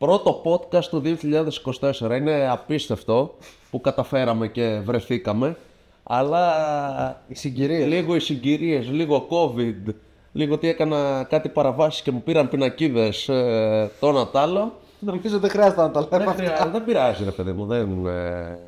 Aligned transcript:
Πρώτο 0.00 0.42
podcast 0.44 0.84
του 0.84 1.02
2024. 2.00 2.16
Είναι 2.16 2.48
απίστευτο 2.50 3.34
που 3.70 3.80
καταφέραμε 3.80 4.48
και 4.48 4.80
βρεθήκαμε. 4.84 5.56
Αλλά 6.02 7.22
Οι 7.28 7.34
συγκυρίες. 7.34 7.86
λίγο 7.86 8.14
οι 8.14 8.20
συγκυρίες, 8.20 8.88
λίγο 8.90 9.26
COVID, 9.30 9.92
λίγο 10.32 10.58
τι 10.58 10.68
έκανα 10.68 11.26
κάτι 11.28 11.48
παραβάσεις 11.48 12.02
και 12.02 12.10
μου 12.10 12.22
πήραν 12.22 12.48
πινακίδες 12.48 13.28
ε, 13.28 13.90
το 14.00 14.08
ένα 14.08 14.26
τ' 14.28 14.36
άλλο. 14.36 14.72
Νομίζω 14.98 15.38
δεν 15.38 15.50
χρειάζεται 15.50 15.80
να 15.80 15.90
τα 15.90 16.00
λέμε. 16.10 16.24
Δεν, 16.24 16.34
χρειά- 16.34 16.68
δεν 16.72 16.84
πειράζει 16.84 17.24
ρε 17.24 17.30
παιδί 17.30 17.52
μου, 17.52 17.66
δεν, 17.66 18.06
ε, 18.06 18.58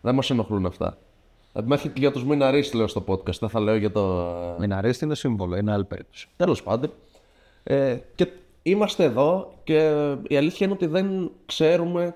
δεν 0.00 0.14
μας 0.14 0.30
ενοχλούν 0.30 0.66
αυτά. 0.66 0.96
Ε, 1.52 1.60
Μέχρι 1.64 1.88
και 1.88 2.00
για 2.00 2.12
τους 2.12 2.24
μιναρίς 2.24 2.72
λέω 2.72 2.86
στο 2.88 3.04
podcast, 3.06 3.38
δεν 3.40 3.48
θα 3.48 3.60
λέω 3.60 3.76
για 3.76 3.90
το... 3.92 4.26
Μιναρίστη 4.58 5.04
είναι 5.04 5.14
σύμβολο, 5.14 5.56
είναι 5.56 5.72
άλλη 5.72 5.84
περίπτωση. 5.84 6.28
Τέλος 6.36 6.62
πάντων. 6.62 6.92
Ε, 7.64 7.96
και 8.14 8.28
είμαστε 8.62 9.04
εδώ 9.04 9.52
και 9.64 9.76
η 10.28 10.36
αλήθεια 10.36 10.66
είναι 10.66 10.74
ότι 10.74 10.86
δεν 10.86 11.30
ξέρουμε 11.46 12.14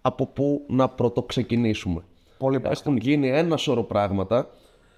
από 0.00 0.26
πού 0.26 0.64
να 0.68 0.88
πρωτοξεκινήσουμε. 0.88 2.02
Πολύ 2.38 2.60
Έχουν 2.64 2.96
γίνει 2.96 3.28
ένα 3.28 3.56
σωρό 3.56 3.82
πράγματα 3.82 4.48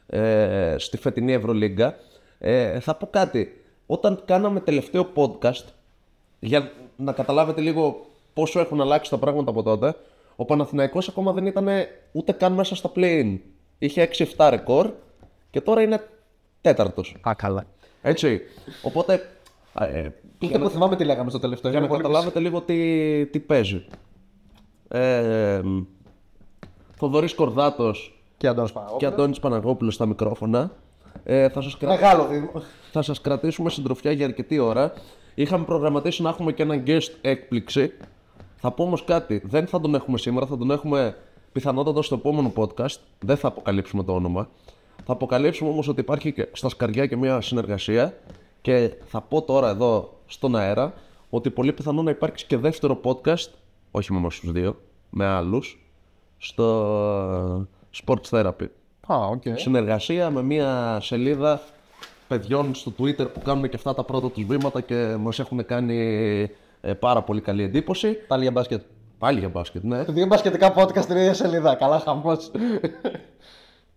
ε, 0.07 0.75
στη 0.79 0.97
φετινή 0.97 1.33
Ευρωλίγκα. 1.33 1.95
Ε, 2.39 2.81
θα 2.81 2.95
πω 2.95 3.07
κάτι. 3.07 3.63
Όταν 3.87 4.23
κάναμε 4.25 4.61
τελευταίο 4.61 5.09
podcast, 5.15 5.65
για 6.39 6.71
να 6.97 7.13
καταλάβετε 7.13 7.61
λίγο 7.61 8.07
πόσο 8.35 8.61
έχουν 8.61 8.81
αλλάξει 8.81 9.11
τα 9.11 9.19
πράγματα 9.19 9.51
από 9.51 9.63
τότε, 9.63 9.95
ο 10.37 10.45
Παναθηναϊκός 10.45 11.09
ακόμα 11.09 11.33
δεν 11.33 11.47
ήταν 11.47 11.69
ούτε 12.13 12.33
καν 12.33 12.53
μέσα 12.53 12.75
στα 12.75 12.91
play-in. 12.95 13.39
Είχε 13.79 14.09
6-7 14.37 14.49
ρεκόρ 14.51 14.91
και 15.51 15.61
τώρα 15.61 15.83
είναι 15.83 16.09
τέταρτος. 16.61 17.17
Α, 17.29 17.35
καλά. 17.35 17.67
Έτσι. 18.03 18.41
Οπότε, 18.83 19.29
ε, 19.79 20.09
Ούτε 20.45 20.59
που 20.59 20.69
θυμάμαι 20.69 20.97
τι 20.97 21.05
λέγαμε 21.05 21.31
στο 21.31 21.39
τελευταίο. 21.39 21.71
για 21.71 21.81
να 21.81 21.87
Είναι 21.87 21.95
πολύ 21.95 22.07
καταλάβετε 22.09 22.41
λίγο 22.41 22.61
τι, 22.61 23.27
τι 23.27 23.41
παίζει. 23.41 23.85
Ε, 24.89 25.61
Θοδωρής 26.95 27.35
Κορδάτος 27.35 28.23
Και 28.37 28.47
Αντώνης 28.47 28.73
Παναγόπουλος. 28.73 29.01
και 29.09 29.15
Αντώνης 29.15 29.41
Παναγόπουλος 29.41 29.95
στα 29.95 30.07
μικρόφωνα. 30.07 30.71
Ε, 31.25 31.49
θα, 31.49 31.61
σας 31.61 31.77
κρα... 31.77 31.89
Μεγάλο 31.89 32.27
δίδυμο. 32.27 32.51
θα 32.93 33.03
σας 33.03 33.21
κρατήσουμε 33.21 33.71
συντροφιά 33.71 34.13
για 34.13 34.27
αρκετή 34.27 34.59
ώρα. 34.59 34.93
Είχαμε 35.35 35.65
προγραμματίσει 35.65 36.23
να 36.23 36.29
έχουμε 36.29 36.53
και 36.53 36.63
έναν 36.63 36.83
guest 36.87 37.11
έκπληξη. 37.21 37.93
Θα 38.57 38.71
πω 38.71 38.83
όμως 38.85 39.05
κάτι. 39.05 39.43
Δεν 39.45 39.67
θα 39.67 39.81
τον 39.81 39.95
έχουμε 39.95 40.19
σήμερα, 40.19 40.47
θα 40.47 40.57
τον 40.57 40.71
έχουμε 40.71 41.17
πιθανότατα 41.53 42.03
στο 42.03 42.15
επόμενο 42.15 42.53
podcast. 42.57 42.97
Δεν 43.19 43.37
θα 43.37 43.49
αποκαλύψουμε 43.49 44.05
το 44.05 44.15
όνομα. 44.15 44.49
Θα 45.05 45.13
αποκαλύψουμε 45.13 45.71
όμως 45.71 45.89
ότι 45.89 46.01
υπάρχει 46.01 46.33
και 46.33 46.49
στα 46.53 46.69
σκαριά 46.69 47.07
και 47.07 47.17
μια 47.17 47.41
συνεργασία. 47.41 48.15
Και 48.61 48.93
θα 49.05 49.21
πω 49.21 49.43
τώρα 49.43 49.69
εδώ 49.69 50.19
στον 50.27 50.57
αέρα 50.57 50.93
ότι 51.31 51.51
πολύ 51.51 51.73
πιθανό 51.73 52.03
να 52.03 52.11
υπάρξει 52.11 52.47
και 52.47 52.57
δεύτερο 52.57 53.01
podcast, 53.05 53.49
όχι 53.91 54.13
με 54.13 54.19
εμάς 54.19 54.41
τους 54.41 54.53
δύο, 54.53 54.77
με 55.11 55.27
άλλους, 55.27 55.87
στο 56.39 57.67
Sports 58.05 58.29
Therapy 58.31 58.67
Α, 59.07 59.17
οκ. 59.17 59.43
συνεργασία 59.55 60.31
με 60.31 60.43
μια 60.43 60.99
σελίδα 61.03 61.61
παιδιών 62.29 62.75
στο 62.75 62.93
Twitter 62.99 63.33
που 63.33 63.41
κάνουν 63.45 63.69
και 63.69 63.77
αυτά 63.77 63.95
τα 63.95 64.05
πρώτα 64.05 64.31
τους 64.31 64.45
βήματα 64.45 64.81
και 64.81 65.17
μας 65.21 65.39
έχουν 65.39 65.67
κάνει 65.67 65.97
ε, 66.81 66.93
πάρα 66.95 67.23
πολύ 67.23 67.41
καλή 67.41 67.63
εντύπωση. 67.63 68.13
Πάλι 68.13 68.43
για 68.43 68.51
μπάσκετ. 68.51 68.83
Πάλι 69.19 69.39
για 69.39 69.49
μπάσκετ, 69.49 69.83
ναι. 69.85 70.03
Δύο 70.05 70.27
μπασκετικά 70.27 70.75
podcast 70.77 71.03
στην 71.03 71.17
ίδια 71.17 71.35
σελίδα. 71.35 71.75
Καλά, 71.75 71.99
χαμός. 71.99 72.51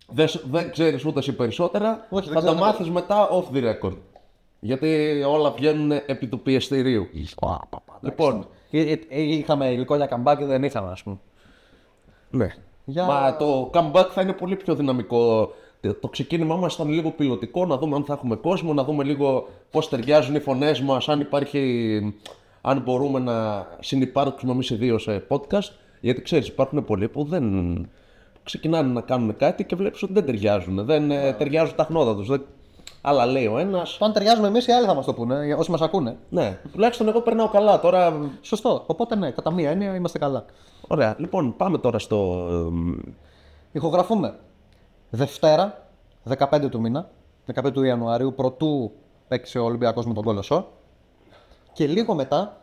δεν, 0.08 0.28
σ- 0.28 0.44
δεν 0.50 0.70
ξέρεις 0.70 1.04
ούτε 1.04 1.18
εσύ 1.18 1.32
περισσότερα, 1.32 2.06
Όχι, 2.10 2.28
δεν 2.28 2.34
θα 2.34 2.40
τα 2.46 2.52
ξέρω. 2.52 2.64
μάθεις 2.66 2.90
μετά 2.90 3.28
off 3.30 3.56
the 3.56 3.62
record. 3.62 3.96
Γιατί 4.64 5.22
όλα 5.26 5.50
βγαίνουν 5.50 5.90
επί 6.06 6.26
του 6.26 6.40
πιεστηρίου. 6.40 7.08
Λοιπόν, 8.00 8.46
Ε, 8.70 8.96
Είχαμε 9.08 9.70
υλικό 9.70 9.96
για 9.96 10.06
καμπάκι 10.06 10.40
και 10.40 10.46
δεν 10.48 10.62
είχαμε, 10.64 10.90
ας 10.90 11.02
πούμε. 11.02 11.16
ναι. 12.30 12.46
Για- 12.84 13.04
Μα 13.04 13.36
το 13.36 13.70
comeback 13.74 14.06
θα 14.10 14.22
είναι 14.22 14.32
πολύ 14.32 14.56
πιο 14.56 14.74
δυναμικό. 14.74 15.52
Το- 15.80 15.94
Το 15.94 16.08
ξεκίνημά 16.08 16.56
μας 16.56 16.74
ήταν 16.74 16.88
λίγο 16.88 17.10
πιλωτικό, 17.10 17.66
να 17.66 17.76
δούμε 17.78 17.96
αν 17.96 18.04
θα 18.04 18.12
έχουμε 18.12 18.36
κόσμο, 18.36 18.72
να 18.74 18.84
δούμε 18.84 19.04
λίγο 19.04 19.48
πώς 19.70 19.88
ταιριάζουν 19.88 20.34
οι 20.34 20.40
φωνές 20.40 20.80
μας, 20.80 21.08
αν 21.08 21.20
υπάρχει, 21.20 22.14
αν 22.60 22.80
μπορούμε 22.80 23.18
να 23.18 23.66
συνυπάρξουμε 23.80 24.52
εμείς 24.52 24.70
οι 24.70 24.74
δύο 24.74 24.98
σε 24.98 25.26
podcast. 25.28 25.70
Γιατί 26.00 26.22
ξέρεις, 26.22 26.48
υπάρχουν 26.48 26.84
πολλοί 26.84 27.08
που 27.08 27.24
δεν 27.24 27.88
ξεκινάνε 28.42 28.92
να 28.92 29.00
κάνουν 29.00 29.36
κάτι 29.36 29.64
και 29.64 29.76
βλέπεις 29.76 30.02
ότι 30.02 30.12
δεν 30.12 30.24
ταιριάζουν. 30.24 30.84
Δεν 30.84 31.10
ε, 31.10 31.32
ταιριάζουν 31.32 31.76
τα 31.76 31.84
χνότα 31.84 32.16
τους. 32.16 32.28
Δεν... 32.28 32.44
Αλλά 33.04 33.26
λέει 33.26 33.46
ο 33.46 33.58
ένας, 33.58 33.96
Το 33.98 34.04
αν 34.04 34.12
ταιριάζουμε 34.12 34.46
εμείς, 34.46 34.66
οι 34.66 34.72
άλλοι 34.72 34.86
θα 34.86 34.94
μας 34.94 35.04
το 35.04 35.14
πούνε, 35.14 35.44
για 35.44 35.56
όσοι 35.56 35.70
μας 35.70 35.80
ακούνε. 35.80 36.16
ναι, 36.28 36.58
τουλάχιστον 36.72 37.08
εγώ 37.08 37.20
περνάω 37.20 37.48
καλά. 37.48 37.80
Τώρα, 37.80 38.30
Σωστό. 38.40 38.84
Οπότε 38.86 39.14
ναι, 39.16 39.30
κατά 39.30 39.50
μία 39.52 39.70
έννοια 39.70 39.94
είμαστε 39.94 40.18
καλά. 40.18 40.44
ωραία. 40.88 41.14
Λοιπόν, 41.18 41.56
πάμε 41.56 41.78
τώρα 41.78 41.98
στο... 41.98 42.46
ε, 42.50 43.10
Ηχογραφούμε 43.72 44.38
Δευτέρα, 45.10 45.86
15 46.38 46.68
του 46.70 46.80
μήνα, 46.80 47.10
15 47.54 47.72
του 47.72 47.82
Ιανουαρίου, 47.82 48.34
πρωτού 48.34 48.92
παίξει 49.28 49.58
ο 49.58 49.64
Ολυμπιακός 49.64 50.06
με 50.06 50.14
τον 50.14 50.24
Κολοσσό. 50.24 50.68
Και 51.72 51.86
λίγο 51.86 52.14
μετά 52.14 52.60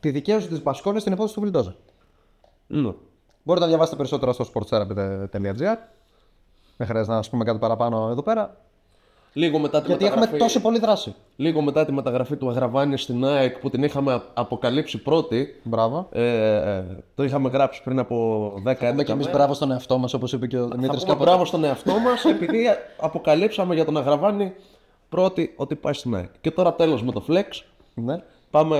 τη 0.00 0.10
δικαίωση 0.10 0.48
της 0.48 0.62
Μπασκόνης 0.62 1.00
στην 1.00 1.12
υπόθεση 1.12 1.34
του 1.34 1.40
Βιλντόζα. 1.40 1.74
ναι. 2.66 2.92
Μπορείτε 3.42 3.64
να 3.64 3.70
διαβάσετε 3.70 3.96
περισσότερα 3.96 4.32
στο 4.32 4.44
sportstherapy.gr. 4.54 5.76
Δεν 6.76 6.86
χρειάζεται 6.86 7.12
να 7.14 7.16
σας 7.22 7.30
πούμε 7.30 7.44
κάτι 7.44 7.58
παραπάνω 7.58 8.08
εδώ 8.10 8.22
πέρα. 8.22 8.56
Λίγο 9.36 9.58
μετά 9.58 9.80
τη 9.80 9.86
Γιατί 9.86 10.04
έχουμε 10.04 10.20
μεταγραφή- 10.20 10.42
τόση 10.52 10.60
πολλή 10.60 10.78
δράση. 10.78 11.14
Λίγο 11.36 11.60
μετά 11.60 11.84
τη 11.84 11.92
μεταγραφή 11.92 12.36
του 12.36 12.48
Αγραβάνη 12.48 12.98
στην 12.98 13.24
ΑΕΚ 13.24 13.58
που 13.58 13.70
την 13.70 13.82
είχαμε 13.82 14.22
αποκαλύψει 14.34 14.98
πρώτη, 15.02 15.60
Μπράβο. 15.62 16.08
ε, 16.12 16.54
ε, 16.76 16.84
το 17.14 17.24
είχαμε 17.24 17.48
γράψει 17.48 17.82
πριν 17.82 17.98
από 17.98 18.52
10-11 18.64 18.92
Είμαι 18.92 19.02
και 19.04 19.12
εμείς 19.12 19.24
μέρες. 19.24 19.30
μπράβο 19.40 19.54
στον 19.54 19.70
εαυτό 19.70 19.98
μας, 19.98 20.14
όπως 20.14 20.32
είπε 20.32 20.46
και 20.46 20.58
ο 20.58 20.68
Θα 20.68 20.74
Δημήτρης. 20.76 21.02
πούμε 21.04 21.16
μπράβο 21.16 21.44
στον 21.44 21.64
εαυτό 21.64 21.98
μας 21.98 22.24
επειδή 22.24 22.66
αποκαλύψαμε 23.00 23.74
για 23.74 23.84
τον 23.84 23.96
Αγραβάνη 23.96 24.52
πρώτη 25.08 25.52
ότι 25.56 25.74
πάει 25.74 25.92
στην 25.92 26.14
ΑΕΚ. 26.14 26.30
Και 26.40 26.50
τώρα 26.50 26.74
τέλος 26.74 27.02
με 27.02 27.12
το 27.12 27.24
Flex. 27.28 27.44
Ναι. 27.94 28.22
Πάμε, 28.50 28.76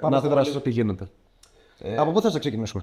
Πάμε 0.00 0.14
να 0.14 0.18
στη 0.20 0.28
δούμε 0.28 0.34
δράση. 0.40 0.50
λίγο 0.50 0.62
τι 0.62 0.70
γίνεται. 0.70 1.08
Από 1.98 2.10
πού 2.12 2.20
θες 2.20 2.32
να 2.32 2.38
ξεκινήσουμε; 2.38 2.82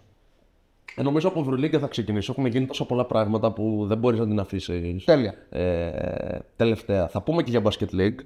Ε, 0.95 1.01
νομίζω 1.01 1.27
από 1.27 1.39
Ευρωλίγκα 1.39 1.79
θα 1.79 1.87
ξεκινήσω. 1.87 2.31
Έχουν 2.31 2.45
γίνει 2.45 2.65
τόσα 2.65 2.85
πολλά 2.85 3.05
πράγματα 3.05 3.51
που 3.51 3.85
δεν 3.87 3.97
μπορείς 3.97 4.19
να 4.19 4.27
την 4.27 4.39
αφήσεις. 4.39 5.03
Τέλεια. 5.05 5.33
Ε, 5.49 6.39
τελευταία. 6.55 7.07
Θα 7.07 7.21
πούμε 7.21 7.43
και 7.43 7.49
για 7.49 7.61
Basket 7.63 7.99
League. 7.99 8.19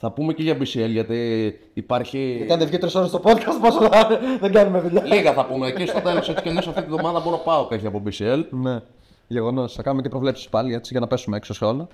Θα 0.00 0.10
πούμε 0.10 0.32
και 0.32 0.42
για 0.42 0.56
BCL 0.56 0.88
γιατί 0.88 1.52
υπάρχει. 1.74 2.34
Γιατί 2.36 2.52
αν 2.52 2.58
δεν 2.58 2.68
βγει 2.68 2.78
τρεις 2.78 2.94
ώρες 2.94 3.08
στο 3.08 3.20
podcast, 3.24 3.58
πόσο 3.60 3.88
θα 3.88 4.20
δεν 4.40 4.52
κάνουμε 4.52 4.80
δουλειά. 4.80 5.04
Λίγα 5.04 5.32
θα 5.32 5.46
πούμε. 5.46 5.66
Εκεί 5.66 5.86
στο 5.86 6.00
τέλος, 6.00 6.28
έτσι 6.28 6.42
και 6.42 6.48
αλλιώς 6.48 6.66
αυτή 6.66 6.82
τη 6.82 6.88
βδομάδα 6.88 7.20
μόνο 7.20 7.36
πάω 7.36 7.68
και 7.68 7.74
έχει 7.74 7.86
από 7.86 8.02
BCL. 8.06 8.44
Ναι. 8.50 8.80
Γεγονός. 9.26 9.74
Θα 9.74 9.82
κάνουμε 9.82 10.02
και 10.02 10.08
προβλέψεις 10.08 10.48
πάλι 10.48 10.74
έτσι 10.74 10.88
για 10.92 11.00
να 11.00 11.06
πέσουμε 11.06 11.36
έξω 11.36 11.54
σε 11.54 11.64
όλα. 11.64 11.86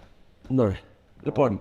Ναι. 0.49 0.81
Λοιπόν, 1.23 1.61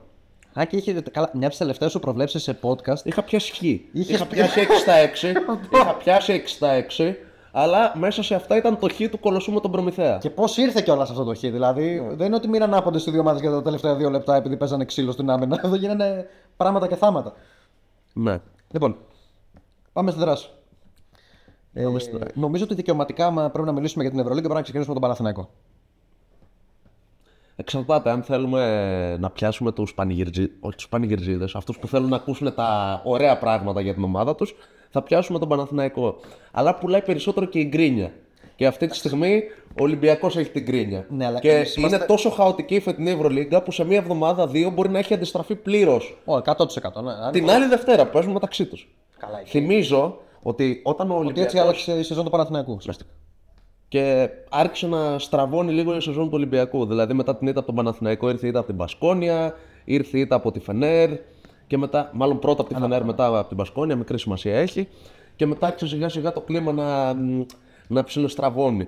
Α, 0.60 0.66
και 0.66 0.78
είχε 0.78 0.94
καλά, 1.12 1.30
μια 1.34 1.42
από 1.42 1.50
τις 1.50 1.58
τελευταίες 1.58 1.92
σου 1.92 2.00
προβλέψεις 2.00 2.44
σε 2.44 2.58
podcast. 2.62 3.04
είχα 3.04 3.24
πιάσει 3.24 3.54
χ. 3.54 3.62
Είχες 3.62 4.10
Είχα 4.10 4.26
πιάσει 4.26 4.60
6 4.60 4.64
στα 4.80 4.94
6. 4.94 5.34
είχα 5.80 5.94
πιάσει 5.94 6.42
6 6.46 6.48
στα 6.50 6.86
6. 6.98 7.14
Αλλά 7.56 7.94
μέσα 7.98 8.24
σε 8.24 8.36
αυτά 8.36 8.58
ήταν 8.58 8.80
το 8.80 8.88
χ 8.90 9.10
του 9.12 9.20
κολοσσού 9.20 9.52
με 9.52 9.60
τον 9.60 9.72
Προμηθέα. 9.72 10.18
Και 10.18 10.30
πώς 10.30 10.58
ήρθε 10.58 10.82
κιόλας 10.82 11.10
αυτό 11.10 11.24
το 11.24 11.36
χ. 11.36 11.40
Δηλαδή, 11.40 12.08
δεν 12.16 12.28
είναι 12.28 12.36
ότι 12.36 12.48
μοίραν 12.48 12.74
άποντες 12.74 13.06
οι 13.06 13.12
δύο 13.12 13.20
ομάδες 13.20 13.42
για 13.42 13.52
τα 13.52 13.62
τελευταία 13.62 13.96
δύο 13.96 14.10
λεπτά 14.10 14.36
επειδή 14.36 14.58
παίζανε 14.58 14.86
ξύλο 14.86 15.12
στην 15.12 15.30
άμυνα. 15.30 15.60
Εδώ 15.64 15.76
γίνανε 15.76 16.26
πράγματα 16.58 16.88
και 16.88 16.96
θάματα. 16.96 17.34
Ναι. 18.14 18.40
Λοιπόν, 18.72 18.98
πάμε 19.94 20.12
στη 20.12 20.20
δράση. 20.20 20.50
Ε, 21.74 21.84
Πάμε 21.84 22.00
στη 22.00 22.12
δράση. 22.18 22.40
νομίζω 22.40 22.64
ότι 22.64 22.76
δικαιωματικά, 22.76 23.26
άμα 23.26 23.50
πρέπει 23.50 23.68
να 23.68 23.74
μιλήσουμε 23.74 24.04
για 24.04 24.12
την 24.12 24.20
Ευρωλίγκα, 24.22 24.48
πρέπει 24.48 24.60
να 24.60 24.64
ξεκινήσουμε 24.64 24.94
με 24.96 25.00
τον 25.00 25.10
Παναθηναϊκό. 25.10 25.50
Εξαρτάται 27.56 28.10
αν 28.10 28.24
θέλουμε 28.24 29.18
να 29.18 29.30
πιάσουμε 29.30 29.72
τους 29.72 29.94
πανηγυρτζίδε, 29.94 30.54
όχι 30.60 30.76
τους 30.76 30.90
πανηγυρτζίδες, 30.90 31.56
αυτούς 31.56 31.80
που 31.80 31.88
θέλουν 31.88 32.10
να 32.10 32.16
ακούσουν 32.16 32.54
τα 32.56 33.02
ωραία 33.04 33.38
πράγματα 33.38 33.82
για 33.82 33.94
την 33.94 34.04
ομάδα 34.04 34.36
τους, 34.36 34.56
θα 34.94 35.02
πιάσουμε 35.02 35.40
τον 35.40 35.48
Παναθηναϊκό. 35.48 36.16
Αλλά 36.52 36.76
πουλάει 36.76 37.02
περισσότερο 37.02 37.46
και 37.46 37.60
η 37.60 37.68
γκρίνια. 37.70 38.12
Και 38.56 38.66
αυτή 38.66 38.88
τη 38.88 38.96
στιγμή 38.96 39.44
ο 39.80 39.84
Ολυμπιακός 39.84 40.38
έχει 40.38 40.50
την 40.50 40.64
γκρίνια. 40.64 41.06
Ναι, 41.10 41.26
αλλά 41.26 41.40
και 41.40 41.52
εμείς 41.52 41.76
είναι 41.76 41.88
είμαστε- 41.88 42.08
τόσο 42.08 42.30
χαοτική 42.30 42.76
η 42.76 42.80
φετινή 42.80 43.10
Ευρωλίγκα 43.10 43.62
που 43.64 43.72
σε 43.72 43.84
μία 43.86 43.98
εβδομάδα, 43.98 44.48
δύο 44.48 44.70
μπορεί 44.70 44.90
να 44.90 45.00
έχει 45.00 45.14
αντιστραφεί 45.14 45.56
πλήρως. 45.56 46.18
Ω, 46.26 46.36
100%. 46.38 47.02
Ναι. 47.02 47.12
Αν- 47.12 47.32
Την 47.32 47.50
άλλη 47.50 47.66
Δευτέρα 47.66 48.06
που 48.06 48.12
παίζουν 48.12 48.32
μεταξύ 48.32 48.66
τους. 48.66 48.88
Καλά, 49.20 49.42
είχε. 49.42 49.60
Θυμίζω 49.60 50.18
ότι 50.42 50.82
όταν 50.84 51.10
ο 51.12 51.14
Ότι 51.14 51.24
Ολυμπιακό. 51.24 51.46
έτσι 51.48 51.58
άλλαξε 51.60 51.92
η 51.92 52.04
σεζόν 52.04 52.24
του 52.24 52.30
Παναθηναϊκού. 52.32 52.78
Και 53.88 54.30
άρχισε 54.50 54.88
να 54.88 55.20
στραβώνει 55.20 55.72
λίγο 55.72 55.96
η 55.96 56.02
σεζόν 56.02 56.24
του 56.26 56.32
Ολυμπιακού. 56.34 56.86
Δηλαδή 56.86 57.14
μετά 57.14 57.36
την 57.36 57.48
ήττα 57.48 57.58
από 57.60 57.68
τον 57.68 57.76
Παναθηναϊκό 57.76 58.30
ήρθε 58.30 58.46
η 58.46 58.50
ήττα 58.50 58.60
από 58.60 58.68
την 58.68 58.78
Πασκόνια, 58.78 59.56
ήρθε 59.84 60.18
η 60.18 60.22
ήττα 60.22 60.36
από 60.36 60.52
τη 60.52 60.60
Φενέρ. 60.60 61.10
Και 61.74 61.80
μετά, 61.80 62.10
μάλλον 62.14 62.40
πρώτα 62.40 62.62
από 62.62 62.74
τη 62.74 62.80
Φενέρ, 62.80 63.04
μετά 63.06 63.26
από 63.26 63.48
την 63.48 63.58
Πασκόνια, 63.58 63.96
μικρή 63.96 64.20
σημασία 64.20 64.60
έχει. 64.60 64.88
Και 65.36 65.46
μετά 65.46 65.68
άρχισε 65.68 65.88
σιγά 65.88 66.10
σιγά 66.10 66.32
το 66.32 66.42
κλίμα 66.42 66.72
να, 66.72 67.14
να 67.88 68.04
ψιλοστραβώνει. 68.04 68.88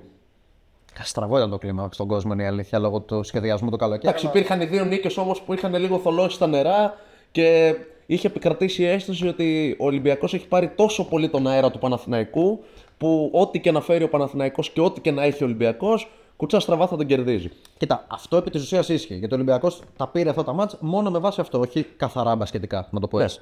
Στραβό 1.04 1.38
ήταν 1.38 1.50
το 1.50 1.58
κλίμα 1.58 1.90
στον 1.92 2.08
κόσμο, 2.08 2.34
είναι 2.34 2.44
η 2.44 2.46
αλήθεια, 2.46 2.80
λόγω 2.80 3.00
του 3.00 3.24
σχεδιασμού 3.24 3.70
του 3.70 3.78
καλοκαίρι. 3.78 4.08
Εντάξει, 4.08 4.26
υπήρχαν 4.26 4.62
οι 4.62 4.66
δύο 4.66 4.86
νίκες 4.86 5.18
όμως 5.18 5.42
που 5.42 5.54
είχαν 5.54 5.76
λίγο 5.76 5.98
θολώσει 5.98 6.40
τα 6.40 6.48
νερά 6.48 6.94
και 7.32 7.76
είχε 8.06 8.28
επικρατήσει 8.28 8.82
η 8.82 8.86
αίσθηση 8.86 9.28
ότι 9.28 9.76
ο 9.80 9.86
Ολυμπιακός 9.86 10.34
έχει 10.34 10.48
πάρει 10.48 10.70
τόσο 10.70 11.06
πολύ 11.06 11.30
τον 11.30 11.48
αέρα 11.48 11.72
του 11.72 11.80
Παναθηναϊκού 11.80 12.64
που 12.98 13.30
ό,τι 13.34 13.60
και 13.60 13.72
να 13.72 13.82
φέρει 13.82 14.04
ο 14.04 14.10
Παναθηναϊκός 14.10 14.70
και 14.70 14.82
ό,τι 14.82 15.02
και 15.02 15.12
να 15.12 15.24
έχει 15.24 15.44
ο 15.44 15.46
Ολυμπιακός, 15.46 16.10
κουτσά 16.38 16.60
στραβά 16.60 16.88
θα 16.88 16.98
τον 16.98 17.06
κερδίζει. 17.06 17.52
Κοίτα, 17.78 18.06
αυτό 18.08 18.38
επί 18.38 18.50
της 18.50 18.62
ουσίας 18.62 18.90
ίσχυε. 18.90 19.16
Γιατί 19.16 19.34
ο 19.34 19.36
Ολυμπιακός 19.36 19.82
τα 19.98 20.08
πήρε 20.08 20.30
αυτά 20.30 20.44
τα 20.44 20.54
μάτς 20.54 20.78
μόνο 20.80 21.12
με 21.12 21.20
βάση 21.20 21.42
αυτό, 21.42 21.60
όχι 21.60 21.84
καθαρά 21.84 22.36
μπασκετικά, 22.36 22.88
να 22.92 23.00
το 23.00 23.08
πω 23.08 23.20
έτσι. 23.20 23.40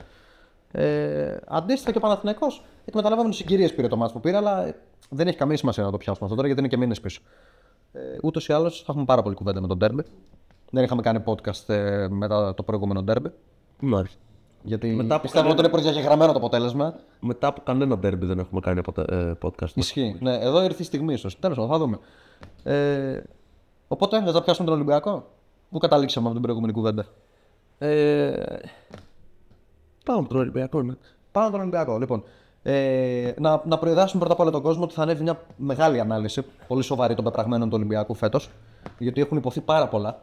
Ε, 0.72 1.38
αντίστοιχα 1.48 1.92
και 1.92 1.98
ο 1.98 2.01
Παναθηναϊκός 2.01 2.63
εκμεταλλευόμενο 2.86 3.34
συγκυρίες 3.34 3.74
πήρε 3.74 3.88
το 3.88 3.98
μάτς 3.98 4.13
που 4.13 4.19
πήρε, 4.19 4.38
αλλά 4.38 4.66
ε, 4.66 4.75
δεν 5.10 5.28
έχει 5.28 5.38
καμία 5.38 5.57
σημασία 5.57 5.84
να 5.84 5.92
το 5.92 5.98
πιάσουμε 5.98 6.25
αυτό 6.25 6.36
τώρα 6.36 6.48
γιατί 6.48 6.62
είναι 6.62 6.69
και 6.69 6.78
μήνες 6.78 7.01
πίσω. 7.01 7.22
Ε, 7.94 8.00
Ούτως 8.24 8.48
ή 8.48 8.54
άλλως 8.54 8.80
θα 8.80 8.86
έχουμε 8.90 9.06
πάρα 9.06 9.22
πολύ 9.22 9.36
κουβέντα 9.36 9.62
με 9.62 9.68
τον 9.68 9.78
Ντέρμπι. 9.78 10.04
Δεν 10.69 10.84
είχαμε 10.84 11.01
κάνει 11.01 11.24
podcast 11.25 11.69
ε, 11.74 12.07
μετά 12.10 12.54
το 12.54 12.63
προηγούμενο 12.63 13.04
Ντέρμπι. 13.04 13.31
Μάλιστα. 13.80 14.22
Γιατί 14.65 14.88
Μετά 14.88 15.13
από 15.13 15.21
πιστεύω 15.24 15.45
κανένα- 15.48 15.62
ότι 15.68 15.75
είναι 15.75 15.81
προδιαγεγραμμένο 15.83 16.31
το 16.31 16.38
αποτέλεσμα. 16.38 16.95
Μετά 17.19 17.48
από 17.48 17.62
κανένα 17.65 17.98
ντέρμπι 17.98 18.25
δεν 18.25 18.39
έχουμε 18.39 18.60
κάνει 18.62 18.80
αποτε- 18.80 19.12
ε, 19.12 19.33
podcast. 19.42 19.69
Ισχύει. 19.74 20.18
Ναι, 20.19 20.38
εδώ 20.39 20.63
ήρθε 20.63 20.81
η 20.81 20.86
στιγμή 20.86 21.13
ίσως. 21.13 21.39
Τέλος 21.39 21.57
πάντων, 21.57 21.71
θα 21.71 21.77
δούμε. 21.77 21.98
Ε, 22.63 23.21
οπότε, 23.88 24.19
δεν 24.19 24.33
θα 24.33 24.42
πιάσουμε 24.44 24.68
τον 24.68 24.75
Ολυμπιακό; 24.75 25.27
Πού 25.71 25.77
καταλήξαμε 25.80 26.25
από 26.25 26.33
την 26.33 26.44
προηγούμενη 26.44 26.74
κουβέντα; 26.74 27.06
Ε, 27.77 28.33
πάμε 30.06 30.19
από 30.19 30.30
τον 30.30 30.38
Ολυμπιακό, 30.39 30.81
ναι. 30.81 30.94
Πάμε 31.31 31.50
τον 31.51 31.59
Ολυμπιακό. 31.59 31.98
Λοιπόν, 31.98 32.24
ε, 32.63 33.33
να, 33.39 33.62
να 33.66 33.77
προειδάσουμε 33.77 34.19
πρώτα 34.19 34.33
απ' 34.33 34.39
όλα 34.39 34.51
τον 34.51 34.62
κόσμο 34.62 34.83
ότι 34.83 34.94
θα 34.94 35.01
ανέβει 35.01 35.24
μια 35.24 35.39
μεγάλη 35.57 36.00
ανάλυση, 36.00 36.42
πολύ 36.68 36.83
σοβαρή 36.83 37.16
των 37.16 37.24
πεπραγμένων 37.24 37.69
του 37.69 37.75
Ολυμπιακού 37.77 38.13
φέτος. 38.13 38.50
Γιατί 38.98 39.21
έχουν 39.21 39.38
υποθεί 39.38 39.62
πάρα 39.62 39.88
πολλά. 39.88 40.21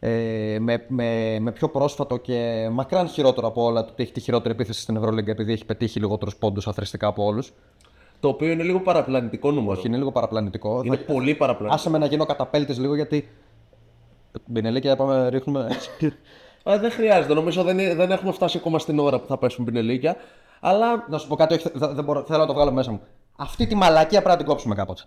Ε, 0.00 0.56
με, 0.60 0.84
με, 0.88 1.38
με 1.40 1.52
πιο 1.52 1.68
πρόσφατο 1.68 2.16
και 2.16 2.68
μακράν 2.72 3.08
χειρότερο 3.08 3.46
από 3.46 3.64
όλα 3.64 3.84
το 3.84 3.90
ότι 3.92 4.02
έχει 4.02 4.12
τη 4.12 4.20
χειρότερη 4.20 4.54
επίθεση 4.54 4.80
στην 4.80 4.96
Ευρωλίγκα 4.96 5.30
επειδή 5.30 5.52
έχει 5.52 5.64
πετύχει 5.64 6.00
λιγότερους 6.00 6.36
πόντους 6.36 6.66
αθρηστικά 6.68 7.06
από 7.06 7.24
όλους. 7.24 7.52
Το 8.20 8.28
οποίο 8.28 8.50
είναι 8.50 8.62
λίγο 8.62 8.80
παραπλανητικό 8.80 9.50
νούμερο. 9.50 9.80
Και 9.80 9.88
είναι 9.88 9.96
λίγο 9.96 10.12
παραπλανητικό. 10.12 10.82
Είναι 10.84 10.96
Θα- 10.96 11.12
πολύ 11.12 11.34
παραπλανητικό. 11.34 11.74
Άσε 11.74 11.90
με 11.90 11.98
να 11.98 12.06
γίνω 12.06 12.24
καταπέλτης 12.26 12.78
λίγο 12.78 12.94
γιατί. 12.94 13.28
Μπινελίκια, 14.46 14.96
πάμε, 14.96 15.28
ρίχνουμε. 15.28 15.68
Α, 16.70 16.78
δεν 16.78 16.90
χρειάζεται. 16.90 17.34
Νομίζω 17.34 17.62
δεν, 17.62 17.78
είναι- 17.78 17.94
δεν 17.94 18.10
έχουμε 18.10 18.32
φτάσει 18.32 18.56
ακόμα 18.58 18.78
στην 18.78 18.98
ώρα 18.98 19.20
που 19.20 19.26
θα 19.26 19.38
πέσουν 19.38 19.64
πινελίκια. 19.64 20.16
Αλλά 20.60 21.04
να 21.08 21.18
σου 21.18 21.28
πω 21.28 21.34
κάτι, 21.36 21.54
όχι, 21.54 21.68
δεν, 21.74 21.94
δεν 21.94 22.04
μπορώ, 22.04 22.24
θέλω 22.26 22.38
να 22.38 22.46
το 22.46 22.52
βγάλω 22.54 22.72
μέσα 22.72 22.90
μου. 22.90 23.00
Αυτή 23.36 23.66
τη 23.66 23.74
μαλακία 23.74 24.18
πρέπει 24.18 24.28
να 24.28 24.36
την 24.36 24.46
κόψουμε 24.46 24.74
κάποτε. 24.74 25.02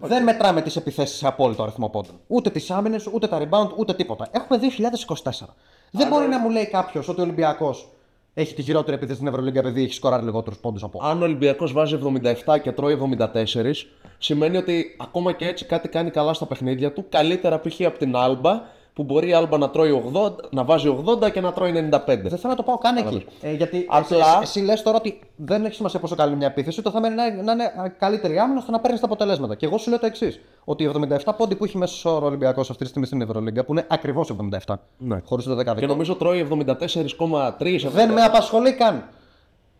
Δεν 0.00 0.22
μετράμε 0.22 0.62
τις 0.62 0.76
επιθέσεις 0.76 1.16
σε 1.16 1.26
απόλυτο 1.26 1.62
αριθμό 1.62 1.88
πόντων. 1.88 2.20
Ούτε 2.26 2.50
τις 2.50 2.70
άμυνες, 2.70 3.06
ούτε 3.12 3.26
τα 3.26 3.38
rebound, 3.42 3.68
ούτε 3.76 3.94
τίποτα. 3.94 4.28
Έχουμε 4.30 4.58
2024. 4.58 5.54
Δεν 5.90 6.08
μπορεί 6.08 6.28
να 6.28 6.38
μου 6.38 6.50
λέει 6.50 6.66
κάποιος 6.66 7.08
ότι 7.08 7.20
ο 7.20 7.22
Ολυμπιακός 7.22 7.88
έχει 8.34 8.54
τη 8.54 8.62
χειρότερη 8.62 8.96
επίθεση 8.96 9.16
στην 9.16 9.28
Ευρωλίγκα 9.28 9.60
επειδή 9.60 9.82
έχει 9.82 9.92
σκοράρει 9.92 10.24
λιγότερους 10.24 10.58
πόντους 10.58 10.82
από. 10.82 11.00
αν 11.02 11.20
ο 11.20 11.24
Ολυμπιακός 11.24 11.72
βάζει 11.72 11.98
77 12.46 12.60
και 12.62 12.72
τρώει 12.72 12.98
74, 13.18 13.86
σημαίνει 14.18 14.56
ότι 14.56 14.96
ακόμα 15.00 15.32
και 15.32 15.46
έτσι 15.46 15.64
κάτι 15.64 15.88
κάνει 15.88 16.10
καλά 16.10 16.32
στα 16.32 16.46
παιχνίδια 16.46 16.92
του. 16.92 17.06
Καλύτερα 17.08 17.60
π.χ. 17.60 17.80
από 17.80 17.98
την 17.98 18.16
Άλμπα, 18.16 18.62
που 18.94 19.02
μπορεί 19.02 19.28
η 19.28 19.32
Άλμπα 19.32 19.58
να, 19.58 19.70
τρώει 19.70 20.02
80, 20.14 20.30
να 20.50 20.64
βάζει 20.64 20.96
80 21.24 21.30
και 21.32 21.40
να 21.40 21.52
τρώει 21.52 21.70
95. 21.70 22.00
Δεν 22.06 22.16
θέλω 22.16 22.40
να 22.42 22.54
το 22.54 22.62
πάω 22.62 22.78
καν 22.78 22.96
εκεί. 22.96 23.26
Ε, 23.40 23.52
γιατί 23.52 23.86
Απλά- 23.88 24.18
εσύ, 24.18 24.38
εσύ 24.42 24.60
λες 24.60 24.82
τώρα 24.82 24.96
ότι 24.96 25.20
δεν 25.36 25.64
έχει 25.64 25.74
σημασία 25.74 26.00
πόσο 26.00 26.14
καλή 26.14 26.28
είναι 26.28 26.38
μια 26.38 26.46
επίθεση, 26.46 26.82
το 26.82 26.90
θέμα 26.90 27.06
είναι 27.06 27.22
να, 27.24 27.42
να 27.42 27.52
είναι 27.52 27.94
καλύτερη 27.98 28.38
άμυνα 28.38 28.58
ώστε 28.58 28.70
να 28.70 28.80
παίρνεις 28.80 29.00
τα 29.00 29.06
αποτελέσματα. 29.06 29.54
Και 29.54 29.66
εγώ 29.66 29.78
σου 29.78 29.90
λέω 29.90 29.98
το 29.98 30.06
εξής: 30.06 30.40
Ότι 30.64 30.82
οι 30.84 30.90
77 31.24 31.32
πόντι 31.36 31.54
που 31.54 31.64
έχει 31.64 31.76
μέσω 31.78 32.14
όρο 32.14 32.26
Ολυμπιακός 32.26 32.70
αυτή 32.70 32.82
τη 32.82 32.88
στιγμή 32.88 33.06
στην 33.06 33.20
Ευρωλίγκα, 33.20 33.64
που 33.64 33.72
είναι 33.72 33.86
ακριβώς 33.88 34.30
77, 34.66 34.74
Ναι. 34.98 35.20
χωρίς 35.24 35.44
το 35.44 35.50
Και 35.50 35.56
δεκαδικό, 35.56 35.86
νομίζω 35.86 36.14
τρώει 36.14 36.38
74,3. 36.38 37.88
δεν 37.88 38.12
με 38.12 38.22
απασχολεί 38.22 38.72
καν. 38.72 39.08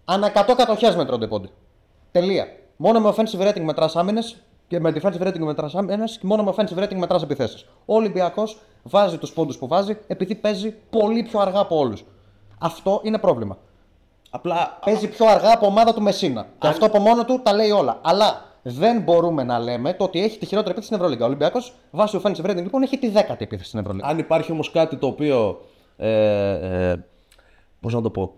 Ανά 0.04 0.26
100 0.34 0.54
κατοχέ 0.56 0.96
μετρώνται 0.96 1.26
πόντι. 1.26 1.48
Τελεία. 2.12 2.46
Μόνο 2.76 3.00
με 3.00 3.14
offensive 3.16 3.48
rating 3.48 3.60
μετράς 3.60 3.96
άμυνες 3.96 4.36
και 4.66 4.80
με 4.80 4.92
defensive 4.94 5.26
rating 5.26 5.38
μετράς 5.38 5.74
άμυνε 5.74 6.04
και 6.04 6.26
μόνο 6.26 6.42
με 6.42 6.52
offensive 6.56 6.82
rating 6.82 6.96
μετράς 6.96 7.22
επιθέσεις. 7.22 7.66
Ο 7.84 7.94
Ολυμπιακός 7.94 8.58
βάζει 8.82 9.18
τους 9.18 9.32
πόντους 9.32 9.58
που 9.58 9.66
βάζει 9.66 9.98
επειδή 10.06 10.34
παίζει 10.34 10.74
πολύ 10.90 11.22
πιο 11.22 11.40
αργά 11.40 11.58
από 11.60 11.78
όλους. 11.78 12.04
Αυτό 12.58 13.00
είναι 13.02 13.18
πρόβλημα. 13.18 13.58
Απλά 14.30 14.78
Παίζει 14.84 15.08
πιο 15.08 15.26
αργά 15.26 15.52
από 15.52 15.66
ομάδα 15.66 15.94
του 15.94 16.02
Μεσίνα. 16.02 16.46
Και 16.58 16.66
αυτό 16.66 16.86
από 16.86 16.98
μόνο 16.98 17.24
του 17.24 17.40
τα 17.42 17.52
λέει 17.52 17.70
όλα. 17.70 18.00
Αλλά 18.02 18.44
δεν 18.62 19.00
μπορούμε 19.00 19.44
να 19.44 19.58
λέμε 19.58 19.92
το 19.92 20.04
ότι 20.04 20.22
έχει 20.22 20.38
τη 20.38 20.46
χειρότερη 20.46 20.70
επίθεση 20.70 20.86
στην 20.86 20.96
Ευρωλίγκα. 20.96 21.24
Ο 21.24 21.26
Ολυμπιακός 21.26 21.74
βάσει 21.90 22.20
offensive 22.22 22.50
rating 22.50 22.62
λοιπόν 22.62 22.82
έχει 22.82 22.98
τη 22.98 23.08
δέκατη 23.08 23.44
επίθεση 23.44 23.68
στην 23.68 23.80
Ευρωλίγκα. 23.80 24.06
αν 24.06 24.18
υπάρχει 24.18 24.52
όμως 24.52 24.70
κάτι 24.70 24.96
το 24.96 25.06
οποίο. 25.06 25.60
Ε, 25.96 26.90
ε, 26.90 27.04
πώς 27.80 27.94
να 27.94 28.02
το 28.02 28.10
πω. 28.10 28.32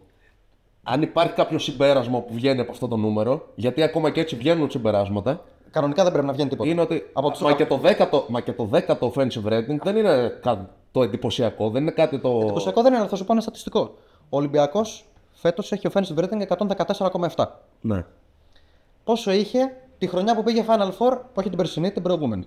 Αν 0.82 1.02
υπάρχει 1.02 1.32
κάποιο 1.32 1.58
συμπέρασμα 1.58 2.20
που 2.20 2.34
βγαίνει 2.34 2.60
από 2.60 2.72
αυτό 2.72 2.88
το 2.88 2.96
νούμερο, 2.96 3.48
γιατί 3.54 3.82
ακόμα 3.82 4.10
και 4.10 4.20
έτσι 4.20 4.36
βγαίνουν 4.36 4.70
συμπεράσματα, 4.70 5.40
Κανονικά 5.76 6.02
δεν 6.02 6.12
πρέπει 6.12 6.26
να 6.26 6.32
βγαίνει 6.32 6.48
τίποτα. 6.48 6.70
είναι 6.70 6.80
ότι. 6.80 7.10
Από 7.12 7.30
τους- 7.30 7.40
μα, 7.40 7.52
και 7.52 7.66
το 7.66 7.80
10ο, 7.82 8.24
μα 8.28 8.40
και 8.40 8.52
το 8.52 8.68
10ο 8.72 8.98
offensive 8.98 9.44
rating 9.52 9.76
δεν 9.82 9.96
είναι 9.96 10.28
κάτι 10.42 10.66
το 10.92 11.02
εντυπωσιακό, 11.02 11.70
δεν 11.70 11.82
είναι 11.82 11.90
κάτι 11.90 12.18
το. 12.18 12.38
Εντυπωσιακό 12.42 12.82
δεν 12.82 12.90
είναι, 12.90 13.00
αλλά 13.00 13.08
θα 13.10 13.16
σου 13.16 13.24
πω 13.24 13.32
ένα 13.32 13.40
στατιστικό. 13.40 13.94
Ο 14.28 14.36
Ολυμπιακός 14.36 15.04
φέτος 15.32 15.72
έχει 15.72 15.88
offensive 15.92 16.16
rating 16.24 16.40
114,7. 17.36 17.44
Ναι. 17.80 18.04
Πόσο 19.04 19.30
είχε 19.30 19.76
τη 19.98 20.06
χρονιά 20.06 20.34
που 20.36 20.42
πήγε 20.42 20.64
Final 20.68 20.90
Four, 20.98 21.18
όχι 21.34 21.48
την 21.48 21.56
περσινή, 21.56 21.90
την 21.92 22.02
προηγούμενη. 22.02 22.46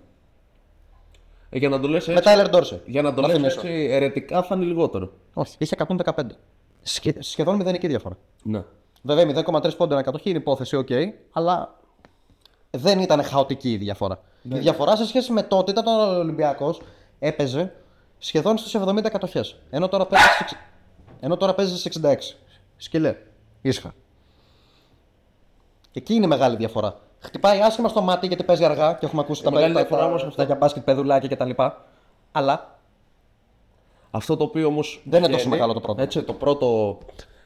Ε, 1.49 1.57
για 1.57 1.69
να 1.69 1.79
το 1.79 1.87
λες 1.87 2.07
Με 2.07 2.13
έτσι, 2.13 2.29
Tyler 2.35 2.53
Dorsey. 2.55 2.79
για 2.85 3.01
να 3.01 3.13
το 3.13 3.21
Να 3.21 3.27
λες 3.27 3.35
θυμίσω. 3.35 3.59
έτσι 3.59 3.87
αιρετικά 3.91 4.44
θα 4.43 4.55
είναι 4.55 4.65
λιγότερο. 4.65 5.11
Όχι, 5.33 5.55
είχε 5.57 5.75
115. 5.75 6.35
Σχε- 6.81 7.23
σχεδόν 7.23 7.55
μηδενική 7.55 7.87
διαφορά. 7.87 8.17
Ναι. 8.43 8.63
Βέβαια, 9.01 9.25
0,3 9.25 9.75
πόντο 9.77 9.93
ανά 9.93 10.03
κατοχή 10.03 10.29
είναι 10.29 10.37
υπόθεση, 10.39 10.75
οκ, 10.75 10.87
αλλά 11.31 11.78
δεν 12.71 13.00
ήταν 13.00 13.24
χαοτική 13.24 13.71
η 13.71 13.77
διαφορά. 13.77 14.19
Η 14.44 14.57
διαφορά 14.57 14.95
σε 14.95 15.06
σχέση 15.06 15.31
με 15.31 15.44
τότε 15.44 15.71
ήταν 15.71 15.88
ο 15.88 16.18
Ολυμπιακός 16.18 16.81
έπαιζε 17.19 17.74
σχεδόν 18.18 18.57
στις 18.57 18.75
70 18.86 19.01
κατοχέ. 19.12 19.44
Ενώ 19.69 19.88
τώρα 19.88 20.06
παίζει 20.06 20.25
στις, 20.42 20.56
ενώ 21.19 21.38
τώρα 21.38 21.54
παίζει 21.54 21.77
στις 21.77 22.00
66. 22.04 22.16
Σκυλέ. 22.77 23.16
Ήσυχα. 23.62 23.94
Εκεί 25.94 26.13
είναι 26.13 26.25
η 26.25 26.27
μεγάλη 26.27 26.56
διαφορά. 26.56 27.00
Χτυπάει 27.19 27.62
άσχημα 27.62 27.88
στο 27.89 28.01
μάτι 28.01 28.27
γιατί 28.27 28.44
παίζει 28.44 28.66
αργά 28.66 28.94
και 28.94 29.06
έχουμε 29.06 29.21
ακούσει 29.21 29.44
τα 29.44 29.51
μεγάλη 29.51 29.74
τα- 29.74 29.80
διαφορά 29.80 30.01
τα- 30.01 30.07
όμως 30.07 30.21
τα 30.21 30.27
αυτό. 30.27 30.44
για 30.44 30.56
μπάσκετ 30.56 30.83
παιδουλάκια 30.83 31.30
κτλ. 31.36 31.51
Αλλά 32.31 32.77
Αυτό 34.12 34.38
το 34.38 34.44
οποίο 34.44 34.68
όμως. 34.68 35.01
Δεν 35.06 35.24
είναι 35.24 35.31
τόσο 35.31 35.50
μεγάλο 35.50 35.74
το 35.74 35.80
πρόβλημα. 35.80 36.07
Έτσι, 36.07 36.21
το 36.24 36.33
πρώτο 36.33 36.98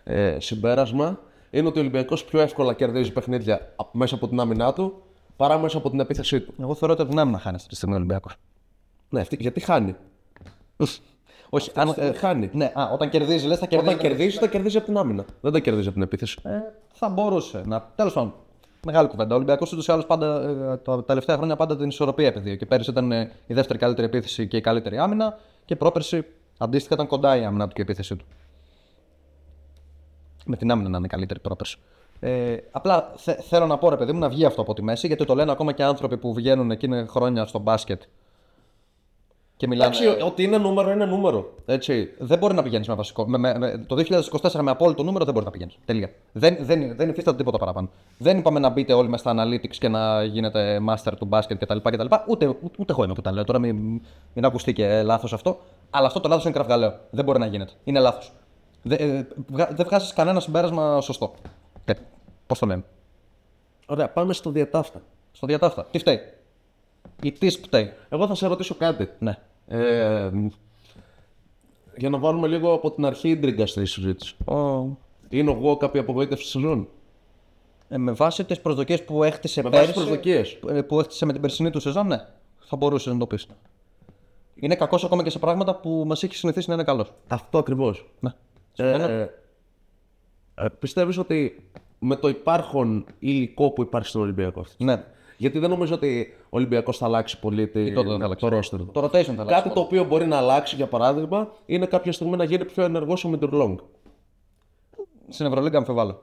ε, 0.04 0.38
συμπέρασμα 0.40 1.20
είναι 1.50 1.68
ότι 1.68 1.78
ο 1.78 1.82
Ολυμπιακός 1.82 2.26
πιο 2.26 2.40
εύκολα 2.40 2.74
κερδίζει 2.74 3.12
παιχνίδια 3.12 3.74
απ- 3.76 3.94
μέσα 3.96 4.16
από 4.16 4.28
την 4.28 4.40
άμυνά 4.40 4.74
του 4.74 5.02
παρά 5.36 5.58
μέσα 5.58 5.78
από 5.78 5.90
την 5.90 6.00
επίθεσή 6.00 6.42
του. 6.42 6.54
εγώ 6.60 6.76
θεωρώ 6.76 6.94
ότι 6.94 7.02
από 7.02 7.12
την 7.12 7.20
άμυνα 7.20 7.40
χάνει 7.40 7.56
αυτή 7.56 7.70
τη 7.70 7.76
στιγμή 7.76 7.94
ο 7.94 7.98
Ολυμπιακός. 7.98 8.36
Ναι, 9.10 9.20
αυτή, 9.22 9.38
γιατί 9.40 9.60
χάνει. 9.60 9.96
Όχι, 11.50 11.72
Αν, 11.76 11.90
αν, 11.90 11.96
ε, 11.98 12.12
χάνει. 12.14 12.50
ναι, 12.54 12.72
α, 12.76 12.90
όταν 12.94 13.10
κερδίζει, 13.10 13.48
λες 13.48 13.60
θα 13.60 13.66
κερδίζει. 13.66 13.94
Όταν 13.94 14.08
κερδίζει, 14.10 14.38
τα 14.40 14.48
κερδίζει 14.48 14.78
από 14.78 14.86
την 14.86 14.98
άμυνα. 14.98 15.26
Δεν 15.42 15.52
τα 15.52 15.60
κερδίζει 15.60 15.86
από 15.88 15.94
την 15.96 16.04
επίθεση. 16.04 16.40
Ε, 16.44 16.50
θα 16.94 17.10
μπορούσε 17.10 17.62
να. 17.66 17.92
Τέλος 17.96 18.14
πάντων. 18.14 18.34
Μεγάλη 18.86 19.08
κουβέντα. 19.08 19.32
Ο 19.34 19.36
Ολυμπιακός 19.36 19.72
ούτως 19.72 19.88
ή 19.88 19.92
άλλως 19.92 20.06
πάντα 20.06 20.42
ε, 20.72 20.78
τα 20.78 21.04
τελευταία 21.04 21.36
χρόνια 21.36 21.56
πάντα 21.56 21.78
την 21.78 21.88
ισορροπία 21.88 22.28
επαιδείω. 22.28 22.56
Και 22.56 22.66
πέρυσι 22.66 22.90
ήταν 22.90 23.12
ε, 23.12 23.32
η 23.48 23.54
δεύτερη 23.54 23.80
καλύτερη 23.80 24.08
επίθεση 24.08 24.48
και 24.48 24.58
η 24.58 24.62
καλύτερη 24.62 24.98
άμυνα. 24.98 25.38
Και 25.66 25.76
πρόπερσι 25.76 26.26
αντίστοιχα 26.58 26.94
ήταν 26.94 27.08
κοντά 27.08 27.38
η 27.38 27.46
άμυνα 27.46 27.68
του 27.68 27.74
και 27.74 27.82
η 27.82 27.84
επίθεσή 27.84 28.16
του. 28.16 28.26
Με 30.46 30.56
την 30.58 30.72
άμυνα 30.72 30.90
να 30.90 30.98
είναι 30.98 31.08
καλύτερη 31.08 31.40
πρόπερσι. 31.40 31.78
Ε, 32.26 32.58
απλά 32.72 33.12
θε- 33.16 33.40
θέλω 33.42 33.66
να 33.66 33.78
πω 33.78 33.90
ρε 33.90 33.98
παιδί 33.98 34.12
μου 34.12 34.20
να 34.20 34.30
βγει 34.30 34.46
αυτό 34.46 34.62
από 34.62 34.74
τη 34.74 34.82
μέση 34.84 35.08
γιατί 35.08 35.26
το 35.26 35.36
λένε 35.36 35.52
ακόμα 35.52 35.72
και 35.72 35.84
άνθρωποι 35.84 36.18
που 36.18 36.34
βγαίνουν 36.34 36.72
εκείνη 36.72 37.06
χρόνια 37.08 37.46
στο 37.46 37.60
μπάσκετ 37.60 38.02
και 39.58 39.68
μιλάνε. 39.68 39.96
Εντάξει, 39.98 40.24
ότι 40.24 40.44
είναι 40.44 40.58
νούμερο, 40.58 40.92
είναι 40.92 41.06
νούμερο. 41.06 41.54
Έτσι. 41.66 42.10
Δεν 42.20 42.38
μπορεί 42.38 42.54
να 42.54 42.64
πηγαίνεις 42.64 42.88
με 42.88 42.94
βασικό. 42.94 43.28
Με, 43.28 43.38
με, 43.38 43.58
με- 43.58 43.78
το 43.88 43.96
2024 44.42 44.52
με 44.62 44.72
απόλυτο 44.72 45.04
νούμερο 45.04 45.26
δεν 45.26 45.34
μπορεί 45.34 45.46
να 45.46 45.52
πηγαίνεις. 45.52 45.78
Τελεία. 45.86 46.10
Δεν, 46.32 46.58
δεν, 46.60 46.96
δεν 46.96 47.10
υφίσταται 47.10 47.38
τίποτα 47.38 47.58
παραπάνω. 47.58 47.90
Δεν 48.18 48.38
είπαμε 48.38 48.60
να 48.60 48.70
μπείτε 48.70 48.94
όλοι 48.94 49.10
με 49.10 49.18
στα 49.18 49.34
analytics 49.38 49.76
και 49.80 49.88
να 49.88 50.24
γίνετε 50.24 50.80
master 50.90 51.12
του 51.20 51.26
μπάσκετ 51.26 51.64
κτλ. 51.64 51.78
κτλ. 51.84 52.06
Ούτε, 52.28 52.48
ούτε, 52.48 52.76
ούτε 52.78 52.92
εγώ 52.92 53.04
είμαι 53.04 53.14
που 53.14 53.22
τα 53.22 53.32
λέω. 53.32 53.44
Τώρα 53.44 53.60
μην, 53.60 54.02
μην 54.34 54.46
ακουστεί 54.46 54.74
και 54.74 55.02
λάθος 55.04 55.34
αυτό. 55.34 55.60
Αλλά 55.90 56.08
αυτό 56.08 56.20
το 56.20 56.28
λάθος 56.28 56.44
είναι 56.44 56.54
κραυγαλαίο. 56.54 56.94
Δεν 57.10 57.26
μπορεί 57.26 57.40
να 57.40 57.46
γίνεται. 57.46 57.72
Είναι 57.84 58.00
λάθος. 58.00 58.32
Δεν, 58.84 58.98
ε, 59.00 59.28
βγα- 59.48 59.70
δεν 59.76 59.86
βγάζεις 59.86 60.14
κανένα 60.14 60.40
συμπέρασμα 60.40 61.02
σωστό. 61.02 61.34
Ε, 61.86 61.94
Πώς 62.54 62.62
το 62.62 62.68
λέμε; 62.68 62.84
Ωραία, 63.86 64.10
πάμε 64.10 64.34
στο 64.34 64.50
διατάφτα. 64.52 65.02
Στο 65.32 65.48
διατάφτα. 65.48 65.86
Τι 65.92 66.00
φταίει; 66.00 66.20
Η 67.22 67.32
τι 67.32 67.50
φταίει. 67.50 67.94
Εγώ 68.10 68.28
θα 68.28 68.36
σε 68.36 68.48
ρωτήσω 68.48 68.76
κάτι. 68.76 69.10
Ναι. 69.20 69.38
Ε, 69.68 70.30
για 71.98 72.10
να 72.10 72.18
βάλουμε 72.18 72.48
λίγο 72.48 72.74
από 72.74 72.92
την 72.92 73.06
αρχή 73.06 73.30
ίντριγκα 73.30 73.66
στη 73.66 73.86
συζήτηση. 73.86 74.36
Είναι 75.30 75.52
εγώ 75.52 75.78
κάποια 75.78 76.02
απογοήτευση 76.02 76.44
στη 76.50 76.52
σεζόν; 76.60 76.88
Ε, 77.90 77.98
με 77.98 78.12
βάση 78.12 78.44
τις 78.44 78.60
προσδοκίες 78.62 79.04
που 79.04 79.24
έχτισε 79.24 79.62
Με 79.64 79.70
βάση 79.70 79.82
πέρυσι. 79.82 80.00
προσδοκίες. 80.00 80.60
ε, 80.70 80.82
που 80.82 81.00
έχτισε 81.00 81.26
με 81.26 81.32
την 81.32 81.42
περσινή 81.42 81.70
του 81.70 81.80
σεζόν, 81.80 82.08
ναι. 82.08 82.28
Θα 82.60 82.76
μπορούσε 82.76 83.12
να 83.12 83.18
το 83.18 83.28
πεις. 83.28 83.48
Είναι 84.56 84.76
κακός 84.76 85.04
ακόμα 85.04 85.24
και 85.24 85.30
σε 85.30 85.40
πράγματα 85.40 85.76
που 85.76 86.04
μας 86.08 86.24
έχει 86.24 86.36
συνηθίσει 86.36 86.68
να 86.70 86.74
είναι 86.76 86.84
καλός. 86.84 87.14
Αυτό 87.28 87.58
ακριβώς. 87.58 88.06
Ναι. 88.20 88.32
Ε, 88.76 89.28
ε, 90.56 90.68
πιστεύεις 90.80 91.18
ότι 91.18 91.68
με 92.04 92.16
το 92.16 92.28
υπάρχον 92.28 93.06
υλικό 93.20 93.72
που 93.72 93.82
υπάρχει 93.82 94.08
στον 94.08 94.22
Ολυμπιακό 94.22 94.60
αυτή. 94.60 94.84
Ναι. 94.84 95.04
Γιατί 95.38 95.60
δεν 95.60 95.70
νομίζω 95.70 95.94
ότι 95.96 96.34
ο 96.44 96.48
Ολυμπιακός 96.50 96.98
θα 96.98 97.06
αλλάξει 97.06 97.40
πολύ 97.40 97.68
τη, 97.68 97.94
τότε 97.94 98.10
δεν 98.10 98.20
θα 98.20 98.26
αλλάξει. 98.26 98.50
το 98.50 98.58
roster 98.58 98.78
του. 98.78 98.90
Το 98.94 99.04
rotation 99.04 99.10
θα 99.24 99.32
αλλάξει. 99.32 99.62
Κάτι 99.62 99.70
το 99.70 99.80
οποίο 99.80 100.04
μπορεί 100.04 100.26
να 100.26 100.38
αλλάξει, 100.38 100.76
για 100.76 100.88
παράδειγμα, 100.88 101.52
είναι 101.66 101.86
κάποια 101.86 102.12
στιγμή 102.12 102.36
να 102.38 102.44
γίνει 102.44 102.66
πιο 102.66 102.84
ενεργός 102.84 103.24
ο 103.24 103.30
Μιντουρλόγκ. 103.30 103.78
Στην 105.30 105.46
Ευρωλίγκα 105.46 105.78
αμφιβάλλω. 105.78 106.22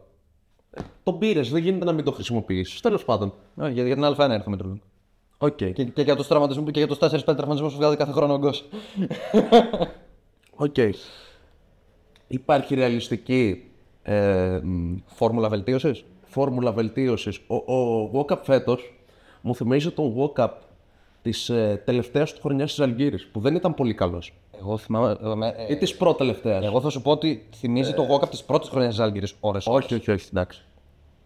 Τον 1.02 1.18
πήρες, 1.18 1.50
δεν 1.50 1.62
γίνεται 1.62 1.84
να 1.84 1.92
μην 1.92 2.04
το 2.04 2.12
χρησιμοποιήσεις. 2.12 2.80
Τέλος 2.80 3.04
πάντων. 3.04 3.32
Όχι, 3.56 3.72
για, 3.72 3.84
για 3.84 3.94
την 3.94 4.04
Α1 4.04 4.30
έρθω 4.30 4.50
με 4.50 4.56
τον 4.56 4.82
Οκ. 5.38 5.56
και, 5.56 5.72
και 5.72 6.02
για 6.02 6.16
τους 6.16 6.26
τραυματισμούς 6.26 6.70
και 6.70 6.78
για 6.78 6.88
τους 6.88 6.98
4-5 6.98 7.22
τραυματισμούς 7.24 7.68
που 7.68 7.76
βγάζει 7.76 7.96
κάθε 7.96 8.12
χρόνο 8.12 8.34
ο 8.34 8.38
Γκος. 8.38 8.68
Οκ. 10.56 10.76
Υπάρχει 12.28 12.74
ρεαλιστική 12.74 13.69
ε, 14.02 14.60
μ, 14.62 14.96
Φόρμουλα 15.06 15.48
βελτίωσης; 15.48 16.04
φόρμουλα 16.26 16.72
βελτίωσης. 16.72 17.40
Ο, 17.46 17.74
ο 17.74 18.10
Walkup 18.14 18.38
φέτος 18.42 18.94
μου 19.40 19.54
θυμίζει 19.54 19.90
τον 19.90 20.14
Walkup 20.16 20.48
της 21.22 21.48
ε, 21.48 21.82
τελευταίας 21.84 22.32
του 22.32 22.40
χρονιάς 22.40 22.68
της 22.70 22.80
Ζαλγκίρις, 22.80 23.26
που 23.26 23.40
δεν 23.40 23.54
ήταν 23.54 23.74
πολύ 23.74 23.94
καλός. 23.94 24.32
Εγώ 24.60 24.76
θυμάμαι. 24.76 25.16
ε, 25.24 25.34
με- 25.34 25.54
ε, 25.68 25.72
Ή 25.72 25.76
της 25.76 25.96
προτελευταίας. 25.96 26.64
εγώ 26.64 26.80
θα 26.80 26.88
σου 26.90 27.02
πω 27.02 27.10
ότι 27.10 27.46
θυμίζει 27.56 27.92
τον 27.94 28.06
Walkup 28.10 28.28
της 28.28 28.42
πρώτης 28.44 28.68
χρονιάς 28.68 28.90
της 28.94 29.00
Ζαλγκίρις. 29.04 29.26
Ώρες. 29.40 29.66
Όχι, 29.66 29.94
όχι, 29.94 30.10
όχι, 30.10 30.26
εντάξει. 30.32 30.62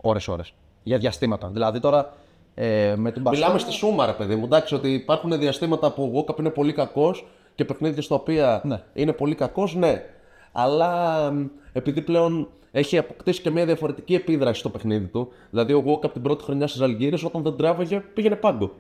Ώρες, 0.01 0.29
ώρες. 0.29 0.53
Για 0.83 0.99
διαστήματα. 0.99 1.49
Δηλαδή 1.49 1.81
τώρα 1.81 2.13
ε, 2.55 2.95
με 2.97 3.13
την 3.13 3.23
Μιλάμε 3.23 3.37
Μπασκόνια. 3.41 3.59
στη 3.59 3.73
σούμα, 3.73 4.07
ρε 4.07 4.13
παιδί 4.13 4.35
μου. 4.35 4.45
Εντάξει, 4.45 4.75
ότι 4.75 4.93
υπάρχουν 4.95 5.39
διαστήματα 5.39 5.91
που 5.93 6.03
ο 6.15 6.19
Walkup 6.29 6.39
είναι 6.39 6.51
πολύ 6.51 6.73
κακός 6.73 7.27
και 7.55 7.65
παιχνίδια 7.65 8.03
στα 8.03 8.15
οποία 8.15 8.61
Ναι. 8.65 8.83
είναι 8.95 9.13
πολύ 9.13 9.35
κακός, 9.35 9.75
ναι. 9.75 10.03
Αλλά 10.53 11.31
μ, 11.33 11.45
επειδή 11.73 12.01
πλέον 12.03 12.49
έχει 12.77 12.99
αποκτήσει 12.99 13.41
και 13.43 13.51
μια 13.51 13.65
διαφορετική 13.65 14.15
επίδραση 14.15 14.61
στο 14.61 14.69
παιχνίδι 14.71 15.07
του, 15.07 15.29
δηλαδή 15.51 15.73
ο 15.73 15.85
Walkup 15.87 16.13
την 16.13 16.23
πρώτη 16.23 16.45
χρονιά 16.45 16.67
στις 16.67 16.81
Αλγύρες, 16.81 17.25
όταν 17.25 17.43
δεν 17.43 17.57
τράβαγε, 17.57 18.01
πήγαινε 18.15 18.37
πάγκο. 18.37 18.71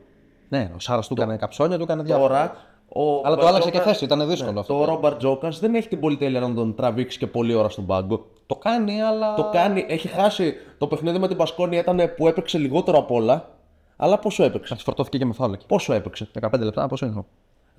Ναι, 0.48 0.70
ο 0.76 0.78
Σάρας 0.78 1.08
του 1.08 1.14
έκανε 1.18 1.36
καψόνια, 1.36 1.76
του 1.76 1.82
έκανε 1.82 2.02
διάφορα. 2.02 2.38
Τώρα. 2.38 2.56
Ο 2.88 3.20
Αλλά 3.24 3.36
το 3.36 3.46
άλλαξε 3.46 3.70
και 3.70 3.76
Μπαρτζόκας- 3.76 3.98
θέση, 3.98 4.04
ήταν 4.04 4.28
δύσκολο 4.28 4.52
Ναι, 4.52 4.60
αυτό. 4.60 4.78
Το 4.78 4.84
Ρόμπαρτ 4.84 5.16
Τζόκας 5.18 5.58
δεν 5.58 5.74
έχει 5.74 5.88
την 5.88 6.00
πολυτέλεια 6.00 6.40
να 6.40 6.54
τον 6.54 6.74
τραβήξει 6.74 7.18
και 7.18 7.26
πολλή 7.26 7.54
ώρα 7.54 7.68
στον 7.68 7.86
πάγκο. 7.86 8.26
Το 8.46 8.56
κάνει, 8.56 9.02
αλλά. 9.02 9.34
Το 9.34 9.48
κάνει, 9.52 9.84
έχει 9.88 10.08
χάσει 10.08 10.54
το 10.78 10.86
παιχνίδι 10.86 11.18
με 11.18 11.28
την 11.28 11.36
Πασκόνια 11.36 11.78
ήταν 11.80 12.00
που 12.16 12.28
έπαιξε 12.28 12.58
λιγότερο 12.58 12.98
απ' 12.98 13.10
όλα. 13.10 13.48
Αλλά 13.96 14.18
πόσο 14.18 14.44
έπαιξε; 14.44 14.72
Κάτι 14.72 14.84
φορτώθηκε 14.84 15.18
και 15.18 15.24
με 15.24 15.32
φάουλ 15.32 15.52
εκεί. 15.52 15.66
Πόσο 15.66 15.92
έπαιξε; 15.92 16.28
15 16.40 16.64
λεπτά, 16.64 16.86
πόσο 16.86 17.06
είναι. 17.06 17.24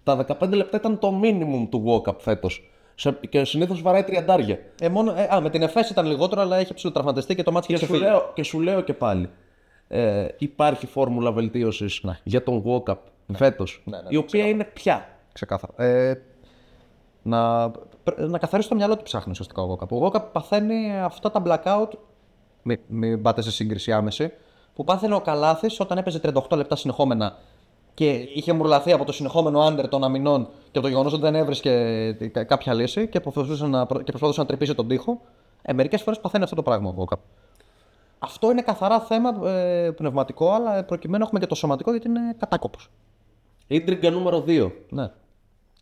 Τα 0.03 0.15
15 0.15 0.55
λεπτά 0.55 0.77
ήταν 0.77 1.00
το 1.00 1.19
minimum 1.24 1.67
του 1.69 1.84
walk-up 1.88 2.15
φέτος. 2.19 2.69
Και 3.29 3.43
συνήθως 3.43 3.81
βαράει 3.81 4.03
τριαντάρια. 4.03 4.59
Ε, 4.81 4.89
μόνο, 4.89 5.13
ε, 5.17 5.27
α, 5.35 5.41
με 5.41 5.49
την 5.49 5.61
ΕΦΕΣ 5.61 5.89
ήταν 5.89 6.05
λιγότερο, 6.05 6.41
αλλά 6.41 6.57
έχει 6.57 6.73
ψηλοτραυματιστεί 6.73 7.35
και 7.35 7.43
το 7.43 7.51
μάτι 7.51 7.67
Και 7.67 7.73
είχε 7.73 7.85
σου, 7.85 7.91
ξεφύγει. 7.91 8.09
λέω, 8.11 8.31
και 8.33 8.43
σου 8.43 8.59
λέω 8.61 8.81
και 8.81 8.93
πάλι. 8.93 9.29
Ε, 9.87 10.27
υπάρχει 10.37 10.85
φόρμουλα 10.87 11.31
βελτίωσης 11.31 12.01
για 12.23 12.43
τον 12.43 12.63
walk-up 12.65 12.95
φέτος. 13.33 13.81
Ναι, 13.85 13.97
ναι, 13.97 14.07
η 14.09 14.15
οποία 14.15 14.47
είναι 14.47 14.63
πια. 14.63 15.07
Ξεκάθαρα. 15.33 15.73
Ε, 15.83 16.21
να, 17.21 17.69
πρέ- 18.03 18.19
να 18.19 18.37
καθαρίσει 18.37 18.69
το 18.69 18.75
μυαλό 18.75 18.97
του 18.97 19.03
ψάχνει 19.03 19.31
ουσιαστικά 19.31 19.61
ο 19.61 19.65
Γόκαπ. 19.65 19.91
Ο 19.91 19.97
Γόκαπ 19.97 20.31
παθαίνει 20.31 20.99
αυτά 20.99 21.31
τα 21.31 21.41
blackout. 21.45 21.89
Μην 22.61 22.79
μη 22.87 23.17
πάτε 23.17 23.41
σε 23.41 23.51
σύγκριση 23.51 23.91
άμεση. 23.91 24.31
Που 24.75 24.83
πάθαινε 24.83 25.15
ο 25.15 25.21
Καλάθης 25.21 25.79
όταν 25.79 25.97
έπαιζε 25.97 26.19
38 26.23 26.55
λεπτά 26.57 26.75
συνεχόμενα 26.75 27.37
και 27.95 28.11
είχε 28.11 28.53
μουρλαθεί 28.53 28.91
από 28.91 29.05
το 29.05 29.11
συνεχόμενο 29.11 29.59
άντερ 29.61 29.87
των 29.87 30.03
αμυνών 30.03 30.43
και 30.45 30.77
από 30.77 30.81
το 30.81 30.87
γεγονός 30.87 31.13
ότι 31.13 31.21
δεν 31.21 31.35
έβρισκε 31.35 31.71
κα- 32.31 32.43
κάποια 32.43 32.73
λύση 32.73 33.07
και 33.07 33.19
προσπαθούσε 33.19 33.65
να, 33.65 33.85
προ- 33.85 34.03
και 34.03 34.09
προσπαθούσε 34.09 34.39
να 34.39 34.45
τρυπήσει 34.45 34.73
τον 34.75 34.87
τοίχο. 34.87 35.21
Ε, 35.61 35.73
Μερικές 35.73 36.01
φορές 36.01 36.19
παθαίνει 36.19 36.43
αυτό 36.43 36.55
το 36.55 36.61
πράγμα 36.63 36.89
ο 36.89 36.93
Γόκαπ. 36.97 37.19
Αυτό 38.19 38.51
είναι 38.51 38.61
καθαρά 38.61 38.99
θέμα 38.99 39.49
ε, 39.49 39.91
πνευματικό, 39.91 40.51
αλλά 40.51 40.83
προκειμένου 40.83 41.23
έχουμε 41.23 41.39
και 41.39 41.45
το 41.47 41.55
σωματικό 41.55 41.91
γιατί 41.91 42.07
είναι 42.07 42.19
κατάκοπος. 42.37 42.89
Ίντριγκα 43.67 44.09
νούμερο 44.11 44.43
2. 44.47 44.71
Ναι. 44.89 45.11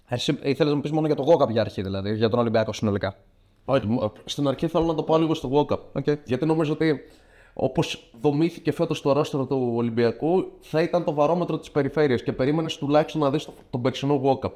Εσύ 0.08 0.32
ήθελες 0.44 0.70
να 0.72 0.76
μου 0.76 0.82
πεις 0.82 0.92
μόνο 0.92 1.08
για 1.08 1.16
το 1.16 1.24
Γόκαπ 1.24 1.50
για 1.50 1.62
αρχή, 1.62 1.82
δηλαδή, 1.82 2.16
για 2.16 2.30
τον 2.30 2.40
Ολυμπιακό 2.40 2.74
συνολικά. 2.74 3.16
Όχι, 3.66 3.86
μου- 3.88 4.12
στην 4.26 4.48
αρχή 4.48 4.68
θέλω 4.68 4.86
να 4.86 4.96
το 4.96 5.04
πω 5.04 5.18
λίγο 5.18 5.34
στο 5.34 5.50
walk-up. 5.54 5.80
Okay. 6.02 6.18
Γιατί 6.26 6.46
νομίζω 6.46 6.74
ότι 6.74 7.00
όπως 7.54 8.10
δομήθηκε 8.22 8.72
φέτος 8.72 9.02
το 9.02 9.12
ρόστρο 9.12 9.46
του 9.46 9.72
Ολυμπιακού, 9.76 10.52
θα 10.60 10.82
ήταν 10.82 11.04
το 11.04 11.14
βαρόμετρο 11.14 11.58
της 11.60 11.72
περιφέρειας 11.72 12.24
και 12.24 12.34
περίμενες 12.34 12.78
τουλάχιστον 12.78 13.22
να 13.22 13.30
δεις 13.30 13.46
το, 13.46 13.54
τον 13.70 13.82
περσινό 13.82 14.22
walk-up. 14.24 14.52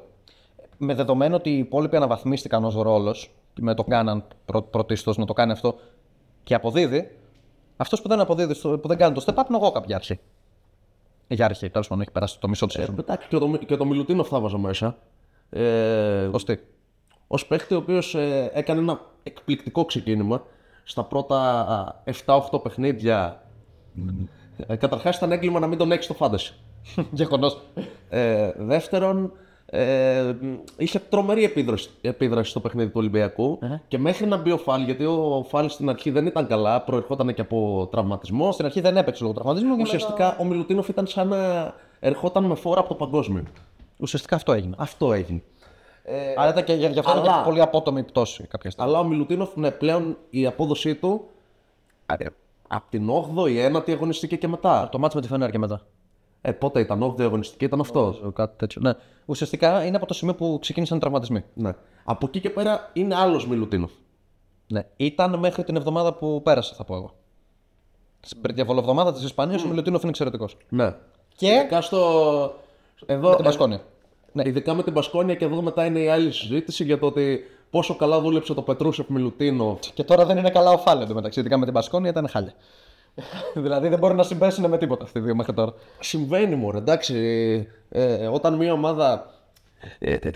Με 0.78 0.94
δεδομένο 0.94 1.36
ότι 1.36 1.50
οι 1.50 1.58
υπόλοιποι 1.58 1.96
αναβαθμίστηκαν 1.96 2.64
ως 2.64 2.74
ρόλος, 2.74 3.30
με 3.60 3.74
το 3.74 3.84
κάναν 3.84 4.24
πρω, 4.44 4.62
πρωτίστως 4.62 5.16
να 5.16 5.24
το 5.24 5.32
κάνει 5.32 5.52
αυτό 5.52 5.74
και 6.44 6.54
αποδίδει, 6.54 7.16
αυτός 7.76 8.02
που 8.02 8.08
δεν 8.08 8.20
αποδίδει, 8.20 8.54
στο- 8.54 8.78
που 8.78 8.88
δεν 8.88 8.96
κάνει 8.96 9.14
το 9.14 9.24
step 9.26 9.34
up 9.34 9.44
είναι 9.48 9.56
ο 9.56 9.60
Γόκαπ 9.60 9.84
για 9.86 9.96
αρχή. 9.96 10.18
Ε, 11.28 11.34
Για 11.34 11.44
αρχή, 11.44 11.70
τέλος 11.70 11.86
πάντων, 11.88 12.02
έχει 12.02 12.12
περάσει 12.12 12.40
το 12.40 12.48
μισό 12.48 12.66
της 12.66 12.74
Ε, 12.76 12.78
σεζόν. 12.80 12.96
εντάξει, 12.98 13.28
και 13.28 13.38
το, 13.38 13.56
και 13.66 13.76
το 13.76 13.84
Μιλουτίνο 13.84 14.24
θα 14.24 14.40
βάζα 14.40 14.58
μέσα. 14.58 14.96
Ε, 15.50 16.28
Ως 16.32 16.44
τι; 16.44 16.56
Ω 17.26 17.46
παίχτη 17.46 17.74
ο 17.74 17.76
οποίος 17.76 18.14
έκανε 18.52 18.80
ένα 18.80 19.00
εκπληκτικό 19.22 19.84
ξεκίνημα 19.84 20.42
στα 20.88 21.02
πρώτα 21.04 22.02
7-8 22.26 22.62
παιχνίδια. 22.62 23.42
Ε, 24.66 24.76
Καταρχάς 24.76 25.16
ήταν 25.16 25.32
έγκλημα 25.32 25.58
να 25.60 25.66
μην 25.66 25.78
τον 25.78 25.92
έχεις 25.92 26.04
στο 26.04 26.14
φάνταση. 26.14 26.54
Γεγονός. 27.10 27.60
Ε, 28.08 28.50
δεύτερον, 28.56 29.32
ε, 29.66 30.32
είχε 30.76 30.98
τρομερή 30.98 31.44
επίδραση, 31.44 31.90
επίδραση 32.00 32.50
στο 32.50 32.60
παιχνίδι 32.60 32.88
του 32.88 32.96
ολυμπιακου 32.98 33.58
και 33.88 33.98
μέχρι 33.98 34.26
να 34.26 34.36
μπει 34.36 34.50
ο 34.52 34.56
Φάλ, 34.58 34.82
γιατί 34.82 35.04
ο 35.04 35.44
Φάλ 35.48 35.68
στην 35.70 35.88
αρχή 35.88 36.10
δεν 36.10 36.26
ήταν 36.26 36.46
καλά, 36.46 36.80
προερχόταν 36.82 37.34
και 37.34 37.40
από 37.40 37.88
τραυματισμό. 37.90 38.52
Στην 38.52 38.64
αρχή 38.64 38.80
δεν 38.80 38.96
έπαιξε 38.96 39.22
λόγω 39.22 39.34
τραυματισμού 39.34 39.76
και 39.76 39.82
Ουσιαστικά 39.82 40.36
ο 40.40 40.44
Μιλουτίνοφ 40.44 40.88
ήταν 40.88 41.06
σαν 41.06 41.28
να 41.28 41.74
ερχόταν 42.00 42.44
με 42.44 42.54
φόρα 42.54 42.80
από 42.80 42.88
το 42.88 42.94
παγκόσμιο. 42.94 43.42
μετά- 43.42 43.60
ουσιαστικά 43.98 44.36
αυτό 44.36 44.52
έγινε. 44.52 44.74
Αυτό 44.78 45.12
έγινε. 45.12 45.42
Άρα 46.36 46.50
ήταν 46.50 46.64
και 46.64 46.72
γι' 46.72 46.86
αυτό 46.86 47.00
ήταν 47.00 47.18
αλλά- 47.18 47.36
και 47.38 47.44
πολύ 47.44 47.60
απότομη 47.60 48.00
η 48.00 48.02
πτώση 48.02 48.46
κάποια 48.46 48.70
στιγμή. 48.70 48.90
Αλλά 48.90 49.00
ο 49.00 49.04
Μιλουτίνοφ, 49.04 49.56
ναι, 49.56 49.70
πλέον 49.70 50.16
η 50.30 50.46
απόδοσή 50.46 50.94
του 50.94 51.24
από 52.68 52.84
την 52.90 53.10
8η, 53.10 53.70
9η 53.72 53.90
αγωνιστική 53.92 54.38
και 54.38 54.48
μετά. 54.48 54.88
Το 54.92 54.98
μάτι 54.98 55.16
με 55.16 55.22
τη 55.22 55.28
Φενέρ 55.28 55.50
και 55.50 55.58
μετά. 55.58 55.80
Ε, 56.40 56.52
πότε 56.52 56.80
ήταν, 56.80 57.02
8η 57.02 57.20
αγωνιστική 57.22 57.64
ήταν 57.64 57.80
αυτό. 57.80 58.32
Κάτι 58.34 58.56
τέτοιο. 58.58 58.80
Ναι. 58.84 58.92
Ουσιαστικά 59.26 59.84
είναι 59.84 59.96
από 59.96 60.06
το 60.06 60.14
σημείο 60.14 60.34
που 60.34 60.58
ξεκίνησαν 60.60 60.96
οι 60.96 61.00
τραυματισμοί. 61.00 61.44
Ναι. 61.54 61.72
Από 62.04 62.26
εκεί 62.26 62.40
και 62.40 62.50
πέρα 62.50 62.90
είναι 62.92 63.14
άλλος 63.14 63.46
Μιλουτίνοφ. 63.46 63.90
Ναι. 64.66 64.86
Ήταν 64.96 65.38
μέχρι 65.38 65.64
την 65.64 65.76
εβδομάδα 65.76 66.12
που 66.14 66.42
πέρασε, 66.42 66.74
θα 66.74 66.84
πω 66.84 66.94
εγώ. 66.94 67.14
Στην 68.20 68.40
διαβολοβδομάδα 68.54 69.12
της 69.12 69.22
Ισπανίας 69.22 69.64
ο 69.64 69.68
Μιλουτίνοφ 69.68 70.00
είναι 70.00 70.10
εξαιρετικός. 70.10 70.56
Ναι. 70.68 70.94
Και 71.36 71.46
Ειδικά 71.46 71.80
στο. 71.80 71.98
Εδώ, 73.06 73.28
με 73.28 73.34
την 73.34 73.44
Πασκόνια. 73.44 73.80
Ε, 74.34 74.48
ειδικά 74.48 74.74
με 74.74 74.82
την 74.82 74.92
Πασκόνια 74.92 75.34
και 75.34 75.44
εδώ 75.44 75.62
μετά 75.62 75.84
είναι 75.84 75.98
η 76.00 76.08
άλλη 76.08 76.32
συζήτηση 76.32 76.84
για 76.84 76.98
το 76.98 77.06
ότι 77.06 77.40
πόσο 77.70 77.96
καλά 77.96 78.20
δούλεψε 78.20 78.54
το 78.54 78.62
Πετρούσεφ 78.62 79.08
Μιλουτίνο. 79.08 79.78
Και 79.94 80.04
τώρα 80.04 80.24
δεν 80.26 80.36
είναι 80.36 80.50
καλά 80.50 80.70
ο 80.70 80.78
Φάλε 80.78 81.02
εντωμεταξύ. 81.02 81.40
Ειδικά 81.40 81.58
με 81.58 81.64
την 81.64 81.74
Πασκόνια 81.74 82.10
ήταν 82.10 82.28
χάλια. 82.28 82.52
δηλαδή 83.54 83.88
δεν 83.88 83.98
μπορεί 83.98 84.14
να 84.14 84.22
συμπέσουν 84.22 84.68
με 84.68 84.78
τίποτα 84.78 85.04
αυτοί 85.04 85.18
οι 85.18 85.22
δύο 85.22 85.34
μέχρι 85.34 85.52
τώρα. 85.52 85.72
Συμβαίνει 86.00 86.54
μου, 86.54 86.70
εντάξει. 86.74 87.16
Ε, 87.88 88.26
όταν 88.26 88.54
μια 88.54 88.72
ομάδα 88.72 89.30
ε, 89.98 90.12
ε, 90.12 90.30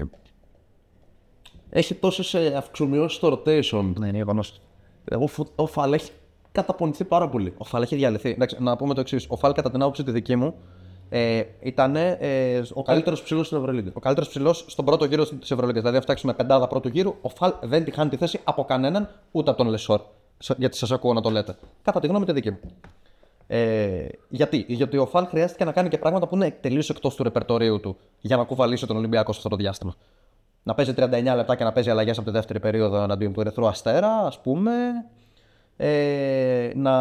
έχει 1.70 1.94
τόσες 1.94 2.34
αυξομοιώσεις 2.34 3.16
στο 3.18 3.28
rotation, 3.44 3.92
Ναι, 3.98 4.06
είναι 4.08 4.16
γεγονός. 4.16 4.60
εγώ, 5.04 5.26
φου- 5.26 5.52
ο 5.54 5.66
Φαλ 5.66 5.92
έχει 5.92 6.10
καταπονηθεί 6.52 7.04
πάρα 7.04 7.28
πολύ. 7.28 7.54
Ο 7.56 7.64
Φάλ 7.64 7.82
έχει 7.82 7.96
διαλυθεί. 7.96 8.30
Εντάξει, 8.30 8.56
να 8.60 8.76
πούμε 8.76 8.94
το 8.94 9.00
εξής. 9.00 9.26
Ο 9.28 9.36
Φάλ, 9.36 9.52
κατά 9.52 9.70
την 9.70 9.82
άποψη 9.82 10.02
τη 10.02 10.10
δική 10.10 10.36
μου, 10.36 10.54
ε, 11.14 11.42
ήταν 11.60 11.96
ε, 11.96 12.06
ο, 12.08 12.14
καλύτερος 12.18 12.82
Καλύτερος 12.82 13.22
ψηλός 13.22 13.46
στην 13.46 13.58
Ευρωλίγκα. 13.58 13.90
ο 13.94 14.00
καλύτερος 14.00 14.28
ψηλός 14.28 14.64
στον 14.68 14.84
πρώτο 14.84 15.04
γύρο 15.04 15.26
της 15.26 15.50
Ευρωλίγκα. 15.50 15.78
Δηλαδή, 15.78 15.96
αν 15.96 16.02
φτιάξουμε 16.02 16.34
πεντάδα 16.34 16.66
πρώτου 16.66 16.88
γύρου, 16.88 17.14
ο 17.20 17.28
Φαλ 17.28 17.52
δεν 17.62 17.84
τη 17.84 17.90
χάνει 17.90 18.10
τη 18.10 18.16
θέση 18.16 18.40
από 18.44 18.64
κανέναν, 18.64 19.08
ούτε 19.30 19.50
από 19.50 19.58
τον 19.58 19.68
Λεσόρ. 19.68 20.00
Σα- 20.38 20.54
Γιατί 20.54 20.76
σας 20.76 20.90
ακούω 20.92 21.12
να 21.12 21.20
το 21.20 21.30
λέτε. 21.30 21.56
Κατά 21.82 22.00
τη 22.00 22.06
γνώμη 22.06 22.24
τη 22.24 22.32
δική 22.32 22.50
μου. 22.50 22.58
Ε, 23.46 24.06
γιατί; 24.28 24.64
γιατί 24.68 24.96
ο 24.98 25.06
Φαλ 25.06 25.26
χρειάστηκε 25.26 25.64
να 25.64 25.72
κάνει 25.72 25.88
και 25.88 25.98
πράγματα 25.98 26.26
που 26.26 26.34
είναι 26.34 26.56
τελείως 26.60 26.90
εκτός 26.90 27.14
του 27.14 27.22
ρεπερτορίου 27.22 27.80
του 27.80 27.96
για 28.20 28.36
να 28.36 28.44
κουβαλήσει 28.44 28.86
τον 28.86 28.96
Ολυμπιακό 28.96 29.32
σε 29.32 29.38
αυτό 29.38 29.50
το 29.50 29.56
διάστημα. 29.56 29.94
Να 30.62 30.74
παίζει 30.74 30.92
39 30.96 31.34
λεπτά 31.36 31.56
και 31.56 31.64
να 31.64 31.72
παίζει 31.72 31.90
αλλαγές 31.90 32.16
από 32.18 32.26
τη 32.26 32.32
δεύτερη 32.32 32.60
περίοδο 32.60 33.02
εναντίον 33.02 33.32
του 33.32 33.40
Ερυθρού 33.40 33.66
Αστέρα, 33.66 34.08
ας 34.26 34.40
πούμε. 34.40 34.72
Ε, 35.76 36.70
να, 36.74 36.92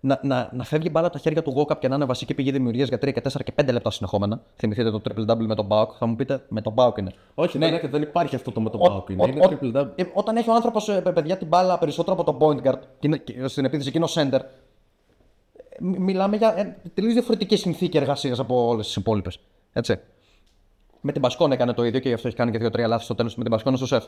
να, 0.00 0.20
να, 0.22 0.50
να 0.52 0.64
φεύγει 0.64 0.88
μπάλα 0.92 1.06
από 1.06 1.16
τα 1.16 1.22
χέρια 1.22 1.42
του 1.42 1.50
Γόκαπ 1.50 1.80
και 1.80 1.88
να 1.88 1.94
είναι 1.94 2.04
βασική 2.04 2.34
πηγή 2.34 2.50
δημιουργίας 2.50 2.88
για 2.88 2.96
3 2.96 3.12
και 3.12 3.22
4 3.32 3.40
και 3.44 3.52
5 3.62 3.72
λεπτά 3.72 3.90
συνεχόμενα. 3.90 4.42
Θυμηθείτε 4.56 4.90
το 4.90 5.00
triple 5.08 5.30
double 5.30 5.46
με 5.46 5.54
τον 5.54 5.64
Μπάουκ; 5.64 5.90
Θα 5.98 6.06
μου 6.06 6.16
πείτε 6.16 6.44
με 6.48 6.60
τον 6.60 6.72
Μπάουκ 6.72 6.96
είναι. 6.96 7.12
Όχι, 7.34 7.58
δεν, 7.58 7.74
έχει- 7.74 7.86
δεν 7.86 8.02
υπάρχει 8.02 8.34
αυτό 8.34 8.50
το 8.52 8.60
με 8.60 8.70
τον 8.70 8.80
Ο- 8.80 8.84
Πάοκ. 8.84 9.08
ο- 9.08 9.12
Είναι, 9.12 9.26
είναι 9.26 9.44
ο- 9.44 9.48
triple 9.50 9.76
double. 9.76 9.88
ε, 9.94 10.04
Όταν 10.14 10.36
έχει 10.36 10.50
ο 10.50 10.54
άνθρωπος 10.54 10.84
παιδιά 11.14 11.36
την 11.36 11.46
μπάλα 11.46 11.78
περισσότερο 11.78 12.16
από 12.20 12.24
τον 12.32 12.38
point 12.40 12.68
guard 12.68 12.78
και 12.98 13.06
είναι- 13.06 13.16
και 13.18 13.46
στην 13.48 13.64
επίθεση 13.64 13.88
εκείνο 13.88 14.06
center, 14.14 14.32
ε, 14.32 15.76
μι- 15.80 15.98
μιλάμε 15.98 16.36
για 16.36 16.58
ε, 16.58 16.76
τελείως 16.94 17.12
διαφορετική 17.12 17.56
συνθήκη 17.56 17.96
εργασίας 17.96 18.38
από 18.38 18.66
όλες 18.66 18.86
τις 18.86 18.96
υπόλοιπες. 18.96 19.38
Έτσι. 19.72 19.98
Με 21.00 21.12
την 21.12 21.20
Πασκόν 21.22 21.52
έκανε 21.52 21.72
το 21.72 21.84
ίδιο 21.84 22.00
και 22.00 22.08
γι' 22.08 22.14
αυτό 22.14 22.28
έχει 22.28 22.36
κάνει 22.36 22.50
και 22.50 22.58
δύο-τρία 22.58 22.86
λάθη 22.86 23.04
στο 23.04 23.14
τέλος 23.14 23.36
με 23.36 23.42
την 23.42 23.52
Πασκόν 23.52 23.76
στο 23.76 23.86
σεφ. 23.86 24.04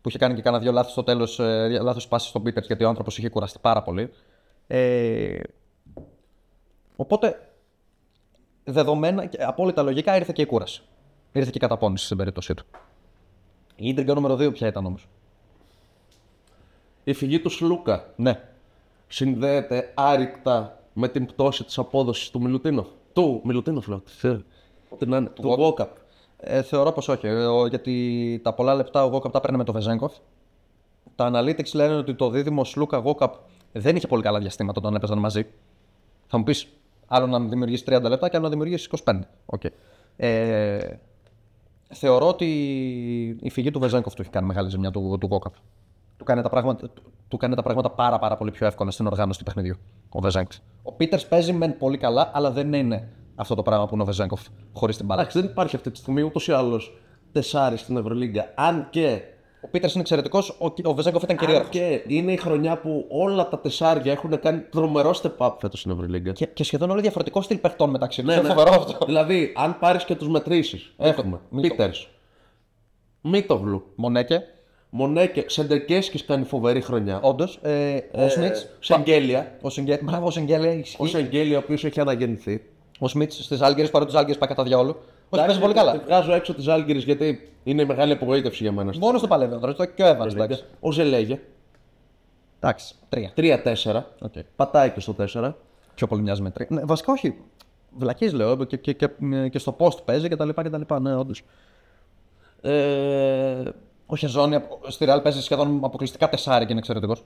που 0.00 0.08
είχε 0.08 0.18
κάνει 0.18 0.34
και 0.34 0.42
κάνα 0.42 0.58
δύο 0.58 0.72
λάθη 0.72 0.90
στο 0.90 1.02
τέλος, 1.02 1.38
ε, 1.40 1.78
λάθος 1.82 2.08
πάσης 2.08 2.28
στον 2.28 2.42
Πίτερς, 2.42 2.66
γιατί 2.66 2.84
ο 2.84 2.88
άνθρωπος 2.88 3.18
είχε 3.18 3.28
κουραστεί 3.28 3.58
πάρα 3.60 3.82
πολύ. 3.82 4.10
Ε, 4.70 5.40
οπότε, 6.96 7.48
δεδομένα, 8.64 9.26
και 9.26 9.42
απόλυτα 9.44 9.82
λογικά 9.82 10.16
ήρθε 10.16 10.32
και 10.34 10.42
η 10.42 10.46
κούραση. 10.46 10.82
Ήρθε 11.32 11.50
και 11.50 11.56
η 11.58 11.60
καταπώνηση 11.60 12.04
στην 12.04 12.16
περίπτωσή 12.16 12.54
του. 12.54 12.64
Η 13.76 13.88
ίντριγκα 13.88 14.14
νούμερο 14.14 14.34
2 14.34 14.52
ποια 14.52 14.66
ήταν 14.66 14.86
όμως. 14.86 15.08
Η 17.04 17.12
φυγή 17.12 17.40
του 17.40 17.48
Σλούκα 17.50 18.12
Ναι. 18.16 18.40
συνδέεται 19.08 19.92
άρρηκτα 19.94 20.80
με 20.92 21.08
την 21.08 21.26
πτώση 21.26 21.64
της 21.64 21.78
απόδοσης 21.78 22.30
του 22.30 22.40
Μιλουτίνοφ. 22.40 22.86
Του 23.12 23.40
Μιλουτίνοφ, 23.44 23.86
λέω. 23.88 24.02
Τι- 24.20 24.42
Τι 24.98 25.06
να 25.06 25.16
είναι, 25.16 25.28
του 25.28 25.42
Γόκαπ. 25.48 25.96
Ε, 26.36 26.62
θεωρώ 26.62 26.92
πως 26.92 27.08
όχι. 27.08 27.26
ε, 27.26 27.46
ο- 27.46 27.66
γιατί 27.66 28.40
τα 28.44 28.52
πολλά 28.54 28.74
λεπτά 28.74 29.04
ο 29.04 29.08
Γόκαπ 29.08 29.32
τα 29.32 29.40
παίρνει 29.40 29.56
με 29.56 29.64
το 29.64 29.72
Βεζένκοφ. 29.72 30.12
Τα 31.14 31.30
analytics 31.34 31.72
λένε 31.74 31.94
ότι 31.94 32.14
το 32.14 32.30
δίδυμο 32.30 32.64
Σλούκα 32.64 32.96
Γόκαπ 32.98 33.34
δεν 33.72 33.96
είχε 33.96 34.06
πολύ 34.06 34.22
καλά 34.22 34.38
διαστήματα 34.38 34.80
όταν 34.80 34.94
έπαιζαν 34.94 35.18
μαζί. 35.18 35.46
Θα 36.26 36.38
μου 36.38 36.44
πεις, 36.44 36.68
άλλο 37.06 37.26
να 37.26 37.40
δημιουργήσεις 37.40 37.84
30 37.88 38.02
λεπτά 38.02 38.28
και 38.28 38.36
άλλο 38.36 38.44
να 38.44 38.50
δημιουργήσεις 38.50 38.90
25. 39.04 39.18
Οκ. 39.46 39.62
Ε, 40.16 40.78
θεωρώ 41.88 42.28
ότι 42.28 42.46
η 43.40 43.50
φυγή 43.50 43.70
του 43.70 43.78
Βεζένκοφ 43.78 44.14
του 44.14 44.22
έχει 44.22 44.30
κάνει 44.30 44.46
μεγάλη 44.46 44.68
ζημιά 44.68 44.90
του, 44.90 45.16
του 45.20 45.26
Γόκαπ. 45.30 45.54
Του 46.16 46.24
κάνει, 46.24 46.42
τα 46.42 46.48
πράγματα, 46.48 46.90
του 47.28 47.36
κάνει 47.36 47.54
τα 47.54 47.62
πράγματα 47.62 47.90
πάρα, 47.90 48.18
πάρα 48.18 48.36
πολύ 48.36 48.50
πιο 48.50 48.66
εύκολα 48.66 48.90
στην 48.90 49.06
οργάνωση 49.06 49.38
του 49.38 49.44
παιχνιδιού. 49.44 49.74
Ο 50.08 50.20
Βεζέγκοφ. 50.20 50.56
Ο 50.82 50.92
Πίτερς 50.92 51.26
παίζει 51.26 51.52
μεν 51.52 51.78
πολύ 51.78 51.98
καλά, 51.98 52.30
αλλά 52.34 52.50
δεν 52.50 52.72
είναι 52.72 53.08
αυτό 53.34 53.54
το 53.54 53.62
πράγμα 53.62 53.86
που 53.86 53.94
είναι 53.94 54.02
ο 54.02 54.06
Βεζέγκοφ 54.06 54.46
χωρίς 54.72 54.96
την 54.96 55.06
μπάλα. 55.06 55.20
Εντάξει, 55.20 55.40
δεν 55.40 55.50
υπάρχει 55.50 55.76
αυτή 55.76 55.90
τη 55.90 55.98
στιγμή 55.98 56.22
ούτως 56.22 56.48
ή 56.48 56.52
άλλως 56.52 56.98
τεσάρι 57.32 57.76
στην 57.76 57.96
Ευρωλίγκα. 57.96 58.52
Αν 58.54 58.86
και, 58.90 59.20
Ο 59.60 59.68
Πίτερς 59.68 59.92
είναι 59.92 60.02
εξαιρετικός, 60.02 60.48
ο, 60.58 60.72
ο 60.82 60.94
Βεζέγκοφ 60.94 61.22
ήταν 61.22 61.36
αν 61.40 61.46
κυρίαρχο. 61.46 61.70
και 61.70 62.02
είναι 62.06 62.32
η 62.32 62.36
χρονιά 62.36 62.78
που 62.78 63.06
όλα 63.08 63.48
τα 63.48 63.58
τεσάρια 63.58 64.12
έχουν 64.12 64.40
κάνει 64.40 64.60
τρομερό 64.60 65.14
step 65.22 65.46
up 65.46 65.52
φέτος 65.60 65.80
στην 65.80 65.90
Ευρωλίγκα. 65.90 66.32
Και, 66.32 66.46
και 66.46 66.64
σχεδόν 66.64 66.90
όλοι 66.90 67.00
διαφορετικό 67.00 67.42
στυλ 67.42 67.56
παιχτών 67.56 67.90
μεταξύ 67.90 68.22
τους. 68.22 68.28
Ναι, 68.28 68.38
είναι 68.38 68.48
ναι. 68.48 68.54
φοβερό 68.54 68.74
αυτό. 68.74 69.06
Δηλαδή, 69.06 69.52
αν 69.56 69.78
πάρεις 69.78 70.04
και 70.04 70.14
τους 70.14 70.28
μετρήσεις, 70.28 70.92
έχουμε 70.96 71.40
Μίτο. 71.48 71.68
Πίτερς, 71.68 72.08
Μίτογλου, 73.20 73.84
Μονέκε, 73.94 74.42
Μονέκε, 74.90 75.44
Σεντερκέσκης 75.46 76.24
κάνει 76.24 76.44
φοβερή 76.44 76.80
χρονιά. 76.80 77.20
όντως. 77.20 77.58
Ε, 77.62 77.98
ο 78.12 78.28
Σμιτ. 78.28 78.56
Σεγγέλια. 78.80 79.56
Ο 79.60 79.70
Σεγγέ... 79.70 79.98
Μπράβο, 80.02 80.26
ο 80.26 80.30
Σεγγέλια 80.30 80.70
Ο 80.70 80.74
ισχύει. 80.74 81.06
Σεγγέλια, 81.06 81.56
ο 81.56 81.60
οποίος 81.64 81.84
έχει 81.84 82.00
αναγεννηθεί. 82.00 82.62
Ο 82.98 83.08
Σμιτς 83.08 83.44
στις 83.44 83.60
Άλγερες 83.60 83.90
παρότι 83.90 84.10
τι 84.10 84.16
Άλγερες 84.16 84.38
πάει 84.38 84.48
κατά 84.48 84.62
διάολο. 84.62 84.96
Όχι, 85.28 85.44
παίζει 85.46 85.60
πολύ 85.60 85.72
Τη 85.72 85.78
καλά. 85.78 85.98
βγάζω 86.04 86.32
έξω 86.32 86.54
τη 86.54 86.70
Άλγηρη 86.70 86.98
γιατί 86.98 87.52
είναι 87.64 87.82
η 87.82 87.84
μεγάλη 87.84 88.12
απογοήτευση 88.12 88.62
για 88.62 88.72
μένα. 88.72 88.92
Μόνο 88.98 89.18
του 89.18 89.28
παλεύει 89.28 89.52
ο 89.52 89.54
Ανδρέα 89.54 89.86
και 89.94 90.02
ο 90.02 90.06
Εύαν. 90.06 90.28
Εντάξει. 90.28 90.64
Ο 90.80 90.92
Ζελέγε, 90.92 91.40
Εντάξει, 92.60 92.94
τρία. 93.08 93.32
3-4. 93.36 94.02
Οκ. 94.20 94.32
Πατάει 94.56 94.90
και 94.90 95.00
στο 95.00 95.14
4. 95.34 95.52
Πιο 95.94 96.06
πολύ 96.06 96.22
μοιάζει 96.22 96.42
με 96.42 96.50
τρία. 96.50 96.66
Ναι, 96.70 96.82
βασικά 96.84 97.12
όχι. 97.12 97.36
Βλακή 97.98 98.30
λέω 98.30 98.64
και, 98.64 98.76
και, 98.76 98.92
και, 98.92 99.08
και 99.50 99.58
στο 99.58 99.76
post 99.78 100.04
παίζει 100.04 100.28
κτλ. 100.28 100.48
Ναι, 101.00 101.16
όντως. 101.16 101.42
Ε, 102.60 103.62
Ο 104.06 104.16
Χεζόνια 104.16 104.68
στη 104.88 105.06
Real 105.08 105.20
παίζει 105.22 105.42
σχεδόν 105.42 105.80
αποκλειστικά 105.84 106.28
τεσσάρι 106.28 106.64
και 106.64 106.70
είναι 106.70 106.80
εξαιρετικός. 106.80 107.24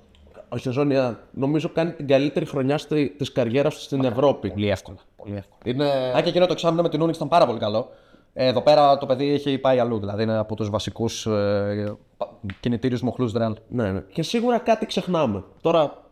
Ο 0.52 0.56
Χεζόνια 0.56 1.18
νομίζω 1.30 1.68
κάνει 1.68 1.92
την 1.92 2.06
καλύτερη 2.06 2.46
χρονιά 2.46 2.80
της 3.16 3.32
καριέρας 3.32 3.74
του 3.74 3.80
στην 3.80 4.04
Ευρώπη. 4.04 4.50
Πολύ 4.50 4.68
εύκολα. 4.68 4.96
Πολύ 5.16 5.36
εύκολα. 5.36 5.60
Είναι... 5.64 6.12
Α, 6.16 6.20
και 6.22 6.28
εκείνο 6.28 6.46
το 6.46 6.52
εξάμεινο 6.52 6.82
με 6.82 6.88
την 6.88 7.00
Ούνιξ 7.00 7.16
ήταν 7.16 7.28
πάρα 7.28 7.46
πολύ 7.46 7.58
καλό. 7.58 7.90
Ε, 8.32 8.46
εδώ 8.46 8.62
πέρα 8.62 8.98
το 8.98 9.06
παιδί 9.06 9.32
έχει 9.32 9.58
πάει 9.58 9.78
αλλού. 9.78 9.98
Δηλαδή 9.98 10.22
είναι 10.22 10.36
από 10.36 10.56
τους 10.56 10.70
βασικούς 10.70 11.26
ε, 11.26 11.96
κινητήριους 12.60 13.02
μοχλούς 13.02 13.32
Ρεάλ. 13.32 13.56
Ναι, 13.68 13.92
ναι. 13.92 14.00
Και 14.00 14.22
σίγουρα 14.22 14.58
κάτι 14.58 14.86
ξεχνάμε. 14.86 15.44
Τώρα. 15.60 16.02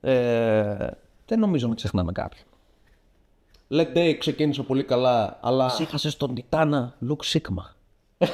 Ε, 0.00 0.86
Δεν 1.26 1.38
νομίζω 1.38 1.68
να 1.68 1.74
ξεχνάμε 1.74 2.12
κάποιον. 2.12 2.44
Let 3.70 3.96
Day 3.96 4.14
ξεκίνησε 4.18 4.62
πολύ 4.62 4.84
καλά, 4.84 5.38
αλλά 5.42 5.72
Έχασες 5.80 6.16
τον 6.16 6.34
Τιτάνα 6.34 6.94
Λουκ 6.98 7.24
Σίγμα. 7.24 7.74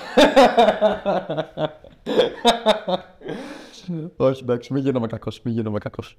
Όχι, 4.16 4.42
εντάξει, 4.42 4.72
μην 4.72 4.82
γίνομαι 4.82 5.06
κακός. 5.06 5.40
Μην 5.42 5.54
γίνομαι 5.54 5.78
κακός. 5.78 6.16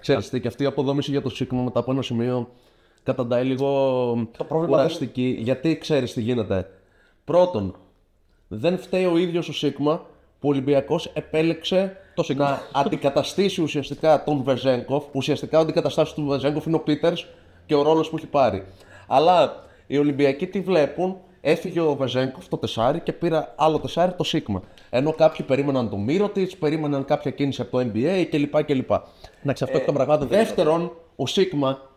ξέρεις 0.00 0.30
τι, 0.30 0.40
και 0.40 0.48
αυτή 0.48 0.62
η 0.62 0.66
αποδόμηση 0.66 1.10
για 1.10 1.22
το 1.22 1.28
Σίγμα 1.28 1.62
μετά 1.62 1.78
από 1.78 1.92
ένα 1.92 2.02
σημείο 2.02 2.48
καταντάει 3.02 3.44
λίγο 3.44 3.68
πρόβλημα 4.48 4.76
κουραστική. 4.76 5.36
Γιατί 5.38 5.78
ξέρεις 5.78 6.12
τι 6.12 6.20
γίνεται. 6.20 6.70
Πρώτον, 7.24 7.74
δεν 8.48 8.78
φταίει 8.78 9.04
ο 9.04 9.16
ίδιος 9.16 9.48
ο 9.48 9.52
Σίγμα 9.52 10.06
που 10.40 10.48
ο 10.48 10.50
Ολυμπιακός 10.50 11.06
επέλεξε 11.14 11.96
Το 12.14 12.22
Σίγμα. 12.22 12.44
να 12.44 12.80
αντικαταστήσει 12.80 13.62
ουσιαστικά 13.62 14.24
τον 14.24 14.42
Βεζέγκοφ. 14.42 15.04
Που 15.04 15.10
ουσιαστικά 15.14 15.58
ο 15.58 15.60
αντικαταστάσεως 15.60 16.14
του 16.14 16.26
Βεζέγκοφ 16.26 16.66
είναι 16.66 16.76
ο 16.76 16.80
Πίτερς 16.80 17.26
και 17.66 17.74
ο 17.74 17.82
ρόλος 17.82 18.10
που 18.10 18.16
έχει 18.16 18.26
πάρει. 18.26 18.66
Αλλά 19.06 19.64
οι 19.86 19.98
Ολυμπιακοί 19.98 20.46
τι 20.46 20.60
βλέπουν, 20.60 21.16
έφυγε 21.44 21.80
ο 21.80 21.94
Βεζέγκοφ 21.94 22.48
το 22.48 22.56
τεσάρι 22.56 23.00
και 23.00 23.12
πήρα 23.12 23.54
άλλο 23.56 23.78
τεσάρι 23.78 24.12
το 24.12 24.24
Σίγμα. 24.24 24.62
Ενώ 24.90 25.12
κάποιοι 25.12 25.46
περίμεναν 25.46 25.90
τον 25.90 26.00
Μύρωτιτς, 26.00 26.56
περίμεναν 26.56 27.04
κάποια 27.04 27.30
κίνηση 27.30 27.60
από 27.60 27.70
το 27.70 27.90
NBA 27.92 28.26
κλπ. 28.30 28.64
κλπ. 28.64 28.90
Εντάξει, 29.42 29.64
αυτό 29.64 29.76
εκ 29.76 29.84
των 29.84 29.94
πραγμάτων 29.94 30.28
δεν 30.28 30.38
Δεύτερον, 30.38 30.92
ο 31.16 31.26
Σίγμα 31.26 31.90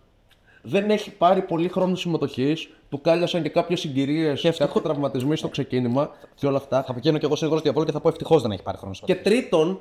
δεν 0.61 0.89
έχει 0.89 1.11
πάρει 1.11 1.41
πολύ 1.41 1.67
χρόνο 1.67 1.95
συμμετοχής. 1.95 2.69
Του 2.89 3.01
κάλιασαν 3.01 3.41
και 3.41 3.49
κάποιες 3.49 3.79
συγκυρίες, 3.79 4.41
κάποιοι 4.57 4.81
τραυματισμοί 4.81 5.35
στο 5.35 5.47
ξεκίνημα 5.47 6.09
και 6.35 6.47
όλα 6.47 6.57
αυτά. 6.57 6.83
Θα 6.83 6.93
πηγαίνω 6.93 7.17
κι 7.17 7.25
εγώ 7.25 7.35
σίγουρο 7.35 7.59
διαβόλου 7.59 7.85
και 7.85 7.91
θα 7.91 7.99
πω 7.99 8.07
ευτυχώς 8.07 8.41
δεν 8.41 8.51
έχει 8.51 8.63
πάρει 8.63 8.77
χρόνο. 8.77 8.95
Και 9.05 9.15
τρίτον, 9.15 9.79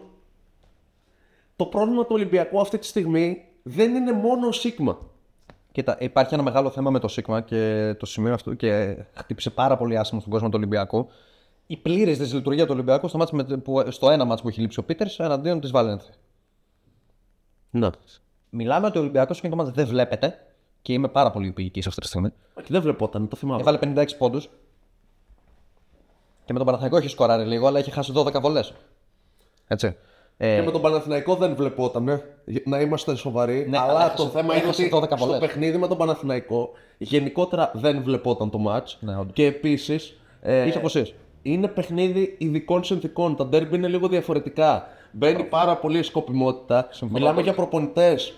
το 1.56 1.66
πρόβλημα 1.66 2.02
του 2.02 2.10
Ολυμπιακού 2.10 2.60
αυτή 2.60 2.78
τη 2.78 2.86
στιγμή 2.86 3.44
δεν 3.62 3.94
είναι 3.94 4.12
μόνο 4.12 4.46
ο 4.46 4.52
Σίγμα. 4.52 4.98
Κοίτα, 5.74 5.96
υπάρχει 6.00 6.34
ένα 6.34 6.42
μεγάλο 6.42 6.70
θέμα 6.70 6.90
με 6.90 6.98
το 6.98 7.08
Σίγμα 7.08 7.40
και 7.40 7.94
το 7.98 8.06
σημείο 8.06 8.32
αυτό 8.32 8.54
και 8.54 8.96
χτύπησε 9.14 9.50
πάρα 9.50 9.76
πολύ 9.76 9.98
άσχημα 9.98 10.20
στον 10.20 10.32
κόσμο 10.32 10.48
του 10.48 10.56
Ολυμπιακού. 10.56 11.08
Η 11.66 11.76
πλήρης 11.76 12.18
δυσλειτουργία 12.18 12.64
του 12.64 12.70
Ολυμπιακού 12.72 13.08
στο, 13.08 13.18
μάτς 13.18 13.32
με, 13.32 13.44
που, 13.44 13.84
στο 13.88 14.10
ένα 14.10 14.24
μάτς 14.24 14.42
που 14.42 14.48
έχει 14.48 14.60
λείψει 14.60 14.78
ο 14.78 14.82
Πίτερς 14.82 15.18
εναντίον 15.18 15.60
της 15.60 15.70
Βαλένθια. 15.70 16.14
Να. 17.70 17.92
Μιλάμε 18.50 18.86
ότι 18.86 18.98
ο 18.98 19.00
Ολυμπιακός 19.00 19.40
και 19.40 19.48
το 19.48 19.56
μάτς 19.56 19.70
δεν 19.70 19.86
βλέπετε 19.86 20.38
και 20.82 20.92
είμαι 20.92 21.08
πάρα 21.08 21.30
πολύ 21.30 21.46
υπηκή 21.46 21.82
αυτή 21.86 22.00
τη 22.00 22.06
στιγμή. 22.06 22.32
Όχι, 22.54 22.72
δεν 22.72 22.82
βλεπόταν, 22.82 23.28
το 23.28 23.36
θυμάμαι. 23.36 23.60
Έβαλε 23.60 23.78
56 23.80 24.06
πόντους. 24.18 24.48
Και 26.44 26.52
με 26.52 26.58
τον 26.58 26.66
Παναθηναϊκό 26.66 26.96
έχει 26.96 27.08
σκοράρει 27.08 27.44
λίγο, 27.44 27.66
αλλά 27.66 27.78
έχει 27.78 27.90
χάσει 27.90 28.12
12 28.14 28.40
βολές. 28.40 28.74
Έτσι. 29.66 29.96
Ε, 30.36 30.54
Και 30.56 30.62
με 30.62 30.70
τον 30.70 30.80
Παναθηναϊκό 30.80 31.34
δεν 31.34 31.54
βλεπόταν, 31.54 32.08
ε, 32.08 32.22
να 32.64 32.80
είμαστε 32.80 33.16
σοβαροί. 33.16 33.66
Ναι, 33.68 33.78
αλλά 33.78 33.90
αλλά 33.90 34.00
έχασε- 34.04 34.16
το 34.16 34.24
θέμα 34.24 34.54
είναι 34.54 34.62
έχασε 34.62 34.82
ότι 34.82 34.90
12 34.90 35.16
στο 35.16 35.26
βολές. 35.26 35.40
παιχνίδι 35.40 35.78
με 35.78 35.86
τον 35.88 35.96
Παναθηναϊκό 35.96 36.70
γενικότερα 36.98 37.70
δεν 37.74 38.02
βλεπόταν 38.02 38.50
το 38.50 38.58
match. 38.68 38.96
Ναι, 39.00 39.12
όντως. 39.12 39.32
και 39.32 39.44
επίσης. 39.46 40.16
Ε, 40.42 40.66
Είχε 40.66 40.78
απουσίες. 40.78 41.14
είναι 41.42 41.68
παιχνίδι 41.68 42.34
ειδικών 42.38 42.84
συνθήκων. 42.84 43.36
Τα 43.36 43.46
ντέρμπι 43.46 43.76
είναι 43.76 43.88
λίγο 43.88 44.08
διαφορετικά. 44.08 44.86
Μπαίνει 45.10 45.44
πάρα 45.44 45.76
πολύ 45.76 45.98
η 45.98 46.02
σκοπιμότητα. 46.02 46.88
Μιλάμε 47.10 47.40
για 47.42 47.52
προπονητές. 47.54 48.34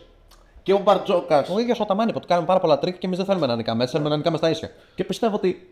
Και 0.62 0.72
ο 0.72 0.78
Μπαρτζόκας. 0.78 1.48
Ο 1.48 1.58
ίδιος 1.58 1.80
ο 1.80 1.84
Αταμάν 1.84 2.12
που 2.12 2.20
του 2.20 2.26
κάνουμε 2.26 2.46
πάρα 2.46 2.60
πολλά 2.60 2.78
τρικ 2.78 2.98
και 2.98 3.06
εμείς 3.06 3.18
δεν 3.18 3.26
θέλουμε 3.26 3.46
να 3.46 3.56
νικάμε. 3.56 3.82
Έτσι 3.82 3.92
θέλουμε 3.94 4.10
να 4.10 4.16
νικάμε 4.16 4.36
στα 4.36 4.50
ίσια. 4.50 4.70
Και 4.94 5.04
πιστεύω 5.04 5.36
ότι 5.36 5.68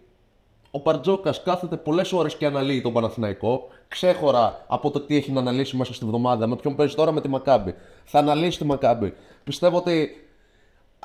ο 0.75 0.81
Μπαρτζόκας 0.85 1.43
κάθεται 1.43 1.77
πολλές 1.77 2.13
ώρες 2.13 2.37
και 2.37 2.47
αναλύει 2.47 2.81
τον 2.81 2.93
Παναθηναϊκό. 2.93 3.69
Ξέχωρα 3.89 4.65
από 4.67 4.91
το 4.91 5.01
τι 5.01 5.17
έχει 5.17 5.33
να 5.33 5.41
αναλύσει 5.41 5.77
μέσα 5.77 5.95
στη 5.95 6.05
βδομάδα. 6.05 6.47
Με 6.47 6.57
ποιον 6.57 6.75
παίζει 6.75 6.95
τώρα 6.95 7.13
με 7.13 7.21
τη 7.21 7.29
Μακάμπι. 7.29 7.75
Θα 8.05 8.19
αναλύσει 8.19 8.59
τη 8.59 8.65
Μακάμπη. 8.65 9.15
Πιστεύω 9.45 9.77
ότι 9.77 10.27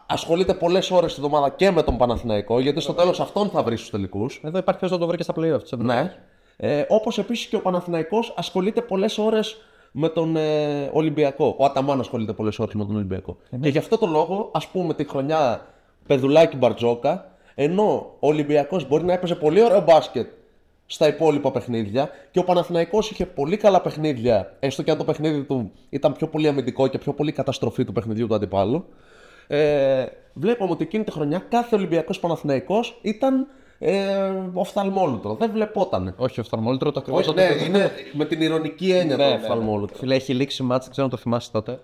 ασχολείται 0.05 0.53
πολλές 0.53 0.91
ώρες 0.91 1.13
τη 1.13 1.19
βδομάδα 1.19 1.49
και 1.49 1.71
με 1.71 1.83
τον 1.83 1.97
Παναθηναϊκό. 1.97 2.59
Γιατί 2.59 2.79
στο 2.79 2.93
τέλος 2.93 3.19
αυτόν 3.19 3.49
θα 3.49 3.63
βρει 3.63 3.77
στους 3.77 3.89
τελικούς. 3.89 4.41
Εδώ 4.43 4.57
υπάρχει 4.57 4.79
ποιο 4.79 4.89
να 4.91 4.97
το 4.97 5.07
βρει 5.07 5.17
και 5.17 5.23
στα 5.23 5.33
playoff. 5.33 5.61
της 5.61 5.71
Ευρώπης. 5.71 5.95
Ναι. 5.95 6.15
Ε, 6.57 6.85
Όπως 6.87 7.17
επίσης 7.17 7.45
και 7.45 7.55
ο 7.55 7.61
Παναθηναϊκός 7.61 8.33
ασχολείται 8.37 8.81
πολλές 8.81 9.17
ώρες 9.17 9.57
με 9.91 10.09
τον 10.09 10.35
ε, 10.35 10.89
Ολυμπιακό. 10.93 11.55
Ο 11.57 11.65
Αταμάν 11.65 11.99
ασχολείται 11.99 12.33
πολλές 12.33 12.59
ώρες 12.59 12.73
με 12.73 12.85
τον 12.85 12.95
Ολυμπιακό. 12.95 13.37
Και 13.61 13.69
γι' 13.69 13.77
αυτό 13.77 13.97
το 13.97 14.07
λόγο, 14.07 14.49
ας 14.53 14.67
πούμε, 14.67 14.93
τη 14.93 15.03
χρονιά 15.03 15.65
Πεδουλάκη 16.07 16.57
Μπαρτζόκα, 16.57 17.31
ενώ 17.61 18.15
ο 18.19 18.27
Ολυμπιακός 18.27 18.87
μπορεί 18.87 19.03
να 19.03 19.13
έπαιζε 19.13 19.35
πολύ 19.35 19.63
ωραίο 19.63 19.81
μπάσκετ 19.81 20.27
στα 20.85 21.07
υπόλοιπα 21.07 21.51
παιχνίδια 21.51 22.09
και 22.31 22.39
ο 22.39 22.43
Παναθηναϊκός 22.43 23.11
είχε 23.11 23.25
πολύ 23.25 23.57
καλά 23.57 23.81
παιχνίδια, 23.81 24.55
έστω 24.59 24.83
και 24.83 24.91
αν 24.91 24.97
το 24.97 25.03
παιχνίδι 25.03 25.43
του 25.43 25.71
ήταν 25.89 26.13
πιο 26.13 26.27
πολύ 26.27 26.47
αμυντικό 26.47 26.87
και 26.87 26.97
πιο 26.97 27.13
πολύ 27.13 27.31
καταστροφή 27.31 27.83
του 27.85 27.91
παιχνιδιού 27.91 28.27
του 28.27 28.35
αντιπάλου. 28.35 28.85
Ε, 29.47 30.05
βλέπουμε 30.33 30.71
ότι 30.71 30.83
εκείνη 30.83 31.03
τη 31.03 31.11
χρονιά 31.11 31.39
κάθε 31.49 31.75
Ολυμπιακός 31.75 32.19
Παναθηναϊκός 32.19 32.99
ήταν 33.01 33.47
ε, 33.79 34.31
οφθαλμόλουτρο. 34.53 35.35
Δεν 35.39 35.51
βλεπότανε. 35.51 36.13
Όχι, 36.17 36.39
οφθαλμόλυτρο 36.39 36.91
το 36.91 36.99
ακριβώς. 36.99 37.27
Όχι, 37.27 37.35
ναι, 37.35 37.49
είναι 37.67 37.91
με 38.13 38.25
την 38.25 38.41
ηρωνική 38.41 38.91
έννοια 38.91 39.15
Ναι, 39.17 39.23
το 39.23 39.29
ναι, 39.29 39.35
οφθαλμόλουτρο. 39.35 39.97
Φίλε, 39.97 40.15
έχει 40.15 40.33
λήξει 40.33 40.63
μάτς, 40.63 40.83
δεν 40.83 40.91
ξέρω 40.91 41.05
αν 41.05 41.11
το 41.11 41.17
θυμάσαι 41.17 41.51
τότε. 41.51 41.79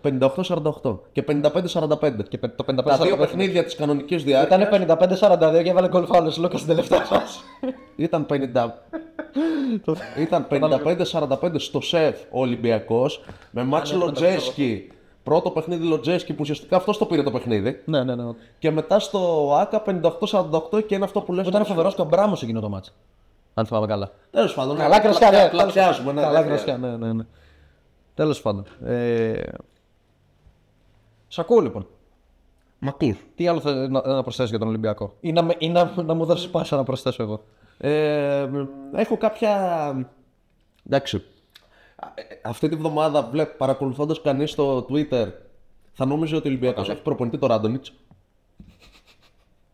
58-48 0.83 0.97
και 1.11 1.23
55-45. 1.27 2.27
Και 2.29 2.37
το 2.37 2.63
Τα 2.63 2.97
δύο 2.97 3.15
55-45. 3.15 3.17
παιχνίδια 3.17 3.63
της 3.63 3.75
κανονικής 3.75 4.23
διάρκειας 4.23 4.61
Ήταν 4.61 4.87
55-42 5.59 5.63
και 5.63 5.69
έβαλε 5.69 5.87
γκολ 5.87 6.05
φάουλο 6.05 6.33
Λούκας 6.37 6.59
στην 6.59 6.75
τελευταία 6.75 6.99
φάση. 6.99 7.39
ήταν 7.95 8.25
Ήταν 10.19 10.47
55-45 10.49 11.53
στο 11.55 11.81
σεφ 11.81 12.15
ο 12.31 12.39
Ολυμπιακός 12.39 13.23
με 13.51 13.63
μάτς 13.63 13.93
Λοτζέσκι. 13.93 14.89
Πρώτο 15.25 15.51
παιχνίδι 15.51 15.85
Λοτζέσκι 15.87 16.31
που 16.33 16.37
ουσιαστικά 16.41 16.75
αυτός 16.75 16.97
το 16.97 17.05
πήρε 17.05 17.23
το 17.23 17.31
παιχνίδι. 17.31 17.81
ναι, 17.85 18.03
ναι, 18.03 18.15
ναι. 18.15 18.23
Και 18.59 18.71
μετά 18.71 18.99
στο 18.99 19.49
ΑΚΑ 19.59 19.83
58-48 20.71 20.85
και 20.87 20.95
είναι 20.95 21.03
αυτό 21.03 21.21
που 21.21 21.33
λες. 21.33 21.47
Ήταν 21.47 21.65
φοβερός 21.65 21.95
και 21.95 22.01
ο 22.01 22.05
Μπράμος 22.05 22.43
εκείνο 22.43 22.59
το 22.59 22.69
μάτς. 22.69 22.95
Αν 23.53 23.65
θυμάμαι 23.65 23.87
καλά. 23.87 24.11
Τέλος 24.31 24.53
πάντων. 24.53 24.77
Καλά 24.77 24.99
κρασιά, 24.99 25.31
ναι. 25.31 25.47
Κλαψιάζουμε, 25.49 26.11
ναι. 26.11 26.21
Καλά 26.21 26.41
ναι, 26.41 26.47
κρασιά, 26.47 26.77
ναι, 26.77 26.97
ναι. 26.97 27.13
ναι. 27.13 27.23
Τέλος 28.13 28.41
πάντων. 28.41 28.65
Ε... 28.85 29.41
Σ' 31.27 31.39
ακούω 31.39 31.59
λοιπόν. 31.59 31.87
Μακούς. 32.79 33.17
Τι 33.35 33.47
άλλο 33.47 33.59
θέλει 33.59 33.89
να, 33.89 34.01
να 34.07 34.21
προσθέσεις 34.21 34.49
για 34.49 34.59
τον 34.59 34.67
Ολυμπιακό, 34.67 35.13
ή 35.19 35.31
να, 35.31 35.43
με- 35.43 35.55
ή 35.57 35.69
να, 35.69 35.91
να 36.05 36.13
μου 36.13 36.25
δώσεις 36.25 36.49
πάσα 36.49 36.75
να 36.75 36.83
προσθέσω 36.83 37.23
εγώ. 37.23 37.43
Ε, 37.77 38.49
έχω 38.95 39.17
κάποια. 39.17 39.51
Εντάξει. 40.87 41.23
Ε, 42.13 42.21
Αυτή 42.43 42.69
τη 42.69 42.75
βδομάδα 42.75 43.21
βλέπ, 43.21 43.57
παρακολουθώντας 43.57 44.21
κανείς 44.21 44.51
στο 44.51 44.85
Twitter 44.89 45.27
θα 45.93 46.05
νόμιζε 46.05 46.35
ότι 46.35 46.47
ο 46.47 46.49
Ολυμπιακός 46.49 46.89
έχει 46.89 47.01
προπονητή 47.01 47.37
το 47.37 47.47
Ράντονιτς 47.47 47.93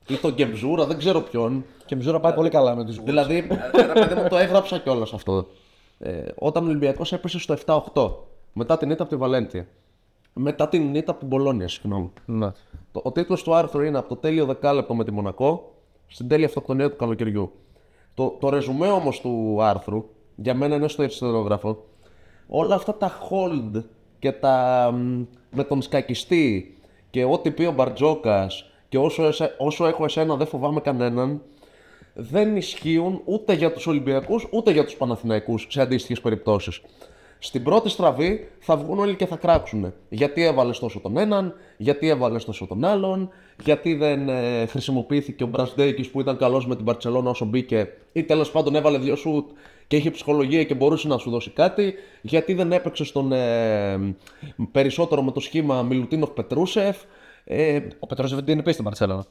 ή 0.08 0.16
τον 0.16 0.34
Γκεμζούρα, 0.34 0.86
δεν 0.86 0.98
ξέρω 0.98 1.22
ποιον. 1.22 1.66
Και 1.86 1.96
Μιζούρα 1.96 2.20
πάει 2.20 2.34
πολύ 2.34 2.50
καλά 2.50 2.76
με 2.76 2.86
τους 2.86 3.04
Δηλαδή, 3.04 3.48
ε, 3.74 3.82
ρε 3.82 3.94
παιδί 3.94 4.16
μου, 4.16 4.28
το 4.30 4.38
έγραψα 4.38 4.80
κιόλας 4.80 5.14
αυτό. 5.14 5.48
Ε, 6.00 6.24
όταν 6.36 6.64
ο 6.64 6.68
Ολυμπιακός 6.68 7.14
έπεσε 7.14 7.40
στο 7.40 7.56
7-8 7.94 8.12
μετά 8.54 8.78
την 8.78 8.90
ήττα 8.90 9.04
από 9.04 9.12
τη 9.12 9.18
Βαλέντια. 9.18 9.68
Μετά 10.34 10.68
την 10.68 10.96
ήττα 10.96 11.12
από 11.12 11.20
την 11.20 11.30
Πολώνια, 11.30 11.68
συγγνώμη. 11.68 12.12
Ναι. 12.26 12.52
Το, 12.92 13.02
ο 13.04 13.12
τίτλος 13.12 13.44
του 13.44 13.56
άρθρου 13.56 13.82
είναι 13.82 13.98
από 13.98 14.10
το 14.10 14.16
τέλειο 14.16 14.46
δεκάλεπτο 14.46 14.96
με 14.96 15.04
τη 15.04 15.12
Μονακό 15.12 15.74
στην 16.08 16.28
τέλεια 16.28 16.46
αυτοκτονία 16.46 16.90
του 16.90 16.96
καλοκαιριού. 16.96 17.52
Το, 18.14 18.38
το 18.40 18.50
ρεζουμέ 18.50 18.88
όμως 18.88 19.22
του 19.22 19.58
άρθρου, 19.62 20.06
για 20.36 20.54
μένα 20.54 20.76
είναι 20.76 20.88
στο 20.88 21.02
αριστερόγραφο, 21.02 21.84
όλα 22.54 22.76
αυτά 22.76 22.96
τα 22.96 23.18
hold 23.30 23.84
και 24.20 24.32
τα 24.32 24.90
μ, 24.94 25.24
με 25.52 25.64
τον 25.64 25.82
σκακιστή 25.82 26.78
και 27.10 27.24
ό,τι 27.24 27.52
πει 27.52 27.64
ο 27.66 27.72
Μπαρτζόκας 27.72 28.72
και 28.90 28.98
όσο, 28.98 29.24
εσέ- 29.24 29.56
όσο 29.58 29.88
έχω 29.88 30.04
εσένα 30.04 30.36
δεν 30.36 30.48
φοβάμαι 30.48 30.80
κανέναν, 30.80 31.42
δεν 32.14 32.56
ισχύουν 32.56 33.22
ούτε 33.26 33.54
για 33.54 33.74
τους 33.74 33.88
Ολυμπιακούς 33.88 34.48
ούτε 34.52 34.72
για 34.72 34.84
τους 34.84 34.96
Παναθηναϊκούς 34.96 35.68
σε 35.70 35.82
αντίστοιχες 35.82 36.22
περιπτώσεις. 36.22 36.82
Στην 37.40 37.64
πρώτη 37.64 37.90
στραβή 37.90 38.50
θα 38.60 38.78
βγουν 38.78 39.00
όλοι 39.00 39.16
και 39.16 39.26
θα 39.26 39.36
κράξουν. 39.36 39.94
Γιατί 40.10 40.44
έβαλες 40.44 40.80
τόσο 40.80 41.00
τον 41.00 41.18
έναν, 41.18 41.54
γιατί 41.78 42.08
έβαλες 42.08 42.46
τόσο 42.46 42.68
τον 42.68 42.86
άλλον, 42.86 43.30
γιατί 43.64 43.94
δεν 43.94 44.30
ε, 44.30 44.66
χρησιμοποιήθηκε 44.66 45.44
ο 45.44 45.48
Μπρασδέικης 45.48 46.10
που 46.10 46.20
ήταν 46.20 46.38
καλός 46.38 46.68
με 46.68 46.76
την 46.76 46.86
Παρσελόνα 46.86 47.30
όσο 47.30 47.46
μπήκε, 47.46 47.88
ή 48.12 48.24
τέλος 48.24 48.52
πάντων 48.52 48.76
έβαλε 48.76 48.98
δύο 48.98 49.16
σουτ 49.16 49.50
και 49.92 49.98
είχε 49.98 50.12
ψυχολογία 50.12 50.64
και 50.64 50.74
μπορούσε 50.74 51.08
να 51.08 51.18
σου 51.18 51.30
δώσει 51.30 51.50
κάτι, 51.50 51.94
γιατί 52.22 52.54
δεν 52.54 52.72
έπαιξε 52.72 53.04
στον 53.04 53.32
ε, 53.32 54.16
περισσότερο 54.72 55.24
με 55.24 55.32
το 55.32 55.40
σχήμα 55.40 55.82
Μιλουτίνοφ 55.82 56.30
Πετρούσεφ. 56.30 56.98
Ε, 57.44 57.80
Ο 58.00 58.08
Πετρόσεβ 58.08 58.40
δεν 58.40 58.54
είναι 58.54 58.64
πει 58.64 58.72
στην 58.72 58.84
Παρσέλα. 58.84 59.26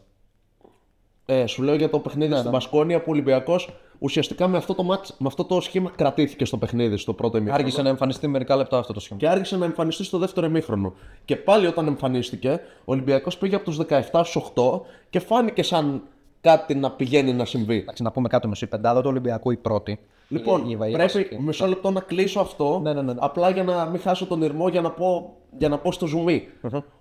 ε, 1.26 1.46
σου 1.46 1.62
λέω 1.62 1.74
για 1.74 1.90
το 1.90 1.98
παιχνίδι 1.98 2.36
στην 2.36 2.50
Πασκόνια 2.50 2.98
που 2.98 3.04
ο 3.08 3.10
Ολυμπιακός 3.10 3.68
ουσιαστικά 3.98 4.48
με 4.48 4.56
αυτό, 4.56 4.74
το 4.74 4.82
μάτς, 4.82 5.14
με 5.18 5.26
αυτό 5.26 5.44
το 5.44 5.60
σχήμα 5.60 5.90
κρατήθηκε 5.96 6.44
στο 6.44 6.56
παιχνίδι 6.56 6.96
στο 6.96 7.12
πρώτο 7.12 7.36
ημίχρονο. 7.36 7.62
Άργησε 7.62 7.82
να 7.82 7.88
εμφανιστεί 7.88 8.26
μερικά 8.28 8.56
λεπτά 8.56 8.78
αυτό 8.78 8.92
το 8.92 9.00
σχήμα. 9.00 9.18
Και 9.18 9.28
άργησε 9.28 9.56
να 9.56 9.64
εμφανιστεί 9.64 10.04
στο 10.04 10.18
δεύτερο 10.18 10.46
ημίχρονο. 10.46 10.94
Και 11.24 11.36
πάλι 11.36 11.66
όταν 11.66 11.86
εμφανίστηκε, 11.86 12.60
ο 12.78 12.92
Ολυμπιακός 12.92 13.38
πήγε 13.38 13.54
από 13.54 13.64
τους 13.64 13.78
17 13.88 14.00
στους 14.24 14.52
8 14.54 14.80
και 15.10 15.20
φάνηκε 15.20 15.62
σαν 15.62 16.02
κάτι 16.40 16.74
να 16.74 16.90
πηγαίνει 16.90 17.32
να 17.32 17.44
συμβεί. 17.44 17.76
Εντάξει, 17.76 18.02
να 18.02 18.10
πούμε 18.10 18.28
κάτι 18.28 18.48
με 18.48 18.54
η 18.60 18.66
πεντάδα 18.66 19.00
του 19.00 19.08
Ολυμπιακού 19.08 19.50
η 19.50 19.56
πρώτη. 19.56 19.98
Λοιπόν, 20.32 20.70
η, 20.70 20.76
η, 20.80 20.90
η, 20.90 20.94
πρέπει 20.94 21.38
μισό 21.40 21.66
λεπτό 21.66 21.90
να 21.90 22.00
κλείσω 22.00 22.40
αυτό. 22.40 22.80
Ναι, 22.82 22.92
ναι, 22.92 23.02
ναι, 23.02 23.12
ναι. 23.12 23.18
Απλά 23.22 23.50
για 23.50 23.64
να 23.64 23.84
μην 23.84 24.00
χάσω 24.00 24.26
τον 24.26 24.42
ηρμό 24.42 24.68
για 24.68 24.80
να 24.80 24.90
πω, 24.90 25.36
για 25.58 25.68
να 25.68 25.78
πω 25.78 25.92
στο 25.92 26.06
ζουμί. 26.06 26.48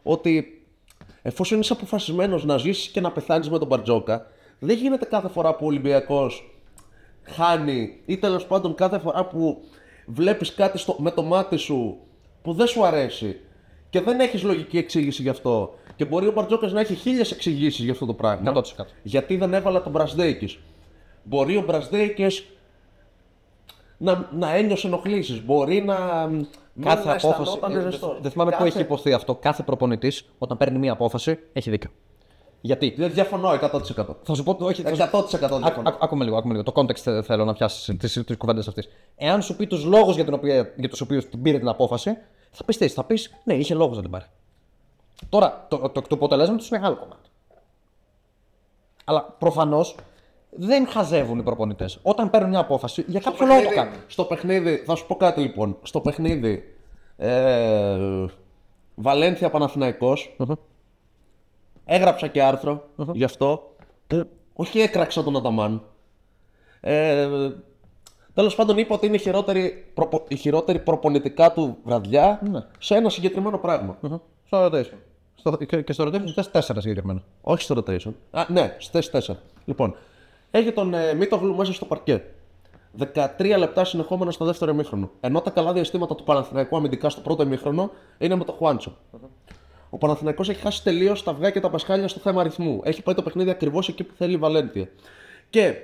Ότι 0.04 0.64
εφόσον 1.22 1.60
είσαι 1.60 1.74
αποφασισμένος 1.74 2.46
να 2.46 2.58
ζήσεις 2.58 2.88
και 2.88 3.02
να 3.02 3.12
πεθάνεις 3.12 3.50
με 3.50 3.58
τον 3.58 3.68
Μπαρτζόκα, 3.68 4.26
δεν 4.60 4.78
γίνεται 4.78 5.06
κάθε 5.06 5.28
φορά 5.28 5.56
που 5.56 5.66
ο 5.66 5.68
Ολυμπιακός 5.68 6.60
χάνει 7.24 8.02
ή 8.06 8.18
τέλος 8.18 8.46
πάντων 8.46 8.76
κάθε 8.76 9.00
φορά 9.00 9.26
που 9.26 9.64
βλέπεις 10.06 10.54
κάτι 10.54 10.78
στο, 10.78 10.96
με 11.00 11.12
το 11.12 11.24
μάτι 11.24 11.58
σου 11.58 11.98
που 12.42 12.54
δεν 12.54 12.68
σου 12.68 12.86
αρέσει 12.86 13.40
και 13.90 14.02
δεν 14.02 14.20
έχεις 14.20 14.44
λογική 14.44 14.78
εξήγηση 14.78 15.22
γι' 15.22 15.30
αυτό. 15.30 15.74
Και 15.96 16.06
μπορεί 16.06 16.28
ο 16.28 16.32
Μπαρτζόκας 16.32 16.72
να 16.72 16.80
έχει 16.80 16.96
χίλιες 16.96 17.32
εξηγήσεις 17.32 17.84
για 17.84 17.94
αυτό 17.94 18.06
το 18.06 18.14
πράγμα. 18.14 18.54
100%. 18.56 18.62
Γιατί 19.04 19.38
δεν 19.38 19.54
έβαλα 19.54 19.82
τον 19.82 19.92
Μπρασδέικης. 19.92 20.60
Μπορεί 21.24 21.58
ο 21.58 21.62
Μπρασδέικης 21.62 22.46
να, 24.02 24.30
να 24.38 24.56
ένιωσε 24.56 24.88
ενοχλήσεις. 24.88 25.46
Μπορεί 25.46 25.82
να. 25.84 25.96
Κάθε 26.82 27.06
να 27.08 27.12
απόφαση. 27.14 27.42
αισθανόταν 27.42 27.76
ε, 27.76 27.80
ζεστός. 27.82 28.18
δεν 28.22 28.32
θυμάμαι 28.32 28.52
πού 28.52 28.58
Κάθε- 28.58 28.70
έχει 28.70 28.80
υποθεί 28.82 29.14
αυτό. 29.14 29.36
Κάθε 29.36 29.64
προπονητής 29.64 30.26
όταν 30.38 30.58
παίρνει 30.58 30.78
μία 30.78 30.92
απόφαση 30.92 31.40
έχει 31.54 31.70
δίκιο. 31.70 31.90
Γιατί; 32.62 32.94
Δεν 32.98 33.14
διαφωνώ 33.14 33.50
100%. 33.50 34.16
Θα 34.24 34.34
σου 34.34 34.44
πω. 34.44 34.58
Όχι, 34.60 34.82
θα 34.82 34.96
σου- 34.96 35.02
100% 35.02 35.38
διαφωνώ. 35.40 35.68
Άκου- 35.68 35.88
άκου- 35.88 36.04
Άκουμε 36.04 36.24
λίγο, 36.24 36.38
άκουμε 36.38 36.54
λίγο. 36.54 36.72
Το 36.72 36.82
context 36.82 36.98
θε- 36.98 37.26
θέλω 37.26 37.46
να 37.46 37.54
πιάσεις 37.54 37.98
τις 37.98 38.38
κουβέντες 38.38 38.68
αυτέ. 38.68 38.84
Εάν 39.16 39.42
σου 39.42 39.56
πει 39.56 39.68
τους 39.68 39.84
λόγους 39.84 40.16
για, 40.16 40.24
την 40.26 40.34
οποία- 40.34 40.74
για 40.76 40.90
τους 40.90 41.02
οποίους 41.02 41.26
την 41.30 41.42
πήρε 41.42 41.58
την 41.58 41.68
απόφαση, 41.68 42.18
θα 42.52 42.64
πει 42.64 42.74
τι, 42.76 42.88
θα 42.88 43.04
πεις 43.04 43.36
ναι, 43.44 43.54
είχε 43.54 43.74
λόγους 43.74 43.96
να 43.96 44.02
την 44.02 44.12
πάρει. 44.12 44.26
Τώρα, 45.30 45.66
το, 45.70 45.78
το, 45.78 45.90
το, 45.90 46.02
το 46.02 46.16
αποτελέσμα 46.16 46.56
τους 46.56 46.70
είναι 46.70 46.80
μεγάλο 46.80 46.98
κομμάτι. 46.98 47.30
Αλλά 49.06 49.24
προφανώς 49.40 49.96
δεν 50.50 50.88
χαζεύουν 50.88 51.40
οι 51.40 51.44
προπονητές. 51.44 52.00
Όταν 52.02 52.30
παίρνουν 52.30 52.50
μια 52.50 52.60
απόφαση, 52.60 53.04
για 53.08 53.20
κάποιο 53.20 53.46
λόγο 53.46 53.62
το 53.62 53.70
κάνουν. 53.70 53.94
στο 54.08 54.24
παιχνίδι, 54.24 54.76
θα 54.86 54.96
σου 54.96 55.08
πω 55.08 55.16
κάτι 55.16 55.42
λοιπόν. 55.42 55.78
Στο 55.84 56.00
παιχνίδι 56.02 56.76
ε, 57.18 58.26
Βαλένθια 58.96 59.50
Παναθηναϊκός, 59.50 60.36
έγραψα 61.86 62.28
και 62.28 62.44
αρθρο 62.44 62.84
γι' 63.14 63.24
αυτό. 63.24 63.76
Ε, 64.08 64.22
όχι 64.54 64.80
έκραξα 64.80 65.24
τον 65.24 65.36
Αταμάν. 65.38 65.82
Ε, 66.82 67.28
Τέλος 68.34 68.56
πάντων, 68.56 68.78
είπα 68.78 68.96
ότι 68.96 69.06
είναι 69.06 69.16
η 69.16 69.20
χειρότερη, 69.20 69.86
προπο- 69.94 70.26
η 70.28 70.36
χειρότερη 70.36 70.80
προπονητικά 70.80 71.52
του 71.54 71.78
βραδιά 71.84 72.40
Ναι. 72.52 72.60
σε 72.80 72.96
ένα 72.96 73.10
συγκεκριμένο 73.10 73.58
πράγμα. 73.58 73.98
Στο 74.46 74.66
rotation. 74.66 74.98
Στο, 75.36 75.58
και, 75.58 75.82
και 75.82 75.94
στο 75.94 76.04
rotation 76.04 76.30
θες 76.36 76.52
τέσσερα 76.52 76.82
συγκεκριμένα. 76.82 77.24
Όχι 77.42 77.62
στο 77.64 77.76
rotation. 77.78 78.12
Α, 78.32 78.46
ναι, 78.48 78.76
στη 78.80 78.92
θέση 78.92 79.32
4. 79.32 79.36
Λοιπόν, 79.66 79.96
έχει 80.52 80.72
τον 80.72 80.94
ε, 80.94 81.14
Μίτογλου 81.14 81.56
μέσα 81.56 81.74
στο 81.74 81.86
παρκέ. 81.86 82.24
13 83.38 83.56
λεπτά 83.58 83.86
συνεχόμενα 83.86 84.32
στο 84.32 84.46
δεύτερο 84.46 84.72
ημίχρονο. 84.72 85.10
Ενώ 85.20 85.42
τα 85.42 85.50
καλά 85.50 85.74
διαστήματα 85.74 86.16
του 86.16 86.24
Παναθηναϊκού 86.24 86.78
αμυντικά 86.78 87.10
στο 87.10 87.22
πρώτο 87.22 87.44
ημίχρονο 87.44 87.92
είναι 88.18 88.36
με 88.36 88.44
το 88.44 88.52
Χουάντσο. 88.52 88.98
Ο 89.90 89.98
Παναθηναϊκός 89.98 90.50
έχει 90.50 90.60
χάσει 90.62 90.84
τελείως 90.84 91.24
τα 91.24 91.32
αυγά 91.32 91.50
και 91.50 91.60
τα 91.60 91.70
πασχάλια 91.70 92.08
στο 92.08 92.20
θέμα 92.20 92.42
ρυθμού. 92.42 92.82
Έχει 92.84 93.02
πάει 93.04 93.16
το 93.16 93.22
παιχνίδι 93.22 93.50
ακριβώς 93.50 93.88
εκεί 93.88 94.04
που 94.04 94.14
θέλει 94.18 94.34
η 94.34 94.38
Βαλένθια. 94.38 94.90
Και 95.50 95.76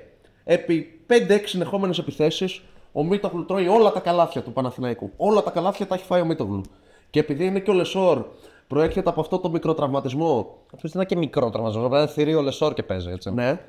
επί 0.43 1.01
5-6 1.09 1.39
συνεχόμενες 1.45 1.97
επιθέσεις, 1.97 2.61
ο 2.91 3.03
Μίτογλου 3.03 3.45
τρώει 3.45 3.67
όλα 3.67 3.91
τα 3.91 3.99
καλάθια 3.99 4.41
του 4.41 4.53
Παναθηναϊκού. 4.53 5.11
Όλα 5.17 5.43
τα 5.43 5.51
καλάθια 5.51 5.87
τα 5.87 5.95
έχει 5.95 6.03
φάει 6.03 6.21
ο 6.21 6.25
Μίτογλου. 6.25 6.61
Και 7.09 7.19
επειδή 7.19 7.45
είναι 7.45 7.59
και 7.59 7.69
ο 7.69 7.73
Λεσόρ, 7.73 8.25
προέρχεται 8.67 9.09
από 9.09 9.21
αυτό 9.21 9.39
το 9.39 9.49
μικροτραυματισμό 9.49 10.57
Αυτός 10.73 10.91
ήταν 10.91 11.05
και 11.05 11.15
μικρό 11.15 11.49
τραυματισμό. 11.49 11.89
Βέβαια, 11.89 12.07
θηρίο 12.07 12.35
ο 12.35 12.41
Λεσόρ 12.41 12.73
και 12.73 12.83
παίζει 12.83 13.09
έτσι. 13.09 13.33
ναι. 13.33 13.59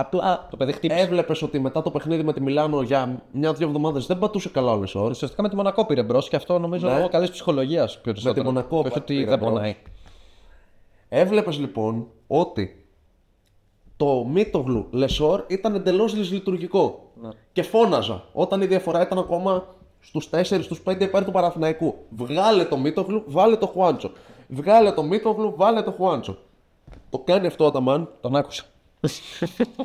Απλά 0.00 0.46
Το 0.50 0.56
παιδί 0.56 0.72
χτύπησε. 0.72 1.00
έβλεπες 1.00 1.42
ότι 1.42 1.58
μετά 1.58 1.82
το 1.82 1.90
παιχνίδι 1.90 2.22
με 2.22 2.32
τη 2.32 2.40
Μιλάνο 2.40 2.82
για 2.82 3.22
μια-δύο 3.32 3.66
εβδομάδες 3.66 4.06
δεν 4.06 4.18
πατούσε 4.18 4.48
καλά 4.48 4.72
ο 4.72 4.76
Λεσόρ. 4.76 5.10
Ουσιαστικά 5.10 5.42
με 5.42 5.48
τη 5.48 5.56
Μονακό 5.56 5.86
πήρε 5.86 6.02
μπρος 6.02 6.28
και 6.28 6.36
αυτό 6.36 6.58
νομίζω 6.58 6.88
Ναι. 6.88 6.94
λόγω 6.96 7.08
καλής 7.08 7.30
ψυχολογίας 7.30 8.00
περισσότερο. 8.00 8.44
Μονακό 8.44 8.78
Όχι 8.78 8.98
ότι 8.98 9.14
πήρε 9.14 9.24
δεν 9.30 9.38
μπρος. 9.38 9.50
πονάει. 9.52 9.76
Έβλεπες 11.08 11.58
λοιπόν 11.58 12.06
ότι 12.26 12.84
το 13.96 14.24
Μίτογλου 14.24 14.86
Λεσόρ 14.90 15.44
ήταν 15.48 15.74
εντελώς 15.74 16.14
δυσλειτουργικό. 16.14 17.10
Και 17.52 17.62
φώναζα 17.62 18.24
όταν 18.32 18.62
η 18.62 18.66
διαφορά 18.66 19.02
ήταν 19.02 19.18
ακόμα 19.18 19.66
στους 20.00 20.28
4, 20.30 20.62
στους 20.62 20.82
5 20.82 21.00
υπέρ 21.04 21.24
του 21.24 21.30
Παναθηναϊκού. 21.30 21.94
Βγάλε 22.16 22.64
το 22.64 22.76
Μίτογλου, 22.76 23.22
βάλε 23.26 23.56
το 23.56 23.66
Χουάντσο. 23.66 24.10
Βγάλε 24.48 24.92
το 24.92 25.02
Μίτογλου, 25.02 25.52
βάλε 25.56 25.82
το 25.82 25.90
Χουάντσο. 25.90 26.36
Το 27.10 27.18
κάνει 27.18 27.46
αυτό 27.46 27.64
ο 27.64 27.66
Αταμάν. 27.66 28.08
Τον 28.20 28.36
άκουσα. 28.36 28.64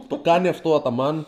Το 0.07 0.17
κάνει 0.21 0.47
αυτό 0.47 0.71
ο 0.71 0.75
Αταμάν 0.75 1.27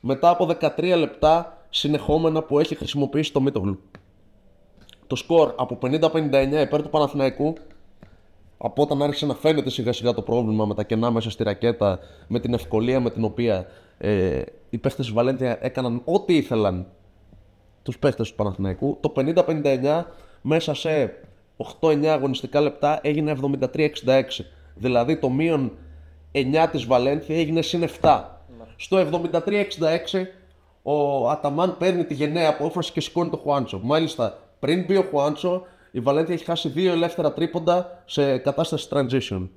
μετά 0.00 0.30
από 0.30 0.48
13 0.60 0.94
λεπτά 0.98 1.58
συνεχόμενα 1.70 2.42
που 2.42 2.58
έχει 2.58 2.74
χρησιμοποιήσει 2.74 3.32
το 3.32 3.40
Μίτογλου. 3.40 3.80
Το 5.06 5.16
σκορ 5.16 5.52
από 5.56 5.78
50-59 5.82 6.00
υπέρ 6.62 6.82
του 6.82 6.90
Παναθηναϊκού 6.90 7.54
από 8.58 8.82
όταν 8.82 9.02
άρχισε 9.02 9.26
να 9.26 9.34
φαίνεται 9.34 9.70
σιγά 9.70 9.92
σιγά 9.92 10.14
το 10.14 10.22
πρόβλημα 10.22 10.66
με 10.66 10.74
τα 10.74 10.82
κενά 10.82 11.10
μέσα 11.10 11.30
στη 11.30 11.42
ρακέτα, 11.42 11.98
με 12.28 12.40
την 12.40 12.54
ευκολία 12.54 13.00
με 13.00 13.10
την 13.10 13.24
οποία 13.24 13.66
ε, 13.98 14.42
οι 14.70 14.78
παίχτες 14.78 15.06
της 15.06 15.14
Βαλέντια 15.14 15.58
έκαναν 15.60 16.02
ό,τι 16.04 16.36
ήθελαν 16.36 16.86
τους 17.82 17.98
παίχτες 17.98 18.28
του 18.28 18.34
Παναθηναϊκού, 18.34 18.98
το 19.00 19.12
50-59 19.16 20.04
μέσα 20.42 20.74
σε 20.74 21.14
8-9 21.80 22.04
αγωνιστικά 22.04 22.60
λεπτά 22.60 23.00
έγινε 23.02 23.36
73-66. 23.74 23.86
Δηλαδή 24.74 25.16
το 25.16 25.28
μείον 25.28 25.72
9 26.36 26.68
της 26.70 26.84
Βαλένθια 26.84 27.38
έγινε 27.38 27.62
συν 27.62 27.88
7. 28.00 28.22
Στο 28.76 29.06
73-66 29.32 29.32
ο 30.82 31.28
Αταμάν 31.30 31.76
παίρνει 31.76 32.04
τη 32.04 32.14
γενναία 32.14 32.48
απόφαση 32.48 32.92
και 32.92 33.00
σηκώνει 33.00 33.30
το 33.30 33.36
Χουάντσο. 33.36 33.80
Μάλιστα, 33.82 34.38
πριν 34.58 34.84
μπει 34.84 34.96
ο 34.96 35.02
Χουάντσο, 35.10 35.62
η 35.90 36.00
Βαλένθια 36.00 36.34
έχει 36.34 36.44
χάσει 36.44 36.68
δύο 36.68 36.92
ελεύθερα 36.92 37.32
τρίποντα 37.32 38.02
σε 38.04 38.38
κατάσταση 38.38 38.88
transition. 38.90 39.48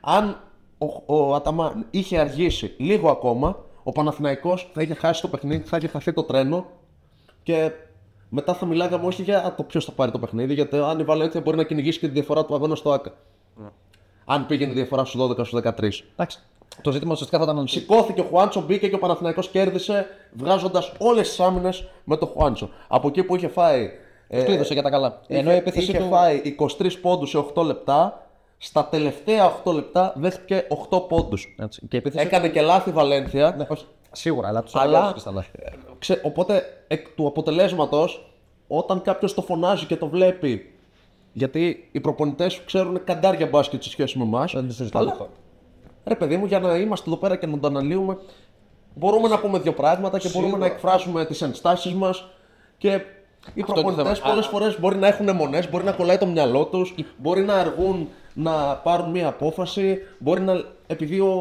Αν 0.00 0.40
ο, 0.78 1.16
ο 1.16 1.34
Αταμάν 1.34 1.86
είχε 1.90 2.18
αργήσει 2.18 2.74
λίγο 2.78 3.10
ακόμα, 3.10 3.64
ο 3.82 3.92
Παναθηναϊκός 3.92 4.70
θα 4.74 4.82
είχε 4.82 4.94
χάσει 4.94 5.22
το 5.22 5.28
παιχνίδι, 5.28 5.62
θα 5.64 5.76
είχε 5.76 5.88
χαθεί 5.88 6.12
το 6.12 6.22
τρένο 6.22 6.66
και 7.42 7.70
μετά 8.28 8.54
θα 8.54 8.66
μιλάγαμε 8.66 9.06
όχι 9.06 9.22
για 9.22 9.54
το 9.56 9.62
ποιος 9.62 9.84
θα 9.84 9.92
πάρει 9.92 10.10
το 10.10 10.18
παιχνίδι, 10.18 10.54
γιατί 10.54 10.76
αν 10.76 10.98
η 10.98 11.04
Βαλένθια 11.04 11.40
μπορεί 11.40 11.56
να 11.56 11.64
κυνηγήσει 11.64 11.98
και 11.98 12.06
τη 12.06 12.12
διαφορά 12.12 12.44
του 12.44 12.54
αγώνα 12.54 12.74
στο 12.74 12.92
ΑΚΑ. 12.92 13.12
Αν 14.30 14.46
πήγαινε 14.46 14.70
η 14.70 14.74
διαφορά 14.74 15.04
στους 15.04 15.20
12 15.22 15.30
στους 15.46 15.52
13. 15.52 15.70
Εντάξει. 16.12 16.38
Το 16.82 16.90
ζήτημα 16.92 17.12
ουσιαστικά 17.12 17.38
θα 17.38 17.44
ήταν 17.50 17.58
ότι 17.58 17.70
Σηκώθηκε 17.70 18.20
ο 18.20 18.24
Χουάντσο, 18.24 18.60
μπήκε 18.60 18.88
και 18.88 18.94
ο 18.94 18.98
Παναθηναϊκός 18.98 19.48
κέρδισε 19.48 20.06
βγάζοντας 20.32 20.92
όλες 20.98 21.28
τις 21.28 21.40
άμυνες 21.40 21.88
με 22.04 22.16
το 22.16 22.26
Χουάντσο. 22.26 22.70
Από 22.88 23.08
εκεί 23.08 23.22
που 23.22 23.36
είχε 23.36 23.48
φάει. 23.48 23.90
ε, 24.28 24.42
κλείδωσε 24.42 24.72
για 24.72 24.82
τα 24.82 24.90
καλά. 24.90 25.20
Είχε, 25.26 25.38
Ενώ 25.40 25.52
η 25.52 25.56
επίθεση 25.56 25.90
είχε 25.90 25.98
του. 25.98 26.08
φάει 26.08 26.42
23 26.78 27.00
πόντους 27.00 27.30
σε 27.30 27.38
8 27.54 27.62
λεπτά, 27.64 28.26
στα 28.58 28.84
τελευταία 28.84 29.52
8 29.64 29.72
λεπτά 29.74 30.12
δέχτηκε 30.16 30.66
8 30.90 31.08
πόντους. 31.08 31.54
Έτσι. 31.58 31.80
Και 31.80 31.96
η 31.96 31.98
επίθεση. 31.98 32.26
Έκανε 32.26 32.48
και 32.48 32.60
λάθη 32.60 32.88
η 32.90 32.92
Βαλένθια. 32.92 33.54
Ναι, 33.58 33.66
όχι. 33.68 33.84
Σίγουρα, 34.12 34.48
αλλά 34.48 34.62
τους 34.62 34.74
Αλλά, 34.74 35.14
αλλά... 35.24 35.44
ξε, 35.98 36.20
οπότε 36.24 36.62
εκ 36.88 37.08
του 37.08 37.26
αποτελέσματος, 37.26 38.32
όταν 38.68 39.02
κάποιος 39.02 39.34
το 39.34 39.42
φωνάζει 39.42 39.86
και 39.86 39.96
το 39.96 40.06
βλέπει, 40.08 40.72
γιατί 41.32 41.88
οι 41.92 42.00
προπονητές 42.00 42.62
ξέρουν 42.64 43.04
καντάρια 43.04 43.46
μπάσκετ 43.46 43.82
σε 43.82 43.90
σχέση 43.90 44.18
με 44.18 44.24
εμάς. 44.24 44.52
Δεν 44.52 44.66
το 44.66 44.72
συζητάω 44.72 45.08
αυτό. 45.08 45.28
Ρε 46.04 46.14
παιδί 46.14 46.36
μου, 46.36 46.46
για 46.46 46.58
να 46.58 46.76
είμαστε 46.76 47.10
εδώ 47.10 47.18
πέρα 47.18 47.36
και 47.36 47.46
να 47.46 47.58
το 47.58 47.66
αναλύουμε, 47.66 48.18
μπορούμε 48.94 49.28
να 49.28 49.38
πούμε 49.38 49.58
δύο 49.58 49.72
πράγματα 49.72 50.18
και 50.18 50.28
μπορούμε 50.34 50.56
να 50.56 50.66
εκφράσουμε 50.66 51.24
τις 51.24 51.42
ενστάσεις 51.42 51.94
μας. 51.94 52.28
Και 52.78 53.00
οι 53.54 53.60
το 53.60 53.72
προπονητές 53.72 54.18
θέμα. 54.18 54.30
πολλές 54.30 54.46
φορές 54.46 54.80
μπορεί 54.80 54.96
να 54.96 55.06
έχουν 55.06 55.28
αιμονέ, 55.28 55.68
μπορεί 55.70 55.84
να 55.84 55.92
κολλάει 55.92 56.18
το 56.18 56.26
μυαλό 56.26 56.64
τους, 56.64 56.94
μπορεί 57.16 57.40
να 57.40 57.54
αργούν 57.54 58.08
να 58.34 58.76
πάρουν 58.76 59.10
μία 59.10 59.28
απόφαση, 59.28 59.98
μπορεί 60.18 60.40
να. 60.40 60.64
Επειδή 60.86 61.20
ο, 61.20 61.34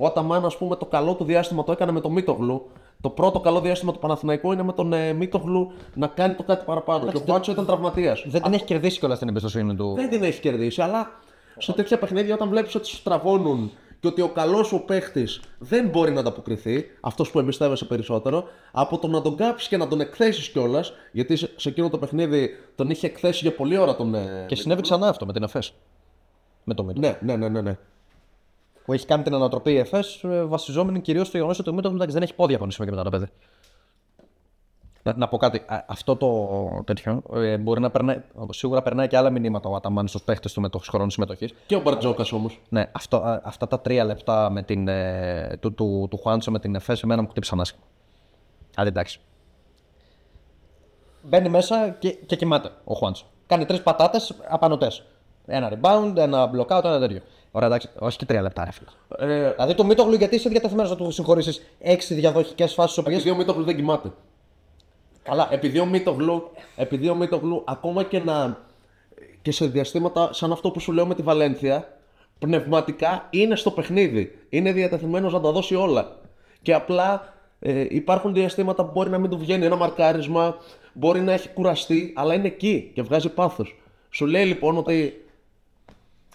ο 0.00 0.06
Αταμάν, 0.06 0.44
ας 0.44 0.56
πούμε, 0.56 0.76
το 0.76 0.84
καλό 0.86 1.14
του 1.14 1.24
διάστημα 1.24 1.64
το 1.64 1.72
έκανε 1.72 1.92
με 1.92 2.00
το 2.00 2.10
Μίτογλου. 2.10 2.66
Το 3.00 3.08
πρώτο 3.10 3.40
καλό 3.40 3.60
διάστημα 3.60 3.92
του 3.92 3.98
Παναθηναϊκού 3.98 4.52
είναι 4.52 4.62
με 4.62 4.72
τον 4.72 4.92
ε, 4.92 5.12
Μίτογλου 5.12 5.72
να 5.94 6.06
κάνει 6.06 6.34
το 6.34 6.42
κάτι 6.42 6.64
παραπάνω. 6.64 7.10
Και 7.10 7.16
ο 7.16 7.20
Πάτσο 7.20 7.52
ήταν 7.52 7.66
τραυματίας. 7.66 8.24
Δεν 8.26 8.42
την 8.42 8.52
έχει 8.52 8.64
κερδίσει 8.64 8.98
κιόλας 8.98 9.18
την 9.18 9.28
εμπιστοσύνη 9.28 9.74
του. 9.74 9.92
Δεν 9.96 10.08
την 10.08 10.22
έχει 10.22 10.40
κερδίσει, 10.40 10.82
αλλά 10.82 11.10
σε 11.58 11.72
τέτοια 11.72 11.98
παιχνίδια 11.98 12.34
όταν 12.34 12.48
βλέπεις 12.48 12.74
ότι 12.74 12.86
σου 12.86 13.02
τραβώνουν 13.02 13.70
και 14.00 14.06
ότι 14.06 14.20
ο 14.22 14.28
καλός 14.28 14.66
σου 14.66 14.82
παίχτης 14.86 15.40
δεν 15.58 15.88
μπορεί 15.88 16.12
να 16.12 16.20
ανταποκριθεί, 16.20 16.84
αυτός 17.00 17.30
που 17.30 17.38
εμπιστεύεσαι 17.38 17.84
περισσότερο, 17.84 18.44
από 18.72 18.98
το 18.98 19.06
να 19.08 19.22
τον 19.22 19.36
κάψεις 19.36 19.68
και 19.68 19.76
να 19.76 19.88
τον 19.88 20.00
εκθέσεις 20.00 20.48
κιόλας, 20.48 20.92
γιατί 21.12 21.36
σε, 21.36 21.50
σε 21.56 21.68
εκείνο 21.68 21.88
το 21.88 21.98
παιχνίδι 21.98 22.50
τον 22.74 22.90
είχε 22.90 23.06
εκθέσει 23.06 23.38
για 23.42 23.54
πολλή 23.54 23.76
ώρα 23.78 23.96
τον. 23.96 24.14
ε, 24.14 24.44
Και 24.48 24.54
συνέβη 24.54 24.82
ξανά 24.82 25.08
αυτό 25.08 25.26
με 25.26 25.32
την 25.32 25.42
ΕΦΕΣ. 25.42 25.74
Με 26.64 26.74
το 26.74 26.84
Μίτο. 26.84 27.00
Ναι, 27.00 27.18
ναι, 27.20 27.36
ναι, 27.36 27.48
ναι. 27.48 27.60
ναι. 27.60 27.76
Που 28.88 28.94
έχει 28.94 29.06
κάνει 29.06 29.22
την 29.22 29.34
ανατροπή 29.34 29.72
η 29.72 29.76
ΕΦΕΣ 29.76 30.24
ε, 30.24 30.44
βασιζόμενη 30.44 31.00
κυρίως 31.00 31.26
στο 31.26 31.36
γεγονός 31.36 31.58
ότι 31.58 31.70
ο 31.70 31.72
Μίτο 31.72 31.90
δεν 31.90 32.22
έχει 32.22 32.34
πόδια 32.34 32.56
από 32.56 32.64
νησιμο 32.64 32.86
και 32.86 32.92
μετά 32.92 33.04
το 33.04 33.10
παιδί. 33.10 33.26
Να, 35.02 35.16
να 35.16 35.28
πω 35.28 35.36
κάτι. 35.36 35.62
Α, 35.66 35.84
αυτό 35.86 36.16
το 36.16 36.82
τέτοιο 36.84 37.22
ε, 37.34 37.58
μπορεί 37.58 37.80
να 37.80 37.90
περνάει. 37.90 38.22
Σίγουρα 38.50 38.82
περνάει 38.82 39.06
και 39.06 39.16
άλλα 39.16 39.30
μηνύματα 39.30 39.68
ο 39.68 39.74
Αταμάν 39.74 40.08
στου 40.08 40.22
παίχτε 40.22 40.48
του 40.52 40.60
με 40.60 40.68
το 40.68 40.78
χρόνο 40.78 41.10
συμμετοχής. 41.10 41.54
Και 41.66 41.76
ο 41.76 41.80
Μπαρτζόκας 41.80 42.32
όμως. 42.32 42.60
Ναι, 42.68 42.90
αυτό, 42.92 43.16
α, 43.16 43.40
αυτά 43.44 43.66
τα 43.66 43.80
τρία 43.80 44.04
λεπτά 44.04 44.50
με 44.50 44.62
την, 44.62 44.88
ε, 44.88 45.56
του, 45.60 45.74
του, 45.74 46.06
του 46.10 46.16
Χουάντσο 46.16 46.50
με 46.50 46.58
την 46.58 46.74
ΕΦΕΣ 46.74 47.02
εμένα 47.02 47.22
μου 47.22 47.28
χτύπησαν 47.28 47.60
άσχημα. 47.60 47.82
Άντε 48.76 48.88
εντάξει. 48.88 49.20
Μπαίνει 51.22 51.48
μέσα 51.48 51.88
και, 51.88 52.10
και 52.10 52.36
κοιμάται 52.36 52.70
ο 52.84 52.94
Χουάντσο. 52.94 53.26
Κάνει 53.46 53.64
τρεις 53.64 53.82
πατάτες 53.82 54.34
απανοτές. 54.48 55.04
Ένα 55.46 55.72
rebound, 55.72 56.12
ένα 56.16 56.50
blockout, 56.54 56.84
ένα 56.84 56.98
τέτοιο. 56.98 57.20
Ωραία, 57.50 57.68
εντάξει, 57.68 57.88
όχι 57.98 58.18
και 58.18 58.24
τρία 58.24 58.42
λεπτά, 58.42 58.64
ρε 58.64 58.70
φίλε. 58.70 58.88
Ε, 59.34 59.52
Δηλαδή 59.52 59.74
το 59.74 59.84
Μίτογλου 59.84 60.14
γιατί 60.14 60.34
είσαι 60.34 60.48
διατεθειμένος 60.48 60.90
να 60.90 60.96
του 60.96 61.10
συγχωρήσεις 61.10 61.62
έξι 61.80 62.14
διαδοχικές 62.14 62.74
φάσεις 62.74 62.98
οποίε. 62.98 63.14
επειδή 63.14 63.30
ο 63.30 63.34
Μίτογλου 63.34 63.64
δεν 63.64 63.76
κοιμάται. 63.76 64.12
Καλά, 65.22 65.48
Επειδή 65.50 65.78
ο 65.78 65.86
Μίτογλου, 65.86 66.50
επειδή 66.76 67.08
ο 67.08 67.14
Μίτογλου 67.14 67.62
ακόμα 67.66 68.02
και 68.02 68.18
να. 68.18 68.58
και 69.42 69.52
σε 69.52 69.66
διαστήματα 69.66 70.32
σαν 70.32 70.52
αυτό 70.52 70.70
που 70.70 70.80
σου 70.80 70.92
λέω 70.92 71.06
με 71.06 71.14
τη 71.14 71.22
Βαλένθια, 71.22 71.98
πνευματικά 72.38 73.26
είναι 73.30 73.56
στο 73.56 73.70
παιχνίδι. 73.70 74.38
Είναι 74.48 74.72
διατεθειμένος 74.72 75.32
να 75.32 75.40
τα 75.40 75.50
δώσει 75.52 75.74
όλα. 75.74 76.16
Και 76.62 76.74
απλά 76.74 77.34
ε, 77.60 77.86
υπάρχουν 77.88 78.34
διαστήματα 78.34 78.84
που 78.84 78.90
μπορεί 78.90 79.10
να 79.10 79.18
μην 79.18 79.30
του 79.30 79.38
βγαίνει 79.38 79.64
ένα 79.64 79.76
μαρκάρισμα, 79.76 80.56
μπορεί 80.92 81.20
να 81.20 81.32
έχει 81.32 81.48
κουραστεί, 81.48 82.12
αλλά 82.16 82.34
είναι 82.34 82.46
εκεί 82.46 82.90
και 82.94 83.02
βγάζει 83.02 83.28
πάθος. 83.28 83.80
Σου 84.10 84.26
λέει 84.26 84.44
λοιπόν 84.44 84.76
ότι 84.76 85.24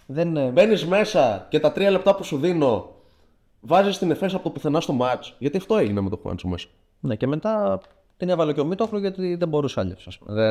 δεν. 0.06 0.36
ε, 0.36 0.48
μπαίνεις 0.50 0.86
μέσα 0.86 1.46
και 1.50 1.60
τα 1.60 1.72
τρία 1.72 1.90
λεπτά 1.90 2.14
που 2.14 2.24
σου 2.24 2.38
δίνω 2.38 2.94
βάζεις 3.60 3.98
την 3.98 4.10
εφέση 4.10 4.34
από 4.34 4.44
το 4.44 4.50
πουθενά 4.50 4.80
στο 4.80 4.92
μάτς. 4.92 5.34
Γιατί 5.38 5.56
αυτό 5.56 5.76
έγινε 5.76 6.00
με 6.00 6.10
το 6.10 6.16
Χουάντσο 6.22 6.48
μέσα. 6.48 6.68
Ναι, 7.00 7.16
και 7.16 7.26
μετά 7.26 7.80
την 8.16 8.28
έβαλε 8.28 8.52
και 8.52 8.60
ο 8.60 8.64
Μίτογλου 8.64 8.98
γιατί 8.98 9.34
δεν 9.34 9.48
μπορούσε 9.48 9.80
άλλο. 9.80 9.96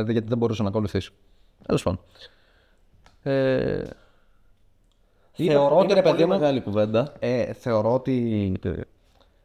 Γιατί 0.10 0.28
δεν 0.28 0.38
μπορούσε 0.38 0.64
να 0.64 0.70
ακολουθήσει. 0.70 1.12
Τέλος 1.66 1.84
πάντων. 1.84 2.00
Ε, 3.24 3.84
θεωρώ 5.34 5.76
ότι 5.78 5.86
είναι 5.86 5.94
ρε 5.94 6.02
παιδί 6.02 6.16
πολύ 6.16 6.26
μου. 6.26 6.40
μεγάλη 6.40 6.62
κουβέντα. 6.62 7.14
Ε, 7.20 7.54
θεωρώ 7.54 7.94
ότι 7.94 8.52
ε, 8.64 8.72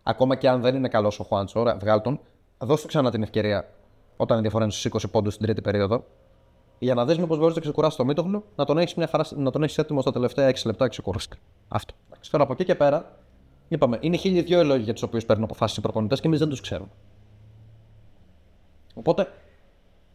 ακόμα 0.03 0.37
και 0.37 0.49
αν 0.49 0.61
δεν 0.61 0.75
είναι 0.75 0.89
καλός 0.89 1.21
ο 1.21 1.25
Χουάντσο, 1.25 1.61
ωραία, 1.61 1.77
βγάλ 1.77 2.01
τον, 2.01 2.21
δώσ' 2.59 2.81
του 2.81 2.87
ξανά 2.87 3.11
την 3.11 3.23
ευκαιρία 3.23 3.69
όταν 4.17 4.39
η 4.39 4.41
διαφορά 4.41 4.65
είναι 4.65 4.73
στους 4.73 5.07
20 5.07 5.11
πόντους 5.11 5.35
στην 5.35 5.47
τρίτη 5.47 5.61
περίοδο. 5.61 6.05
Για 6.79 6.95
να 6.95 7.05
δεις 7.05 7.19
μήπως 7.19 7.39
μπορείς 7.39 7.55
να 7.55 7.61
ξεκουράσεις 7.61 7.97
το 7.99 8.05
Μίτογλου, 8.05 8.45
να 8.57 8.65
τον 8.65 8.79
έχεις 8.79 8.97
να 9.37 9.51
τον 9.51 9.63
έχεις 9.63 9.79
έτοιμο 9.79 10.01
στα 10.01 10.13
τελευταία 10.13 10.49
6 10.49 10.55
λεπτά 10.65 10.85
και 10.85 10.91
ξεκουραστεί. 10.91 11.39
Αυτό. 11.69 11.95
Εντάξει, 12.11 12.31
Τώρα 12.31 12.45
από 12.45 12.53
εκεί 12.53 12.65
και 12.65 12.75
πέρα, 12.75 13.19
είπαμε, 13.69 13.99
είναι 14.01 14.17
χίλιοι 14.17 14.41
δυο 14.43 14.61
οι 14.61 14.65
λόγοι 14.65 14.83
για 14.83 14.93
τους 14.93 15.03
οποίους 15.03 15.25
παίρνουν 15.25 15.45
αποφάσεις 15.45 15.77
οι 15.77 15.81
προπονητές 15.81 16.21
και 16.21 16.27
εμείς 16.27 16.39
δεν 16.39 16.49
τους 16.49 16.61
ξέρουμε. 16.61 16.91
Οπότε 18.95 19.33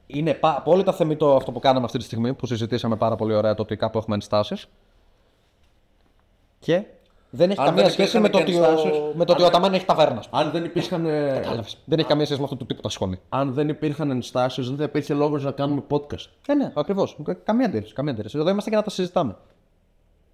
είναι 0.07 0.33
πα- 0.33 0.55
απόλυτα 0.57 0.93
θεμητό 0.93 1.35
αυτό 1.35 1.51
που 1.51 1.59
κάναμε 1.59 1.85
αυτή 1.85 1.97
τη 1.97 2.03
στιγμή 2.03 2.33
που 2.33 2.45
συζητήσαμε 2.45 2.95
πάρα 2.95 3.15
πολύ 3.15 3.33
ωραία 3.33 3.53
το 3.53 3.61
ότι 3.61 3.75
κάπου 3.75 3.97
έχουμε 3.97 4.15
ενστάσεις. 4.15 4.67
Και 6.59 6.83
δεν 7.35 7.49
έχει 7.49 7.59
Αν 7.59 7.65
καμία 7.65 7.83
δεν 7.83 7.91
σχέση 7.91 8.17
υπήρχαν 8.17 8.21
με 8.21 8.29
το, 8.29 8.37
και 8.37 8.43
ότι 8.43 8.53
ο, 8.53 8.71
ενστάσεις, 8.71 9.01
με 9.13 9.25
το 9.25 9.33
ότι 9.33 9.41
ο 9.41 9.45
Αταμάν 9.45 9.73
έχει 9.73 9.85
ταβέρνας. 9.85 10.27
Αν 10.31 10.51
δεν 10.51 10.63
υπήρχαν, 10.63 11.05
ε, 11.05 11.31
Κατάλαβες. 11.33 11.77
Δεν 11.85 11.99
έχει 11.99 12.07
καμία 12.07 12.25
σχέση 12.25 12.39
με 12.39 12.45
αυτό 12.45 12.57
το 12.57 12.65
τίποτα 12.65 12.89
σχόλιο. 12.89 13.17
αν 13.29 13.53
δεν 13.53 13.69
υπήρχαν 13.69 14.11
ενστάσεις, 14.11 14.67
δεν 14.67 14.77
θα 14.77 14.83
υπήρχε 14.83 15.13
λόγος 15.13 15.43
να 15.43 15.51
κάνουμε 15.51 15.83
podcast. 15.89 16.25
Ναι, 16.47 16.55
ναι, 16.55 16.71
ακριβώς. 16.75 17.17
Καμία 17.43 17.65
αντίρρηση. 17.65 17.93
Καμία 17.93 18.11
αντίρρηση. 18.11 18.37
Εδώ 18.37 18.49
είμαστε 18.49 18.69
για 18.69 18.79
να 18.79 18.83
τα 18.83 18.89
συζητάμε. 18.89 19.35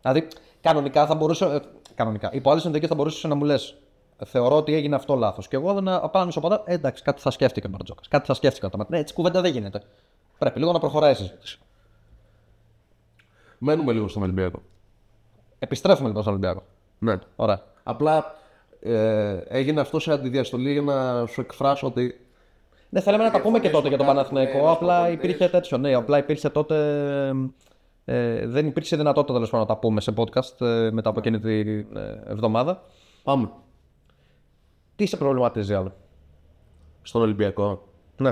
Δηλαδή, 0.01 0.27
κανονικά 0.61 1.05
θα 1.05 1.15
μπορούσε. 1.15 1.45
ε, 1.45 1.59
κανονικά. 1.95 2.29
Υπό 2.33 2.51
άλλε 2.51 2.59
συνθήκε 2.59 2.87
θα 2.87 2.95
μπορούσες 2.95 3.23
να 3.23 3.35
μου 3.35 3.43
λες. 3.43 3.75
Θεωρώ 4.25 4.55
ότι 4.55 4.73
έγινε 4.73 4.95
αυτό 4.95 5.15
λάθος. 5.15 5.47
Και 5.47 5.55
εγώ 5.55 5.81
να 5.81 5.95
απλά 5.95 6.25
να 6.25 6.31
σου 6.31 6.39
απαντάω, 6.39 6.61
ε, 6.65 6.73
εντάξει, 6.73 7.03
κάτι 7.03 7.21
θα 7.21 7.31
σκέφτηκε 7.31 7.67
ο 7.67 7.69
Μπαρτζόκα. 7.69 8.01
Κάτι 8.09 8.25
θα 8.25 8.33
σκέφτηκε 8.33 8.65
ο 8.65 8.67
Αταμάν. 8.67 8.87
Ναι, 8.89 8.97
έτσι 8.97 9.13
κουβέντα 9.13 9.41
δεν 9.41 9.51
γίνεται. 9.51 9.81
Πρέπει 10.37 10.59
λίγο 10.59 10.71
να 10.71 10.79
προχωράει 10.79 11.11
η 11.11 11.15
συζήτηση. 11.15 11.59
Μένουμε 13.57 13.93
λίγο 13.93 14.07
στον 14.07 14.23
Ολυμπιακό. 14.23 14.61
Επιστρέφουμε 15.59 16.07
λοιπόν 16.07 16.21
στο 16.21 16.31
Ολυμπιακό. 16.31 16.63
Ναι. 16.99 17.15
Ωραία. 17.35 17.61
Απλά 17.83 18.35
ε, 18.79 19.37
έγινε 19.47 19.81
αυτό 19.81 19.99
σε 19.99 20.11
αντιδιαστολή 20.11 20.71
για 20.71 20.81
να 20.81 21.25
σου 21.25 21.41
εκφράσω 21.41 21.87
ότι 21.87 22.27
Ναι, 22.89 22.99
θέλαμε 22.99 23.23
να 23.23 23.31
τα 23.31 23.41
πούμε 23.41 23.59
και 23.59 23.69
τότε 23.69 23.87
για 23.87 23.97
τον 23.97 24.05
Παναθηναϊκό. 24.05 24.71
Απλά 24.71 25.09
υπήρχε 25.09 25.47
τέτοιο. 25.49 25.77
Ναι, 25.77 25.93
απλά 25.93 26.17
υπήρχε 26.17 26.49
τότε. 26.49 26.75
Ε, 28.05 28.47
δεν 28.47 28.67
υπήρξε 28.67 28.95
δυνατότητα 28.95 29.33
τέλος 29.33 29.49
πάντων 29.49 29.67
να 29.67 29.73
τα 29.73 29.79
πούμε 29.79 30.01
σε 30.01 30.13
podcast 30.17 30.61
ε, 30.61 30.89
μετά 30.91 31.09
από 31.09 31.19
εκείνη 31.19 31.39
την 31.39 31.97
ε, 31.97 32.23
εβδομάδα. 32.27 32.83
πάμε 33.23 33.49
Τι 34.95 35.05
σε 35.05 35.17
προβληματίζει 35.17 35.73
άλλο; 35.73 35.93
στον 37.01 37.21
Ολυμπιακό. 37.21 37.87
Ναι. 38.17 38.31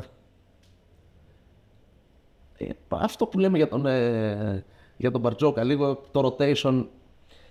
Ε, 2.58 2.70
αυτό 2.88 3.26
που 3.26 3.40
λέμε 3.40 3.58
για 3.58 3.68
τον, 3.68 3.86
ε, 3.86 4.66
για 4.98 5.12
τον 5.12 5.22
Μπαρτζόκα, 5.22 5.64
λίγο 5.64 6.02
το 6.12 6.36
rotation, 6.38 6.86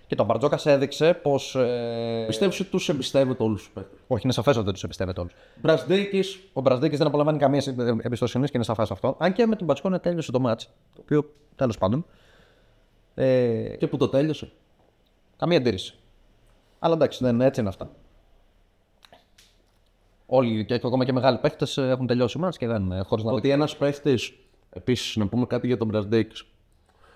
Και 0.07 0.15
τον 0.15 0.25
Μπαρτζόκας 0.25 0.65
έδειξε 0.65 1.13
πως. 1.13 1.55
Ε... 1.55 2.23
πιστεύεις 2.27 2.59
ότι 2.59 2.69
τους 2.69 2.89
εμπιστεύεται 2.89 3.43
όλους 3.43 3.63
τους 3.63 3.71
παίκτες; 3.71 3.99
Όχι, 4.07 4.21
είναι 4.23 4.33
σαφές 4.33 4.55
ότι 4.55 4.65
δεν 4.65 4.73
τους 4.73 4.83
εμπιστεύεται 4.83 5.19
όλους. 5.19 5.33
Μπρασδέικης, 5.61 6.39
Ο 6.53 6.61
Μπραζδίκης 6.61 6.97
δεν 6.97 7.07
απολαμβάνει 7.07 7.37
καμία 7.37 7.63
εμπιστοσύνη 8.01 8.45
και 8.45 8.51
είναι 8.53 8.63
σαφές 8.63 8.91
αυτό. 8.91 9.15
Αν 9.19 9.33
και 9.33 9.45
με 9.45 9.55
τον 9.55 9.67
Μπατσκόνε 9.67 9.99
τέλειωσε 9.99 10.31
το 10.31 10.39
μάτ. 10.39 10.61
Το 10.95 11.01
οποίο 11.01 11.33
τέλος 11.55 11.77
πάντων. 11.77 12.05
Ε, 13.15 13.75
και 13.77 13.87
που 13.87 13.97
το 13.97 14.07
τέλειωσε. 14.07 14.51
καμία 15.37 15.57
αντίρρηση. 15.57 15.97
Αλλά 16.79 16.93
εντάξει, 16.93 17.23
δεν, 17.23 17.41
έτσι 17.41 17.59
είναι 17.59 17.69
αυτά. 17.69 17.89
Όλοι 20.25 20.65
και 20.65 20.73
ακόμα 20.73 21.05
και 21.05 21.13
μεγάλοι 21.13 21.37
παίχτε 21.37 21.65
έχουν 21.89 22.07
τελειώσει 22.07 22.37
μάτς 22.37 22.57
και 22.57 22.67
δεν 22.67 23.03
χωρίς 23.03 23.23
να 23.25 23.31
Ότι 23.31 23.49
ένας 23.49 23.77
παίχτης, 23.77 24.33
επίσης 24.69 25.15
να 25.15 25.27
πούμε 25.27 25.45
κάτι 25.45 25.67
για 25.67 25.77
τον 25.77 25.87
Μπρασδέικης, 25.87 26.43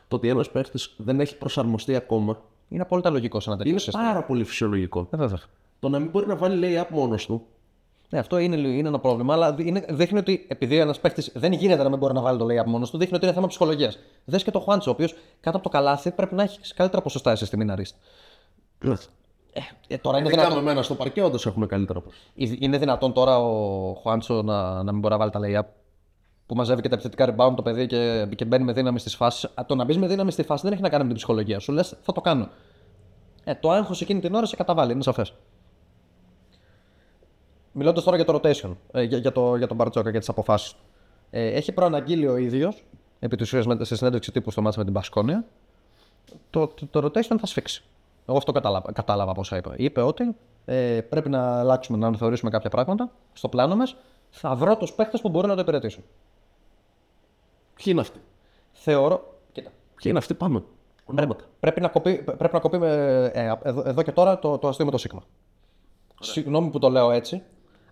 το 0.07 0.15
ότι 0.15 0.27
ένας 0.27 0.51
παίχτης 0.51 0.93
δεν 0.97 1.19
έχει 1.19 1.37
προσαρμοστεί 1.37 1.95
ακόμα, 1.95 2.41
Είναι 2.71 2.81
απόλυτα 2.81 3.09
λογικό 3.09 3.39
σε 3.39 3.49
ένα 3.49 3.57
τέτοιο 3.57 3.71
είναι 3.71 3.81
σύστημα. 3.81 4.03
πάρα 4.03 4.23
πολύ 4.23 4.43
φυσιολογικό. 4.43 5.07
Ε, 5.11 5.17
βέβαια. 5.17 5.39
Το 5.79 5.89
να 5.89 5.99
μην 5.99 6.09
μπορεί 6.09 6.27
να 6.27 6.35
βάλει 6.35 6.67
layup 6.79 6.87
μόνος 6.89 7.25
του, 7.25 7.45
Ναι, 8.09 8.19
αυτό 8.19 8.37
είναι, 8.37 8.55
είναι 8.55 8.87
ένα 8.87 8.99
πρόβλημα, 8.99 9.33
αλλά 9.33 9.55
είναι, 9.59 9.85
δείχνει 9.89 10.17
ότι 10.19 10.45
επειδή 10.47 10.77
ένας 10.77 10.99
παίχτη 10.99 11.31
δεν 11.33 11.51
γίνεται 11.51 11.83
να 11.83 11.89
μην 11.89 11.97
μπορεί 11.97 12.13
να 12.13 12.21
βάλει 12.21 12.37
το 12.37 12.45
layup 12.45 12.65
μόνος 12.65 12.89
του, 12.91 12.97
δείχνει 12.97 13.15
ότι 13.15 13.25
είναι 13.25 13.33
θέμα 13.33 13.47
ψυχολογίας. 13.47 13.99
Δες 14.25 14.43
και 14.43 14.51
το 14.51 14.59
Χουάντσο, 14.59 14.89
ο 14.89 14.93
οποίος 14.93 15.15
κάτω 15.39 15.57
από 15.57 15.65
το 15.69 15.69
καλάθι 15.69 16.11
πρέπει 16.11 16.35
να 16.35 16.43
έχει 16.43 16.59
καλύτερα 16.75 17.01
ποσοστά 17.01 17.35
στη 17.35 17.57
μηναρίστη. 17.57 17.97
Ε, 19.87 19.97
τώρα 19.97 20.17
είναι 20.17 20.27
Ειδικά 20.27 20.41
δυνατόν, 20.41 20.63
με 20.63 20.69
μένα 20.69 20.83
στο 20.83 20.95
παρκέ, 20.95 21.23
όντως 21.23 21.45
έχουμε 21.45 21.65
καλύτερα 21.65 22.01
ποσοστά. 22.01 22.27
είναι 22.59 22.77
δυνατόν 22.77 23.13
τώρα 23.13 23.39
ο 23.39 23.93
Χουάντσο 23.93 24.41
να, 24.41 24.83
να 24.83 24.91
μην 24.91 24.99
μπορεί 25.01 25.13
να 25.13 25.19
βάλει 25.19 25.31
τα 25.31 25.39
layup; 25.43 25.67
Που 26.51 26.57
μαζεύει 26.57 26.81
και 26.81 26.89
τα 26.89 26.95
επιθετικά 26.95 27.35
rebound 27.35 27.55
το 27.55 27.61
παιδί 27.61 27.87
και, 27.87 28.27
και 28.35 28.45
μπαίνει 28.45 28.63
με 28.63 28.73
δύναμη 28.73 28.99
στις 28.99 29.15
φάσεις. 29.15 29.49
Το 29.65 29.75
να 29.75 29.83
μπεις 29.83 29.97
με 29.97 30.07
δύναμη 30.07 30.31
στη 30.31 30.43
φάση 30.43 30.63
δεν 30.63 30.73
έχει 30.73 30.81
να 30.81 30.89
κάνει 30.89 31.01
με 31.01 31.07
την 31.07 31.17
ψυχολογία 31.17 31.59
σου. 31.59 31.71
Λες, 31.71 31.95
θα 32.01 32.11
το 32.11 32.21
κάνω. 32.21 32.49
Ε, 33.43 33.55
το 33.55 33.71
άγχος 33.71 34.01
εκείνη 34.01 34.19
την 34.19 34.35
ώρα 34.35 34.45
σε 34.45 34.55
καταβάλει, 34.55 34.91
είναι 34.91 35.01
σαφές. 35.01 35.33
Μιλώντας 37.71 38.03
τώρα 38.03 38.15
για 38.15 38.25
το 38.25 38.39
rotation, 38.43 38.75
ε, 38.91 39.01
για, 39.01 39.17
για, 39.17 39.31
το, 39.31 39.55
για 39.55 39.67
τον 39.67 39.77
Μπαρτζόκα 39.77 40.11
και 40.11 40.19
τις 40.19 40.29
αποφάσεις. 40.29 40.75
Ε, 41.29 41.47
έχει 41.47 41.71
προαναγγείλει 41.71 42.27
ο 42.27 42.37
ίδιος, 42.37 42.83
επί 43.19 43.35
της 43.35 43.53
ουσίας 43.53 43.87
σε 43.87 43.95
συνέντευξη 43.95 44.31
τύπου 44.31 44.51
στο 44.51 44.61
μάτσα 44.61 44.79
με 44.79 44.85
την 44.85 44.93
Πασκόνια, 44.93 45.45
το, 46.49 46.67
το, 46.67 46.87
το 46.87 47.05
rotation 47.05 47.35
θα 47.39 47.45
σφίξει. 47.45 47.83
Εγώ 48.25 48.37
αυτό 48.37 48.51
κατάλαβα, 48.51 48.91
κατάλαβα 48.91 49.31
από 49.31 49.39
όσα 49.39 49.57
είπε. 49.57 49.69
Είπε 49.75 50.01
ότι 50.01 50.35
ε, 50.65 51.01
πρέπει 51.09 51.29
να 51.29 51.59
αλλάξουμε, 51.59 51.97
να 51.97 52.07
αναθεωρήσουμε 52.07 52.51
κάποια 52.51 52.69
πράγματα 52.69 53.11
στο 53.33 53.49
πλάνο 53.49 53.75
μας. 53.75 53.95
Θα 54.29 54.55
βρω 54.55 54.77
τους 54.77 54.93
παίχτε 54.93 55.17
που 55.17 55.29
μπορούν 55.29 55.49
να 55.49 55.55
το 55.55 55.61
υπηρετήσουν. 55.61 56.03
Ποιοι 57.83 57.93
είναι 57.93 58.01
αυτοί; 58.01 58.19
Θεωρώ. 58.71 59.39
Κοίτα. 59.51 59.69
Ποιοι 59.69 60.05
είναι 60.05 60.17
αυτοί, 60.17 60.33
πάμε. 60.33 60.63
Ονόματα. 61.05 61.43
Πρέπει 61.59 61.81
να 61.81 61.87
κοπεί, 61.87 62.23
πρέπει 62.23 62.53
να 62.53 62.59
κοπεί 62.59 62.77
με, 62.77 62.89
ε, 63.33 63.53
εδώ, 63.63 63.83
εδώ 63.85 64.01
και 64.01 64.11
τώρα 64.11 64.39
το, 64.39 64.57
το 64.57 64.67
αστείο 64.67 64.85
με 64.85 64.91
το 64.91 64.97
Σίγμα. 64.97 65.23
Συγγνώμη 66.19 66.69
που 66.69 66.79
το 66.79 66.89
λέω 66.89 67.11
έτσι, 67.11 67.43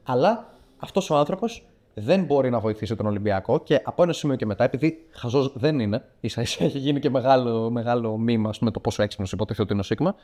αλλά 0.04 0.54
αυτός 0.78 1.10
ο 1.10 1.16
άνθρωπος 1.16 1.68
δεν 1.94 2.24
μπορεί 2.24 2.50
να 2.50 2.60
βοηθήσει 2.60 2.96
τον 2.96 3.06
Ολυμπιακό 3.06 3.60
και 3.60 3.82
από 3.84 4.04
ένα 4.04 4.14
σημείο 4.14 4.36
και 4.36 4.46
μετά, 4.46 4.64
επειδή 4.64 5.08
χαζός 5.12 5.54
δεν 5.56 5.80
είναι, 5.80 6.06
ίσα 6.20 6.42
ίσα 6.42 6.64
έχει 6.64 6.78
γίνει 6.78 7.00
και 7.00 7.10
μεγάλο, 7.10 7.70
μεγάλο 7.70 8.18
μήμα 8.18 8.50
με 8.60 8.72
το 8.72 8.80
πόσο 8.80 9.04
έξυπνος 9.04 9.32
υποτίθεται 9.32 9.64
ότι 9.64 9.72
είναι 9.72 9.82
ο 9.82 9.86
Σίγμα, 9.86 10.16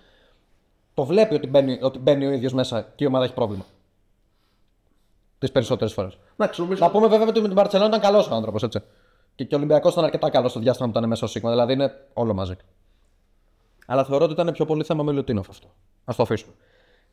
το 0.93 1.06
βλέπει 1.06 1.36
ότι 1.36 1.47
μπαίνει, 1.47 1.80
ότι 1.82 1.99
μπαίνει 1.99 2.25
ο 2.25 2.32
ίδιος 2.32 2.54
μέσα 2.54 2.82
και 2.95 3.04
η 3.04 3.08
ομάδα 3.08 3.25
έχει 3.25 3.34
πρόβλημα. 3.34 3.65
Τις 5.39 5.51
περισσότερες 5.51 5.93
φορές. 5.93 6.17
Εντάξει, 6.38 6.62
νομίζω. 6.62 6.86
Να 6.86 6.91
πούμε 6.91 7.08
βέβαια 7.08 7.28
ότι 7.28 7.39
με 7.41 7.47
την 7.47 7.56
Παρσελόνα 7.56 7.88
ήταν 7.88 7.99
καλός 7.99 8.30
ο 8.30 8.36
άνθρωπος, 8.36 8.63
έτσι. 8.63 8.80
Και, 9.36 9.43
και 9.43 9.56
ο 9.56 9.58
Ολυμπιακός 9.58 9.91
ήταν 9.91 10.04
αρκετά 10.04 10.30
καλός 10.30 10.52
στο 10.52 10.60
διάστημα 10.60 10.89
που 10.89 10.98
ήταν 10.98 11.10
μέσα 11.10 11.26
ο 11.26 11.28
Σίγμα, 11.28 11.50
δηλαδή 11.50 11.74
είναι 11.74 11.91
όλο 12.13 12.34
μαζί. 12.34 12.56
Αλλά 13.86 14.06
θεωρώ 14.06 14.24
ότι 14.24 14.34
ήταν 14.34 14.52
πιο 14.52 14.65
πολύ 14.65 14.84
θέμα 14.84 15.04
με 15.04 15.12
Λουτίνοφ 15.12 15.50
αυτό. 15.50 15.67
Α 16.06 16.13
το 16.15 16.24
αφήσουμε. 16.24 16.54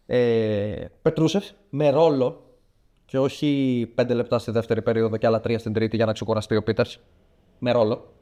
Ε, 0.06 0.84
Πετρούσεφ 1.02 1.44
με 1.70 1.90
ρόλο 1.90 2.42
και 3.04 3.18
όχι 3.18 3.92
5 4.00 4.08
λεπτά 4.08 4.38
στη 4.38 4.50
δεύτερη 4.50 4.82
περίοδο 4.82 5.16
και 5.16 5.26
άλλα 5.26 5.40
3 5.44 5.54
στην 5.58 5.72
τρίτη 5.72 5.96
για 5.96 6.06
να 6.06 6.12
ξεκουραστεί 6.12 6.56
ο 6.56 6.62
Πίτερς. 6.62 6.98
Με 7.58 7.72
ρόλο. 7.72 8.12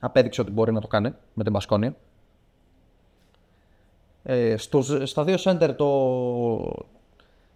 Απέδειξε 0.00 0.40
ότι 0.40 0.50
μπορεί 0.50 0.72
να 0.72 0.80
το 0.80 0.86
κάνει 0.86 1.14
με 1.34 1.44
την 1.44 1.52
Πασκόνια. 1.52 1.96
Ε, 4.22 4.56
στους, 4.56 5.10
στα 5.10 5.24
δύο 5.24 5.36
center 5.38 5.74
το... 5.76 6.86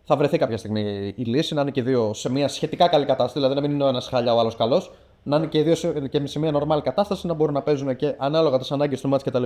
θα 0.05 0.17
βρεθεί 0.17 0.39
κάποια 0.39 0.57
στιγμή 0.57 1.13
η 1.17 1.23
λύση 1.23 1.55
να 1.55 1.61
είναι 1.61 1.71
και 1.71 1.81
οι 1.81 1.83
δύο 1.83 2.13
σε 2.15 2.31
μια 2.31 2.49
σχετικά 2.49 2.89
καλή 2.89 3.05
κατάσταση, 3.05 3.35
δηλαδή 3.35 3.55
να 3.55 3.61
μην 3.61 3.71
είναι 3.71 3.85
ο 3.85 3.89
ένας 3.89 4.09
χάλια 4.09 4.35
ο 4.35 4.39
άλλος 4.39 4.57
καλός, 4.57 4.93
να 5.23 5.37
είναι 5.37 5.47
και 5.47 5.59
οι 5.59 5.63
δύο 5.63 5.75
σε, 5.75 6.09
και 6.09 6.27
σε 6.27 6.39
μια 6.39 6.53
normal 6.55 6.81
κατάσταση 6.83 7.27
να 7.27 7.35
μπορούν 7.35 7.55
να 7.55 7.63
παίζουν 7.63 7.97
και 7.97 8.15
ανάλογα 8.19 8.59
τις 8.59 8.73
ανάγκες 8.73 9.01
του 9.01 9.09
μάτς 9.09 9.23
κτλ. 9.23 9.43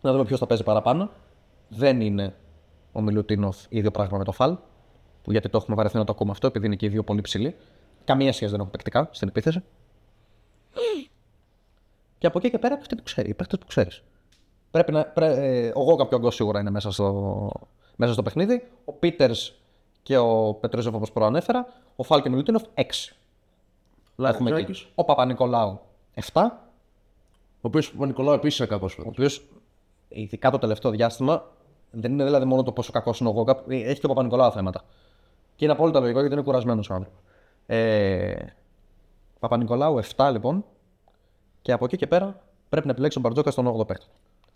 Να 0.00 0.12
δούμε 0.12 0.24
ποιος 0.24 0.38
θα 0.38 0.46
παίζει 0.46 0.62
παραπάνω. 0.62 1.10
Δεν 1.68 2.00
είναι 2.00 2.34
ο 2.92 3.00
Μιλουτίνοφ 3.00 3.56
ίδιο 3.68 3.90
πράγμα 3.90 4.18
με 4.18 4.24
το 4.24 4.32
Φαλ, 4.32 4.56
που 5.22 5.30
γιατί 5.30 5.48
το 5.48 5.56
έχουμε 5.56 5.76
βαρεθεί 5.76 5.96
να 5.96 6.04
το 6.04 6.12
ακούμε 6.12 6.30
αυτό, 6.30 6.46
επειδή 6.46 6.66
είναι 6.66 6.76
και 6.76 6.86
οι 6.86 6.88
δύο 6.88 7.02
πολύ 7.02 7.20
ψηλοί. 7.20 7.56
Καμία 8.04 8.32
σχέση 8.32 8.50
δεν 8.50 8.60
έχουν 8.60 8.72
παικτικά 8.72 9.08
στην 9.10 9.28
επίθεση. 9.28 9.62
Και 12.18 12.26
από 12.26 12.38
εκεί 12.38 12.50
και 12.50 12.58
πέρα 12.58 12.74
αυτοί 12.74 12.96
που 12.96 13.02
ξέρει, 13.02 13.28
οι 13.28 13.34
παίχτε 13.34 13.56
που 13.56 13.66
ξέρεις. 13.66 14.02
Πρέπει 14.70 14.92
να, 14.92 15.04
πρέ, 15.04 15.26
ε, 15.26 15.72
ο 15.74 15.82
Γόγκα 15.82 16.06
πιο 16.06 16.30
σίγουρα 16.30 16.60
είναι 16.60 16.70
μέσα 16.70 16.90
στο, 16.90 17.50
μέσα 17.96 18.12
στο 18.12 18.22
παιχνίδι. 18.22 18.68
Ο 18.84 18.92
Πίτερς 18.92 19.54
και 20.02 20.16
ο 20.16 20.54
Πετρέζεφ 20.54 20.94
όπως 20.94 21.12
προανέφερα. 21.12 21.66
Ο 21.96 22.02
Φάλ 22.02 22.22
και 22.22 22.28
ο 22.28 22.30
Μιλουτίνοφ 22.30 22.62
6. 22.74 22.82
Έχουμε 24.26 24.50
εκεί. 24.50 24.60
Λαριτζάκης, 24.60 24.88
Ο 24.94 25.04
Παπα-Νικολάου 25.04 25.80
7. 26.32 26.42
Ο 27.60 27.60
οποίος 27.60 27.94
ο 27.98 28.04
Νικολάου 28.04 28.34
επίσης 28.34 28.58
είναι 28.58 28.68
κακός. 28.68 28.98
Ο 28.98 29.04
οποίος 29.06 29.44
ειδικά 30.08 30.50
το 30.50 30.58
τελευταίο 30.58 30.90
διάστημα 30.90 31.44
δεν 31.90 32.12
είναι 32.12 32.24
δηλαδή 32.24 32.44
μόνο 32.44 32.62
το 32.62 32.72
πόσο 32.72 32.92
κακός 32.92 33.20
είναι 33.20 33.28
ο 33.28 33.32
Γόγκα, 33.32 33.64
έχει 33.68 34.00
και 34.00 34.06
ο 34.06 34.08
Παπα-Νικολάου 34.08 34.50
θέματα. 34.52 34.84
Και 35.56 35.64
είναι 35.64 35.72
απόλυτα 35.72 36.00
λογικό 36.00 36.18
γιατί 36.18 36.34
είναι 36.34 36.44
κουρασμένος 36.44 36.90
ο 36.90 36.94
άνθρωπος. 36.94 37.20
Ε, 37.66 38.34
Παπα-Νικολάου 39.38 40.00
7 40.16 40.28
λοιπόν. 40.32 40.64
Και 41.62 41.72
από 41.72 41.84
εκεί 41.84 41.96
και 41.96 42.06
πέρα 42.06 42.40
πρέπει 42.68 42.86
να 42.86 42.92
επιλέξει 42.92 43.20
τον 43.20 43.26
Μπαρτζόκα 43.26 43.50
στον 43.50 43.80
8ο 43.80 43.86
παίκτη. 43.86 44.06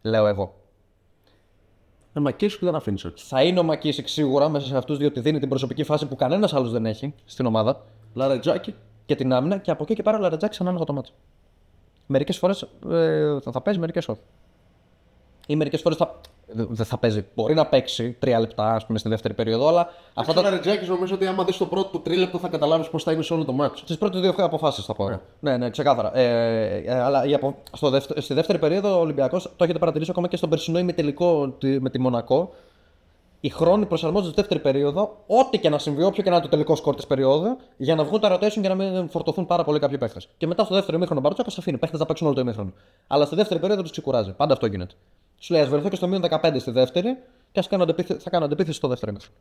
Λέω 0.02 0.26
εγώ. 0.26 0.54
Ε, 2.12 2.20
μα 2.20 2.30
και 2.30 2.48
σου 2.48 2.64
δεν 2.64 2.74
αφήνεις 2.74 3.04
έτσι. 3.04 3.26
Θα 3.26 3.42
είναι 3.42 3.58
ο 3.58 3.62
Μακίσικ 3.62 4.08
σίγουρα 4.08 4.48
μέσα 4.48 4.66
σε 4.66 4.76
αυτούς, 4.76 4.98
διότι 4.98 5.20
δίνει 5.20 5.38
την 5.38 5.48
προσωπική 5.48 5.84
φάση 5.84 6.06
που 6.06 6.16
κανένας 6.16 6.54
άλλος 6.54 6.72
δεν 6.72 6.86
έχει 6.86 7.14
στην 7.24 7.46
ομάδα 7.46 7.84
Λαρετζάκη. 8.14 8.74
Και 9.14 9.22
την 9.22 9.32
άμυνα. 9.32 9.56
Και 9.56 9.70
από 9.70 9.82
εκεί 9.82 9.94
και 9.94 10.02
πέρα 10.02 10.16
ο 10.16 10.20
Λαρετζάκης 10.20 10.56
σαν 10.56 10.66
άνοιγμα 10.68 10.84
το 10.84 10.92
μάτσο. 10.92 11.12
Μερικές 12.06 12.38
φορές 12.38 12.62
ε, 12.90 13.38
θα, 13.40 13.52
θα 13.52 13.60
παίζει, 13.60 13.80
μερικές 13.80 14.08
όχι. 14.08 14.20
Ή 15.46 15.56
μερικές 15.56 15.80
φορές 15.80 15.98
θα, 15.98 16.20
δεν 16.46 16.86
θα 16.86 16.98
παίζει. 16.98 17.24
Μπορεί 17.34 17.54
να 17.54 17.66
παίξει 17.66 18.16
τρία 18.18 18.40
λεπτά, 18.40 18.74
ας 18.74 18.86
πούμε, 18.86 18.98
στη 18.98 19.08
δεύτερη 19.08 19.34
περίοδο, 19.34 19.68
αλλά 19.68 19.88
αυτά 20.14 20.32
Ο 20.32 20.34
τα, 20.34 20.42
Λαρετζάκης 20.42 20.88
νομίζω 20.88 21.14
ότι 21.14 21.26
άμα 21.26 21.44
δεις 21.44 21.56
το 21.56 21.66
πρώτο 21.66 21.88
του 21.88 22.02
τρίλεπτο 22.02 22.38
θα 22.38 22.48
καταλάβεις 22.48 22.88
πώς 22.88 23.02
θα 23.02 23.12
είναι 23.12 23.22
σε 23.22 23.32
όλο 23.34 23.44
το 23.44 23.52
μάτσο. 23.52 23.84
Τι 23.84 23.96
πρώτες 23.96 24.20
δύο 24.20 24.34
αποφάσεις 24.36 24.84
θα 24.84 24.94
πω. 24.94 25.20
Ναι, 25.40 25.56
ναι, 25.56 25.70
ξεκάθαρα. 25.70 26.16
Ε, 26.18 26.82
ε, 26.86 27.00
αλλά 27.00 27.24
η 27.24 27.34
απο... 27.34 27.54
στο 27.72 27.90
δεύτερο, 27.90 28.20
στη 28.20 28.34
δεύτερη 28.34 28.58
περίοδο 28.58 28.96
ο 28.96 29.00
Ολυμπιακός, 29.00 29.42
το 29.56 29.64
έχετε 29.64 29.78
παρατηρήσει 29.78 30.10
ακόμα 30.10 30.28
και 30.28 30.36
στον 30.36 30.50
περσινό 30.50 30.78
ημιτελικό 30.78 31.48
τη- 31.48 31.80
με 31.80 31.90
τη 31.90 31.98
Μονακό. 31.98 32.54
Οι 33.44 33.48
χρόνοι 33.48 33.86
προσαρμόζονται 33.86 34.32
στη 34.32 34.40
δεύτερη 34.40 34.60
περίοδο, 34.60 35.24
ό,τι 35.26 35.58
και 35.58 35.68
να 35.68 35.78
συμβεί, 35.78 36.02
όποιο 36.02 36.22
και 36.22 36.30
να 36.30 36.34
είναι 36.36 36.44
το 36.44 36.50
τελικό 36.50 36.76
σκορ 36.76 36.94
της 36.94 37.06
περίοδου, 37.06 37.56
για 37.76 37.94
να 37.94 38.04
βγουν 38.04 38.20
τα 38.20 38.36
rotation 38.36 38.60
και 38.60 38.68
να 38.68 38.74
μην 38.74 39.08
φορτωθούν 39.08 39.46
πάρα 39.46 39.64
πολύ 39.64 39.78
κάποιοι 39.78 39.98
παίχτες. 39.98 40.28
Και 40.36 40.46
μετά 40.46 40.64
στο 40.64 40.74
δεύτερο 40.74 40.96
ημίχρονο 40.96 41.20
ο 41.20 41.22
Μπαρτσόκα 41.22 41.50
αφήνει 41.58 41.78
παίχτες 41.78 42.00
να 42.00 42.06
παίξουν 42.06 42.26
όλο 42.26 42.36
το 42.36 42.40
ημίχρονο. 42.40 42.72
Αλλά 43.06 43.24
στη 43.24 43.34
δεύτερη 43.34 43.60
περίοδο 43.60 43.82
τους 43.82 43.90
ξεκουράζει. 43.90 44.32
Πάντα 44.32 44.52
αυτό 44.52 44.66
γίνεται. 44.66 44.94
Σου 45.38 45.52
λέει, 45.52 45.62
ας 45.62 45.68
βρεθώ 45.68 45.88
και 45.88 45.96
στο 45.96 46.08
μείον 46.08 46.22
15 46.30 46.56
στη 46.58 46.70
δεύτερη 46.70 47.16
και 47.52 47.58
ας 47.58 47.68
κάνω 47.68 47.82
αντεπίθεση, 47.82 48.20
θα 48.20 48.30
κάνω 48.30 48.44
αντεπίθεση 48.44 48.76
στο 48.76 48.88
δεύτερο 48.88 49.10
ημίχρονο. 49.12 49.36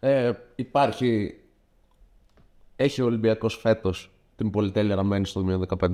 Ε, 0.00 0.32
υπάρχει. 0.54 1.40
Έχει 2.76 3.02
ο 3.02 3.04
Ολυμπιακός 3.04 3.56
φέτος 3.56 4.10
την 4.36 4.50
πολυτέλεια 4.50 4.94
να 4.94 5.02
μένει 5.02 5.26
στο 5.26 5.40
μείον 5.40 5.66
15. 5.80 5.88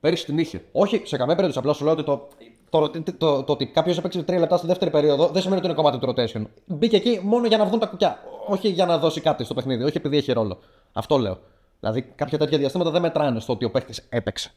Πέρυσι 0.00 0.24
την 0.24 0.38
είχε. 0.38 0.64
Όχι, 0.72 1.02
σε 1.04 1.16
καμία 1.16 1.34
περίπτωση. 1.34 1.58
Απλά 1.58 1.72
σου 1.72 1.84
λέω 1.84 1.92
ότι 1.92 2.02
το, 2.02 2.28
το, 2.72 2.90
το, 2.90 3.02
το, 3.18 3.42
το 3.42 3.52
ότι 3.52 3.66
κάποιος 3.66 3.98
έπαιξε 3.98 4.20
3 4.20 4.38
λεπτά 4.38 4.56
στη 4.56 4.66
δεύτερη 4.66 4.90
περίοδο 4.90 5.26
δεν 5.26 5.42
σημαίνει 5.42 5.58
ότι 5.60 5.66
είναι 5.66 5.76
κομμάτι 5.76 5.98
του 5.98 6.14
rotation. 6.14 6.42
Μπήκε 6.66 6.96
εκεί 6.96 7.20
μόνο 7.22 7.46
για 7.46 7.56
να 7.56 7.64
βγουν 7.64 7.78
τα 7.78 7.86
κουκιά. 7.86 8.18
Όχι 8.46 8.68
για 8.68 8.86
να 8.86 8.98
δώσει 8.98 9.20
κάτι 9.20 9.44
στο 9.44 9.54
παιχνίδι, 9.54 9.84
όχι 9.84 9.96
επειδή 9.96 10.16
έχει 10.16 10.32
ρόλο. 10.32 10.58
Αυτό 10.92 11.18
λέω. 11.18 11.38
Δηλαδή 11.80 12.02
κάποια 12.02 12.38
τέτοια 12.38 12.58
διαστήματα 12.58 12.90
δεν 12.90 13.02
μετράνε 13.02 13.40
στο 13.40 13.52
ότι 13.52 13.64
ο 13.64 13.70
παίχτη 13.70 14.02
έπαιξε. 14.08 14.50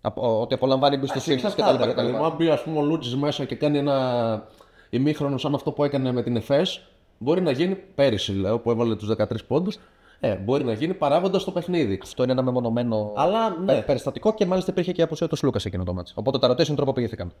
Από, 0.00 0.40
ότι 0.40 0.54
απολαμβάνει 0.54 0.94
εμπιστοσύνη 0.94 1.36
κτλ. 1.36 1.46
Εξαρτάται, 1.46 1.92
κτλ. 1.92 2.06
μου. 2.06 2.24
Αν 2.24 2.34
μπει 2.36 2.48
ας 2.48 2.62
πούμε, 2.62 2.78
ο 2.78 2.82
Λούτζης 2.82 3.16
μέσα 3.16 3.44
και 3.44 3.54
κάνει 3.54 3.78
ένα 3.78 4.48
ημίχρονο 4.90 5.38
σαν 5.38 5.54
αυτό 5.54 5.72
που 5.72 5.84
έκανε 5.84 6.12
με 6.12 6.22
την 6.22 6.36
ΕΦΕΣ, 6.36 6.80
μπορεί 7.18 7.40
να 7.40 7.50
γίνει 7.50 7.74
πέρυσι, 7.74 8.32
λέω, 8.32 8.58
που 8.58 8.70
έβαλε 8.70 8.96
τους 8.96 9.08
13 9.18 9.24
πόντους. 9.46 9.78
Ε, 10.20 10.34
μπορεί 10.34 10.64
να 10.64 10.72
γίνει 10.72 10.94
παράγοντας 10.94 11.42
στο 11.42 11.50
παιχνίδι. 11.50 12.00
Αυτό 12.02 12.22
είναι 12.22 12.32
ένα 12.32 12.42
μεμονωμένο 12.42 13.12
Αλλά 13.16 13.48
πε- 13.52 13.58
ναι, 13.76 13.82
περιστατικό 13.82 14.34
και 14.34 14.46
μάλιστα 14.46 14.70
υπήρχε 14.70 14.92
και 14.92 15.00
η 15.00 15.04
απουσία 15.04 15.28
του 15.28 15.36
Λούκα 15.42 15.60
εκείνο 15.64 15.84
το 15.84 15.92
μάτσο. 15.94 16.14
Οπότε 16.16 16.38
τα 16.38 16.50
rotation 16.50 16.74
τροποποιήθηκαν. 16.76 17.32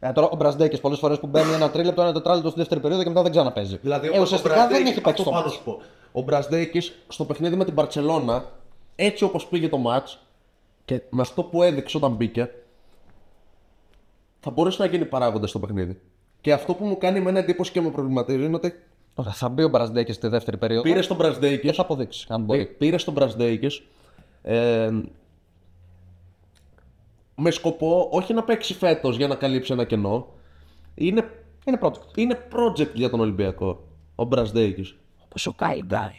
Ε, 0.00 0.12
τώρα 0.12 0.28
ο 0.28 0.36
Μπραντέκη 0.36 0.80
πολλές 0.80 0.98
φορές 0.98 1.18
που 1.20 1.26
μπαίνει 1.26 1.52
ένα 1.52 1.70
τρίλεπτο, 1.70 2.02
ένα 2.02 2.12
τετράλεπτο 2.12 2.48
στη 2.50 2.58
δεύτερη 2.58 2.80
περίοδο 2.80 3.02
και 3.02 3.08
μετά 3.08 3.22
δεν 3.22 3.30
ξαναπαίζει. 3.30 3.76
Δηλαδή, 3.82 4.08
ε, 4.12 4.18
ο 4.18 4.22
ουσιαστικά 4.22 4.54
Μπραντέκης- 4.54 4.78
δεν 4.78 4.86
έχει 4.92 5.00
παίξει 5.00 5.10
αυτό 5.10 5.22
το 5.22 5.30
πάω 5.30 5.38
να 5.40 5.44
μάτς. 5.46 5.54
σου 5.58 5.64
πω. 5.64 5.78
Ο 6.12 6.20
Μπρασδέκη 6.22 6.80
στο 7.08 7.24
παιχνίδι 7.24 7.56
με 7.56 7.64
την 7.64 7.74
Παρσελώνα, 7.74 8.44
έτσι 8.96 9.24
όπως 9.24 9.46
πήγε 9.46 9.68
το 9.68 9.78
match 9.86 10.16
και 10.84 11.00
με 11.10 11.20
αυτό 11.20 11.42
που 11.42 11.62
έδειξε 11.62 11.96
όταν 11.96 12.12
μπήκε, 12.12 12.50
θα 14.40 14.50
μπορούσε 14.50 14.82
να 14.82 14.88
γίνει 14.88 15.04
παράγοντας 15.04 15.50
στο 15.50 15.58
παιχνίδι. 15.58 16.00
Και 16.40 16.52
αυτό 16.52 16.74
που 16.74 16.84
μου 16.84 16.98
κάνει 16.98 17.18
εμένα 17.18 17.38
εντύπωση 17.38 17.72
και 17.72 17.80
με 17.80 17.90
προβληματίζει 17.90 18.44
είναι 18.44 18.56
ότι 18.56 18.74
Ωραία, 19.18 19.32
θα 19.32 19.48
μπει 19.48 19.62
ο 19.62 19.68
Μπραντέκη 19.68 20.12
στη 20.12 20.28
δεύτερη 20.28 20.56
περίοδο 20.56 20.82
πήρε 20.82 21.00
τον 21.00 21.16
Μπρασδέκη. 21.16 21.66
και 21.66 21.72
θα 21.72 21.82
αποδείξεις. 21.82 22.26
Αν 22.30 22.42
μπορεί. 22.42 22.66
Πήρε 22.66 22.96
τον 22.96 23.14
Μπρασδέικης 23.14 23.82
ε, 24.42 24.90
με 27.34 27.50
σκοπό 27.50 28.08
όχι 28.12 28.34
να 28.34 28.42
παίξει 28.44 28.74
φέτος 28.74 29.16
για 29.16 29.28
να 29.28 29.34
καλύψει 29.34 29.72
ένα 29.72 29.84
κενό. 29.84 30.26
Είναι, 30.94 31.30
Είναι 31.64 31.78
project. 31.82 32.16
είναι 32.16 32.38
project 32.52 32.92
για 32.94 33.10
τον 33.10 33.20
Ολυμπιακό 33.20 33.80
ο 34.14 34.24
Μπρασδέικης. 34.24 34.96
Όπως 35.24 35.46
ο 35.46 35.52
Κάι 35.52 35.82
Γκάι. 35.84 36.12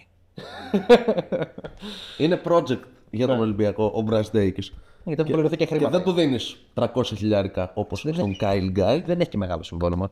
Είναι 2.17 2.41
project 2.45 2.79
για 3.09 3.27
τον 3.27 3.39
Ολυμπιακό 3.39 3.91
ο 3.95 4.01
Μπρασδέικης. 4.01 4.73
Γιατί 5.03 5.21
έχει 5.21 5.31
πληρωθεί 5.31 5.57
και 5.57 5.65
Και 5.65 5.75
χρήματα. 5.75 5.97
δεν 5.97 6.05
του 6.05 6.11
δίνεις 6.11 6.57
300 6.73 6.85
χιλιάρικα 7.05 7.71
όπως 7.73 7.99
στον 7.99 8.37
Κάιλ 8.37 8.69
Γκάι. 8.69 9.01
Δεν 9.01 9.19
έχει 9.19 9.29
και 9.29 9.37
μεγάλο 9.37 9.63
συμβόλαιο. 9.63 10.11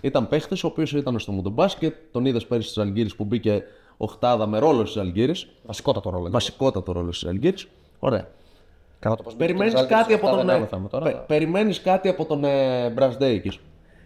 Ήταν 0.00 0.28
παίχτης 0.28 0.64
ο 0.64 0.66
οποίος 0.66 0.92
ήταν 0.92 1.18
στο 1.18 1.32
μοντομπάσκετ, 1.32 1.94
τον 2.12 2.24
είδες 2.26 2.46
πέρυσι 2.46 2.68
στις 2.68 2.82
Αλγύρες 2.82 3.14
που 3.14 3.24
μπήκε 3.24 3.62
οχτάδα 3.96 4.46
με 4.46 4.58
ρόλο 4.58 4.84
στις 4.84 5.02
Αλγύρες. 5.02 5.48
Βασικότατο 5.66 6.10
ρόλο. 6.10 6.30
Βασικότατο 6.30 6.92
ρόλο 6.92 7.12
στις 7.12 7.28
Αλγύρες. 7.28 7.66
Ωραία. 7.98 8.28
Καλά 8.98 9.16
το 9.16 9.22
πώς 9.22 9.34
Περιμένεις 9.34 9.72
μπήκε 9.74 9.86
κάτι, 9.86 10.02
στις 10.02 10.14
από 10.14 10.26
τον, 10.26 10.38
οχτάδες, 10.38 10.54
ε, 10.54 10.56
δεν 10.56 10.56
έμαθαμε 10.56 10.88
τώρα. 10.88 11.04
πε- 11.04 11.26
περιμένεις 11.26 11.80
κάτι 11.80 12.08
από 12.08 12.24
τον 12.24 12.44
ε, 12.44 12.90
Μπρασδέικης. 12.90 13.58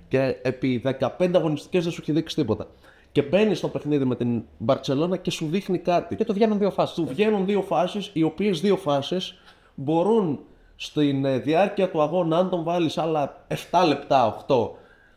Και 0.08 0.36
επί 0.42 0.82
15 0.84 1.36
αγωνιστικές 1.36 1.82
δεν 1.82 1.92
σου 1.92 1.98
έχει 2.02 2.12
δείξει 2.12 2.36
τίποτα. 2.36 2.66
Και 3.12 3.22
μπαίνεις 3.22 3.58
στο 3.58 3.68
παιχνίδι 3.68 4.04
με 4.04 4.16
την 4.16 4.42
Μπαρσελόνα 4.58 5.16
και 5.16 5.30
σου 5.30 5.46
δείχνει 5.46 5.78
κάτι. 5.78 6.16
Και 6.16 6.24
του 6.24 6.32
βγαίνουν 6.32 6.58
δύο 6.58 6.70
φάσεις. 6.70 6.94
Του 6.94 7.06
βγαίνουν 7.06 7.46
δύο 7.46 7.62
φάσεις, 7.62 8.10
οι 8.12 8.22
οποίες 8.22 8.60
δύο 8.60 8.76
φάσεις 8.76 9.34
μπορούν 9.74 10.40
στην 10.76 11.24
ε, 11.24 11.38
διάρκεια 11.38 11.90
του 11.90 12.02
αγώνα, 12.02 12.36
αν 12.38 12.48
τον 12.50 12.62
βάλεις 12.62 12.98
άλλα 12.98 13.44
7 13.70 13.86
λεπτά, 13.86 14.44
8, 14.48 14.70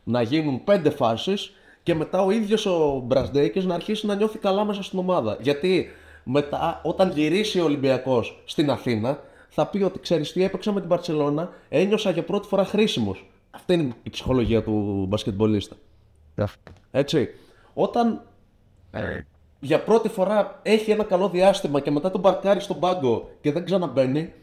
να 0.08 0.22
γίνουν 0.22 0.62
5 0.68 0.92
φάσεις 0.96 1.54
και 1.84 1.96
μετά 1.96 2.22
ο 2.22 2.32
ίδιος 2.32 2.66
ο 2.66 3.02
Μπρασδέικης 3.06 3.66
να 3.66 3.76
αρχίσει 3.76 4.06
να 4.06 4.16
νιώθει 4.16 4.38
καλά 4.38 4.66
μέσα 4.66 4.84
στην 4.84 5.00
ομάδα. 5.00 5.38
Γιατί 5.42 5.88
μετά, 6.24 6.82
όταν 6.84 7.12
γυρίσει 7.12 7.60
ο 7.60 7.64
Ολυμπιακός 7.64 8.42
στην 8.46 8.70
Αθήνα, 8.70 9.20
θα 9.50 9.68
πει 9.68 9.84
ότι 9.84 10.00
ξέρεις 10.00 10.32
τι 10.32 10.44
έπαιξα 10.44 10.72
με 10.72 10.80
την 10.80 10.90
Παρσελώνα, 10.90 11.50
ένιωσα 11.70 12.10
για 12.10 12.24
πρώτη 12.24 12.48
φορά 12.48 12.66
χρήσιμος. 12.66 13.30
Αυτή 13.52 13.74
είναι 13.74 13.94
η 14.04 14.10
ψυχολογία 14.10 14.64
του 14.64 15.06
μπασκετμπολίστα. 15.10 15.76
Έτσι. 16.92 17.30
Όταν 17.74 18.22
για 19.60 19.84
πρώτη 19.84 20.10
φορά 20.10 20.60
έχει 20.64 20.92
ένα 20.92 21.04
καλό 21.04 21.30
διάστημα 21.30 21.80
και 21.80 21.92
μετά 21.92 22.12
τον 22.12 22.22
παρκάρει 22.22 22.60
στον 22.60 22.80
πάγκο 22.80 23.30
και 23.42 23.52
δεν 23.52 23.66
ξαναμπαίνει, 23.66 24.34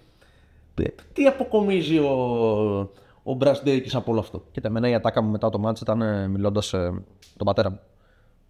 τι 1.12 1.26
αποκομίζει 1.26 1.98
ο, 1.98 2.90
ο 3.22 3.34
Μπρασντέικης 3.34 3.94
από 3.94 4.10
όλο 4.10 4.20
αυτό. 4.20 4.42
Κοίτα, 4.52 4.68
εμένα 4.68 4.88
η 4.88 4.94
ατάκα 4.94 5.22
μου 5.22 5.30
μετά 5.30 5.50
το 5.50 5.58
μάτς 5.58 5.80
ήταν 5.80 6.02
ε, 6.02 6.28
μιλώντας 6.28 6.72
ε, 6.72 7.04
τον 7.36 7.46
πατέρα 7.46 7.70
μου. 7.70 7.80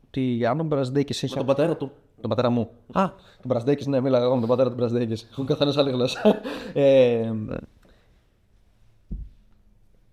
Ότι 0.06 0.46
αν 0.46 0.60
ο 0.60 0.64
Μπρασδέκη 0.64 1.12
έχει. 1.12 1.30
Με 1.30 1.36
τον 1.36 1.46
πατέρα 1.46 1.76
του. 1.76 1.90
Τον 2.20 2.30
πατέρα 2.30 2.50
μου. 2.50 2.60
Α, 2.92 3.08
Τον 3.10 3.46
Μπρασδέκη, 3.46 3.88
ναι, 3.88 4.00
μίλαγα 4.00 4.24
εγώ 4.24 4.34
με 4.34 4.40
τον 4.40 4.48
πατέρα 4.48 4.68
του 4.68 4.74
Μπρασδέκη. 4.74 5.26
Έχουν 5.30 5.46
καθένας 5.46 5.76
άλλη 5.76 5.90
γλώσσα. 5.90 6.20
ε, 6.72 7.32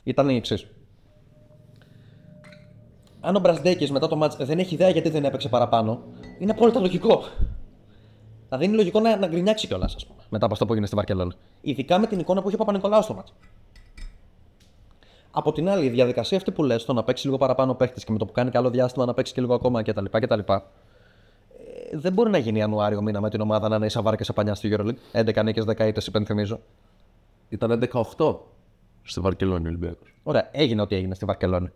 ήταν 0.04 0.30
η 0.30 0.36
εξής. 0.36 0.68
Αν 3.22 3.36
ο 3.36 3.40
Μπρασδέκη 3.40 3.92
μετά 3.92 4.08
το 4.08 4.16
μάτς 4.16 4.36
δεν 4.36 4.60
έχει 4.60 4.74
ιδέα 4.74 4.90
γιατί 4.90 5.10
δεν 5.10 5.26
έπαιξε 5.26 5.50
παραπάνω, 5.50 6.04
είναι 6.40 6.52
απόλυτα 6.52 6.80
λογικό. 6.80 7.24
Δηλαδή 8.46 8.66
είναι 8.66 8.76
λογικό 8.76 9.00
να, 9.00 9.18
να 9.18 9.28
γκρινιάξει 9.28 9.68
κιόλας, 9.68 9.96
ας 9.96 10.06
πούμε, 10.06 10.22
μετά 10.30 10.46
από 10.46 10.54
αυτό 10.54 10.66
που 10.66 10.72
έγινε 10.72 10.88
στη 10.88 10.96
Βαρκελόνη. 10.96 11.32
Ειδικά 11.62 12.00
με 12.00 12.08
την 12.08 12.20
εικόνα 12.20 12.42
που 12.42 12.48
είχε 12.48 12.56
ο 12.56 12.60
Παπα-Νικολάου 12.60 13.04
στο 13.04 13.14
μάτς. 13.14 13.34
Από 15.32 15.52
την 15.52 15.70
άλλη, 15.70 15.86
η 15.86 15.90
διαδικασία 15.90 16.38
αυτή 16.38 16.52
που 16.52 16.64
λες, 16.64 16.86
το 16.86 16.94
να 16.94 17.04
παίξει 17.04 17.26
λίγο 17.26 17.38
παραπάνω 17.38 17.74
παίχτης 17.74 18.04
και 18.04 18.12
με 18.12 18.18
το 18.18 18.26
που 18.26 18.32
κάνει 18.32 18.50
καλό 18.52 18.70
διάστημα 18.70 19.06
να 19.06 19.14
παίξει 19.14 19.34
και 19.34 19.42
λίγο 19.42 19.54
ακόμα 19.54 19.84
κτλ. 19.84 20.06
κτλ. 20.12 20.40
Ε, 20.40 20.54
δεν 21.92 22.14
μπορεί 22.14 22.30
να 22.30 22.38
γίνει 22.38 22.60
Ιανουάριο 22.60 23.02
μήνα 23.02 23.22
με 23.22 23.30
την 23.30 23.42
ομάδα 23.42 23.70
να 23.70 23.76
είναι 23.76 23.86
ίσα 23.86 24.02
βάρκα 24.02 24.24
σε 24.24 24.34
πανιά 24.34 24.56
στη 24.56 24.76
EuroLeague. 24.78 25.24
11 25.26 25.44
νίκες, 25.44 25.66
10 25.66 25.88
ήττε, 25.88 26.02
υπενθυμίζω. 26.08 26.60
ήταν 27.50 27.72
11-8 28.18 28.36
στη 29.04 29.20
Βαρκελόνη 29.20 29.66
ο 29.66 29.70
Ολυμπιακός. 29.70 30.14
Ωραία, 30.24 30.50
έγινε 30.52 30.82
ό,τι 30.82 30.96
έγινε 30.96 31.16
στη 31.16 31.26
Βαρκελόνη. 31.26 31.70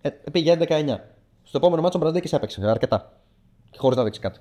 Ε, 0.00 0.10
πήγε 0.32 0.56
11-9. 0.60 0.96
Στο 1.42 1.58
επόμενο 1.58 1.82
μάτσο 1.82 1.98
ο 1.98 2.00
Μπραντέκης 2.00 2.32
έπαιξε 2.32 2.66
αρκετά. 2.66 3.12
Χωρίς 3.76 3.96
να 3.96 4.04
δείξει 4.04 4.20
κάτι. 4.20 4.38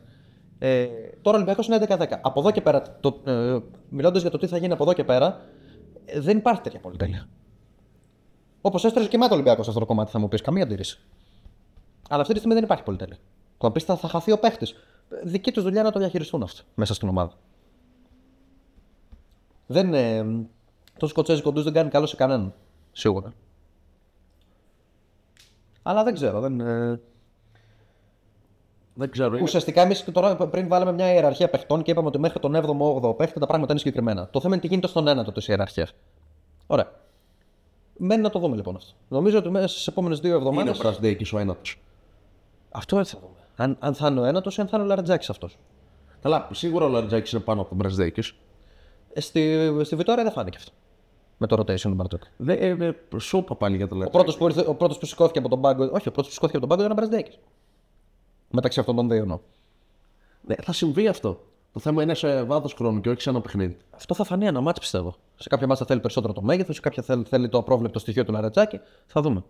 Ε, 0.60 0.86
τώρα 1.22 1.38
ο 1.38 1.40
Ολυμπιακός 1.40 1.68
είναι 1.68 1.86
11-10. 1.90 2.20
Από 2.22 2.40
εδώ 2.40 2.52
και 2.52 2.62
πέρα, 2.62 2.98
το, 3.00 3.20
ε, 3.26 3.58
μιλώντας 3.90 4.22
για 4.22 4.32
το 4.32 4.38
τι 4.38 4.48
θα 4.48 4.58
γίνει 4.58 4.74
από 4.74 4.84
εδώ 4.84 4.94
και 4.94 5.04
πέρα, 5.04 5.42
ε, 6.06 6.20
δεν 6.20 6.38
υπάρχει 6.38 6.62
τέτοια 6.62 6.80
πολυτέλεια. 6.80 7.28
Όπως 8.66 8.84
έστρωσε 8.86 9.08
και 9.10 9.18
μάτι 9.18 9.32
ο 9.32 9.36
Ολυμπιακός 9.36 9.64
σε 9.66 9.70
αυτό 9.70 9.82
το 9.82 9.88
κομμάτι, 9.88 10.12
θα 10.12 10.20
μου 10.20 10.28
πεις 10.28 10.42
καμία 10.42 10.64
αντίρρηση. 10.64 11.00
Αλλά 12.10 12.22
αυτή 12.22 12.34
τη 12.34 12.40
στιγμή 12.40 12.56
δεν 12.56 12.64
υπάρχει 12.66 12.84
πολυτέλεια. 12.84 13.18
Θα 13.58 13.68
μου 13.68 13.72
πεις 13.74 13.84
θα, 13.84 13.96
θα 13.96 14.08
χαθεί 14.08 14.32
ο 14.32 14.40
παίχτης. 14.40 14.76
Δική 15.24 15.52
τους 15.52 15.64
δουλειά 15.64 15.84
να 15.84 15.92
το 15.92 16.00
διαχειριστούν 16.00 16.44
αυτό 16.44 16.64
μέσα 16.76 16.94
στην 16.94 17.08
ομάδα. 17.08 17.32
Δεν, 19.68 19.94
ε, 19.94 20.26
το 20.98 21.08
σκοτσέζικο 21.08 21.52
του 21.52 21.62
δεν 21.62 21.74
κάνει 21.74 21.90
καλό 21.90 22.06
σε 22.06 22.16
κανέναν. 22.16 22.54
Σίγουρα. 22.92 23.34
Αλλά 25.84 26.04
δεν 26.04 26.14
ξέρω. 26.14 26.40
Δεν, 26.40 26.60
ε, 26.60 27.00
Δεν 28.96 29.10
ξέρω. 29.12 29.34
είναι- 29.34 29.44
Ουσιαστικά 29.44 29.82
εμείς 29.82 30.04
τώρα 30.12 30.36
πριν 30.36 30.68
βάλαμε 30.68 30.92
μια 30.92 31.14
ιεραρχία 31.14 31.50
παιχτών 31.50 31.82
και 31.84 31.92
είπαμε 31.92 32.08
ότι 32.08 32.20
μέχρι 32.20 32.40
τον 32.40 32.56
7ο-8ο 32.56 33.14
παίχτης 33.16 33.40
τα 33.40 33.46
πράγματα 33.48 33.72
είναι 33.72 33.80
συγκεκριμένα. 33.82 34.28
Το 34.30 34.40
θέμα 34.40 34.54
είναι 34.54 34.62
τι 34.62 34.68
γίνεται 34.68 34.88
στον 34.88 35.08
ένατο 35.08 35.32
τη 35.32 35.46
ιεραρχία. 35.50 35.88
Ωραία. 36.68 36.92
Μένει 37.98 38.22
να 38.22 38.30
το 38.30 38.40
δούμε 38.40 38.56
λοιπόν 38.56 38.76
αυτό. 38.76 38.92
Νομίζω 39.08 39.38
ότι 39.38 39.50
μέσα 39.50 39.68
στις 39.68 39.88
επόμενες 39.88 40.20
δύο 40.20 40.30
Είναι 40.30 40.38
εβδομάδε. 40.38 40.70
ο 40.70 40.74
Μπρασδέικης 40.78 41.34
ο 41.34 41.38
ένατος. 41.40 41.80
Αυτό 42.72 43.00
έτσι 43.00 43.14
θα 43.16 43.22
δούμε. 43.22 43.34
Αν, 43.56 43.78
αν 43.80 43.94
θα 43.94 44.08
είναι 44.08 44.20
ο 44.20 44.24
ένατος 44.24 44.58
ή 44.58 44.62
αν 44.62 44.68
θα 44.68 44.78
είναι 44.78 44.86
ο 44.86 44.88
Λαρετζάκη 44.90 45.28
αυτός. 45.32 45.58
Καλά, 46.22 46.48
σίγουρα 46.52 46.86
ο 46.86 46.90
Λαριτζάκης 46.90 47.32
είναι 47.32 47.42
πάνω 47.42 47.60
από 47.60 47.70
τον 47.70 47.78
Μπρασδέικης. 47.78 48.36
Ε, 49.14 49.20
στη, 49.22 49.72
στη 49.84 49.96
Βιτόρια 49.96 50.24
δεν 50.24 50.32
φάνηκε 50.32 50.58
αυτό. 50.58 50.72
Με 51.38 51.48
το 51.48 51.56
rotation 51.60 51.80
του 51.80 51.94
Μπαρτζόκ. 51.94 52.22
Δεν 52.38 52.82
ε, 52.82 52.86
ε, 52.88 53.20
σούπα 53.20 53.56
πάλι 53.56 53.76
για 53.76 53.88
το 53.88 53.96
Ο 53.96 53.98
Λαριτζάκη. 53.98 54.24
πρώτο 54.26 54.38
που, 54.40 54.48
ήρθε- 54.48 54.68
ο 54.68 54.76
πρώτος 54.76 54.98
που 54.98 55.06
σηκώθηκε 55.06 55.40
από 55.40 55.50
τον 55.50 55.62
πάγκο. 55.62 55.84
Όχι, 55.84 56.08
ο 56.08 56.12
πρώτος 56.12 56.28
που 56.28 56.34
σηκώθηκε 56.34 56.58
από 56.58 56.68
τον 56.68 56.78
πάγκο 56.78 56.82
ήταν 56.84 56.92
ο 56.92 56.96
Μπραζδέκη. 56.96 57.38
Μεταξύ 58.52 58.80
αυτών 58.80 58.96
των 58.96 59.10
δύο. 59.10 59.22
εννοώ. 59.22 59.40
Ναι, 60.46 60.56
θα 60.56 60.74
συμβεί 60.74 61.08
αυτό. 61.08 61.40
Το 61.74 61.80
θέμα 61.80 62.04
είναι 62.04 62.14
σε 62.14 62.44
βάθος 62.44 62.74
χρόνου 62.74 63.02
και 63.02 63.10
όχι 63.10 63.22
σε 63.22 63.30
ένα 63.30 63.42
παιχνίδι. 63.42 63.78
Αυτό 63.92 64.14
θα 64.14 64.24
φανεί 64.24 64.46
ένα 64.46 64.62
μάτς 64.62 64.80
πιστεύω. 64.80 65.16
Σε 65.36 65.50
κάποια 65.50 65.68
μάτς 65.68 65.80
θα 65.80 65.86
θέλει 65.86 66.00
περισσότερο 66.00 66.34
το 66.34 66.42
μέγεθος, 66.42 66.76
σε 66.76 66.82
κάποια 66.82 67.04
θέλει, 67.04 67.24
θέλει 67.24 67.50
το 67.50 67.58
απρόβλεπτο 67.58 68.00
στοιχείο 68.00 68.26
του 68.26 68.32
Λαρετζάκη. 68.32 68.80
Θα 69.06 69.22
δούμε. 69.22 69.44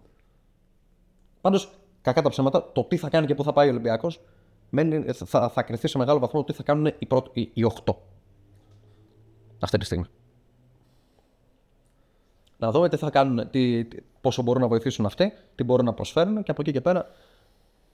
Πάντως, 1.42 1.72
κακά 2.02 2.22
τα 2.22 2.30
ψέματα, 2.30 2.72
το 2.72 2.84
τι 2.84 2.98
θα 2.98 3.10
κάνει 3.10 3.26
και 3.28 3.36
πού 3.36 3.44
θα 3.44 3.54
πάει 3.54 3.68
ο 3.68 3.72
Ολυμπιακός 3.72 4.20
θα, 5.14 5.50
θα 5.50 5.62
κρυθεί 5.62 5.88
σε 5.88 5.98
μεγάλο 5.98 6.20
βαθμό 6.20 6.40
το 6.40 6.46
τι 6.46 6.54
θα 6.54 6.64
κάνουν 6.64 6.94
οι, 7.00 7.06
πρώτοι, 7.06 7.40
οι, 7.40 7.52
οι 7.54 7.72
8. 7.86 7.94
Αυτή 9.60 9.78
τη 9.78 9.86
στιγμή. 9.86 10.06
Να 12.58 12.72
δούμε 12.72 12.90
τι 12.90 12.98
θα 12.98 13.10
κάνουν, 13.10 13.50
τι, 13.50 13.86
τι- 13.86 14.02
πόσο 14.22 14.42
μπορούν 14.42 14.62
να 14.62 14.68
βοηθήσουν 14.68 15.06
αυτοί, 15.06 15.34
τι 15.56 15.64
μπορούν 15.64 15.86
να 15.86 15.94
προσφέρουν 15.94 16.44
και 16.44 16.52
από 16.52 16.62
εκεί 16.62 16.72
και 16.72 16.82
πέρα 16.82 17.08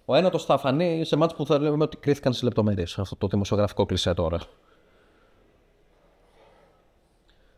ο 0.09 0.15
ένατος 0.15 0.45
θα 0.45 0.57
φανεί 0.57 1.03
σε 1.03 1.15
μάτς 1.15 1.35
που 1.35 1.45
θα 1.45 1.59
λέμε 1.59 1.83
ότι 1.83 1.97
κρίθηκαν 1.97 2.33
σε 2.33 2.45
λεπτομέρειες. 2.45 2.99
Αυτό 2.99 3.15
το 3.15 3.27
δημοσιογραφικό 3.27 3.85
κλισέ 3.85 4.13
τώρα. 4.13 4.39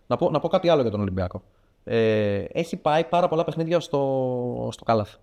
Να 0.08 0.18
πω, 0.18 0.30
να 0.30 0.40
πω 0.40 0.48
κάτι 0.48 0.70
άλλο 0.70 0.82
για 0.82 0.92
τον 0.92 1.00
Ολυμπιακό. 1.00 1.42
Ε, 1.84 2.44
έχει 2.52 2.78
πάει 2.78 3.04
πάρα 3.04 3.28
πολλά 3.28 3.44
παιχνίδια 3.44 3.80
στο, 3.80 4.70
στο 4.72 4.84
Κάλαθ. 4.84 5.14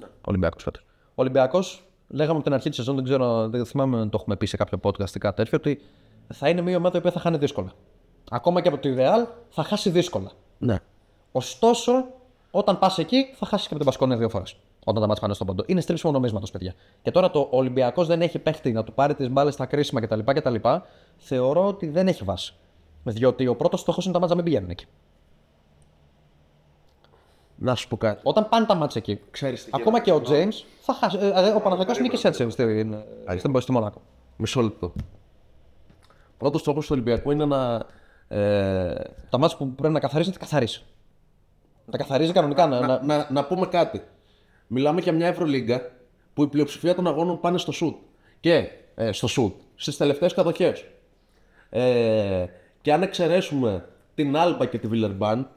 Ο 0.00 0.24
Ολυμπιακός 0.24 0.62
φέτος. 0.62 0.82
Ο 1.08 1.14
Ολυμπιακός, 1.14 1.82
λέγαμε 2.08 2.34
από 2.34 2.44
την 2.44 2.52
αρχή 2.52 2.68
της 2.68 2.76
σεζόν, 2.76 2.94
δεν 2.94 3.04
ξέρω, 3.04 3.48
δεν 3.48 3.66
θυμάμαι 3.66 4.00
αν 4.00 4.10
το 4.10 4.18
έχουμε 4.20 4.36
πει 4.36 4.46
σε 4.46 4.56
κάποιο 4.56 4.78
podcast 4.82 5.14
ή 5.14 5.18
κάτι 5.18 5.36
τέτοιο, 5.36 5.58
ότι 5.58 5.80
θα 6.32 6.48
είναι 6.48 6.60
μια 6.60 6.76
ομάδα 6.76 6.96
η 6.96 6.98
οποία 6.98 7.10
θα 7.10 7.20
χάνει 7.20 7.36
δύσκολα. 7.36 7.72
Ακόμα 8.30 8.60
και 8.60 8.68
από 8.68 8.78
το 8.78 8.88
Ιδεάλ 8.88 9.26
θα 9.48 9.62
χάσει 9.62 9.90
δύσκολα. 9.90 10.30
Ναι. 10.58 10.78
Ωστόσο, 11.32 12.06
όταν 12.50 12.78
πας 12.78 12.98
εκεί, 12.98 13.34
θα 13.34 13.46
χάσεις 13.46 13.66
και 13.68 13.74
από 13.74 13.82
την 13.82 13.92
Πασκόνια 13.92 14.16
δύο 14.16 14.28
φορές. 14.28 14.56
Όταν 14.88 15.00
τα 15.02 15.06
μάτια 15.08 15.22
πάνε 15.22 15.34
στον 15.34 15.46
πόντο. 15.46 15.64
Είναι 15.66 15.80
στρίψιμο 15.80 16.12
νομίσματος, 16.12 16.50
παιδιά. 16.50 16.74
Και 17.02 17.10
τώρα 17.10 17.30
το 17.30 17.48
Ολυμπιακός 17.50 18.06
δεν 18.06 18.22
έχει 18.22 18.38
παίχτη 18.38 18.72
να 18.72 18.84
του 18.84 18.92
πάρει 18.92 19.14
τις 19.14 19.30
μπάλες 19.30 19.54
στα 19.54 19.66
κρίσιμα 19.66 20.00
κτλ. 20.00 20.20
κτλ. 20.24 20.54
Θεωρώ 21.16 21.66
ότι 21.66 21.88
δεν 21.88 22.08
έχει 22.08 22.24
βάση. 22.24 22.54
Διότι 23.04 23.46
ο 23.46 23.56
πρώτος 23.56 23.80
στόχος 23.80 24.04
είναι 24.04 24.12
τα 24.14 24.20
μάτια 24.20 24.34
να 24.34 24.42
μην 24.42 24.50
πηγαίνουν 24.50 24.70
εκεί. 24.70 24.86
Να 27.56 27.74
σου 27.74 27.88
πω 27.88 27.96
κάτι. 27.96 28.20
Όταν 28.24 28.48
πάνε 28.48 28.66
τα 28.66 28.74
μάτια 28.74 29.02
εκεί, 29.06 29.20
Ξέρεις 29.30 29.64
τι 29.64 29.70
ακόμα 29.74 30.00
και 30.00 30.12
ο 30.12 30.20
Τζέιμς 30.20 30.64
θα 30.80 30.92
χάσει. 30.94 31.18
ε, 31.20 31.26
ε, 31.26 31.30
ο 31.30 31.60
Παναθηναϊκός 31.60 31.98
νίκησε 31.98 32.28
έτσι 32.28 32.50
στην, 32.50 32.94
στην, 33.36 33.60
στη 33.60 33.72
Μονάκο. 33.72 34.00
Μισό 34.36 34.60
λεπτό. 34.60 34.92
Πρώτος 36.38 36.60
στόχος 36.60 36.86
του 36.86 36.92
Ολυμπιακού 36.92 37.30
είναι 37.30 37.44
να. 37.44 37.82
Ε, 38.28 38.94
Τα 39.30 39.38
μάτια 39.38 39.56
που 39.56 39.68
πρέπει 39.74 39.92
να 39.94 40.00
καθαρίσει, 40.00 40.28
να 40.30 40.34
τα 40.34 40.40
καθαρίσει. 40.40 40.84
Να 41.84 41.92
τα 41.92 41.98
καθαρίζει 41.98 42.32
κανονικά. 42.32 42.66
Να, 42.66 42.80
να, 42.80 42.86
να... 42.86 43.02
να, 43.02 43.26
να 43.30 43.44
πούμε 43.44 43.66
κάτι. 43.66 44.02
Μιλάμε 44.68 45.00
για 45.00 45.12
μια 45.12 45.26
Ευρωλίγκα 45.26 45.90
που 46.34 46.42
η 46.42 46.46
πλειοψηφία 46.46 46.94
των 46.94 47.06
αγώνων 47.06 47.40
πάνε 47.40 47.58
στο 47.58 47.72
σουτ. 47.72 47.96
Και 48.40 48.68
ε, 48.94 49.12
στο 49.12 49.26
σουτ, 49.26 49.54
στις 49.74 49.96
τελευταίες 49.96 50.34
κατοχές. 50.34 50.84
Ε, 51.70 52.44
και 52.80 52.92
αν 52.92 53.02
εξαιρέσουμε 53.02 53.88
την 54.14 54.36
Άλμπα 54.36 54.66
και 54.66 54.78
τη 54.78 54.86
Βιλερμπάν, 54.86 55.50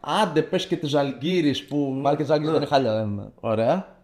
άντε 0.00 0.42
πες 0.42 0.66
και 0.66 0.76
τη 0.76 0.86
Ζαλγκύρης 0.86 1.64
που. 1.64 2.00
Πάλι 2.02 2.16
και 2.16 2.22
Τζάγκη 2.22 2.44
δεν 2.44 2.54
είναι 2.54 2.66
χάλια. 2.66 2.94
Δεν... 2.94 3.32
Ωραία. 3.40 3.96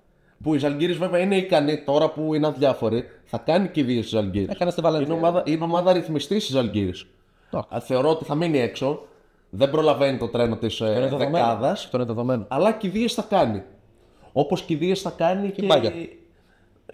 Που 0.42 0.54
η 0.54 0.58
Ζαλγκύρης 0.58 0.96
βέβαια 0.96 1.20
είναι 1.20 1.36
ικανή 1.36 1.82
τώρα 1.84 2.10
που 2.10 2.34
είναι 2.34 2.46
αδιάφορη. 2.46 3.04
Θα 3.24 3.38
κάνει 3.38 3.68
και 3.68 3.84
δύο 3.84 4.02
στη 4.02 4.10
Ζαλγκύρης. 4.10 4.48
Έκανε 4.48 4.70
στη 4.70 4.80
Βαλένθια. 4.80 5.14
Είναι 5.14 5.26
ομάδα, 5.26 5.42
είναι 5.46 5.64
ομάδα 5.64 5.92
ρυθμιστής 5.92 6.46
τη 6.46 6.52
Ζαλγκύρης. 6.52 7.06
Θεωρώ 7.80 8.10
ότι 8.10 8.24
θα 8.24 8.34
μείνει 8.34 8.58
έξω. 8.58 9.02
Δεν 9.50 9.70
προλαβαίνει 9.70 10.18
το 10.18 10.28
τρένο 10.28 10.56
της 10.56 10.80
ε, 10.80 11.10
δεκάδας. 11.16 11.84
Αυτό 11.84 11.96
είναι 11.96 12.06
δεδομένο. 12.06 12.44
Αλλά 12.48 12.72
κηδείες 12.72 13.14
θα 13.14 13.26
κάνει. 13.28 13.62
Όπως 14.32 14.62
κηδείες 14.62 15.00
θα 15.00 15.10
κάνει 15.10 15.50
και, 15.50 15.64
η 15.64 15.68
Bayern. 15.70 16.08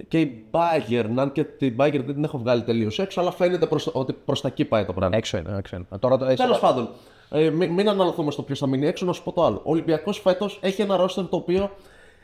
και 0.08 0.20
η 0.20 0.44
Bayern. 0.50 1.12
Αν 1.16 1.32
και 1.32 1.44
την 1.44 1.76
Bayern 1.78 2.02
δεν 2.04 2.14
την 2.14 2.24
έχω 2.24 2.38
βγάλει 2.38 2.62
τελείως 2.62 2.98
έξω, 2.98 3.20
αλλά 3.20 3.30
φαίνεται 3.30 3.66
προς, 3.66 3.90
ότι 3.92 4.12
προς 4.12 4.40
τα 4.40 4.48
εκεί 4.48 4.64
πάει 4.64 4.84
το 4.84 4.92
πράγμα. 4.92 5.16
Έξω 5.16 5.38
είναι. 5.38 5.56
Έξω 5.58 5.76
είναι. 5.76 5.86
Τώρα 5.98 6.18
το 6.18 6.24
έχει. 6.24 6.36
Τέλος 6.36 6.58
πάντων, 6.58 6.88
ε, 7.30 7.50
μην, 7.50 7.72
μην 7.72 7.88
αναλωθούμε 7.88 8.30
στο 8.30 8.42
ποιος 8.42 8.58
θα 8.58 8.66
μείνει 8.66 8.86
έξω, 8.86 9.06
να 9.06 9.12
σου 9.12 9.22
πω 9.22 9.32
το 9.32 9.44
άλλο. 9.44 9.56
Ο 9.56 9.70
Ολυμπιακός 9.70 10.18
φέτος 10.18 10.58
έχει 10.62 10.82
ένα 10.82 10.96
ρόστερ 10.96 11.28
το 11.28 11.36
οποίο 11.36 11.70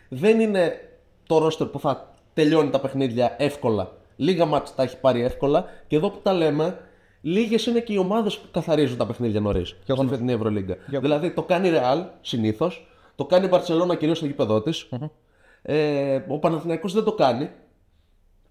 δεν 0.09 0.41
είναι 0.41 0.89
το 1.27 1.39
ρόστερ 1.39 1.67
που 1.67 1.79
θα 1.81 2.15
τελειώνει 2.35 2.71
τα 2.71 2.81
παιχνίδια 2.81 3.35
εύκολα. 3.39 3.91
Λίγα 4.17 4.45
μάτς 4.45 4.75
τα 4.75 4.83
έχει 4.83 4.97
πάρει 4.97 5.23
εύκολα 5.23 5.65
και 5.87 5.97
εδώ 5.97 6.11
που 6.11 6.19
τα 6.23 6.33
λέμε, 6.33 6.79
λίγες 7.21 7.67
είναι 7.67 7.81
και 7.81 7.93
οι 7.93 7.97
ομάδες 7.97 8.39
που 8.39 8.47
καθαρίζουν 8.51 8.97
τα 8.97 9.07
παιχνίδια 9.07 9.41
νωρίς 9.41 9.77
στην 9.83 10.09
φετινή 10.09 10.33
Ευρωλίγκα. 10.33 10.77
Δηλαδή 10.87 11.31
το 11.31 11.43
κάνει 11.43 11.69
η 11.69 11.73
Real 11.75 12.05
συνήθως, 12.21 12.87
το 13.15 13.25
κάνει 13.27 13.47
η 13.47 13.49
Barcelona 13.53 13.99
κυρίως 13.99 14.17
στο 14.17 14.27
γήπεδό 14.27 14.63
της. 14.63 14.89
Ε, 15.63 16.21
ο 16.29 16.39
Παναθηναϊκός 16.39 16.93
δεν 16.93 17.05
το 17.05 17.13
κάνει. 17.15 17.51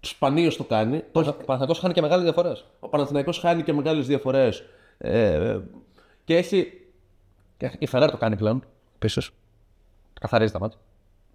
Σπανίως 0.00 0.56
το 0.56 0.64
κάνει. 0.64 1.02
Το 1.12 1.20
έχει- 1.20 1.28
Ο 1.28 1.32
Παναθηναϊκός 1.32 1.78
χάνει 1.78 1.94
και 1.94 2.00
μεγάλες 2.00 2.24
διαφορές. 2.24 2.64
Ο 2.80 2.88
Παναθηναϊκός 2.88 3.38
χάνει 3.38 3.62
και 3.62 3.72
μεγάλες 3.72 4.06
διαφορές. 4.06 4.62
Ε, 4.98 5.58
και 6.24 6.36
έχει. 6.36 6.72
Η 7.78 7.86
Φεραίρ 7.86 8.10
το 8.10 8.16
κάνει 8.16 8.36
πλέον. 8.36 8.64
Επίση. 8.94 9.30
Καθαρίζει 10.20 10.52
τα 10.52 10.58
μάτια. 10.58 10.78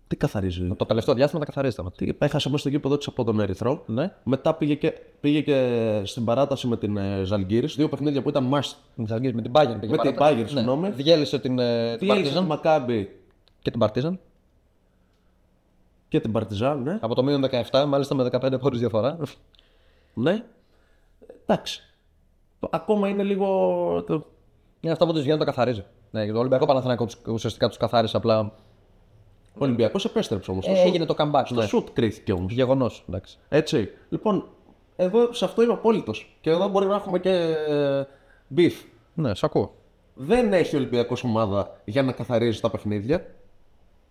Τι 0.08 0.16
καθαρίζει; 0.16 0.68
Το 0.78 0.86
τελευταίο 0.86 1.14
διάστημα 1.16 1.40
τα 1.40 1.46
καθαρίζει 1.46 1.76
τα 1.76 1.84
μάτια. 1.84 2.14
Τι, 2.14 2.26
έχασε 2.26 2.48
μέσα 2.48 2.60
στο 2.60 2.70
γήπεδο 2.70 2.98
της 2.98 3.08
από 3.08 3.24
τον 3.24 3.40
Ερυθρό. 3.40 3.84
Ναι. 3.86 4.14
Μετά 4.24 4.54
πήγε 4.54 4.76
και, 4.76 4.94
πήγε 5.20 5.42
και 5.42 6.02
στην 6.06 6.26
παράταση 6.26 6.68
με 6.68 6.78
την 6.78 6.98
ε, 6.98 7.24
Ζαλγκύρης, 7.24 7.76
Δύο 7.76 7.90
παιχνίδια 7.90 8.22
που 8.22 8.30
ήταν 8.30 8.50
must. 8.54 8.72
Με 8.96 8.96
την 8.96 9.08
Ζαλγκύρης, 9.08 9.36
με 9.36 9.42
την 9.42 9.52
Bayern 9.56 9.78
πήγε 9.80 9.92
Με 9.92 9.98
την 9.98 10.16
παράτα. 10.16 10.42
Bayern, 10.44 10.48
συγγνώμη. 10.48 10.90
Διέλυσε 10.90 11.40
την, 11.40 11.60
ε, 11.60 11.96
την 11.98 12.08
Διέλυσε 12.08 12.32
τη 12.34 12.38
Partizan 12.40 12.46
Μακάμπη 12.46 13.20
και 13.62 13.72
την 13.72 13.82
Partizan. 13.84 14.18
και 16.08 16.20
την 16.20 16.32
Παρτιζάν, 16.32 16.82
ναι. 16.84 16.98
Από 17.02 17.16
το 17.16 17.24
μείον 17.24 17.44
17, 17.72 17.86
μάλιστα 17.88 18.16
με 18.16 18.30
15 18.32 18.58
χωρίς 18.60 18.80
διαφορά. 18.80 19.18
ναι. 20.14 20.44
Εντάξει. 21.46 21.82
Το- 22.60 22.70
Ακόμα 22.72 23.08
είναι 23.08 23.24
λίγο. 23.24 23.46
Το... 24.08 24.26
Είναι 24.80 24.92
αυτά 24.94 25.06
που 25.06 25.12
τους 25.14 25.22
βγαίνουν 25.22 25.40
το 25.40 25.46
καθαρίζει. 25.46 25.84
Ναι, 26.12 26.24
για 26.24 26.34
το 26.34 26.40
Ολυμπιακό 26.40 26.66
Παναθηναϊκός 26.66 27.16
τους- 27.16 27.34
ουσιαστικά 27.34 27.68
τους 27.68 27.78
καθάρισε 27.78 28.18
απλά. 28.18 28.52
Ο 29.60 29.64
Ολυμπιακός 29.66 30.06
επέστρεψε 30.06 30.52
όμως. 30.52 30.68
Ε, 30.68 30.72
έγινε 30.72 31.06
το 31.06 31.16
comeback. 31.18 31.42
Στο 31.46 31.56
Ναι. 31.56 31.66
σουτ 31.66 31.88
κρίθηκε 31.94 32.32
όμως. 32.32 32.54
Γεγονός. 32.54 33.04
Εντάξει. 33.10 33.38
Έτσι. 33.50 33.90
Λοιπόν, 34.10 34.46
εγώ 34.96 35.34
σε 35.34 35.46
αυτό 35.46 35.62
είμαι 35.64 35.74
απόλυτος. 35.74 36.38
Και 36.42 36.50
εδώ 36.50 36.68
μπορεί 36.68 36.86
να 36.86 36.96
έχουμε 36.96 37.20
και 37.20 37.30
ε, 37.68 38.04
beef. 38.56 38.72
Ναι, 39.14 39.36
σ' 39.36 39.44
ακούω. 39.44 39.74
Δεν 40.14 40.54
έχει 40.54 40.76
ο 40.76 40.78
Ολυμπιακός 40.80 41.24
ομάδα 41.24 41.82
για 41.86 42.04
να 42.04 42.12
καθαρίζει 42.12 42.60
τα 42.62 42.70
παιχνίδια. 42.70 43.26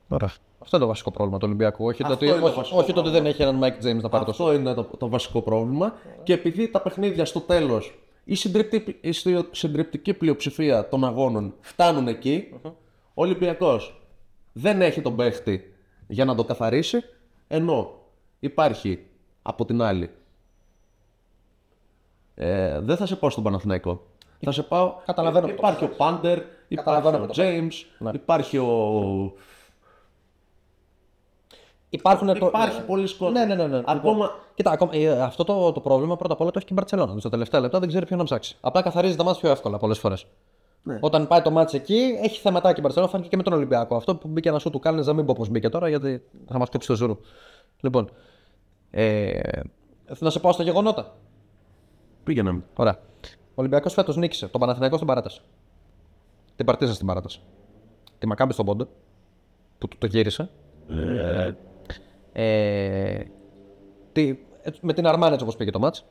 Ωραία. 0.08 0.30
Αυτό 0.58 0.76
είναι 0.76 0.84
το 0.84 0.90
βασικό 0.90 1.10
πρόβλημα 1.10 1.38
του 1.38 1.44
Ολυμπιακού. 1.48 1.84
Όχι, 1.86 2.02
το 2.02 2.12
Αυτό 2.12 2.14
ότι, 2.16 2.26
είναι 2.26 2.40
το 2.40 2.46
όχι, 2.46 2.56
βασικό 2.56 2.78
όχι 2.78 2.92
το 2.92 3.00
ότι 3.00 3.10
δεν 3.10 3.26
έχει 3.26 3.42
έναν 3.42 3.60
Mike 3.62 3.84
James 3.86 4.00
να 4.00 4.08
πάρει 4.08 4.24
το 4.24 4.30
Αυτό 4.30 4.52
είναι 4.52 4.74
το, 4.74 4.82
το 4.98 5.08
βασικό 5.08 5.42
πρόβλημα. 5.42 5.94
Και 6.22 6.32
επειδή 6.32 6.68
τα 6.68 6.80
παιχνίδια 6.80 7.24
στο 7.24 7.40
τέλος, 7.40 7.98
η, 8.24 8.34
συντριπτική- 8.34 8.96
η 9.00 9.12
στη- 9.12 9.48
συντριπτική 9.50 10.14
πλειοψηφία 10.14 10.88
των 10.88 11.04
αγώνων 11.04 11.54
φτάνουν 11.60 12.08
εκεί, 12.08 12.48
ο 12.64 12.70
Ολυμπιακός 13.14 14.00
δεν 14.58 14.82
έχει 14.82 15.00
τον 15.00 15.16
παίχτη 15.16 15.74
για 16.06 16.24
να 16.24 16.34
το 16.34 16.44
καθαρίσει, 16.44 17.04
ενώ 17.48 17.90
υπάρχει 18.38 19.06
από 19.42 19.64
την 19.64 19.82
άλλη. 19.82 20.10
Ε, 22.34 22.80
δεν 22.80 22.96
θα 22.96 23.06
σε 23.06 23.16
πάω 23.16 23.30
στον 23.30 23.44
Παναθηναϊκό. 23.44 24.06
Θα 24.40 24.52
σε 24.52 24.62
πάω. 24.62 24.94
Καταλαβαίνω 25.06 25.46
ε, 25.46 25.50
αυτό. 25.50 25.66
Υπάρχει 25.66 25.84
ο 25.84 25.88
Πάντερ, 25.88 26.38
υπάρχει 26.38 26.74
Καταλαβαίνω 26.74 27.16
ο 27.16 27.26
αυτό. 27.30 27.42
James, 27.42 28.12
υπάρχει 28.14 28.58
ο. 28.58 29.32
Υπάρχουν 31.90 32.38
το... 32.38 32.46
Υπάρχει 32.46 32.82
πολλοί 32.82 33.16
κόσμοι. 33.16 33.38
Ναι, 33.38 33.44
ναι, 33.44 33.54
ναι. 33.54 33.66
ναι. 33.66 33.82
Ακόμα. 33.86 34.30
Κοίτα, 34.54 34.70
ακόμα, 34.70 34.90
ε, 34.94 35.22
αυτό 35.22 35.44
το, 35.44 35.72
το 35.72 35.80
πρόβλημα 35.80 36.16
πρώτα 36.16 36.32
απ' 36.34 36.40
όλα 36.40 36.50
το 36.50 36.58
έχει 36.58 36.66
και 36.66 36.72
η 36.72 36.76
Μπαρσελόνα. 36.78 37.20
Στα 37.20 37.30
τελευταία 37.30 37.60
λεπτά 37.60 37.78
δεν 37.78 37.88
ξέρει 37.88 38.06
ποιον 38.06 38.18
να 38.18 38.24
ψάξει. 38.24 38.56
Απλά 38.60 38.82
καθαρίζει 38.82 39.16
τα 39.16 39.24
μάτια 39.24 39.40
πιο 39.40 39.50
εύκολα 39.50 39.78
πολλές 39.78 39.98
φορές. 39.98 40.26
Ναι. 40.86 40.98
Όταν 41.00 41.26
πάει 41.26 41.42
το 41.42 41.50
μάτι 41.50 41.76
εκεί, 41.76 42.18
έχει 42.22 42.40
θεματάκι 42.40 42.78
η 42.78 42.82
Μπαρσελόνα. 42.82 43.10
Φάνηκε 43.10 43.28
και 43.28 43.36
με 43.36 43.42
τον 43.42 43.52
Ολυμπιακό. 43.52 43.96
Αυτό 43.96 44.16
που 44.16 44.28
μπήκε 44.28 44.48
ένα 44.48 44.58
σου 44.58 44.70
του 44.70 44.78
κάνει 44.78 45.04
να 45.04 45.12
μην 45.12 45.24
πω 45.24 45.34
πώς 45.36 45.48
μπήκε 45.48 45.68
τώρα, 45.68 45.88
γιατί 45.88 46.22
θα 46.48 46.58
μας 46.58 46.68
κόψει 46.68 46.88
το 46.88 46.94
ζουρού. 46.94 47.18
Λοιπόν. 47.80 48.10
Ε, 48.90 49.40
να 50.18 50.30
σε 50.30 50.40
πάω 50.40 50.52
στα 50.52 50.62
γεγονότα. 50.62 51.16
Πήγαινε. 52.24 52.62
Ωραία. 52.76 52.98
Ο 53.30 53.54
Ολυμπιακός 53.54 53.92
φέτος 53.92 54.16
νίκησε 54.16 54.48
τον 54.48 54.60
Παναθηναϊκό 54.60 54.94
στην 54.94 55.08
παράταση. 55.08 55.40
Την 56.56 56.66
Παρτίζα 56.66 56.94
στην 56.94 57.06
παράταση. 57.06 57.40
Τη 58.18 58.26
Μακάμπη 58.26 58.52
στον 58.52 58.64
Πόντο. 58.64 58.88
Που 59.78 59.88
του 59.88 59.96
το 59.98 60.06
γύρισε. 60.06 60.50
Ε, 62.32 63.22
τι, 64.12 64.38
έτσι, 64.62 64.80
με 64.82 64.92
την 64.92 65.06
Αρμάν 65.06 65.32
έτσι 65.32 65.44
όπως 65.44 65.56
πήγε 65.56 65.70
το 65.70 65.78
μάτς. 65.78 66.04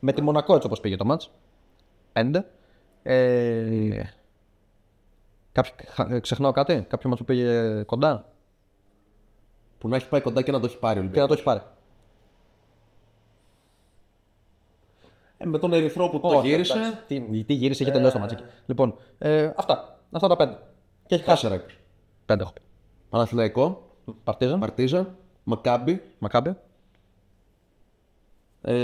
Με 0.00 0.12
τη 0.12 0.22
Μονακό 0.22 0.54
έτσι 0.54 0.66
όπως 0.66 0.80
πήγε 0.80 0.96
το 0.96 1.04
μάτς. 1.04 1.30
Πέντε. 2.12 2.46
Ε, 3.02 4.02
κάποιο, 5.52 5.72
χα- 5.88 6.20
ξεχνάω 6.20 6.52
κάτι. 6.52 6.74
Κάποιος 6.88 7.04
μάτς 7.04 7.18
που 7.18 7.24
πήγε 7.24 7.82
κοντά 7.82 8.26
Που 9.78 9.88
να 9.88 9.96
έχει 9.96 10.08
πάει 10.08 10.20
κοντά 10.20 10.42
και 10.42 10.52
να 10.52 10.60
το 10.60 10.66
έχει 10.66 10.78
πάρει 10.78 10.98
ο 10.98 11.02
και 11.02 11.06
Ολυμπιακός. 11.08 11.28
να 11.30 11.34
το 11.44 11.50
έχει 11.50 11.60
πάρει. 11.60 11.70
Ε, 15.38 15.46
με 15.46 15.58
τον 15.58 15.72
Ερυθρό 15.72 16.08
που 16.08 16.20
το 16.20 16.40
γύρισε. 16.40 16.78
εντάξει. 16.78 16.98
Τι, 17.06 17.44
τι 17.44 17.52
γύρισε, 17.54 17.82
είχε 17.82 17.92
τελειώσει 17.92 18.12
το 18.12 18.18
μάτς 18.18 18.32
εκεί. 18.32 18.42
Λοιπόν, 18.66 18.94
ε, 19.18 19.52
αυτά. 19.56 20.00
Αυτά 20.10 20.28
τα 20.28 20.36
πέντε. 20.36 20.58
Και 21.06 21.14
έχει 21.14 21.24
χάσει. 21.24 21.42
Τέσσερα. 21.48 21.64
Πέντε 22.26 22.42
έχω 22.42 22.52
πει. 22.52 22.60
Παναθηναϊκό, 23.10 23.90
Παρτίζαν, 24.24 24.60
Παρτίζαν, 24.60 25.16
Μακάμπι, 25.44 26.02
Μακάμπι, 26.18 26.56
ε, 28.62 28.74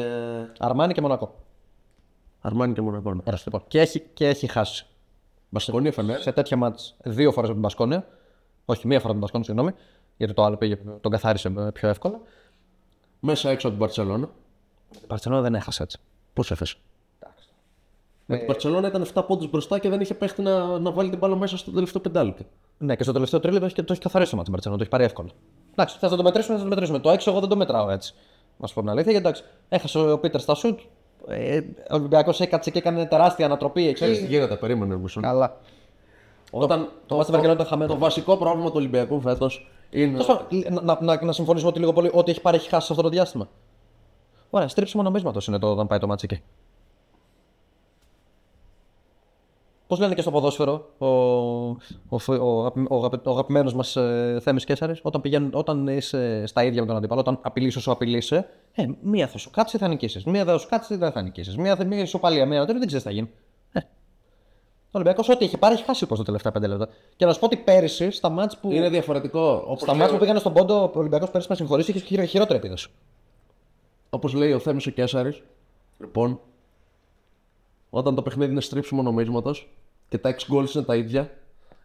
Αρμάνι 0.59 0.93
και 0.93 1.01
Μονακό. 1.01 1.35
Αρμάνι 2.41 2.73
και 2.73 2.81
Μονακό. 2.81 3.09
Ωραία, 3.09 3.41
λοιπόν. 3.45 3.63
Και 3.69 3.81
έχει, 3.81 4.01
και 4.01 4.27
έχει 4.27 4.47
χάσει. 4.47 4.87
Μπασκόνια 5.49 5.93
Φενέρ. 5.93 6.21
σε 6.21 6.33
τέτοια 6.33 6.57
μάτς 6.57 6.97
δύο 7.05 7.33
φορές 7.33 7.51
από 7.51 7.53
την 7.53 7.63
Πασκόνια. 7.63 8.07
Όχι, 8.65 8.87
μία 8.87 9.01
φορά 9.01 9.13
από 9.13 9.13
την 9.13 9.21
Πασκόνια, 9.21 9.47
συγγνώμη. 9.47 9.73
Γιατί 10.17 10.35
το 10.35 10.45
άλλο 10.45 10.57
πήγε, 10.57 10.79
τον 11.01 11.11
καθάρισε 11.11 11.53
ε, 11.59 11.71
πιο 11.73 11.89
εύκολα. 11.89 12.21
Μέσα 13.21 13.51
έξω 13.51 13.69
από 13.69 13.77
την 13.77 13.87
Παρσελόνα. 13.87 14.31
Η 15.03 15.07
Παρσελόνα 15.07 15.43
δεν 15.43 15.55
έχασε 15.55 15.83
έτσι. 15.83 15.99
Πώς 16.33 16.51
έφεσε. 16.51 16.77
Με 18.27 18.37
την 18.37 18.47
Παρσελόνα 18.47 18.89
ήταν 18.89 19.07
7 19.15 19.25
πόντους 19.27 19.51
μπροστά 19.51 19.79
και 19.79 19.89
δεν 19.89 20.01
είχε 20.01 20.15
παίχτη 20.15 20.43
να, 20.43 20.79
να 20.79 20.91
βάλει 20.91 21.11
την 21.11 21.19
μπάλα 21.19 21.37
μέσα 21.37 21.57
στο 21.57 21.71
τελευταίο 21.71 22.01
πεντάλεπτο. 22.01 22.45
Ναι, 22.79 22.97
και 22.97 23.03
στο 23.03 23.13
τελευταίο 23.13 23.41
τρίλεπτο 23.41 23.67
έχει, 23.67 23.75
το 23.75 23.93
έχει 23.93 24.01
καθαρίσει 24.01 24.31
το 24.31 24.37
ματς 24.37 24.51
την 24.51 24.55
Μπαρσελόνα, 24.55 24.79
το 24.79 24.83
έχει 24.83 24.91
πάρει 24.91 25.05
εύκολα. 25.05 25.29
Εντάξει, 25.73 25.99
θα 25.99 26.17
το 26.17 26.23
μετρήσουμε, 26.23 26.57
θα 26.57 26.63
το 26.63 26.69
μετρήσουμε. 26.69 26.99
Το 26.99 27.11
6 27.11 27.27
εγώ 27.27 27.41
δεν 27.41 27.49
το 27.49 27.57
μετράω 27.57 27.91
έτσι. 27.91 28.15
Να 28.57 28.67
σου 28.67 28.75
πω 28.75 28.81
την 28.81 28.91
αλήθεια, 28.91 29.13
γιατί 29.13 29.27
εντάξει, 29.27 29.45
έχασε 29.69 29.99
ο 29.99 30.19
Πίτερς 30.19 30.41
στα 30.41 30.55
σουτ. 30.55 30.81
Ε, 31.29 31.59
ο 31.91 31.95
Ολυμπιακός 31.95 32.41
έκατσε 32.41 32.71
και 32.71 32.79
έκανε 32.79 33.07
τεράστια 33.07 33.47
ανατροπή 33.47 33.93
Ξέρεις 33.93 34.19
τι 34.19 34.25
εκεί. 34.25 34.35
γίνεται, 34.35 34.57
περίμενε 34.57 34.97
μισό. 34.97 35.21
Καλά. 35.21 35.57
Όταν 36.51 36.89
το 37.07 37.15
ματς 37.15 37.23
στη 37.27 37.33
Βαρκελόνη 37.33 37.61
ήταν 37.61 37.71
χαμένος. 37.71 37.95
το 37.95 38.01
βασικό 38.01 38.37
πρόβλημα 38.37 38.67
του 38.67 38.77
Ολυμπιακού 38.77 39.21
φέτος 39.21 39.71
είναι. 39.91 40.11
Τέλος 40.11 40.27
πάντων, 40.27 40.85
Να, 40.85 40.99
να, 41.01 41.25
να 41.25 41.33
συμφωνήσουμε 41.33 41.71
ότι 41.71 41.79
λίγο 41.79 41.93
πολύ 41.93 42.11
ό,τι 42.13 42.31
έχει 42.31 42.41
πάρει 42.41 42.57
έχει 42.57 42.69
χάσει 42.69 42.87
σε 42.87 42.93
αυτό 42.93 43.05
το 43.05 43.09
διάστημα. 43.11 43.49
Ωραία, 44.51 44.69
στρίψιμο 44.69 45.03
νομίσματος 45.03 45.47
είναι 45.47 45.59
το 45.59 45.71
όταν 45.71 45.87
πάει 45.87 45.99
το 45.99 46.07
ματς 46.07 46.27
εκεί. 46.31 46.43
Πώς 49.89 49.99
λένε 49.99 50.15
και 50.15 50.21
στο 50.21 50.31
ποδόσφαιρο 50.31 50.89
ο, 50.99 51.07
ο, 51.07 51.77
ο, 52.09 52.17
ο, 52.41 52.59
αγαπη- 52.99 53.27
ο 53.27 53.31
αγαπημένος 53.31 53.75
μας 53.75 53.97
ε, 53.97 54.39
Θέμης 54.43 54.65
Κέσσαρη, 54.65 54.95
όταν, 55.03 55.21
πηγαίνουν- 55.21 55.55
όταν 55.55 55.87
είσαι 55.89 56.47
στα 56.47 56.65
ίδια 56.65 56.81
με 56.81 56.87
τον 56.87 56.97
αντίπαλο, 56.97 57.21
όταν 57.21 57.39
απειλείς 57.43 57.77
όσο 57.77 57.91
απειλείσαι, 57.93 58.49
ε, 58.73 58.85
μία 59.03 59.29
θα 59.29 59.39
σου 59.39 59.51
κάτσει, 59.51 59.79
θα 59.79 59.89
νικήσεις. 59.89 60.25
Μία 60.25 60.45
θα 60.45 60.59
σου 60.59 60.69
κάτσει, 60.69 60.97
δεν 60.97 61.13
θα 61.13 61.23
νικήσεις. 61.23 61.57
Μία, 61.57 61.77
θα- 61.77 61.85
μία 61.85 62.01
ισοπαλία, 62.01 62.47
μία 62.47 62.65
δεν 62.65 62.77
ξέρεις 62.77 62.93
τι 62.93 63.01
θα 63.01 63.11
γίνει. 63.11 63.31
Ε. 63.73 63.79
Ο 64.87 64.91
Ολυμπιακός 64.91 65.29
ό,τι 65.29 65.45
έχει 65.45 65.57
πάρει 65.59 65.75
έχει 65.75 65.85
χάσει 65.85 66.07
πώ 66.07 66.17
τα 66.17 66.23
τελευταία 66.23 66.53
πέντε 66.53 66.67
λεπτά. 66.67 66.89
Και 67.17 67.27
να 67.27 67.33
σου 67.33 67.39
πω 67.41 67.47
ότι 67.47 67.57
πέρυσι 67.57 68.11
στα 68.11 68.29
μάτς 68.29 68.57
που. 68.59 68.73
Είναι 68.73 68.89
διαφορετικό. 68.89 69.63
Όπως 69.67 69.81
Στα 69.81 69.91
λέει- 69.93 70.01
μάτια 70.01 70.15
που 70.15 70.21
πήγανε 70.21 70.39
στον 70.39 70.53
πόντο, 70.53 70.75
ο 70.83 70.91
Ολυμπιακός 70.99 71.31
πέρυσι 71.31 71.49
με 71.51 71.57
συγχωρήσει 71.57 71.91
είχε 71.91 72.01
χειρο- 72.01 72.25
χειρότερη 72.27 72.59
επίδοση. 72.59 72.89
Όπως 74.11 74.33
λέει 74.33 74.53
ο 74.53 74.59
Θέμης 74.59 74.87
ο 74.87 74.91
Κέσσαρη, 74.91 75.43
λοιπόν, 75.99 76.41
όταν 77.91 78.15
το 78.15 78.23
παιχνίδι 78.23 78.51
είναι 78.53 78.61
στρίψιμο 78.61 79.03
νομίσματο 79.03 79.55
και 80.09 80.19
τα 80.19 80.35
6 80.35 80.47
γκολ 80.51 80.67
είναι 80.75 80.85
τα 80.85 80.97
ίδια, 80.97 81.31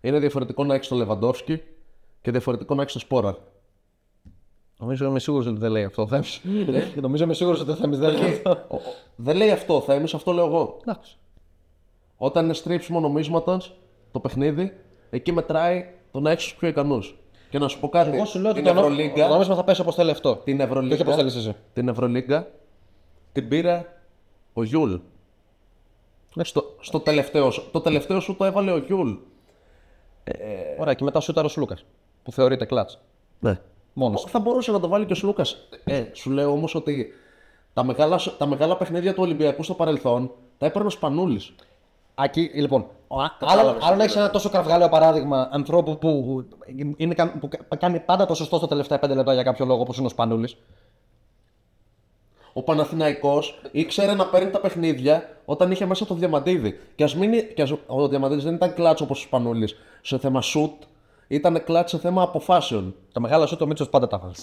είναι 0.01 0.19
διαφορετικό 0.19 0.63
να 0.63 0.75
έχεις 0.75 0.87
το 0.87 0.95
Λεβαντόφσκι 0.95 1.61
και 2.21 2.31
διαφορετικό 2.31 2.75
να 2.75 2.81
έχεις 2.81 2.93
το 2.93 2.99
Σπόραρ. 2.99 3.35
Νομίζω 4.77 5.05
είμαι 5.05 5.19
σίγουρος 5.19 5.45
ότι 5.47 5.59
δεν 5.59 5.71
λέει 5.71 5.83
αυτό 5.83 6.01
ο 6.01 6.07
Θέμης. 6.07 6.41
Νομίζω 7.01 7.23
είμαι 7.23 7.33
σίγουρος 7.33 7.59
ότι 7.61 7.71
ο 7.71 7.75
Θέμης 7.75 7.97
δεν 7.99 8.11
λέει 8.17 8.29
αυτό. 8.31 8.49
Ο- 8.67 8.75
ο- 8.75 8.81
Δεν 9.15 9.35
λέει 9.35 9.51
αυτό 9.51 9.75
ο 9.75 9.81
Θέμης, 9.81 10.13
αυτό 10.13 10.31
λέω 10.31 10.45
εγώ. 10.45 10.77
Εντάξει. 10.81 11.17
Όταν 12.17 12.43
είναι 12.43 12.53
στρίψιμο 12.53 12.99
νομίσματο 12.99 13.61
το 14.11 14.19
παιχνίδι, 14.19 14.77
εκεί 15.09 15.31
μετράει 15.31 15.85
το 16.11 16.19
να 16.19 16.31
έχεις 16.31 16.43
τους 16.43 16.55
πιο 16.55 16.67
ικανούς. 16.67 17.17
Και 17.49 17.59
να 17.59 17.67
σου 17.67 17.79
πω 17.79 17.89
κάτι. 17.89 18.15
Εγώ 18.15 18.25
σου 18.25 18.39
λέω 18.39 18.51
ότι 18.51 18.59
την 18.61 18.67
το, 18.67 18.73
νο- 18.73 18.79
Ευρωλίγκα, 18.79 19.27
το 19.27 19.31
νόμισμα 19.33 19.55
θα 19.55 19.63
πέσει 19.63 19.81
όπως 19.81 19.95
θέλει 19.95 20.11
αυτό. 20.11 20.35
την 20.35 20.57
Και 20.57 20.63
όχι 20.63 20.71
όπως 20.71 20.83
Ευρωλίγκα, 20.85 21.15
θέλεις 21.15 21.35
εσύ. 21.35 21.55
την 21.73 21.87
Ευρωλίγκα 21.87 22.47
την 23.31 23.47
πήρε 23.47 23.85
ο 24.53 24.63
Γιούλ. 24.63 24.95
Στο, 26.41 26.75
στο 26.79 26.99
τελευταίο, 26.99 27.51
σου- 27.51 27.69
το 27.71 27.81
τελευταίο 27.81 28.19
σου 28.19 28.35
το 28.35 28.45
έβαλε 28.45 28.71
ο 28.71 28.77
Γιούλ. 28.77 29.11
Ωραία, 30.79 30.93
και 30.93 31.03
μετά 31.03 31.19
σούταρε 31.19 31.49
ο 31.51 31.59
Λούκα. 31.59 31.77
Που 32.23 32.31
θεωρείται 32.31 32.65
clutch. 32.65 32.99
Ναι. 33.39 33.59
Μόνος. 33.93 34.25
Θα 34.27 34.39
μπορούσε 34.39 34.71
να 34.71 34.79
το 34.79 34.87
βάλει 34.87 35.05
και 35.05 35.11
ο 35.13 35.15
Σλούκας. 35.15 35.67
Ε, 35.83 36.03
σου 36.13 36.29
λέω 36.29 36.51
όμως 36.51 36.75
ότι 36.75 37.13
τα 37.73 37.83
μεγάλα, 37.83 38.19
τα 38.37 38.45
μεγάλα 38.45 38.77
παιχνίδια 38.77 39.13
του 39.13 39.21
Ολυμπιακού 39.23 39.63
στο 39.63 39.73
παρελθόν 39.73 40.31
τα 40.57 40.65
έπαιρνε 40.65 40.87
ο 40.87 40.89
Σπανούλης. 40.91 41.53
Ακή, 42.15 42.51
λοιπόν, 42.53 42.85
ο- 43.07 43.21
άλλο, 43.39 43.77
άλλο 43.81 43.95
να 43.95 44.03
έχεις 44.03 44.15
ένα 44.15 44.29
τόσο 44.29 44.49
κραυγαλέο 44.49 44.89
παράδειγμα 44.89 45.49
ανθρώπου 45.51 45.97
που, 45.97 46.43
είναι, 46.97 47.13
κα- 47.13 47.37
που 47.39 47.47
κα- 47.47 47.75
κάνει 47.77 47.99
πάντα 47.99 48.25
το 48.25 48.33
σωστό 48.33 48.57
στα 48.57 48.67
τελευταία 48.67 48.99
5 48.99 49.15
λεπτά 49.15 49.33
για 49.33 49.43
κάποιο 49.43 49.65
λόγο 49.65 49.81
όπως 49.81 49.97
είναι 49.97 50.05
ο 50.05 50.09
Σπανούλης. 50.09 50.57
Ο 52.53 52.61
Παναθηναϊκός 52.61 53.59
ήξερε 53.71 54.13
να 54.13 54.25
παίρνει 54.25 54.51
τα 54.51 54.59
παιχνίδια 54.59 55.29
όταν 55.45 55.71
είχε 55.71 55.85
μέσα 55.85 56.05
το 56.05 56.13
Διαμαντίδη. 56.13 56.79
Και 56.95 57.03
ας 57.03 57.15
μην, 57.15 57.31
και 57.55 57.61
ας, 57.61 57.73
ο 57.85 58.07
Διαμαντίδης 58.07 58.43
δεν 58.43 58.53
ήταν 58.53 58.73
κλάτς 58.73 59.01
όπως 59.01 59.19
ο 59.19 59.21
Σπανούλης 59.21 59.75
σε 60.01 60.17
θέμα 60.17 60.41
shoot, 60.41 60.85
ήταν 61.27 61.63
κλάτς 61.63 61.91
σε 61.91 61.97
θέμα 61.97 62.21
αποφάσεων. 62.21 62.95
Το 63.11 63.19
μεγάλο 63.19 63.45
σου 63.45 63.57
το 63.57 63.67
Μίτσος 63.67 63.89
πάντα 63.89 64.07
τα 64.07 64.17
βάλει. 64.17 64.33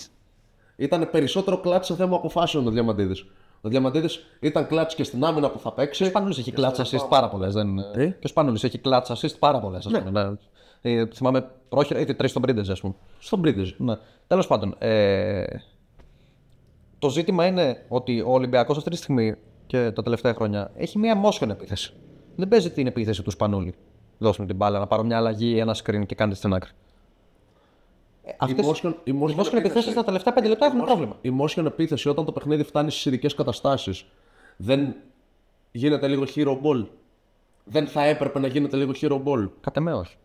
Ήταν 0.76 1.08
περισσότερο 1.11 1.58
κλάτς 1.58 1.86
σε 1.86 1.94
θέμα 1.94 2.16
αποφάσεων 2.16 2.66
ο 2.66 2.70
Διαμαντίδης. 2.70 3.26
Ο 3.61 3.68
Διαμαντίδης 3.68 4.26
ήταν 4.40 4.66
κλάτς 4.66 4.94
και 4.94 5.04
στην 5.04 5.24
άμυνα 5.24 5.50
που 5.50 5.58
θα 5.58 5.72
παίξει. 5.72 6.02
Ο 6.02 6.06
Σπανούλη 6.06 6.34
έχει 6.38 6.52
κλάτσα 6.52 6.84
assist 6.84 7.08
πάρα 7.08 7.28
πολλές. 7.28 7.54
Δεν... 7.54 7.76
Τι; 7.92 8.06
Και 8.06 8.24
ο 8.24 8.28
Σπανούλη 8.28 8.58
έχει 8.62 8.78
κλάτσα 8.78 9.16
assist 9.16 9.38
πάρα 9.38 9.61
πολλές. 9.61 9.86
Ναι. 9.86 10.30
Ε, 10.82 11.06
θυμάμαι 11.06 11.50
πρόχειρα, 11.68 12.00
είχε 12.00 12.14
τρεις 12.14 12.30
στον 12.30 12.42
Πρίντεζ, 12.42 12.70
ας 12.70 12.80
πούμε. 12.80 12.94
Στον 13.18 13.40
Πρίτεζ. 13.40 13.72
Ναι. 13.76 13.94
Τέλος 14.26 14.46
πάντων, 14.46 14.74
ε, 14.78 15.44
το 17.01 17.09
ζήτημα 17.11 17.46
είναι 17.46 17.84
ότι 17.88 18.20
ο 18.20 18.32
Ολυμπιακός 18.32 18.76
αυτή 18.76 18.90
τη 18.90 18.96
στιγμή 18.96 19.34
και 19.66 19.90
τα 19.90 20.03
τελευταία 20.03 20.34
χρόνια 20.34 20.70
έχει 20.76 20.98
μία 20.98 21.20
motion 21.24 21.48
επίθεση. 21.48 21.92
Δεν 22.36 22.48
παίζει 22.48 22.70
την 22.70 22.86
επίθεση 22.86 23.22
τους 23.22 23.32
Σπανούλη. 23.32 23.74
Δώσουμε 24.18 24.46
την 24.46 24.57
μπάλα, 24.57 24.78
να 24.78 24.86
πάρω 24.86 25.03
μια 25.03 25.16
αλλαγή, 25.16 25.59
ένα 25.59 25.76
screen 25.84 26.03
και 26.07 26.14
κάνετε 26.14 26.36
στην 26.36 26.53
άκρη. 26.55 26.70
Ε, 28.24 28.32
Αυτές, 28.38 28.66
motion- 28.66 28.94
η 29.05 29.11
οι 29.12 29.18
motion 29.20 29.24
motion 29.24 29.30
επίθεση- 29.30 29.57
επιθέσει 29.57 29.94
τα 29.94 30.05
τελευταία 30.05 30.32
5 30.34 30.48
λεπτά 30.48 30.66
έχουν 30.66 30.80
πρόβλημα. 30.84 31.16
Η 31.20 31.30
motion 31.40 31.64
επίθεση 31.64 32.09
όταν 32.09 32.24
το 32.24 32.32
παιχνίδι 32.32 32.62
φτάνει 32.62 32.90
στις 32.90 33.05
ειδικές 33.05 33.34
καταστάσεις 33.34 34.05
δεν 34.57 34.94
γίνεται 35.72 36.09
λίγο 36.09 36.24
hero 36.34 36.59
ball. 36.62 36.86
Δεν 37.64 37.86
θα 37.86 38.05
έπρεπε 38.05 38.38
να 38.38 38.46
γίνεται 38.46 38.76
λίγο 38.76 38.92
hero 39.01 39.22
ball. 39.24 39.48
Κατ' 39.61 39.76
εμέ 39.76 39.92
όχι. 39.92 40.16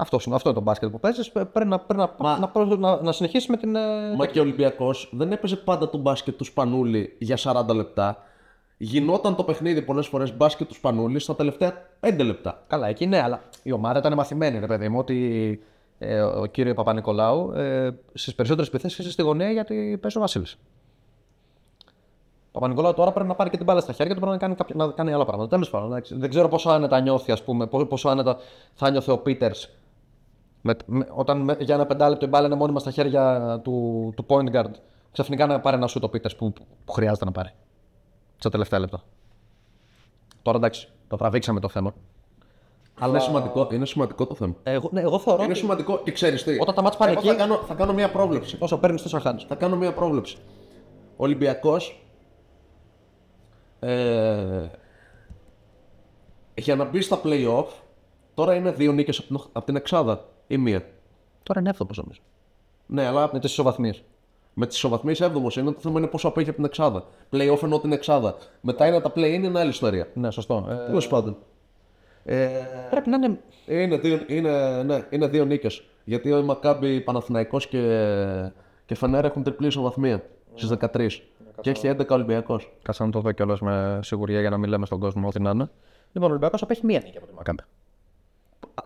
Αυτός, 0.00 0.24
είναι, 0.24 0.34
αυτό 0.34 0.48
είναι 0.48 0.58
το 0.58 0.64
μπάσκετ 0.64 0.90
που 0.90 1.00
παίζεις. 1.00 1.30
Πρέπει 1.32 1.64
να, 1.64 1.78
πρέπει 1.78 2.00
να, 2.00 2.14
Μα- 2.18 2.38
να, 2.38 2.48
προ- 2.48 2.78
να, 2.78 3.02
να 3.02 3.12
συνεχίσεις 3.12 3.48
με 3.48 3.56
την. 3.56 3.76
ε, 3.76 4.14
Μα 4.16 4.26
και 4.26 4.38
ο 4.38 4.42
Ολυμπιακός 4.42 5.10
δεν 5.12 5.32
έπαιζε 5.32 5.56
πάντα 5.56 5.90
το 5.90 5.98
μπάσκετ 5.98 6.36
του 6.36 6.44
Σπανούλη 6.44 7.16
για 7.18 7.36
40 7.38 7.74
λεπτά. 7.74 8.22
Γινόταν 8.76 9.34
το 9.36 9.44
παιχνίδι 9.44 9.82
πολλές 9.82 10.06
φορές 10.06 10.36
μπάσκετ 10.36 10.68
του 10.68 10.74
Σπανούλη 10.74 11.18
στα 11.18 11.34
τελευταία 11.34 11.72
5 12.00 12.24
λεπτά. 12.24 12.62
Καλά, 12.66 12.86
εκεί 12.88 13.06
ναι, 13.06 13.22
αλλά 13.22 13.42
η 13.62 13.72
ομάδα 13.72 13.98
ήταν 13.98 14.14
μαθημένη, 14.14 14.58
ρε 14.58 14.66
παιδί 14.66 14.88
μου, 14.88 14.98
ότι 14.98 15.60
ε, 15.98 16.20
ο 16.20 16.46
κύριο 16.46 16.74
Παπα-Νικολάου 16.74 17.52
ε, 17.52 17.90
στις 18.14 18.34
περισσότερες 18.34 18.68
επιθέσεις 18.68 18.98
είσαι 18.98 19.10
στη 19.10 19.22
γωνία 19.22 19.50
γιατί 19.50 19.98
παίζει 20.00 20.16
ο 20.16 20.20
Βασίλης. 20.20 20.58
Ο 22.52 22.60
Παπα-Νικολάου 22.60 22.94
τώρα 22.94 23.12
πρέπει 23.12 23.28
να 23.28 23.34
πάρει 23.34 23.50
και 23.50 23.56
την 23.56 23.64
μπάλα 23.66 23.80
στα 23.80 23.92
χέρια 23.92 24.14
του, 24.14 24.20
πρέπει 24.20 24.32
να 24.34 24.38
κάνει, 24.40 24.54
κάποια, 24.54 24.74
να 24.78 24.86
κάνει 24.92 25.12
άλλα 25.12 25.24
πράγματα. 25.24 25.50
Τέλος 25.50 25.70
πάντων, 25.70 25.88
εντάξει, 25.90 26.14
δεν 26.18 26.30
ξέρω 26.30 26.48
πόσο 26.48 26.70
άνετα 26.70 27.00
νιώθει, 27.00 27.32
ας 27.32 27.42
πούμε, 27.44 27.66
πόσο, 27.66 27.86
πόσο 27.86 28.08
άνετα 28.08 28.36
θα 28.74 28.90
νιώθει 28.90 29.10
ο 29.10 29.18
Πίτερς 29.18 29.70
όταν 31.14 31.40
με, 31.40 31.56
για 31.60 31.74
ένα 31.74 31.86
πεντάλεπτο 31.86 32.26
η 32.26 32.28
μπάλα 32.28 32.46
είναι 32.46 32.54
μόνιμα 32.56 32.78
στα 32.80 32.90
χέρια 32.90 33.60
του, 33.64 34.12
του 34.16 34.26
point 34.28 34.52
guard. 34.54 34.70
Ξαφνικά 35.12 35.46
να 35.46 35.60
πάρει 35.60 35.76
ένα 35.76 35.86
σου 35.86 35.98
το 36.00 36.08
Πίτερς 36.08 36.36
που, 36.36 36.52
που 36.84 36.92
χρειάζεται 36.92 37.24
να 37.24 37.32
πάρει. 37.32 37.50
Στα 38.38 38.50
τελευταία 38.50 38.78
λεπτά. 38.78 39.02
Τώρα 40.42 40.58
εντάξει, 40.58 40.88
το 41.08 41.16
τραβήξαμε 41.16 41.60
το 41.60 41.68
θέμα. 41.68 41.94
Είναι, 43.06 43.18
σημαντικό, 43.20 43.68
είναι 43.72 43.86
σημαντικό 43.86 44.26
το 44.26 44.34
θέμα. 44.34 44.54
Εγώ, 44.62 44.88
ναι, 44.92 45.00
εγώ 45.00 45.18
θεωρώ 45.18 45.42
Είναι 45.42 45.50
ότι 45.50 45.60
σημαντικό 45.60 45.98
και 46.04 46.12
ξέρεις 46.12 46.42
τι. 46.42 46.58
Όταν 46.60 46.74
τα 46.74 46.82
μάτς 46.82 46.96
πάνε 46.96 47.10
Εγώ 47.10 47.20
εκεί- 47.20 47.28
Θα 47.30 47.34
κάνω, 47.36 47.56
θα 47.56 47.74
κάνω 47.74 47.92
μια 47.92 48.10
πρόβλεψη. 48.10 48.56
όσο 48.60 48.78
παίρνεις 48.78 49.02
τόσο 49.02 49.18
χάνεις. 49.20 49.44
Θα 49.44 49.54
κάνω 49.54 49.76
μια 49.76 49.92
πρόβλεψη. 49.92 50.36
Ο 51.16 51.24
Ολυμπιακός. 51.24 52.02
Ε, 53.80 54.66
για 56.54 56.76
να 56.76 56.84
μπει 56.84 57.00
στα 57.00 57.20
playoff, 57.24 57.64
τώρα 58.34 58.54
είναι 58.54 58.70
δύο 58.70 58.92
νίκες 58.92 59.18
από, 59.18 59.26
την- 59.28 59.48
από 59.52 59.66
την 59.66 59.76
Εξάδα 59.76 60.24
ή 60.48 60.56
μία. 60.58 60.82
Τώρα 61.42 61.60
είναι 61.60 61.68
έβδομος 61.68 61.96
νομίζω. 61.96 62.20
Ναι, 62.86 63.06
αλλά 63.06 63.30
Με 63.32 63.38
τι 63.38 63.46
ισοβαθμίε. 63.46 63.92
με 64.54 64.66
τις 64.66 64.76
ισοβαθμίε 64.76 65.14
έβδομος 65.18 65.56
είναι. 65.56 65.72
Το 65.72 65.80
θέμα 65.80 65.98
είναι 65.98 66.08
πόσο 66.08 66.28
απέχει 66.28 66.48
από 66.48 66.56
την 66.56 66.64
Εξάδα. 66.66 67.04
Playoff 67.32 67.62
εννοώ 67.62 67.80
την 67.80 67.92
Εξάδα. 67.92 68.36
Μετά 68.60 68.86
είναι 68.86 69.00
τα 69.00 69.12
play-in, 69.16 69.40
είναι 69.42 69.58
άλλη 69.58 69.70
ιστορία. 69.70 70.06
Ναι, 70.14 70.30
σωστό. 70.30 70.66
Ε, 70.70 70.86
Τέλος 70.86 71.08
πάντων. 71.08 71.36
Ε, 72.24 72.48
πρέπει 72.90 73.08
να 73.10 73.16
είναι. 73.16 73.38
είναι, 73.66 73.96
δύο, 73.98 74.20
είναι, 74.26 74.82
ναι, 74.82 75.06
είναι 75.10 75.26
δύο 75.26 75.44
νίκες. 75.44 75.82
Γιατί 76.04 76.32
ο 76.32 76.42
Μακάμπι, 76.42 77.00
Παναθηναϊκός 77.00 77.66
και, 77.66 77.80
και 78.86 78.94
Φενέρ 78.94 79.24
έχουν 79.24 79.42
τριπλή 79.42 79.66
ισοβαθμία 79.66 80.22
στις 80.54 80.68
13. 80.68 81.08
Και 81.60 81.70
έχει 81.70 81.88
11 81.98 82.06
Ολυμπιακός. 82.08 82.72
Κάτσε 82.82 83.04
να 83.04 83.10
το 83.10 83.20
δω 83.20 83.32
κιόλας 83.32 83.60
με 83.60 83.98
σιγουριά 84.02 84.40
για 84.40 84.50
να 84.50 84.56
μην 84.58 84.68
λέμε 84.70 84.86
στον 84.86 84.98
κόσμο 85.00 85.28
ό,τι 85.28 85.40
να 85.40 85.50
είναι. 85.50 85.70
Λοιπόν, 86.12 86.28
ο 86.28 86.30
Ολυμπιακός 86.30 86.62
απέχει 86.62 86.86
μία 86.86 87.00
νίκη 87.04 87.16
από 87.16 87.26
τη 87.26 87.34
Μακάμπη. 87.34 87.62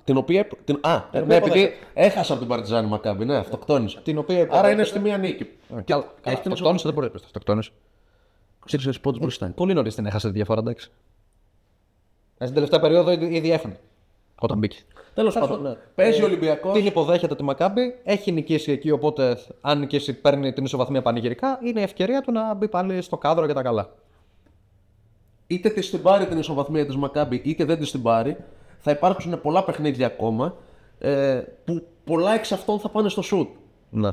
Την 0.04 0.16
οποία. 0.16 0.46
Την, 0.64 0.78
α, 0.80 1.02
ναι, 1.26 1.34
επειδή 1.34 1.72
έχασα 1.94 2.32
από 2.32 2.40
την 2.40 2.50
Παρτιζάνη 2.50 2.88
Μακάμπι, 2.88 3.24
ναι, 3.24 3.36
αυτοκτόνησε. 3.36 4.00
Την 4.02 4.18
οποία. 4.18 4.48
Άρα 4.50 4.70
είναι 4.70 4.84
στη 4.84 4.98
μία 4.98 5.18
νίκη. 5.18 5.48
Και 5.84 5.92
άλλο. 5.92 6.04
Έχει 6.22 6.40
την 6.40 6.52
Αυτοκτόνησε, 6.52 6.84
δεν 6.84 6.94
μπορεί 6.94 7.06
να 7.06 7.12
πει 7.12 7.20
αυτοκτόνησε. 7.24 7.70
Ξέρει 8.64 8.98
πόντους 9.00 9.20
μπροστά 9.20 9.44
είναι. 9.44 9.54
Πολύ 9.54 9.74
νωρίς 9.74 9.94
την 9.94 10.06
έχασε 10.06 10.26
τη 10.26 10.34
διαφορά, 10.34 10.60
εντάξει. 10.60 10.90
Ε, 12.38 12.44
Στην 12.44 12.54
τελευταία 12.54 12.80
περίοδο 12.80 13.10
ήδη 13.10 13.34
ήδη 13.34 13.50
έφανε. 13.50 13.80
Όταν 14.38 14.58
μπήκε. 14.58 14.78
Τέλος 15.14 15.34
πάντων, 15.34 15.76
παίζει 15.94 16.22
ο 16.22 16.24
Ολυμπιακός. 16.24 16.72
Την 16.72 16.86
υποδέχεται 16.86 17.34
τη 17.34 17.42
Μακάμπη, 17.42 18.00
έχει 18.04 18.32
νικήσει 18.32 18.72
εκεί, 18.72 18.90
οπότε 18.90 19.38
αν 19.60 19.78
νικήσει 19.78 20.12
παίρνει 20.12 20.52
την 20.52 20.64
ισοβαθμία 20.64 21.02
πανηγυρικά. 21.02 21.58
Είναι 21.62 21.80
η 21.80 21.82
ευκαιρία 21.82 22.20
του 22.20 22.32
να 22.32 22.54
μπει 22.54 22.68
πάλι 22.68 23.02
στο 23.02 23.18
κάδρο 23.18 23.46
και 23.46 23.52
τα 23.52 23.62
καλά. 23.62 23.94
Είτε 25.46 25.68
της 25.68 25.90
την 25.90 26.02
πάρει 26.02 26.26
την 26.26 26.38
ισοβαθμία 26.38 26.86
της 26.86 26.96
Μακάμπι, 26.96 27.42
είτε 27.44 27.64
δεν 27.64 27.78
της 27.78 27.90
την 27.90 28.02
πάρει, 28.02 28.36
θα 28.84 28.90
υπάρξουν 28.90 29.40
πολλά 29.40 29.64
παιχνίδια 29.64 30.06
ακόμα. 30.06 30.56
Ε, 30.98 31.42
που 31.64 31.86
πολλά 32.04 32.34
εξ 32.34 32.52
αυτών 32.52 32.78
θα 32.78 32.88
πάνε 32.88 33.08
στο 33.08 33.22
σουτ. 33.22 33.48
Ναι. 33.90 34.08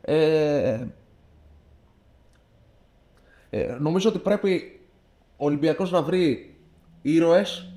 Ε, 0.00 0.86
ε, 3.50 3.76
νομίζω 3.80 4.08
ότι 4.08 4.18
πρέπει 4.18 4.80
ο 5.36 5.44
Ολυμπιακός 5.44 5.90
να 5.90 6.02
βρει 6.02 6.56
ήρωες 7.02 7.72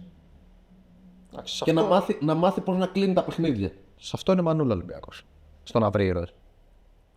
και 1.64 1.74
να 1.74 1.84
μάθει, 1.84 2.18
να 2.22 2.36
μάθει 2.36 2.62
πώς 2.62 2.78
να 2.78 2.88
κλείνει 2.88 3.14
τα 3.14 3.24
παιχνίδια. 3.24 3.72
Σε 3.96 4.12
αυτό 4.14 4.32
είναι 4.32 4.42
μανούλα 4.42 4.74
Ολυμπιακός. 4.74 5.26
Στο 5.64 5.80
να 5.80 5.90
βρει 5.90 6.06
ήρωες. 6.06 6.34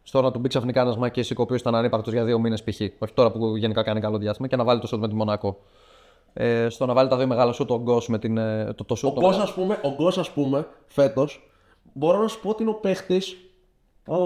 Στο 0.02 0.22
να 0.22 0.30
του 0.30 0.38
μπει 0.38 0.48
ξαφνικά 0.48 0.80
ένας 0.80 0.96
Μακέση 0.96 1.34
ο 1.38 1.42
οποίος 1.42 1.60
ήταν 1.60 1.74
ανύπαρκτος 1.74 2.12
για 2.12 2.24
δύο 2.24 2.38
μήνες 2.38 2.62
π.χ. 2.62 2.80
Όχι 2.98 3.12
τώρα 3.14 3.30
που 3.30 3.56
γενικά 3.56 3.82
κάνει 3.82 4.00
καλό 4.00 4.18
διάστημα 4.18 4.48
και 4.48 4.56
να 4.56 4.64
βάλει 4.64 4.80
το 4.80 4.86
σουτ 4.86 5.00
με 5.00 5.08
τη 5.08 5.14
Μονακό. 5.14 5.58
Ε, 6.38 6.68
στο 6.68 6.86
να 6.86 6.92
βάλει 6.94 7.08
τα 7.08 7.16
δύο 7.16 7.26
μεγάλα 7.26 7.52
σουτ 7.52 7.70
ο 7.70 7.78
Γκος 7.80 8.08
με 8.08 8.18
την, 8.18 8.36
ε, 8.36 8.64
το, 8.76 8.84
το 8.84 8.92
Ο 8.92 8.96
σουτ. 8.96 9.14
το- 9.14 9.20
Γκος, 9.20 9.38
ας 9.38 9.52
πούμε, 9.52 9.78
ο 9.82 9.88
Γκος, 9.94 10.18
ας 10.18 10.30
πούμε, 10.30 10.66
φέτος, 10.86 11.50
μπορώ 11.92 12.18
να 12.22 12.28
σου 12.28 12.40
πω 12.40 12.48
ότι 12.50 12.62
είναι 12.62 12.70
ο 12.72 12.74
παίχτης, 12.74 13.36
ο... 14.08 14.16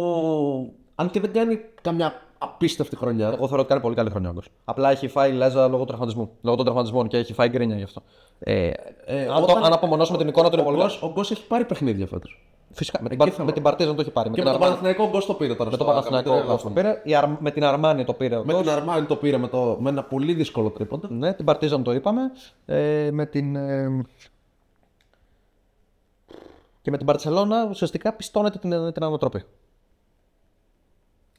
αν 0.95 1.11
και 1.11 1.21
δεν 1.21 1.33
κάνει 1.33 1.61
καμιά 1.83 2.13
απίστευτη 2.39 2.97
χρονιά. 2.97 3.27
Εγώ 3.27 3.47
θεωρώ 3.47 3.59
ότι 3.61 3.69
κάνει 3.69 3.81
πολύ 3.81 3.95
καλή 3.95 4.11
χρονιά 4.11 4.29
ο 4.29 4.33
Γκος. 4.33 4.49
Απλά 4.65 4.91
έχει 4.91 5.09
φάει 5.09 5.33
λέζα 5.33 5.69
λόγω 5.69 5.85
τραυματισμού. 5.85 6.31
Λόγω 6.41 6.57
των 6.57 6.65
τραυματισμών 6.65 7.09
και 7.09 7.17
έχει 7.17 7.33
φάει 7.33 7.49
γκρίνια 7.49 7.77
γι' 7.77 7.83
αυτό. 7.83 8.03
Ε, 8.39 8.71
Ε, 9.05 9.23
αν, 9.27 9.43
όταν- 9.43 9.47
το, 9.61 9.65
αν 9.67 9.73
απομονώσουμε 9.73 10.19
την 10.19 10.29
εικόνα 10.29 10.49
του 10.49 10.53
είναι 10.55 10.63
ο, 10.63 10.65
πολύ 10.71 10.77
Γκος, 10.83 11.03
ο 11.03 11.11
Γκος 11.13 11.31
έχει 11.31 11.47
πάρει 11.47 11.65
παιχνίδια 11.65 12.07
φέτος. 12.07 12.45
Φυσικά. 12.73 12.99
Με 13.03 13.09
την, 13.09 13.17
Εκεί 13.21 13.29
Παρ- 13.31 13.39
θα 13.39 13.45
με 13.45 13.53
την 13.53 13.63
Παρτίζαν 13.63 13.95
το 13.95 14.01
έχει 14.01 14.11
πάρει. 14.11 14.29
Με 14.31 14.35
Και 14.35 14.41
την 14.43 14.51
με 14.51 14.57
τον 14.57 14.67
Αρμάνι- 14.67 14.83
Παναθηναϊκό 14.83 15.13
ο 15.13 15.17
Γκος 15.17 15.27
το 15.27 15.35
πήρε 15.35 15.55
τώρα. 15.55 15.71
με 15.71 15.77
τον 15.77 15.87
στο 15.87 15.93
Παναθηναϊκό 15.93 16.31
αγαπητό 16.31 16.51
ο 16.51 16.53
Γκος 16.55 16.63
το 16.63 16.69
Γκος. 16.69 16.83
πήρε. 16.83 17.01
Η 17.05 17.15
Αρ- 17.15 17.41
Με 17.41 17.51
την 17.51 17.65
Αρμάνι 17.65 18.05
το 18.05 18.13
πήρε 18.15 18.37
ο 18.37 18.45
Με 18.45 18.53
Γκος. 18.53 18.63
την 18.63 18.71
Αρμάνι 18.71 19.07
το 19.07 19.17
πήρε 19.17 19.37
με, 19.37 19.49
το, 19.49 19.77
με 19.81 19.89
ένα 19.91 20.03
πολύ 20.05 20.35
δύσκολο 20.35 20.71
τρίποντο. 20.71 21.09
Ναι, 21.11 21.35
την 21.35 21.45
Παρτίζαν 21.45 21.83
το 21.83 21.93
είπαμε. 21.93 22.21
Ε, 22.67 23.09
με 23.13 23.27
την. 23.27 23.57
ε, 23.57 24.05
Και 26.83 26.91
με 26.91 26.97
την 26.97 27.07
Παρσελώνα 27.07 27.67
ουσιαστικά 27.71 28.13
πιστώνεται 28.13 28.59
την, 28.59 28.93
την 28.93 29.05
ανατροπή. 29.05 29.43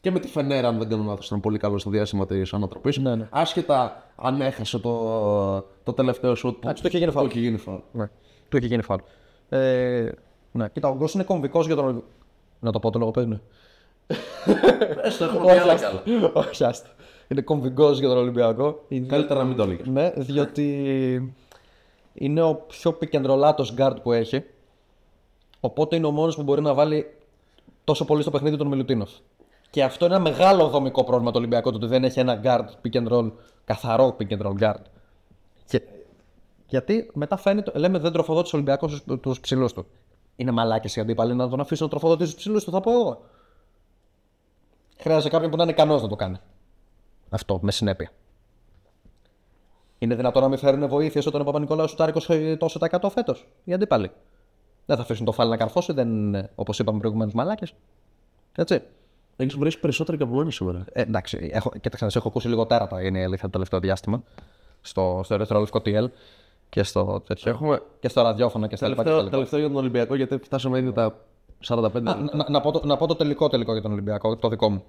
Και 0.01 0.11
με 0.11 0.19
τη 0.19 0.27
Φενέρα, 0.27 0.67
αν 0.67 0.77
δεν 0.77 0.89
κάνω 0.89 1.03
λάθος, 1.03 1.25
ήταν 1.27 1.39
πολύ 1.39 1.57
καλό 1.57 1.77
στο 1.77 1.89
διάστημα 1.89 2.25
της 2.25 2.53
ανατροπής. 2.53 2.97
Ναι, 2.97 3.15
ναι. 3.15 3.27
Άσχετα 3.32 4.03
αν 4.15 4.41
έχασε 4.41 4.79
το, 4.79 5.65
το 5.84 5.93
τελευταίο 5.93 6.36
σουτ 6.36 6.53
που 6.53 6.59
Εντάξει, 6.63 6.82
το 6.82 6.88
είχε 6.88 6.97
γίνει 6.97 7.11
φάουλ. 7.11 7.27
το 7.27 7.32
είχε 7.36 7.45
γίνει 7.47 7.57
φάουλ. 7.57 7.79
Ναι. 7.91 8.09
Του 8.49 8.57
είχε 8.57 8.67
γίνει 8.67 8.82
φάουλ. 8.82 8.99
Ε, 9.49 10.09
ναι, 10.52 10.70
κοίτα, 10.70 10.89
ο 10.89 10.95
Γκος 10.95 11.14
είναι 11.14 11.24
κομβικός 11.24 11.66
για 11.66 11.76
τον 11.76 11.84
Ολυμπιακό. 11.84 12.08
Να 12.60 12.72
το 12.72 12.80
πω 12.80 12.89
το 12.89 12.99
λογοπαίδι. 12.99 13.28
ναι. 13.28 13.39
Έστω, 15.04 15.24
έχουμε 15.24 15.54
πει 15.54 15.60
άλλα 15.60 15.76
κι 15.76 15.84
άλλα. 15.84 16.32
Όχι, 16.34 16.64
άστα. 16.64 16.89
Είναι 17.28 17.41
κομβικός 17.41 17.99
για 17.99 18.08
τον 18.08 18.18
Ολυμπιακό. 18.18 18.84
Καλύτερα 19.08 19.39
να 19.39 19.45
μην 19.45 19.58
το 19.58 19.64
έλεγες. 19.64 19.88
Ναι, 19.88 20.10
διότι 20.16 21.36
είναι 22.14 22.41
ο 22.41 22.56
πιο 22.56 22.93
πικεντρολάτος 22.93 23.74
guard 23.78 23.95
που 24.04 24.12
έχει. 24.12 24.43
Οπότε 25.60 25.95
είναι 25.95 26.06
ο 26.06 26.12
μόνος 26.12 26.36
που 26.36 26.43
μπορεί 26.43 26.62
να 26.62 26.74
βάλει 26.74 27.14
τόσο 27.84 28.06
πολύ 28.06 28.22
στο 28.22 28.32
παιχνίδι 28.32 28.58
τον 28.58 28.68
Μιλουτίνοφ. 28.68 29.10
Και 29.70 29.84
αυτό 29.84 30.06
είναι 30.06 30.16
ένα 30.16 30.24
μεγάλο 30.24 30.68
δομικό 30.68 31.04
πρόβλημα 31.04 31.32
του 31.32 31.38
Ολυμπιακού, 31.39 31.72
το 31.72 31.78
ότι 31.78 31.86
δεν 31.86 32.04
έχει 32.04 32.20
ένα 32.20 32.41
guard 32.43 32.66
pick 32.86 33.04
and 33.04 33.08
roll, 33.08 33.32
καθαρό 33.66 34.16
pick 34.20 34.38
and 34.38 34.41
roll 34.41 34.60
guard. 34.60 34.82
Και... 35.66 35.82
Γιατί 36.68 37.10
μετά 37.14 37.38
φαίνεται, 37.38 37.80
λέμε 37.80 37.99
δεν 37.99 38.12
τροφοδότησε 38.12 38.56
ο 38.56 38.60
Ολυμπιακός 38.60 39.04
τους 39.22 39.39
ψηλούς 39.39 39.74
του. 39.74 39.86
Είναι 40.36 40.51
μαλάκες 40.51 40.95
οι 40.95 40.99
αντίπαλοι 40.99 41.34
να 41.34 41.49
τον 41.49 41.59
αφήσουν 41.59 41.86
να 41.86 41.91
τροφοδοτήσει 41.91 42.32
τους 42.32 42.39
ψηλούς 42.39 42.63
του, 42.63 42.71
θα 42.71 42.79
πω 42.79 42.91
εγώ. 42.91 43.21
Χρειάζεται 44.97 45.29
κάποιον 45.29 45.51
που 45.51 45.57
να 45.57 45.63
είναι 45.63 45.71
ικανός 45.71 46.01
να 46.01 46.07
το 46.07 46.15
κάνει. 46.15 46.38
Αυτό, 47.29 47.59
με 47.61 47.71
συνέπεια. 47.71 48.11
Είναι 49.97 50.15
δυνατόν 50.15 50.41
να 50.41 50.47
μην 50.47 50.57
φέρουν 50.57 50.88
βοήθειες 50.88 51.25
όταν 51.25 51.41
ο 51.41 51.43
Παπα-Νικολάου 51.43 51.89
σου 51.89 51.95
τάρει 51.95 52.13
20 52.27 52.55
τόσο 52.59 52.79
τα 52.79 52.89
100 53.01 53.09
φέτος. 53.09 53.47
Οι 53.63 53.73
αντίπαλοι. 53.73 54.11
Δεν 54.86 54.95
θα 54.95 55.01
αφήσουν 55.01 55.25
το 55.25 55.32
φάλι 55.32 55.49
να 55.49 55.57
καρφώσει, 55.57 55.93
δεν 55.93 56.07
είναι 56.07 56.49
όπως 56.55 56.79
είπαμε 56.79 56.99
προηγουμένως 56.99 57.34
μαλάκες. 57.34 57.73
Έτσι. 58.55 58.82
Έχεις 59.36 59.55
βρει 59.55 59.77
περισσότερο 59.77 60.17
και 60.17 60.23
από 60.23 60.36
μένα 60.36 60.51
σήμερα. 60.51 60.86
Ε, 60.93 61.01
εντάξει, 61.01 61.49
έχω, 61.53 61.71
κοίταξε, 61.82 62.03
να 62.03 62.09
σε 62.09 62.17
έχω 62.17 62.27
ακούσει 62.27 62.47
λίγο 62.47 62.65
τέρατα 62.65 63.01
είναι 63.01 63.19
η 63.19 63.23
αλήθεια 63.23 63.43
το 63.43 63.49
τελευταίο 63.49 63.79
διάστημα. 63.79 64.23
Στο, 64.82 65.21
στο 65.23 65.34
ερυθρόλευκο 65.34 65.82
TL 65.86 66.07
και 66.72 66.84
στο, 66.84 67.22
τέτοιο, 67.28 67.51
Έχουμε 67.51 67.82
και 67.99 68.09
στο 68.09 68.22
ραδιόφωνο 68.22 68.67
και 68.67 68.76
στα 68.76 68.88
λοιπά. 68.88 69.03
και 69.03 69.09
στα 69.09 69.17
τελευταίο, 69.19 69.24
λοιπά. 69.24 69.30
τελευταίο 69.38 69.59
για 69.59 69.67
τον 69.67 69.78
Ολυμπιακό 69.78 70.15
γιατί 70.15 70.38
φτάσαμε 70.38 70.78
ήδη 70.80 70.91
τα 70.91 71.15
45. 71.67 71.91
Να, 72.01 72.15
να, 72.15 72.49
να, 72.49 72.61
πω 72.61 72.72
το, 72.72 72.86
να 72.86 72.97
πω 72.97 73.07
το 73.07 73.15
τελικό 73.15 73.47
τελικό 73.49 73.72
για 73.74 73.82
τον 73.82 73.91
Ολυμπιακό, 73.91 74.36
το 74.36 74.47
δικό 74.49 74.69
μου. 74.69 74.84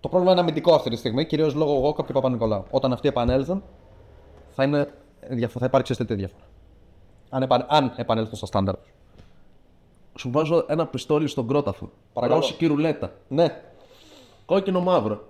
Το 0.00 0.08
πρόβλημα 0.08 0.32
είναι 0.32 0.40
αμυντικό 0.40 0.74
αυτή 0.74 0.90
τη 0.90 0.96
στιγμή, 0.96 1.26
κυρίως 1.26 1.54
λόγω 1.54 1.72
Γόκαπ 1.72 2.06
και 2.06 2.12
Παπα-Νικολάου. 2.12 2.64
Όταν 2.70 2.92
αυτοί 2.92 3.08
επανέλθουν, 3.08 3.62
θα, 4.50 4.64
είναι, 4.64 4.92
διαφο- 5.30 5.58
θα 5.60 5.66
υπάρξει 5.66 5.92
αισθητή 5.92 6.14
διαφορά. 6.14 6.44
Αν, 7.30 7.42
επαν, 7.42 7.66
αν 7.68 7.92
επανέλθουν 7.96 8.36
στα 8.36 8.46
στάνταρ. 8.46 8.74
Σου 10.18 10.30
βάζω 10.30 10.64
ένα 10.68 10.86
πιστόλι 10.86 11.28
στον 11.28 11.48
κρόταφο. 11.48 11.90
Παρακαλώ. 12.12 12.40
Ρώσικη 12.40 12.66
ρουλέτα. 12.66 13.12
Ναι, 13.28 13.62
Κόκκινο 14.46 14.80
μαύρο. 14.80 15.22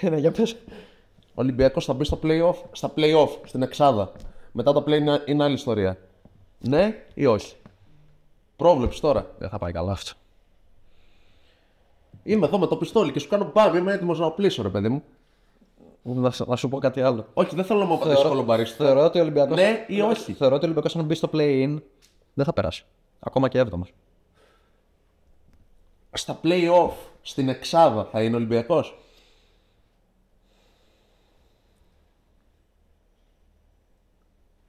ναι, 0.00 0.16
για 0.16 0.30
πες. 0.32 0.56
Ο 1.34 1.40
Ολυμπιακός 1.40 1.84
θα 1.84 1.92
μπει 1.92 2.04
στο 2.04 2.18
playoff, 2.22 2.54
στα 2.72 2.92
playoff, 2.96 3.28
στην 3.44 3.62
Εξάδα. 3.62 4.12
Μετά 4.52 4.72
το 4.72 4.84
play 4.86 4.92
είναι, 4.92 5.22
είναι 5.26 5.44
άλλη 5.44 5.54
ιστορία. 5.54 5.98
Ναι 6.58 7.04
ή 7.14 7.26
όχι; 7.26 7.54
Πρόβλεψη 8.56 9.00
τώρα. 9.00 9.34
Δεν 9.38 9.48
θα 9.48 9.58
πάει 9.58 9.72
καλά 9.72 9.92
αυτό. 9.92 10.12
Είμαι 12.22 12.46
εδώ 12.46 12.58
με 12.58 12.66
το 12.66 12.76
πιστόλι 12.76 13.12
και 13.12 13.18
σου 13.18 13.28
κάνω 13.28 13.50
μπαμ. 13.54 13.76
Είμαι 13.76 13.92
έτοιμος 13.92 14.18
να 14.18 14.26
οπλίσω, 14.26 14.62
ρε 14.62 14.68
παιδί 14.68 14.88
μου. 14.88 15.02
Να, 16.02 16.30
σου- 16.30 16.48
να 16.48 16.56
σου 16.56 16.68
πω 16.68 16.78
κάτι 16.78 17.00
άλλο. 17.00 17.26
Όχι, 17.34 17.54
δεν 17.54 17.64
θέλω 17.64 17.78
να 17.78 17.84
μου 17.84 17.94
απαντήσει 17.94 18.22
κολομπαρίστα. 18.22 18.84
Θεωρώ 18.84 19.04
ότι 19.04 19.18
ο 19.18 19.22
Ολυμπιακό. 19.22 19.54
Ναι 19.54 19.84
ή 19.88 20.00
όχι; 20.00 20.32
Θεωρώ 20.32 20.54
ότι 20.54 20.64
ο 20.64 20.68
Ολυμπιακός 20.68 20.96
αν 20.96 21.04
μπει 21.04 21.14
στο 21.14 21.28
play-in 21.32 21.78
δεν 22.34 22.44
θα 22.44 22.52
περάσει. 22.52 22.84
Ακόμα 23.20 23.48
και 23.48 23.58
έβδομος. 23.58 23.92
Στα 26.12 26.40
playoff, 26.42 26.90
στην 27.22 27.48
Εξάδα 27.48 28.04
θα 28.04 28.22
είναι 28.22 28.36
Ολυμπιακός; 28.36 28.98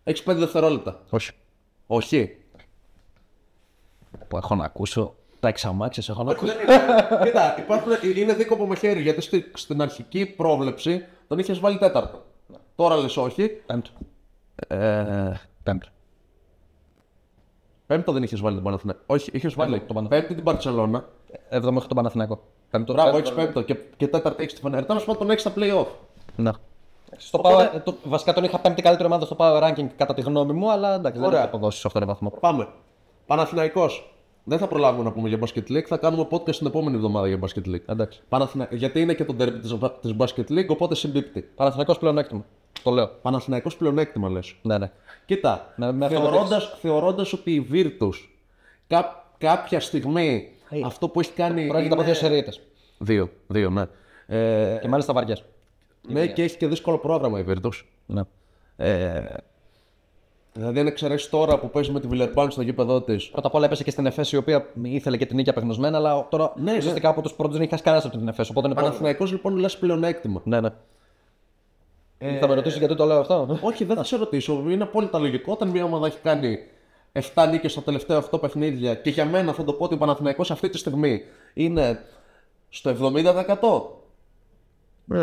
Έχει 0.04 0.24
5 0.28 0.36
δευτερόλεπτα. 0.36 1.00
Όχι. 1.10 1.32
Όχι. 1.88 2.38
Που 4.28 4.38
έχω 4.38 4.56
να 4.56 4.66
ακούσω 4.66 5.16
τα 5.40 5.48
εξαμάξια, 5.48 6.04
έχω 6.10 6.24
να 6.24 6.32
ακούσω. 6.32 6.54
Κοίτα, 7.24 7.60
υπάρχουν, 7.60 7.92
είναι 8.16 8.34
δίκοπο 8.34 8.68
με 8.68 8.76
χέρι 8.76 9.02
γιατί 9.02 9.22
στη- 9.22 9.52
στην 9.54 9.82
αρχική 9.82 10.26
πρόβλεψη 10.26 11.06
τον 11.28 11.40
είχες 11.40 11.60
βάλει 11.60 11.78
τέταρτο. 11.78 12.26
Τώρα 12.76 12.96
λες 12.98 13.18
όχι. 13.18 13.48
Πέμπτο. 13.48 13.90
Ε, 14.68 15.34
Πέμπτο. 15.64 15.88
πέμπτο 17.88 18.12
δεν 18.12 18.24
είχες 18.24 18.40
βάλει 18.42 18.56
τον 18.56 18.64
Παναθηναϊκό. 18.64 19.02
Όχι, 19.06 19.30
είχες 19.34 19.54
βάλει 19.54 19.78
τον 19.78 19.88
τον 19.88 19.96
Παναθηναϊκό. 19.96 20.28
Πέμπτη 20.28 20.44
την 20.44 20.54
Παρσελώνα. 20.54 21.06
Έβδομο 21.50 21.76
έχω 21.78 21.88
τον 21.88 21.98
Παναθηναϊκό. 21.98 22.44
Πέμπτο. 22.70 22.94
Μπράβο, 22.94 23.12
πέμπτο. 23.12 23.30
έχεις 23.32 23.44
πέμπτο 23.44 23.62
και, 23.62 23.78
και 23.98 24.08
τέταρτη 24.08 24.42
έχεις 24.44 24.54
τη 24.56 24.62
φανέρα. 24.62 24.86
Τέλος 24.86 25.04
πάντων 25.04 25.22
τον 25.22 25.30
έχεις 25.30 25.42
στα 25.42 25.54
playoff. 25.56 25.88
Ναι. 26.36 26.52
Στο 27.18 27.42
power, 27.44 27.82
το, 27.84 27.96
βασικά 28.04 28.34
τον 28.34 28.44
είχα 28.44 28.60
πέμπτη 28.60 28.82
καλύτερη 28.82 29.08
ομάδα 29.08 29.26
στο 29.26 29.36
power 29.40 29.64
ranking 29.64 29.88
κατά 29.96 30.14
τη 30.14 30.22
γνώμη 30.22 30.54
μου, 30.54 30.72
αλλά 30.72 30.94
εντάξει, 30.96 31.20
δεν 31.20 31.28
Ωραία. 31.28 31.40
θα 31.40 31.46
αποδώσει 31.46 31.80
σε 31.80 31.88
αυτόν 31.88 32.02
τον 32.02 32.12
βαθμό. 32.12 32.40
Πάμε. 32.40 32.68
Παναθηναϊκός. 33.26 34.08
Δεν 34.44 34.58
θα 34.58 34.68
προλάβουμε 34.68 35.04
να 35.04 35.12
πούμε 35.12 35.30
για 35.30 35.40
Basket 35.42 35.72
League, 35.72 35.86
θα 35.88 35.98
κάνουμε 35.98 36.28
podcast 36.32 36.56
την 36.56 36.68
επόμενη 36.68 36.96
εβδομάδα 36.96 37.28
για 37.28 37.40
Basket 37.42 37.68
League. 37.68 37.86
Εντάξει. 37.86 38.22
Παναθηνα... 38.30 38.68
Γιατί 38.72 39.02
είναι 39.02 39.14
και 39.14 39.26
το 39.26 39.36
derby 39.40 39.60
της, 39.62 39.76
της 40.02 40.16
Basket 40.18 40.52
League, 40.52 40.68
οπότε 40.68 40.96
συμπίπτει. 40.96 41.42
Παναθηναϊκός 41.42 41.98
πλεονέκτημα. 41.98 42.46
Το 42.84 42.92
λέω. 42.92 43.08
Παναθηναϊκός 43.22 43.78
πλεονέκτημα 43.78 44.30
λες. 44.30 44.56
Ναι, 44.62 44.78
ναι. 44.78 44.92
Κοίτα, 45.26 45.74
Ναι, 45.76 45.92
με 45.92 46.06
αυτό 46.06 46.20
θεωρώντας, 46.20 46.78
θεωρώντας 46.82 47.34
ότι 47.34 47.52
η 47.52 47.68
Virtus 47.72 48.14
κά, 48.88 49.26
κάποια 49.38 49.80
στιγμή 49.80 50.52
αυτό 50.86 51.10
που 51.10 51.20
έχει 51.20 51.32
κάνει 51.32 51.68
Πρόκειται 51.68 51.94
από 51.94 52.04
δύο 52.04 52.14
σερίτε. 52.14 52.54
Δύο, 52.98 53.30
δύο, 53.48 53.70
ναι. 53.70 53.86
Ε, 54.28 54.78
Και 54.82 54.88
μάλιστα 54.88 55.14
βαριές. 55.14 55.44
Ναι, 56.08 56.28
και 56.28 56.44
έχει 56.44 56.58
και 56.58 56.68
δύσκολο 56.68 56.98
πρόγραμμα 56.98 57.40
η 57.40 57.44
Virtus. 57.48 57.82
Ναι. 58.06 58.22
Ε, 58.78 59.24
δηλαδή, 60.54 60.80
αν 60.80 60.88
εξαιρέσεις 60.88 61.30
τώρα 61.30 61.60
που 61.60 61.70
παίζεις 61.70 61.94
με 61.94 62.00
τη 62.00 62.08
Βιλερμπάν 62.08 62.52
στο 62.52 62.62
γήπεδό 62.62 63.02
τη, 63.02 63.16
Πρώτα 63.32 63.48
απ' 63.48 63.56
όλα 63.56 63.66
έπεσε 63.66 63.84
και 63.84 63.92
στην 63.92 64.06
Εφέση 64.06 64.36
η 64.36 64.38
οποία 64.38 64.66
ήθελε 64.82 65.18
και 65.18 65.26
την 65.26 65.36
νίκη 65.36 65.50
απεγνωσμένα, 65.50 65.98
αλλά 65.98 66.28
τώρα 66.30 66.54
Ναι, 66.56 66.78
ουσιαστικά 66.78 67.10
από 67.10 67.22
τους 67.22 67.34
πρώτους 67.34 67.54
δεν 67.54 67.62
έχει 67.62 67.72
χάσει 67.72 67.84
κανένας 67.84 68.06
από 68.06 68.18
την 68.18 68.28
Εφέση. 68.28 68.52
Οπότε 68.52 68.68
είναι 68.68 68.76
πρόβλημα. 68.76 69.00
Παναθηναϊκός 69.00 69.32
λοιπόν 69.32 69.56
λες 69.58 69.78
πλεονέκτημα. 69.78 70.42
Ναι, 70.44 70.60
ναι. 70.62 70.70
Θα 72.40 72.48
με 72.48 72.54
ρωτήσεις 72.54 72.80
γιατί 72.80 72.96
το 72.96 73.06
λέω 73.06 73.20
αυτό; 73.20 73.60
Όχι, 73.62 73.84
δεν 73.84 73.96
θα 73.96 74.04
σε 74.04 74.18
ρωτήσω. 74.18 74.64
Είναι 74.68 74.84
απόλυτα 74.84 75.20
λογικό 75.20 75.52
όταν 75.52 75.68
μια 75.70 75.84
ομάδα 75.84 76.08
έχει 76.08 76.18
κάνει 76.18 76.58
7 77.34 77.48
νίκες 77.50 77.72
στα 77.72 77.82
τελευταία 77.82 78.24
8 78.32 78.42
παιχνίδια 78.42 78.96
και 78.96 79.10
για 79.10 79.26
μένα 79.26 79.54
θα 79.54 79.64
το 79.64 79.74
πω 79.74 79.84
ότι 79.84 79.94
ο 79.94 79.98
Παναθηναϊκός 79.98 80.52
αυτή 80.52 80.70
τη 80.70 80.78
στιγμή 80.78 81.22
είναι 81.54 82.04
στο 82.70 82.96
70%. 85.08 85.22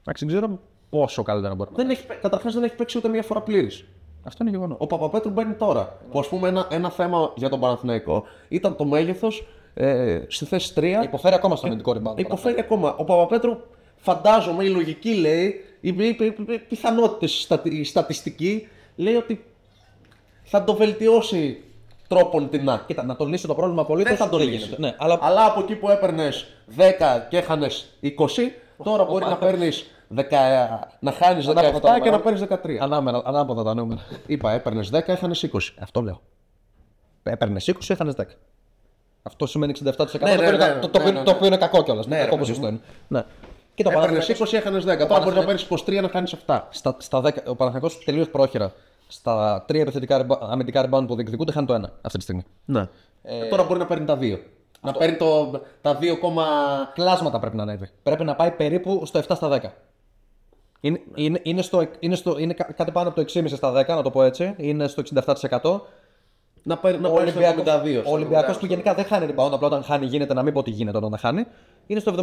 Εντάξει, 0.00 0.24
δεν 0.26 0.36
ξέρω 0.36 0.58
πόσο 0.90 1.22
καλύτερα 1.22 1.54
μπορεί 1.54 1.70
να 1.70 1.76
Δεν 1.76 1.90
έχει, 1.90 2.06
καταρχάς 2.20 2.54
δεν 2.54 2.62
έχει 2.62 2.74
παίξει 2.74 2.98
ούτε 2.98 3.08
μία 3.08 3.22
φορά 3.22 3.40
πλήρης. 3.40 3.84
Αυτό 4.22 4.42
είναι 4.42 4.52
γεγονός. 4.52 4.76
Ο 4.80 4.86
Παπαπέτρου 4.86 5.30
μπαίνει 5.30 5.54
τώρα. 5.54 5.98
Που 6.10 6.18
ας 6.18 6.28
πούμε 6.28 6.48
ένα, 6.48 6.66
ένα 6.70 6.90
θέμα 6.90 7.32
για 7.36 7.48
τον 7.48 7.60
Παναθηναϊκό 7.60 8.24
ήταν 8.48 8.76
το 8.76 8.84
μέγεθος 8.84 9.46
ε, 9.74 10.20
στη 10.28 10.44
θέση 10.44 10.72
3. 10.76 10.84
Υποφέρει 11.04 11.34
ακόμα 11.34 11.56
στο 11.56 11.66
αμυντικό 11.66 11.94
rebound. 11.96 12.18
Υποφέρει 12.18 12.60
ακόμα. 12.60 12.94
Ο 12.98 13.04
Παπαπέτρου, 13.04 13.56
φαντάζομαι, 13.96 14.64
η 14.64 14.68
λογική 14.68 15.14
λέει, 15.14 15.64
η, 15.80 15.88
η, 15.88 16.16
η, 16.18 16.34
η 16.48 16.58
πιθανότητε, 16.58 17.32
η 17.62 17.84
στατιστική 17.84 18.68
λέει 18.96 19.14
ότι 19.14 19.44
θα 20.42 20.64
το 20.64 20.74
βελτιώσει 20.74 21.62
τρόπον 22.08 22.48
την 22.48 22.64
να. 22.64 22.84
Κοίτα, 22.86 23.02
να 23.02 23.16
το 23.16 23.24
λύσει 23.24 23.46
το 23.46 23.54
πρόβλημα 23.54 23.84
πολύ 23.84 24.02
Δεν 24.02 24.16
θα 24.16 24.28
το 24.28 24.38
λύσει. 24.38 24.50
γίνεται. 24.50 24.76
Ναι, 24.80 24.94
αλλά 24.98 25.18
Αλλά 25.20 25.44
από 25.44 25.60
εκεί 25.60 25.74
που 25.74 25.88
έπαιρνες 25.90 26.46
10 26.76 26.80
και 27.30 27.36
έχανες 27.36 27.98
20, 28.02 28.08
τώρα 28.82 29.04
μπορεί 29.04 29.24
να 29.24 29.36
παίρνεις 29.36 29.90
να 31.00 31.12
χάνεις 31.12 31.46
17 31.48 31.50
Ανάποδα 31.50 31.80
τα 31.80 31.98
και 32.00 32.10
να 32.10 32.16
νούμερα. 32.18 32.18
παίρνεις 32.18 32.40
13. 32.40 32.78
ανάμενα, 32.80 33.22
ανάποδα 33.24 33.62
τα 33.62 33.74
νούμερα. 33.74 34.00
Είπα, 34.26 34.52
έπαιρνες 34.52 34.90
10, 34.92 35.12
έχανες 35.12 35.42
20. 35.42 35.74
Αυτό 35.80 36.00
λέω. 36.02 36.20
Έπαιρνες 37.22 37.68
20, 37.68 37.74
έχανες 37.88 38.14
10. 38.14 38.24
Αυτό 39.22 39.46
σημαίνει 39.46 39.72
67%. 39.72 40.20
Ναι, 40.20 40.26
το, 40.26 40.26
ναι, 40.26 40.32
οποίο 40.34 40.48
είναι, 40.48 40.50
ναι, 40.50 40.56
κα- 40.72 40.78
το, 40.78 40.88
το, 40.88 40.98
ναι, 40.98 41.04
οποίο- 41.04 41.18
ναι, 41.18 41.24
το 41.24 41.30
οποίο 41.30 41.46
είναι 41.46 41.56
κακό 41.56 41.82
κιόλας. 41.82 42.06
Ναι, 42.06 42.16
κακό 42.16 42.24
ρε, 42.24 42.30
παιδί 42.36 42.40
ποσοστό 42.50 42.62
μου. 42.66 42.68
είναι. 42.72 42.80
Ναι. 43.08 43.24
Και 43.74 43.82
το 43.82 43.90
Έπαιρνες 43.90 44.10
Παναθηναϊκός 44.10 44.50
20, 44.50 44.56
έχανες 44.56 44.84
10. 44.84 45.06
Τώρα 45.08 45.24
μπορεί 45.24 45.36
να 45.36 45.44
παίρνεις 45.44 45.62
23 45.62 46.00
να 46.02 46.08
κάνει 46.08 46.30
7. 46.46 46.60
στα, 46.70 46.96
στα 46.98 47.20
10, 47.20 47.28
ο 47.46 47.54
Παναθηναϊκός 47.56 48.04
τελείως 48.04 48.28
πρόχειρα. 48.28 48.72
Στα 49.08 49.64
τρία 49.66 49.80
επιθετικά 49.80 50.26
reba- 50.26 50.38
αμυντικά 50.40 50.88
rebound 50.90 51.04
που 51.06 51.14
διεκδικούνται, 51.14 51.52
χάνει 51.52 51.66
το 51.66 51.74
ένα 51.74 51.92
αυτή 52.02 52.16
τη 52.18 52.22
στιγμή. 52.24 52.42
Ναι. 52.64 52.88
τώρα 53.50 53.62
μπορεί 53.64 53.78
να 53.78 53.86
παίρνει 53.86 54.04
τα 54.06 54.18
2. 54.20 54.38
Να 54.80 54.92
παίρνει 54.92 55.16
το, 55.16 55.50
τα 55.80 55.98
2, 56.00 56.04
Κλάσματα 56.94 57.38
πρέπει 57.38 57.56
να 57.56 57.62
ανέβει. 57.62 57.88
Πρέπει 58.02 58.24
να 58.24 58.34
πάει 58.34 58.50
περίπου 58.50 59.06
στο 59.06 59.20
7 59.20 59.22
στα 59.34 59.60
10. 59.62 59.68
Είναι, 60.80 61.00
είναι, 61.14 61.40
είναι, 61.42 61.62
στο, 61.62 61.86
είναι, 61.98 62.14
στο, 62.14 62.38
είναι 62.38 62.52
κα- 62.52 62.72
κάτι 62.76 62.90
πάνω 62.90 63.08
από 63.08 63.24
το 63.24 63.32
6,5 63.34 63.44
στα 63.56 63.72
10, 63.80 63.86
να 63.88 64.02
το 64.02 64.10
πω 64.10 64.22
έτσι. 64.22 64.54
Είναι 64.56 64.88
στο 64.88 65.02
67%. 65.14 65.80
να 66.62 66.78
παίρνει, 66.78 67.00
να 67.00 67.08
Ο 67.08 67.12
παίρνει 67.12 67.30
στο 67.30 67.40
Ολυμπιακός, 67.40 67.64
72. 67.82 68.02
ο 68.06 68.12
Ολυμπιακός 68.12 68.58
που 68.58 68.66
γενικά 68.66 68.94
δεν 68.94 69.04
χάνει 69.04 69.26
rebound, 69.26 69.50
απλά 69.52 69.66
όταν 69.66 69.82
χάνει 69.82 70.06
γίνεται 70.06 70.34
να 70.34 70.42
μην 70.42 70.52
πω 70.52 70.58
ότι 70.58 70.70
γίνεται 70.70 70.96
όταν 70.96 71.18
χάνει, 71.18 71.44
είναι 71.86 72.00
στο 72.00 72.14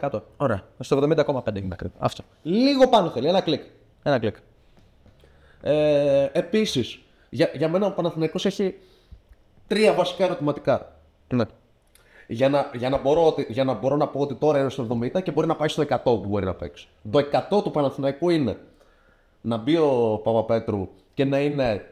70%. 0.00 0.20
Ωραία. 0.36 0.62
Στο 0.80 0.96
70,5 0.96 1.56
είναι 1.56 1.68
ακριβώς. 1.72 1.96
Αυτό. 1.98 2.22
Λίγο 2.42 2.88
πάνω 2.88 3.10
θέλει, 3.10 3.28
ένα 3.28 3.40
κλικ. 3.40 3.62
Ένα 4.02 4.18
κλικ. 4.18 4.36
Ε, 5.62 6.28
Επίσης, 6.32 7.00
για, 7.30 7.50
για 7.54 7.68
μένα 7.68 7.86
ο 7.86 7.90
Παναθηναϊκός 7.90 8.46
έχει 8.46 8.74
τρία 9.66 9.92
βασικά 9.92 10.24
ερωτηματικά. 10.24 10.92
Ναι. 11.28 11.44
Για 12.32 12.48
να, 12.48 12.70
για, 12.74 12.88
να 12.88 12.98
μπορώ, 13.00 13.26
ότι- 13.26 13.46
για 13.48 13.64
να 13.64 13.74
μπορώ 13.74 13.96
να 13.96 14.08
πω 14.08 14.20
ότι 14.20 14.34
τώρα 14.34 14.58
είναι 14.58 14.70
στο 14.70 14.82
70 15.14 15.20
και 15.22 15.30
μπορεί 15.30 15.46
να 15.46 15.56
πάει 15.56 15.68
στο 15.68 15.82
100 15.82 15.96
που 16.04 16.26
μπορεί 16.28 16.44
να 16.44 16.54
παίξει. 16.54 16.88
Το 17.10 17.18
100 17.18 17.62
του 17.62 17.70
Παναθηναϊκού 17.70 18.30
είναι 18.30 18.58
να 19.40 19.56
μπει 19.56 19.76
ο 19.76 20.20
Παπαπέτρου 20.24 20.88
και 21.14 21.24
να 21.24 21.40
είναι 21.40 21.84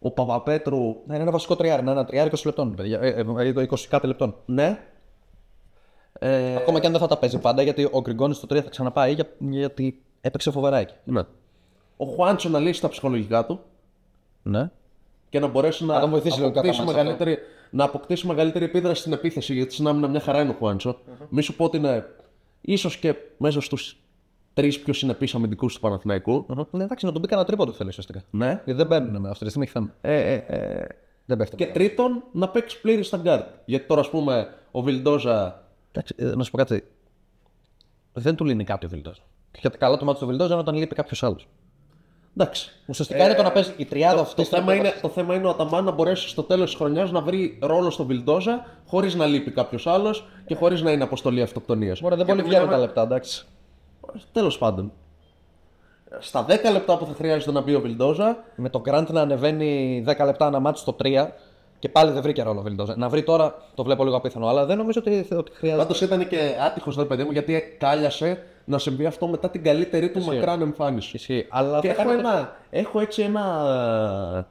ο 0.00 0.10
Παπαπέτρου, 0.10 0.78
Ναι, 1.06 1.14
είναι 1.14 1.22
ένα 1.22 1.30
βασικό 1.30 1.56
τριάρι, 1.56 1.82
είναι 1.82 1.90
ένα 1.90 2.04
τριάρι 2.04 2.30
20 2.34 2.42
λεπτών. 2.44 2.74
Παιδιά. 2.74 3.00
Ε, 3.00 3.08
ε, 3.08 3.20
ε, 3.20 3.66
20 3.70 3.88
κάτι 3.88 4.06
λεπτών. 4.06 4.34
ναι, 4.46 4.78
ε, 6.18 6.56
Ακόμα 6.56 6.80
και 6.80 6.86
αν 6.86 6.92
δεν 6.92 7.00
θα 7.00 7.06
τα 7.06 7.16
παίζει 7.18 7.38
πάντα, 7.38 7.62
γιατί 7.62 7.84
ο 7.92 8.00
Γκριγκόνης 8.00 8.36
στο 8.36 8.46
3 8.50 8.60
θα 8.62 8.70
ξαναπάει, 8.70 9.12
για, 9.12 9.26
γιατί 9.38 10.02
έπαιξε 10.20 10.50
φοβερά 10.50 10.76
εκεί. 10.76 10.94
ναι. 11.04 11.20
ο 11.96 12.04
Χουάντσο 12.04 12.48
να 12.48 12.58
λύσει 12.58 12.80
τα 12.80 12.88
ψυχολογικά 12.88 13.46
του 13.46 13.60
Ναι. 14.42 14.70
και 15.28 15.38
να 15.40 15.46
μπορέσει 15.46 15.84
να, 15.84 16.00
τον 16.00 16.10
βοηθήσει 16.10 16.36
λίγο 16.38 16.48
αποκτήσει 16.48 16.72
κατά 16.78 16.84
μάτσα 16.84 17.02
μεγαλύτερη, 17.02 17.38
να 17.76 17.84
αποκτήσει 17.84 18.26
μεγαλύτερη 18.26 18.64
επίδραση 18.64 19.00
στην 19.00 19.12
επίθεση. 19.12 19.54
Γιατί 19.54 19.72
στην 19.72 19.86
άμυνα 19.86 20.08
μια 20.08 20.20
χαρά 20.20 20.40
είναι 20.40 20.50
ο 20.50 20.52
Χουάντσο 20.52 20.98
Μη 21.28 21.42
σου 21.42 21.56
πω 21.56 21.64
ότι 21.64 21.76
είναι 21.76 22.06
ίσως 22.60 22.96
και 22.96 23.14
μέσα 23.36 23.60
στους 23.60 23.96
τρεις 24.54 24.80
πιο 24.80 24.92
συνεπείς 24.92 25.34
αμυντικούς 25.34 25.74
του 25.74 25.80
Παναθηναϊκού. 25.80 26.46
Ναι, 26.70 26.84
εντάξει, 26.84 27.06
να 27.06 27.12
τον 27.12 27.22
πει 27.22 27.28
κανένα 27.28 27.46
τρίποντο 27.46 27.72
θέλει 27.72 27.88
ουσιαστικά. 27.88 28.22
Ναι. 28.30 28.46
Γιατί 28.46 28.72
δεν 28.72 28.86
μπαίνουν 28.86 29.20
με 29.20 29.28
αυτή 29.28 29.44
τη 29.44 29.50
στιγμή 29.50 29.64
έχει 29.64 29.72
θέμα. 29.72 29.94
Ε, 30.00 30.32
ε, 30.32 30.44
ε, 30.46 30.86
Δεν 31.26 31.36
πέφτει. 31.36 31.56
και 31.56 31.66
τρίτον, 31.66 32.22
να 32.32 32.48
παίξει 32.48 32.80
πλήρης 32.80 33.02
στα 33.02 33.16
γκαρντ. 33.16 33.46
Γιατί 33.64 33.86
τώρα, 33.86 34.00
ας 34.00 34.10
πούμε, 34.10 34.54
ο 34.70 34.82
Βιλντόζα. 34.82 35.64
Εντάξει, 35.90 36.14
ε, 36.18 36.24
να 36.24 36.42
σου 36.42 36.50
πω 36.50 36.56
κάτι. 36.56 36.84
Δεν 38.12 38.34
του 38.34 38.44
λύνει 38.44 38.64
κάτι 38.64 38.86
ο 38.86 38.88
Βιλντό. 38.88 39.12
Και 39.60 39.68
καλό 39.68 39.96
το 39.96 40.04
μάτι 40.04 40.18
του 40.18 40.26
Βιλντόζα 40.26 40.52
είναι 40.52 40.60
όταν 40.60 40.74
λείπει 40.74 40.94
κάποιος 40.94 41.22
άλλος. 41.22 41.48
Εντάξει. 42.38 42.70
Ουσιαστικά 42.86 43.24
είναι 43.24 43.34
το 43.34 43.42
να 43.42 43.52
παίζει 43.52 43.72
η 43.76 43.84
τριάδα 43.84 44.14
Το, 44.14 44.20
αυτή. 44.20 44.34
το, 44.34 44.42
στην 44.44 44.58
θέμα 44.58 44.72
είναι, 44.74 44.80
επέμβαση. 44.88 45.02
το 45.02 45.08
θέμα 45.08 45.34
είναι 45.34 45.46
ο 45.46 45.50
Αταμάν 45.50 45.84
να 45.84 45.90
μπορέσει 45.90 46.28
στο 46.28 46.42
τέλος 46.42 46.66
της 46.70 46.78
χρονιάς 46.78 47.10
να 47.10 47.20
βρει 47.20 47.58
ρόλο 47.62 47.90
στο 47.90 48.04
Βιλντόζα 48.04 48.64
χωρίς 48.86 49.14
να 49.14 49.26
λείπει 49.26 49.50
κάποιος 49.50 49.86
άλλος 49.86 50.26
και 50.46 50.54
χωρίς 50.54 50.82
να 50.82 50.90
είναι 50.90 51.02
αποστολή 51.04 51.42
αυτοκτονίας. 51.42 52.00
Μωρέ, 52.00 52.16
δεν 52.16 52.26
πολύ 52.26 52.42
βγαίνουν 52.42 52.68
τα 52.68 52.78
λεπτά, 52.78 53.02
εντάξει. 53.02 53.44
Τέλος 54.32 54.58
πάντων. 54.58 54.92
Στα 56.18 56.46
10 56.48 56.72
λεπτά 56.72 56.96
που 56.96 57.06
θα 57.06 57.14
χρειάζεται 57.14 57.52
να 57.52 57.60
μπει 57.60 57.74
ο 57.74 57.80
Βιλντόζα, 57.80 58.36
Με 58.56 58.68
τον 58.68 58.80
Γκραντ 58.80 59.10
να 59.10 59.20
ανεβαίνει 59.20 60.02
10 60.06 60.24
λεπτά 60.24 60.46
ένα 60.46 60.60
μάτι 60.60 60.78
στο 60.78 60.96
3 61.02 61.26
και 61.78 61.88
πάλι 61.88 62.10
δεν 62.12 62.22
βρήκε 62.22 62.42
ρόλο 62.42 62.60
ο 62.60 62.62
Βιλντόζα. 62.62 62.96
Να 62.96 63.08
βρει 63.08 63.22
τώρα 63.22 63.54
το 63.74 63.84
βλέπω 63.84 64.04
λίγο 64.04 64.16
απίθανο, 64.16 64.46
αλλά 64.46 64.64
δεν 64.66 64.76
νομίζω 64.76 65.00
ότι, 65.06 65.26
ότι 65.34 65.52
χρειάζεται. 65.54 65.82
πάντως 65.82 66.00
ήταν 66.00 66.28
και 66.28 66.38
άτυχος 66.66 66.96
ρε 66.96 67.04
παιδί 67.04 67.24
μου 67.24 67.30
γιατί 67.30 67.76
κάλιασε 67.78 68.42
να 68.68 68.78
συμβεί 68.78 69.06
αυτό 69.06 69.26
μετά 69.26 69.50
την 69.50 69.62
καλύτερη 69.62 70.10
του 70.10 70.22
μακράν 70.22 70.60
εμφάνιση. 70.60 71.16
Ισχύει. 71.16 71.46
Αλλά 71.50 71.80
Και 71.80 71.92
θα 71.92 72.02
έχω, 72.02 72.10
κάνει- 72.10 72.20
ένα, 72.20 72.56
έχω 72.70 73.00
έτσι 73.00 73.22
ένα. 73.22 74.46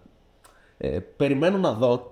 Ε, 0.77 0.99
περιμένω 0.99 1.57
να 1.57 1.71
δω 1.71 2.11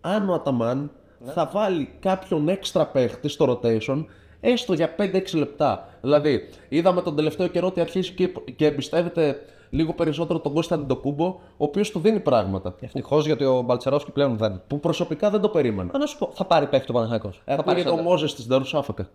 αν 0.00 0.28
ο 0.28 0.34
Αταμάν 0.34 0.90
θα 1.24 1.50
βάλει 1.52 1.94
κάποιον 2.00 2.48
έξτρα 2.48 2.86
παίχτη 2.86 3.28
στο 3.28 3.60
rotation 3.62 4.04
έστω 4.40 4.72
για 4.72 4.94
5-6 4.98 5.36
λεπτά. 5.38 5.88
Δηλαδή, 6.00 6.48
είδαμε 6.68 7.02
τον 7.02 7.16
τελευταίο 7.16 7.46
καιρό 7.46 7.66
ότι 7.66 7.80
αρχίζει 7.80 8.12
και, 8.12 8.28
και 8.56 8.66
εμπιστεύεται 8.66 9.40
λίγο 9.70 9.92
περισσότερο 9.92 10.38
τον 10.40 10.52
Κώστα 10.54 10.74
Αντοκούμπο, 10.74 11.26
ο 11.26 11.64
οποίος 11.64 11.90
του 11.90 11.98
δίνει 11.98 12.20
πράγματα. 12.20 12.74
Ευτυχώς 12.80 13.26
γιατί 13.26 13.44
ο 13.44 13.62
Μπαλτσερόφσκι 13.62 14.10
πλέον 14.10 14.36
δεν. 14.36 14.62
Που 14.66 14.80
προσωπικά 14.80 15.30
δεν 15.30 15.40
το 15.40 15.48
περίμενα. 15.48 15.90
Θα 15.90 15.98
να 15.98 16.06
σου 16.06 16.18
πω, 16.18 16.30
θα 16.34 16.44
πάρει 16.44 16.66
παίχτη 16.66 16.90
ο 16.90 16.94
Παναγιώτο. 16.94 17.30
θα 17.30 17.42
πάρει 17.44 17.60
Ακούγεται 17.60 17.88
ο 17.88 17.90
σέντερ. 17.90 18.04
Μόζες 18.04 18.34
της 18.34 18.46
Νταρουσάφακα. 18.46 19.08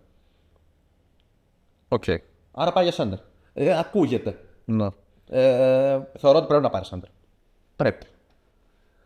Οκ. 1.94 2.04
Άρα 2.52 2.72
πάει 2.72 2.84
για 2.84 2.94
σέντερ. 2.94 3.18
Ε, 3.54 3.78
ακούγεται. 3.80 4.38
Ναι. 4.66 4.88
Ε, 5.30 6.00
Θεωρώ 6.18 6.38
ότι 6.38 6.48
πρέπει 6.48 6.64
να 6.64 6.70
πάρει 6.70 6.86
σέντερ. 6.86 7.10
πρέπει. 7.76 8.06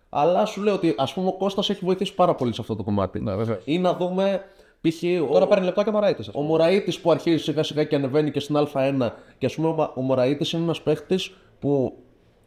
Αλλά 0.10 0.46
σου 0.46 0.62
λέω 0.62 0.74
ότι 0.74 0.96
ας 0.98 1.14
πούμε 1.14 1.28
ο 1.28 1.34
Κώστας 1.34 1.70
έχει 1.70 1.86
βοηθήσει 1.86 2.14
πάρα 2.16 2.36
πολύ 2.36 2.54
σε 2.54 2.62
αυτό 2.62 2.76
το 2.76 2.84
κομμάτι. 2.84 3.20
Ναι, 3.20 3.36
βέβαια. 3.36 3.60
Ή 3.64 3.80
να 3.80 3.94
δούμε 3.94 4.42
π.χ. 4.82 5.02
Τώρα 5.32 5.46
ο, 5.46 5.48
παίρνει 5.48 5.66
λεπτά 5.66 5.84
και 5.84 5.90
ο 5.90 5.92
Μωραΐτης. 5.92 6.30
ο 6.34 6.42
Μωραΐτης 6.42 6.98
που 7.02 7.12
αρχίζει 7.12 7.44
σιγά 7.44 7.64
σιγά 7.64 7.84
και 7.84 7.96
ανεβαίνει 7.96 8.32
και 8.32 8.40
στην 8.40 8.56
Α1 8.74 9.10
και 9.38 9.46
ας 9.46 9.56
πούμε 9.56 9.68
ο, 9.68 9.74
Μα- 9.74 9.92
ο 9.96 10.02
Μωραΐτης 10.02 10.56
είναι 10.56 10.64
ένας 10.64 10.82
παίχτης 10.82 11.34
που 11.60 11.98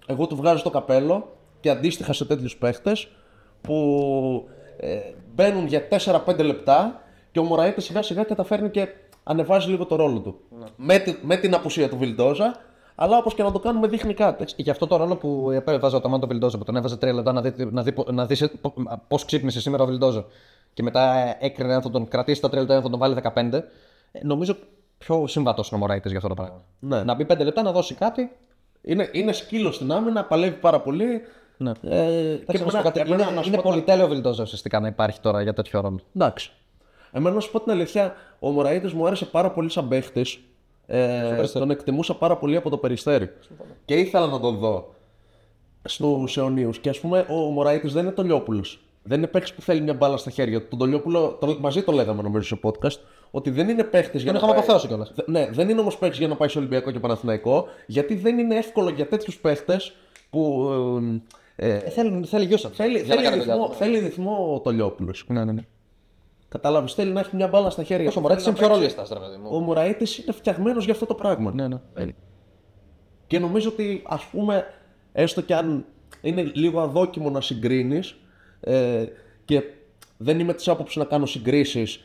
εγώ 0.06 0.26
του 0.26 0.36
βγάζω 0.36 0.62
το 0.62 0.70
καπέλο 0.70 1.36
και 1.60 1.70
αντίστοιχα 1.70 2.12
σε 2.12 2.24
τέτοιους 2.24 2.56
παίχτες 2.56 3.08
που 3.60 4.48
ε, 4.76 4.98
μπαίνουν 5.34 5.66
για 5.66 5.88
4-5 6.26 6.44
λεπτά 6.44 7.00
και 7.32 7.38
ο 7.38 7.42
Μωραήτη 7.44 7.80
σιγά 7.80 8.02
σιγά 8.02 8.22
καταφέρνει 8.24 8.70
και 8.70 8.88
ανεβάζει 9.28 9.70
λίγο 9.70 9.84
το 9.86 9.96
ρόλο 9.96 10.18
του. 10.18 10.38
Με, 10.76 10.98
τη- 10.98 11.16
με 11.22 11.36
την 11.36 11.54
απουσία 11.54 11.88
του 11.88 11.96
Βιλντόζα, 11.96 12.56
αλλά 12.94 13.16
όπως 13.16 13.34
και 13.34 13.42
να 13.42 13.52
το 13.52 13.58
κάνουμε 13.58 13.86
δείχνει 13.88 14.14
κάτι. 14.14 14.44
Γι' 14.56 14.70
αυτό 14.70 14.86
το 14.86 14.96
ρόλο 14.96 15.16
που 15.16 15.50
έβαζε 15.66 15.96
ο 15.96 16.00
Ταμάντο 16.00 16.26
Βιλντόζο, 16.26 16.58
που 16.58 16.64
τον 16.64 16.76
έβαζε 16.76 16.96
τρία 16.96 17.12
λεπτά 17.12 17.32
να 17.32 17.40
δει, 17.40 17.64
να 17.70 17.82
δει, 17.82 17.94
να 18.12 18.26
δεις 18.26 18.50
πώς 19.08 19.24
ξύπνησε 19.24 19.60
σήμερα 19.60 19.82
ο 19.82 19.86
Βιλντόζο. 19.86 20.24
Και 20.74 20.82
μετά 20.82 21.14
έκρινε 21.40 21.74
αν 21.74 21.82
θα 21.82 21.90
τον 21.90 22.08
κρατήσει 22.08 22.40
τα 22.40 22.48
τρία 22.48 22.60
λεπτά 22.60 22.74
ή 22.74 22.76
αν 22.76 22.82
θα 22.82 22.90
τον 22.90 22.98
βάλει 22.98 23.16
15. 23.34 23.52
ε, 24.12 24.24
Νομίζω 24.24 24.56
πιο 24.98 25.26
συμβατός 25.26 25.68
είναι 25.68 25.76
ο 25.76 25.80
Μωράητη 25.80 26.08
για 26.08 26.16
αυτό 26.16 26.28
το 26.28 26.34
πράγμα. 26.34 26.62
Ναι. 26.78 27.02
Να 27.02 27.14
μπει 27.14 27.24
5 27.28 27.38
λεπτά 27.44 27.62
να 27.62 27.72
δώσει 27.72 27.94
κάτι. 27.94 28.30
Είναι, 28.82 29.08
είναι 29.12 29.32
σκύλος 29.32 29.74
στην 29.74 29.92
άμυνα, 29.92 30.24
παλεύει 30.24 30.56
πάρα 30.56 30.80
πολύ. 30.80 31.20
Ναι. 31.56 31.70
Ε, 31.82 32.34
Και 32.34 32.44
να 32.46 32.58
σου 32.58 32.64
πω 32.64 32.68
εμένα- 32.68 32.82
κάτι, 32.82 33.00
εμένα, 33.00 33.22
είναι, 33.22 33.32
να 33.34 33.42
σου 33.42 33.48
είναι 33.48 33.56
πω- 33.56 33.70
πολυτέλειο 33.70 34.04
ο 34.04 34.08
Βιλντόζο 34.08 34.42
ουσιαστικά 34.42 34.80
να 34.80 34.86
υπάρχει 34.88 35.20
τώρα 35.20 35.42
για 35.42 35.52
τέτοιο 35.52 35.80
ρόλο. 35.80 35.98
Εντάξει. 36.16 36.50
Εμένα 37.12 37.34
να 37.34 37.40
σου 37.40 37.50
πω 37.50 37.60
την 37.60 37.72
αλήθεια, 37.72 38.14
ο 38.38 38.50
Μωραήτης 38.50 38.92
μου 38.92 39.06
άρεσε 39.06 39.24
πάρα 39.24 39.50
πολύ 39.50 39.70
σαν 39.70 39.88
παίχτης. 39.88 40.40
Ε, 40.86 41.42
τον 41.52 41.70
εκτιμούσα 41.70 42.14
πάρα 42.14 42.36
πολύ 42.36 42.56
από 42.56 42.70
το 42.70 42.76
περιστέρι. 42.76 43.30
Και 43.84 43.94
ήθελα 43.94 44.26
να 44.26 44.40
τον 44.40 44.56
δω 44.58 44.94
στους 45.84 46.36
αιωνίους. 46.36 46.78
Και 46.78 46.88
ας 46.88 47.00
πούμε, 47.00 47.26
ο 47.30 47.34
Μωραήτης 47.34 47.92
δεν 47.92 48.02
είναι 48.04 48.12
το 48.12 48.22
Λιόπουλο. 48.22 48.64
Δεν 49.02 49.18
είναι 49.18 49.26
παίχτης 49.26 49.52
που 49.54 49.62
θέλει 49.62 49.80
μια 49.80 49.94
μπάλα 49.94 50.16
στα 50.16 50.30
χέρια 50.30 50.60
του. 50.60 50.66
Τον 50.68 50.78
Τολιόπουλο, 50.78 51.36
το, 51.40 51.56
μαζί 51.60 51.82
το 51.82 51.92
λέγαμε 51.92 52.22
νομίζω 52.22 52.46
σε 52.46 52.58
podcast, 52.62 52.96
ότι 53.30 53.50
δεν 53.50 53.68
είναι 53.68 53.84
παίχτης 53.84 54.22
για 54.22 54.32
Τον 54.32 54.40
να. 54.40 54.46
είχαμε 54.46 54.52
πάει- 54.52 54.76
αποθέωσει 54.76 54.86
κιόλας. 54.86 55.12
Δε- 55.14 55.22
Ναι, 55.26 55.48
δεν 55.52 55.68
είναι 55.68 55.80
όμως 55.80 55.98
παίχτης 55.98 56.18
για 56.18 56.28
να 56.28 56.34
πάει 56.36 56.48
σε 56.48 56.58
Ολυμπιακό 56.58 56.90
και 56.90 56.98
Παναθηναϊκό, 56.98 57.66
γιατί 57.86 58.14
δεν 58.14 58.38
είναι 58.38 58.54
εύκολο 58.56 58.90
για 58.90 59.06
τέτοιους 59.06 59.36
παίχτες 59.38 59.92
που. 60.30 60.68
Ε, 61.56 61.68
ε, 61.68 61.74
Ε, 61.74 61.78
θέλει, 61.78 62.24
θέλει 62.26 62.44
γιούσα. 62.44 62.68
θέλει, 62.72 62.98
Για 62.98 63.02
να 63.02 63.08
θέλει, 63.14 63.22
κάνει 63.22 63.36
δουλειά 63.38 63.54
ρυθμό, 63.54 63.68
του. 63.68 63.74
θέλει 63.74 63.98
ρυθμό 63.98 64.54
ο 64.54 64.60
Τολιόπουλος. 64.60 65.24
Ναι, 65.28 65.44
ναι, 65.44 65.52
ναι. 65.52 65.62
Κατάλαβες, 66.48 66.94
θέλει 66.94 67.12
να 67.12 67.20
έχει 67.20 67.36
μια 67.36 67.48
μπάλα 67.48 67.70
στα 67.70 67.82
χέρια. 67.82 68.08
Όσο 68.08 68.20
ο 68.20 68.22
του, 68.22 68.28
Μωράητη 68.28 68.42
θέλει 68.44 68.56
είναι 68.58 68.66
να 68.66 68.74
πιο 68.74 68.76
παίξει. 68.84 68.94
ρολίστα, 68.96 69.18
ρε 69.20 69.26
παιδί 69.26 69.42
μου. 69.42 69.48
Ο 69.56 69.58
Μωραήτη 69.60 70.22
είναι 70.22 70.32
φτιαγμένος 70.32 70.84
για 70.84 70.92
αυτό 70.92 71.06
το 71.06 71.14
πράγμα. 71.14 71.52
Ναι, 71.54 71.68
ναι. 71.68 71.78
Και 73.26 73.38
νομίζω 73.38 73.68
ότι 73.68 74.02
ας 74.06 74.24
πούμε, 74.24 74.66
έστω 75.12 75.40
κι 75.42 75.52
αν 75.52 75.84
είναι 76.20 76.50
λίγο 76.54 76.80
αδόκιμο 76.80 77.30
να 77.30 77.40
συγκρίνεις 77.40 78.16
ε, 78.60 79.04
και 79.44 79.62
δεν 80.16 80.38
είμαι 80.40 80.54
της 80.54 80.68
άποψης 80.68 80.96
να 80.96 81.04
κάνω 81.04 81.26
συγκρίσεις 81.26 82.04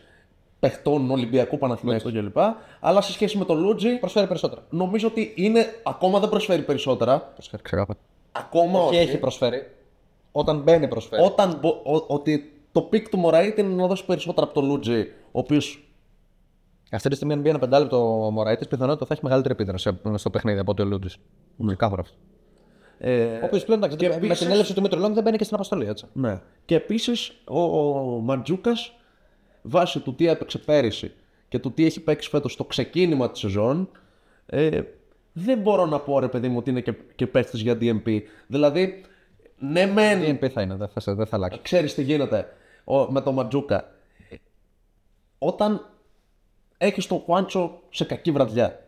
παιχτών 0.60 1.12
Ολυμπιακού 1.12 1.58
Παναθηναϊκού 1.58 2.12
κλπ. 2.12 2.38
Αλλά 2.80 3.02
σε 3.02 3.12
σχέση 3.12 3.38
με 3.38 3.46
τον 3.46 3.60
Λούτζι, 3.60 3.98
Προσφέρει 4.00 4.28
περισσότερα. 4.28 4.62
νομίζω 4.70 5.08
ότι 5.08 5.34
είναι, 5.36 5.66
ακόμα 5.84 6.20
δεν 6.20 6.30
προσφέρει 6.30 6.62
περισσότερα. 6.62 7.20
Προσφέρει 7.20 7.62
ξεκάθαρα. 7.64 8.00
Ακόμα 8.32 8.80
Και 8.80 8.86
όχι. 8.86 8.98
έχει 8.98 9.18
προσφέρει. 9.18 9.72
Όταν 10.32 10.60
μπαίνει, 10.62 10.88
προσφέρει. 10.88 11.24
Όταν, 11.24 11.58
μπο- 11.62 11.82
ο- 11.98 12.06
ότι 12.08 12.53
το 12.74 12.82
peak 12.82 13.10
του 13.10 13.18
Μωραΐτη 13.18 13.62
είναι 13.62 13.74
να 13.74 13.88
δώσει 13.88 14.06
περισσότερα 14.06 14.46
από 14.46 14.54
τον 14.54 14.66
Λούντζη, 14.66 15.00
ο 15.32 15.40
οποίος 15.40 15.88
Αυτή 16.92 17.10
τη 17.10 17.16
στιγμή, 17.16 17.34
αν 17.34 17.42
μπει 17.42 17.50
ένα 17.50 17.60
πεντάλεπτο 17.60 18.26
ο 18.26 18.32
Μωραΐτης, 18.32 18.68
πιθανότητα 18.68 19.06
θα 19.06 19.14
έχει 19.14 19.24
μεγαλύτερη 19.24 19.54
επίδραση 19.54 20.00
στο 20.16 20.30
παιχνίδι 20.30 20.60
από 20.60 20.72
ότι 20.72 20.82
ο 20.82 20.86
Λούντζης. 20.86 21.16
Είναι 21.58 21.76
καθαρό 21.76 22.02
αυτό. 22.02 22.16
Ε, 22.98 23.26
Ο 23.26 23.46
οποίος 23.46 23.64
πλέον 23.64 23.80
εντάξει, 23.80 23.98
και 23.98 24.08
με 24.08 24.16
επίσης- 24.16 24.40
την 24.40 24.52
έλευση 24.52 24.74
του 24.76 24.82
Μήτρου 24.82 25.00
δεν 25.00 25.24
μπαίνει 25.24 25.38
και 25.38 25.44
στην 25.44 25.56
αποστολή, 25.56 25.86
έτσι. 25.88 26.06
Ναι. 26.14 26.42
Και 26.66 26.76
επίσης 26.76 27.42
ο, 27.48 27.60
ο 27.62 28.20
Μαντζούκας, 28.20 28.94
βάσει 29.62 30.00
του 30.00 30.16
τι 30.16 30.28
έπαιξε 30.28 30.58
πέρυσι 30.58 31.12
και 31.48 31.60
του 31.60 31.72
τι 31.72 31.86
έχει 31.86 32.00
παίξει 32.02 32.30
φέτος 32.30 32.52
στο 32.54 32.64
ξεκίνημα 32.66 33.32
της 33.32 33.40
σεζόν, 33.40 33.90
ε, 34.46 34.82
δεν 35.34 35.58
μπορώ 35.60 35.86
να 35.86 36.00
πω 36.00 36.20
ρε 36.20 36.28
παιδί 36.28 36.48
μου 36.48 36.58
ότι 36.58 36.70
είναι 36.70 36.82
και, 36.82 36.94
και 37.16 37.28
παίχτης 37.28 37.62
για 37.62 37.78
DMP. 37.82 38.20
Δηλαδή, 38.48 39.02
ναι, 39.60 39.86
μεν. 39.86 40.22
DMP 40.40 40.48
θα 40.50 40.62
είναι, 40.62 40.76
δεν 40.76 40.88
θα, 40.88 41.00
σε- 41.00 41.14
δεν 41.14 41.26
θα 41.26 41.36
αλλάξει. 41.36 41.60
Ξέρεις 41.62 41.94
τι 41.94 42.04
γίνεται 42.04 42.40
ο, 42.40 42.46
με 43.10 43.22
τον 43.22 43.34
Μαντζούκα. 43.34 43.92
Όταν 45.38 45.90
έχεις 46.78 47.08
τον 47.08 47.20
Χουάντσο 47.20 47.80
σε 47.90 48.04
κακή 48.04 48.32
βραδιά 48.32 48.84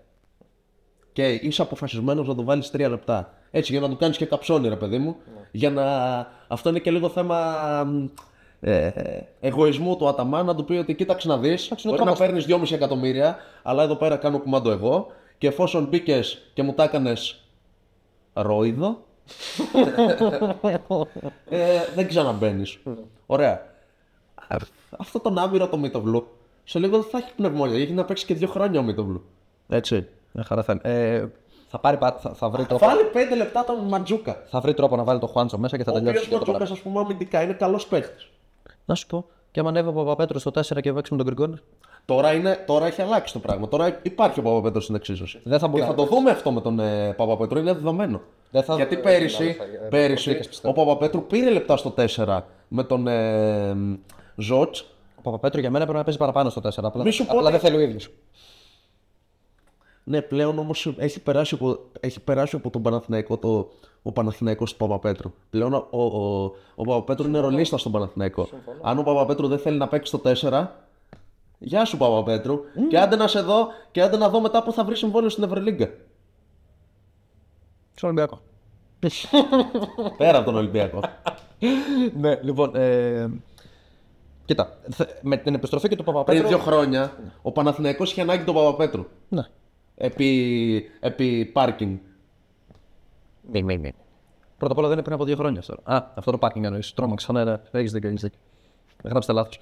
και 1.13 1.33
είσαι 1.33 1.61
αποφασισμένος 1.61 2.27
να 2.27 2.35
το 2.35 2.43
βάλεις 2.43 2.71
τρία 2.71 2.89
λεπτά. 2.89 3.33
Έτσι, 3.51 3.71
για 3.71 3.81
να 3.81 3.89
του 3.89 3.97
κάνεις 3.97 4.17
και 4.17 4.25
καψόνι, 4.25 4.67
ρε 4.67 4.75
παιδί 4.75 4.97
μου. 4.97 5.15
Για 5.51 5.69
να... 5.69 5.85
Αυτό 6.47 6.69
είναι 6.69 6.79
και 6.79 6.91
λίγο 6.91 7.09
θέμα 7.09 7.53
μ, 7.83 8.07
ε, 8.59 8.91
εγωισμού 9.39 9.95
του 9.97 10.07
Αταμά 10.07 10.43
να 10.43 10.55
του 10.55 10.65
πει 10.65 10.73
ότι 10.73 10.95
κοίταξε 10.95 11.27
να 11.27 11.37
δεις. 11.37 11.67
είναι 11.67 11.77
Μπορεί 11.83 11.97
να 11.97 12.03
τρόπος. 12.03 12.19
παίρνεις 12.19 12.45
2,5 12.49 12.71
εκατομμύρια, 12.71 13.37
αλλά 13.63 13.83
εδώ 13.83 13.95
πέρα 13.95 14.17
κάνω 14.17 14.39
κουμάντο 14.39 14.71
εγώ. 14.71 15.07
Και 15.37 15.47
εφόσον 15.47 15.85
μπήκες 15.85 16.49
και 16.53 16.63
μου 16.63 16.73
τα 16.73 16.83
έκανες 16.83 17.43
ρόιδο, 18.33 19.03
ε, 21.49 21.79
δεν 21.95 22.07
ξαναμπαίνεις. 22.07 22.79
Ωραία. 23.25 23.74
Αυτό 24.97 25.19
τον 25.19 25.37
άμυρο 25.37 25.67
το 25.67 25.77
Μίτοβλου 25.77 26.27
σε 26.63 26.79
λίγο 26.79 26.97
δεν 26.97 27.07
θα 27.11 27.17
έχει 27.17 27.31
πνευμόνια. 27.35 27.79
Έχει 27.81 27.91
να 27.93 28.05
παίξει 28.05 28.25
και 28.25 28.33
δύο 28.33 28.47
χρόνια 28.47 28.79
ο 28.79 28.83
Μίτοβλου. 28.83 29.23
Έτσι. 29.69 30.07
Μια 30.31 30.43
χαρά 30.43 30.63
θα 30.63 30.73
είναι. 30.83 30.95
Ε, 31.15 31.25
θα, 31.69 31.79
πάρει, 31.79 31.97
πα- 31.97 32.17
θα, 32.19 32.33
θα, 32.33 32.49
βρει 32.49 32.65
τρόπο, 32.65 32.85
Βάλει 32.85 33.03
πέντε 33.03 33.35
λεπτά 33.35 33.63
τον 33.63 33.75
Μαντζούκα. 33.87 34.43
θα 34.49 34.59
βρει 34.59 34.73
τρόπο 34.73 34.95
να 34.95 35.03
βάλει 35.03 35.19
το 35.19 35.27
Χουάντσο 35.27 35.57
μέσα 35.57 35.77
και 35.77 35.83
θα 35.83 35.91
Ο 35.91 35.93
τελειώσει. 35.93 36.17
οποίο 36.17 36.23
και 36.23 36.29
το 36.31 36.37
Μαντζούκα, 36.51 36.57
πράγμα. 36.57 36.77
α 36.79 36.83
πούμε, 36.83 36.99
αμυντικά 36.99 37.41
είναι 37.41 37.53
καλό 37.53 37.79
παίχτη. 37.89 38.23
Να 38.85 38.95
σου 38.95 39.07
πω, 39.07 39.25
και 39.51 39.59
άμα 39.59 39.69
ανέβει 39.69 39.89
ο 39.89 39.91
Παπαπέτρο 39.93 40.39
στο 40.39 40.51
4 40.51 40.61
και 40.81 40.93
παίξει 40.93 41.13
με 41.13 41.23
τον 41.23 41.25
Γκριγκόνη. 41.25 41.55
Τώρα, 42.05 42.33
είναι, 42.33 42.63
τώρα 42.67 42.85
έχει 42.85 43.01
αλλάξει 43.01 43.33
το 43.33 43.39
πράγμα. 43.39 43.67
Τώρα 43.67 43.99
υπάρχει 44.01 44.39
ο 44.39 44.43
Παπαπέτρο 44.43 44.81
στην 44.81 44.95
εξίσωση. 44.95 45.39
Δεν 45.43 45.59
θα 45.59 45.65
και 45.65 45.71
μπορεί 45.71 45.83
θα 45.83 45.89
να- 45.89 45.95
το 45.95 46.03
δούμε 46.05 46.31
αυτό 46.31 46.51
με 46.51 46.61
τον 46.61 46.79
ε, 46.79 47.13
Παπαπέτρο, 47.17 47.59
είναι 47.59 47.73
δεδομένο. 47.73 48.21
Δεν 48.51 48.63
θα- 48.63 48.75
Γιατί 48.75 48.95
ε, 48.95 48.97
πέρυσι, 48.99 49.37
δηλαδή 49.37 49.57
θα- 49.57 49.63
ε, 49.63 49.87
πέρυσι 49.89 50.13
προσθήκες, 50.23 50.47
πιστεύω. 50.47 50.81
ο 50.81 50.85
Παπαπέτρου 50.85 51.23
πήρε 51.25 51.49
λεπτά 51.49 51.77
στο 51.77 51.89
4 51.89 52.39
με 52.67 52.83
τον 52.83 53.07
ε, 53.07 53.75
Ζότ. 54.35 54.75
Ο 55.15 55.21
Παπαπέτρο 55.21 55.59
για 55.59 55.69
μένα 55.71 55.83
πρέπει 55.83 55.97
να 55.97 56.03
παίζει 56.03 56.19
παραπάνω 56.19 56.49
στο 56.49 56.61
4. 56.61 56.69
Απλά, 56.83 57.03
Μη 57.03 57.11
σου 57.11 57.25
πω 57.25 57.31
απλά 57.31 57.41
ότι- 57.41 57.51
δεν 57.51 57.59
θέλει 57.59 57.75
ο 57.75 57.79
ίδιος. 57.79 58.09
Ναι, 60.03 60.21
πλέον 60.21 60.59
όμως 60.59 60.93
έχει 60.97 61.19
περάσει 61.21 61.55
από, 61.55 61.79
έχει 61.99 62.19
περάσει 62.19 62.55
από 62.55 62.69
τον 62.69 62.81
Παναθηναϊκό 62.81 63.37
το, 63.37 63.69
ο 64.01 64.11
Παναθηναϊκός 64.11 64.71
του 64.71 64.77
Παπαπέτρου. 64.77 65.33
Πλέον 65.49 65.73
ο, 65.73 65.87
ο, 65.89 65.99
ο, 66.03 66.51
ο 66.75 66.83
Παπαπέτρου 66.83 67.27
είναι 67.27 67.39
ρολίστα 67.39 67.77
στον 67.77 67.91
Παναθηναϊκό. 67.91 68.47
Αν 68.81 68.99
ο 68.99 69.03
Παπαπέτρου 69.03 69.47
δεν 69.47 69.59
θέλει 69.59 69.77
να 69.77 69.87
παίξει 69.87 70.11
το 70.11 70.21
4, 70.41 70.67
γεια 71.59 71.85
σου 71.85 71.97
Παπαπέτρου. 71.97 72.59
Και 72.89 72.99
άντε 72.99 73.15
να 73.15 73.27
σε 73.27 73.41
δω 73.41 73.67
και 73.91 74.01
άντε 74.01 74.17
να 74.17 74.29
δω 74.29 74.39
μετά 74.41 74.63
που 74.63 74.71
θα 74.71 74.83
βρει 74.83 74.95
συμβόλαιο 74.95 75.29
στην 75.29 75.43
Ευρωλίγκα. 75.43 75.89
Στον 77.95 78.09
Ολυμπιακό. 78.09 78.39
Πέρα 80.17 80.37
από 80.37 80.45
τον 80.45 80.55
Ολυμπιακό. 80.55 80.99
ναι, 82.17 82.39
λοιπόν. 82.41 82.75
Ε, 82.75 83.29
κοίτα, 84.45 84.77
θε- 84.89 85.09
με 85.21 85.37
την 85.37 85.53
επιστροφή 85.53 85.87
και 85.87 85.95
του 85.95 86.03
Πριν 86.03 86.15
Παπαπέτρου. 86.15 86.47
δύο 86.47 86.57
χρόνια 86.57 87.11
ο 87.41 87.51
Παναθηναϊκός 87.51 88.11
είχε 88.11 88.21
ανάγκη 88.21 88.43
τον 88.43 88.55
Παπαπέτρου. 88.55 89.05
Ναι. 89.29 89.41
επί, 89.95 90.89
επί 90.99 91.45
πάρκινγκ. 91.45 91.97
Μη, 93.51 93.63
μη, 93.63 93.77
μη. 93.77 93.93
Πρώτα 94.57 94.71
απ' 94.73 94.77
όλα 94.79 94.87
δεν 94.87 94.95
είναι 94.97 95.05
πριν 95.05 95.15
από 95.15 95.25
δύο 95.25 95.35
χρόνια 95.35 95.61
τώρα. 95.61 95.81
Α, 95.83 96.11
αυτό 96.15 96.31
το 96.31 96.37
πάρκινγκ 96.37 96.65
εννοείς. 96.65 96.93
Τρόμαξα, 96.93 97.33
ναι, 97.33 97.43
ναι. 97.43 97.55
Έχεις 97.71 97.91
δίκιο, 97.91 98.09
έχεις 98.09 98.21
δίκιο. 98.21 98.39
Γράψτε 99.03 99.33
λάθος. 99.33 99.59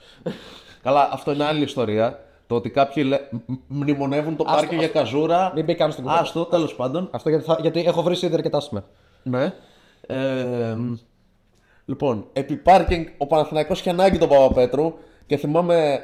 Καλά, 0.83 1.09
αυτό 1.11 1.31
είναι 1.31 1.43
άλλη 1.43 1.63
ιστορία. 1.63 2.19
Το 2.47 2.55
ότι 2.55 2.69
κάποιοι 2.69 3.03
λέ... 3.07 3.17
μ- 3.45 3.53
μνημονεύουν 3.67 4.35
το 4.35 4.43
πάρκινγκ 4.43 4.79
για 4.79 4.87
καζούρα. 4.89 5.51
Μην 5.55 5.65
μπει 5.65 5.75
καν 5.75 5.91
στην 5.91 6.03
κουβέντα. 6.03 6.21
Άστο, 6.21 6.45
τέλος 6.45 6.75
πάντων. 6.75 7.09
Αυτό 7.11 7.29
γιατί, 7.29 7.43
θα, 7.45 7.57
γιατί 7.61 7.79
έχω 7.79 8.01
βρει 8.01 8.13
ήδη 8.21 8.33
αρκετά 8.33 8.59
σήμερα. 8.59 8.85
Ναι. 9.23 9.53
Ε, 10.07 10.75
λοιπόν, 11.85 12.27
επί 12.33 12.55
πάρκινγκ 12.55 13.05
ο 13.17 13.27
Παναθηναϊκός 13.27 13.79
είχε 13.79 13.89
ανάγκη 13.89 14.17
τον 14.17 14.29
Παπαπέτρου 14.29 14.93
και 15.25 15.37
θυμάμαι 15.37 16.03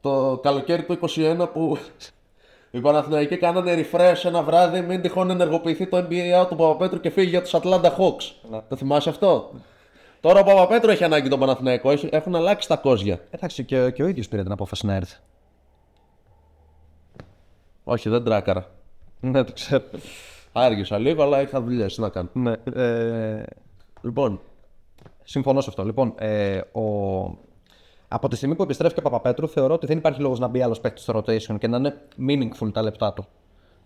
το 0.00 0.40
καλοκαίρι 0.42 0.84
του 0.84 0.98
21 1.16 1.48
που 1.52 1.78
οι 2.70 2.80
Παναθηναϊκοί 2.80 3.36
κάνανε 3.36 3.74
refresh 3.92 4.24
ένα 4.24 4.42
βράδυ 4.42 4.80
μην 4.80 5.00
τυχόν 5.02 5.30
ενεργοποιηθεί 5.30 5.86
το 5.86 5.96
NBA 5.96 6.42
out 6.42 6.48
του 6.48 6.56
Παπαπέτρου 6.56 7.00
και 7.00 7.10
φύγει 7.10 7.28
για 7.28 7.42
τους 7.42 7.54
Atlanta 7.54 7.90
Hawks. 7.96 8.60
Το 8.68 8.76
θυμάσαι 8.76 9.08
αυτό; 9.08 9.50
Τώρα 10.20 10.40
ο 10.40 10.44
Παπαπέτρου 10.44 10.90
έχει 10.90 11.04
ανάγκη 11.04 11.28
τον 11.28 11.38
Παναθηναϊκό, 11.38 11.90
έχει- 11.90 12.08
έχουν 12.12 12.34
αλλάξει 12.34 12.68
τα 12.68 12.76
κόζια. 12.76 13.20
Εντάξει, 13.30 13.64
και, 13.64 13.90
και 13.90 14.02
ο 14.02 14.06
ίδιος 14.06 14.28
πήρε 14.28 14.42
την 14.42 14.52
απόφαση 14.52 14.86
να 14.86 14.94
έρθει. 14.94 15.16
Όχι, 17.84 18.08
δεν 18.08 18.24
τράκαρα. 18.24 18.66
Ναι, 19.20 19.44
το 19.44 19.52
ξέρω. 19.52 19.84
Άργησα 20.52 20.98
λίγο, 20.98 21.22
αλλά 21.22 21.40
είχα 21.40 21.60
δουλειές, 21.60 21.94
τι 21.94 22.00
να 22.00 22.08
κάνω; 22.08 22.28
ναι, 22.32 22.52
ε, 22.74 23.42
Λοιπόν, 24.02 24.40
συμφωνώ 25.26 25.60
σε 25.60 25.68
αυτό. 25.68 25.84
Λοιπόν, 25.84 26.14
ε, 26.18 26.58
ο... 26.58 26.82
από 28.08 28.28
τη 28.28 28.36
στιγμή 28.36 28.54
που 28.54 28.62
επιστρέφει 28.62 28.94
και 28.94 29.00
ο 29.00 29.02
Παπαπέτρου, 29.02 29.48
θεωρώ 29.48 29.74
ότι 29.74 29.86
δεν 29.86 29.98
υπάρχει 29.98 30.20
λόγος 30.20 30.38
να 30.38 30.46
μπει 30.48 30.62
άλλος 30.62 30.80
παίκτης 30.80 31.02
στο 31.02 31.18
rotation 31.18 31.58
και 31.58 31.66
να 31.68 31.76
είναι 31.76 32.00
meaningful 32.28 32.72
τα 32.72 32.82
λεπτά 32.82 33.12
του. 33.12 33.26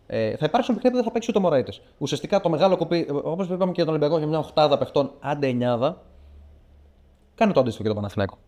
Ε, 0.06 0.36
θα 0.36 0.44
υπάρξουν 0.46 0.74
παιχνίδια 0.74 0.90
που 0.90 0.96
δεν 0.96 1.04
θα 1.04 1.10
παίξει 1.10 1.30
ούτε 1.30 1.38
ο 1.38 1.42
Μωραήτη. 1.42 1.80
Ουσιαστικά 1.98 2.40
το 2.40 2.48
μεγάλο 2.48 2.76
κοπί, 2.76 3.08
όπως 3.10 3.46
είπαμε 3.46 3.64
και 3.64 3.82
για 3.82 3.84
τον 3.84 3.94
Ολυμπιακό, 3.94 4.18
για 4.18 4.26
μια 4.26 4.38
οχτάδα 4.38 4.78
παιχτών, 4.78 5.12
άντε 5.20 5.46
εννιάδα, 5.46 6.02
κάνει 7.34 7.52
το 7.52 7.60
αντίστοιχο 7.60 7.82
και 7.82 7.88
το 7.88 7.94
Παναθηναϊκό. 7.94 8.38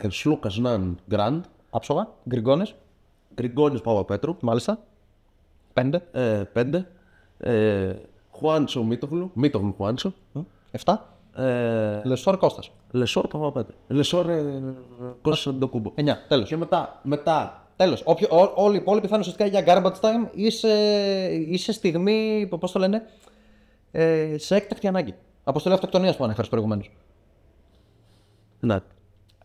ε, 0.00 0.08
Σλούκας 0.10 0.58
Ναν 0.58 0.98
Γκραντ, 1.08 1.44
Άψογα, 1.70 2.08
γκριγκόνε, 2.28 2.66
Γκριγκόνης 3.34 3.80
Παπαπέτρου, 3.80 4.36
μάλιστα. 4.40 4.78
Πέντε, 5.72 6.02
Ε, 6.12 6.42
πέντε. 6.52 6.88
Ε, 7.38 7.94
Χουάντσο 8.36 8.82
Μίτογλου. 8.82 9.30
Μίτογλου 9.34 9.74
Χουάντσο. 9.76 10.12
εφτά. 10.70 11.08
Ε, 11.36 12.00
Λεσόρ 12.04 12.36
Κώστας. 12.36 12.70
Λεσόρ 12.90 13.26
Παπαπέτρου. 13.26 13.76
Λεσόρ 13.88 14.28
ε, 14.28 14.62
Κώστας 15.22 15.54
Αντετοκούνμπο. 15.54 15.92
Εννιά, 15.94 16.24
τέλος. 16.28 16.48
Και 16.48 16.56
μετά, 16.56 17.00
μετά 17.02 17.64
Τέλος. 17.76 18.02
Όλοι 18.54 18.74
οι 18.74 18.78
υπόλοιποι 18.80 19.06
θα 19.06 19.16
είναι 19.16 19.24
ουσιαστικά 19.28 19.60
για 19.60 19.64
garbage 19.66 20.00
time 20.00 20.28
ή 20.34 20.50
σε, 20.50 20.68
ή 21.34 21.56
σε 21.56 21.72
στιγμή, 21.72 22.48
πώς 22.60 22.72
το 22.72 22.78
λένε, 22.78 23.02
ε, 23.90 24.34
σε 24.38 24.56
έκτακτη 24.56 24.86
ανάγκη. 24.86 25.14
Αποστολή 25.44 25.74
αυτοκτονίας 25.74 26.16
που 26.16 26.24
ανέφερες 26.24 26.50
προηγουμένως. 26.50 26.90
ναι. 28.60 28.76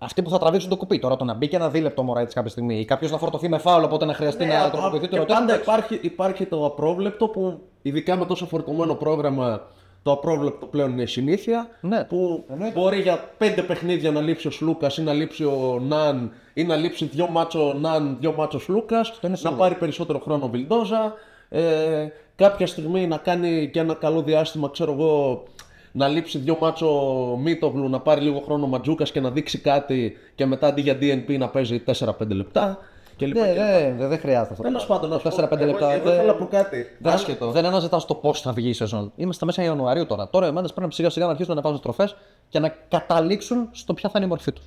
Αυτοί 0.01 0.21
που 0.21 0.29
θα 0.29 0.37
τραβήξουν 0.39 0.69
το 0.69 0.77
κουπί. 0.77 0.99
Τώρα 0.99 1.15
το 1.15 1.23
να 1.23 1.33
μπει 1.33 1.47
και 1.47 1.55
ένα 1.55 1.69
δίλεπτο 1.69 2.03
Μωραΐτης 2.03 2.35
κάποια 2.35 2.49
στιγμή 2.49 2.79
ή 2.79 2.85
κάποιος 2.85 3.11
να 3.11 3.17
φορτωθεί 3.17 3.49
με 3.49 3.57
φάουλ 3.57 3.83
οπότε 3.83 4.05
να 4.05 4.13
χρειαστεί 4.13 4.45
Ναι, 4.45 4.53
να 4.53 4.59
α- 4.63 4.69
τροποποιηθεί 4.69 5.07
και 5.07 5.15
το 5.17 5.25
πάντα 5.25 5.39
ρωτήριο. 5.39 5.61
υπάρχει, 5.61 5.99
υπάρχει 6.01 6.45
το 6.45 6.65
απρόβλεπτο 6.65 7.27
που 7.27 7.59
ειδικά 7.81 8.15
με 8.15 8.25
τόσο 8.25 8.45
φορτωμένο 8.45 8.93
πρόγραμμα 8.93 9.61
το 10.03 10.11
απρόβλεπτο 10.11 10.65
πλέον 10.65 10.91
είναι 10.91 11.05
συνήθεια. 11.05 11.67
Ναι, 11.81 12.03
που 12.03 12.43
εννοείται. 12.49 12.79
μπορεί 12.79 13.01
για 13.01 13.29
πέντε 13.37 13.61
παιχνίδια 13.61 14.11
να 14.11 14.21
λείψει 14.21 14.47
ο 14.47 14.51
Σλούκας 14.51 14.97
ή 14.97 15.01
να 15.01 15.13
λείψει 15.13 15.43
ο 15.43 15.79
Ναν 15.87 16.31
ή 16.53 16.63
να 16.63 16.75
λείψει 16.75 17.05
δυο 17.05 17.27
ματς 17.29 17.65
ο 17.65 17.73
Ναν, 17.79 18.17
δυο 18.19 18.33
ματς 18.37 18.59
ο 18.67 18.71
Σλούκας. 18.71 18.95
είναι 19.21 19.31
Να 19.31 19.35
σίγουρο. 19.35 19.57
πάρει 19.57 19.75
περισσότερο 19.75 20.19
χρόνο 20.19 20.45
ο 20.45 20.49
Βιλντόζα. 20.49 21.13
Ε, 21.49 22.07
κάποια 22.35 22.67
στιγμή 22.67 23.07
να 23.07 23.17
κάνει 23.17 23.69
και 23.73 23.79
ένα 23.79 23.93
καλό 23.93 24.21
διάστημα, 24.21 24.69
ξέρω 24.69 24.91
εγώ, 24.91 25.43
να 25.91 26.07
λείψει 26.07 26.37
δυο 26.37 26.57
ματς 26.61 26.82
ο 26.82 26.87
Μίτογλου, 27.41 27.89
να 27.89 27.99
πάρει 27.99 28.21
λίγο 28.21 28.39
χρόνο 28.39 28.65
ο 28.65 28.67
Μαντζούκας 28.67 29.11
και 29.11 29.19
να 29.19 29.31
δείξει 29.31 29.57
κάτι 29.59 30.17
και 30.35 30.45
μετά 30.45 30.67
αντί 30.67 30.81
για 30.81 30.97
DNP 31.01 31.37
να 31.37 31.49
παίζει 31.49 31.79
4-5 31.79 32.11
λεπτά. 32.27 32.77
Και 33.15 33.25
λοιπά 33.25 33.39
Ναι, 33.45 33.53
και 33.53 33.59
ναι, 33.59 33.95
δεν 33.97 34.09
δεν 34.09 34.19
χρειάζεται 34.19 34.49
αυτό. 34.51 34.63
Τέλος 34.63 34.85
πάντων, 34.85 35.09
να 35.09 35.17
σου 35.17 35.23
πω, 35.23 35.29
4-5 35.29 35.57
εγώ- 35.63 35.65
λεπτά. 35.71 35.91
Εγώ 35.93 36.03
δεν- 36.03 36.15
θέλω 36.15 36.27
να 36.27 36.35
πω 36.35 36.45
κάτι. 36.45 36.85
Δεν, 36.99 37.13
Άσχετο. 37.13 37.51
δεν 37.51 37.65
αναζητάς 37.65 38.05
το 38.05 38.15
πώς 38.15 38.41
θα 38.41 38.51
βγει 38.51 38.69
η 38.69 38.73
σεζόν. 38.73 39.11
Είμαστε 39.15 39.33
στα 39.35 39.45
μέσα 39.45 39.63
Ιανουαρίου 39.63 40.05
τώρα. 40.05 40.29
Τώρα 40.29 40.45
οι 40.45 40.49
ομάδες 40.49 40.67
πρέπει 40.75 40.93
σιγά 40.93 41.09
σιγά 41.09 41.25
να 41.25 41.31
αρχίσουν 41.31 41.53
να 41.53 41.59
ανεβάζουν 41.59 41.79
στροφές 41.79 42.15
και 42.49 42.59
να 42.59 42.75
καταλήξουν 42.87 43.67
στο 43.71 43.93
ποια 43.93 44.09
θα 44.09 44.17
είναι 44.17 44.25
η 44.27 44.29
μορφή 44.29 44.51
τους. 44.51 44.65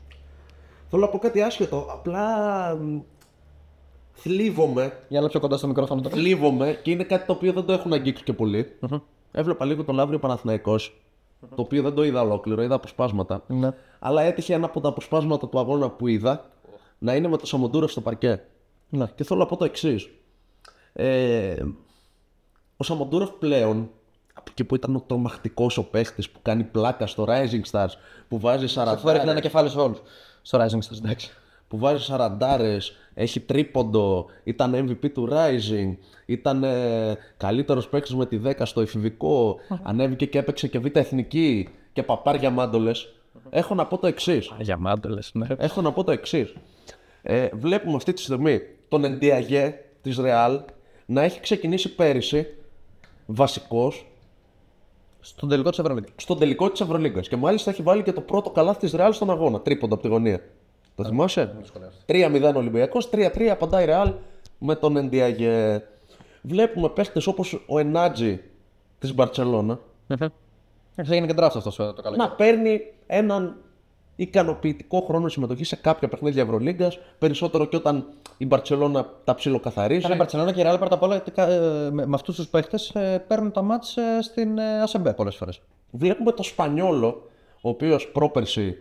Θέλω 0.91 1.03
να 1.03 1.09
πω 1.09 1.19
κάτι 1.19 1.43
άσχετο. 1.43 1.87
Απλά 1.93 2.27
μ, 2.75 2.99
θλίβομαι. 4.13 4.93
Για 5.09 5.21
να 5.21 5.29
πιο 5.29 5.41
κοντά 5.41 5.57
στο 5.57 5.67
μικρόφωνο 5.67 6.01
τώρα. 6.01 6.15
Θλίβομαι 6.15 6.79
και 6.83 6.91
είναι 6.91 7.05
κάτι 7.05 7.27
το 7.27 7.33
οποίο 7.33 7.53
δεν 7.53 7.65
το 7.65 7.73
έχουν 7.73 7.93
αγγίξει 7.93 8.25
και 8.25 8.33
πολυ 8.33 8.79
Έβλεπα 9.33 9.65
λίγο 9.65 9.85
τον 9.85 10.01
αύριο 10.01 10.19
Παναθηναϊκός, 10.19 11.02
το 11.49 11.63
οποίο 11.63 11.83
δεν 11.83 11.95
το 11.95 12.05
είδα 12.05 12.21
ολόκληρο, 12.21 12.63
είδα 12.63 12.75
αποσπάσματα. 12.75 13.43
Ναι. 13.47 13.71
Αλλά 13.99 14.23
έτυχε 14.23 14.55
ένα 14.55 14.67
από 14.67 14.81
τα 14.81 14.89
αποσπάσματα 14.89 15.49
του 15.49 15.59
αγώνα 15.59 15.91
που 15.91 16.07
είδα 16.07 16.51
να 16.99 17.15
είναι 17.15 17.29
με 17.29 17.37
το 17.37 17.47
Σαμοντούρας 17.47 17.91
στο 17.91 18.01
παρκέ. 18.01 18.43
Ναι. 18.89 19.07
Και 19.15 19.25
θέλω 19.25 19.41
να 19.41 19.47
πω 19.47 19.57
το 19.57 19.65
εξής. 19.65 20.11
Ε, 20.93 21.55
ο 22.77 22.85
Σαμοντούροφ 22.85 23.31
πλέον, 23.31 23.91
από 24.35 24.51
εκεί 24.51 24.65
που 24.65 24.75
ήταν 24.75 24.97
ο 24.97 25.01
τρομακτικός 25.07 25.79
ο 25.79 25.85
παίχτης 25.85 26.31
που 26.31 26.39
κάνει 26.43 26.65
πλάκα 26.65 27.07
στο 27.07 27.27
Rising 27.29 27.63
Stars, 27.71 27.93
που 28.29 28.39
βάζει 28.39 28.67
40 28.75 28.85
Αφού 28.87 29.09
έριχνε 29.09 29.31
ένα 29.31 29.41
κεφάλι 29.41 29.69
σε 29.69 29.79
όλους. 29.79 30.03
Στο 30.43 30.59
Rising 30.59 30.79
Stars, 30.79 30.99
εντάξει. 31.05 31.31
Που 31.73 31.79
βάζει 31.79 32.03
σαραντάρες, 32.05 32.97
έχει 33.15 33.41
τρίποντο, 33.41 34.27
ήταν 34.45 34.75
MVP 34.75 35.11
του 35.13 35.29
Rising, 35.31 35.97
ήταν 36.27 36.65
ε, 36.65 37.17
καλύτερος 37.37 37.89
παίκτης 37.89 38.15
με 38.15 38.27
τη 38.27 38.41
10 38.45 38.53
στο 38.63 38.81
εφηβικό, 38.81 39.57
ανέβηκε 39.83 40.27
και 40.27 40.39
έπαιξε 40.39 40.69
και 40.69 40.79
β' 40.79 40.97
εθνική 40.97 41.69
και 41.93 42.03
παπάρια 42.03 42.51
μάντολες. 42.51 43.13
Έχω 43.51 43.75
να 43.75 43.87
πω 43.87 43.99
το 43.99 44.07
εξής. 44.07 44.53
Για 44.59 44.77
μάντελε, 44.77 45.19
ναι. 45.33 45.47
Έχω 45.59 45.81
να 45.81 45.93
πω 45.93 46.05
το 46.05 46.11
εξής. 46.11 46.55
Ε, 47.23 47.49
βλέπουμε 47.53 47.97
αυτή 47.97 48.13
τη 48.13 48.23
στιγμή 48.23 48.61
τον 48.89 49.05
Εντιαγέ 49.05 49.75
της 50.03 50.19
Real 50.21 50.59
να 51.07 51.23
έχει 51.23 51.41
ξεκινήσει 51.41 51.95
πέρυσι 51.95 52.47
βασικός 53.27 54.07
Στον 55.21 55.49
τελικό 55.49 55.71
της 55.71 55.79
Ευρωλίγκα. 55.79 56.09
στον 56.17 56.39
τελικό 56.39 56.71
της 56.71 56.81
Ευρωλίγκας 56.81 57.29
και 57.29 57.37
μάλιστα 57.37 57.71
έχει 57.71 57.83
βάλει 57.83 58.03
και 58.03 58.13
το 58.13 58.21
πρώτο 58.21 58.51
καλάθι 58.51 58.79
της 58.79 58.95
Real 58.97 59.11
στον 59.13 59.31
αγώνα, 59.31 59.61
τρίποντο 59.61 59.95
από 59.95 60.03
τη 60.03 60.09
γωνία. 60.09 60.41
Το 61.03 61.09
θυμάσαι; 61.09 61.55
3-0 62.07 62.53
Ολυμπιακός, 62.55 63.11
3-3 63.11 63.43
απαντάει 63.51 63.85
η 63.85 63.89
Real 63.91 64.13
με 64.59 64.75
τον 64.75 64.97
Εντιαγέ. 64.97 65.83
Βλέπουμε 66.43 66.89
παίχτες 66.89 67.27
όπως 67.27 67.65
ο 67.67 67.79
Ενάτζι 67.79 68.41
της 68.99 69.15
Μπαρτσελώνα 69.15 69.79
Έγινε 70.95 71.27
και 71.27 71.35
draft 71.37 71.51
αυτός 71.55 71.77
το 71.77 71.83
καλοκαίρι. 71.83 72.17
να 72.17 72.31
παίρνει 72.31 72.81
έναν 73.07 73.57
ικανοποιητικό 74.17 75.01
χρόνο 75.01 75.29
συμμετοχής 75.29 75.69
σε 75.69 75.77
κάποια 75.77 76.09
παιχνίδια 76.09 76.43
Ευρωλίγκας, 76.43 76.99
περισσότερο 77.19 77.65
και 77.65 77.77
όταν 77.77 78.07
η 78.37 78.47
Μπαρσελόνα 78.47 79.07
τα 79.25 79.35
ψιλοκαθαρίζει. 79.35 80.01
Ήταν 80.01 80.13
η 80.13 80.17
Μπαρσελόνα 80.17 80.53
και 80.53 80.61
η 80.61 80.65
Real 80.67 80.77
πρώτα 80.79 80.95
απ' 80.95 81.03
όλα 81.03 81.15
γιατί, 81.15 81.33
ε, 81.37 81.59
με, 81.91 82.07
με 82.07 82.15
αυτούς 82.15 82.37
τους 82.37 82.49
παίχτες 82.49 82.93
παίρνουν 83.27 83.53
τα 83.53 83.63
μάτς 83.63 83.97
ε, 83.97 84.23
στην 84.23 84.59
ε, 84.59 84.83
Ασεμπέ 84.83 85.13
πολλές 85.13 85.37
φορές. 85.37 85.61
Βλέπουμε 85.91 86.33
το 86.33 86.43
Σπανιόλο, 86.43 87.29
ο 87.61 87.69
οποίος 87.69 88.09
πρόπερση, 88.09 88.79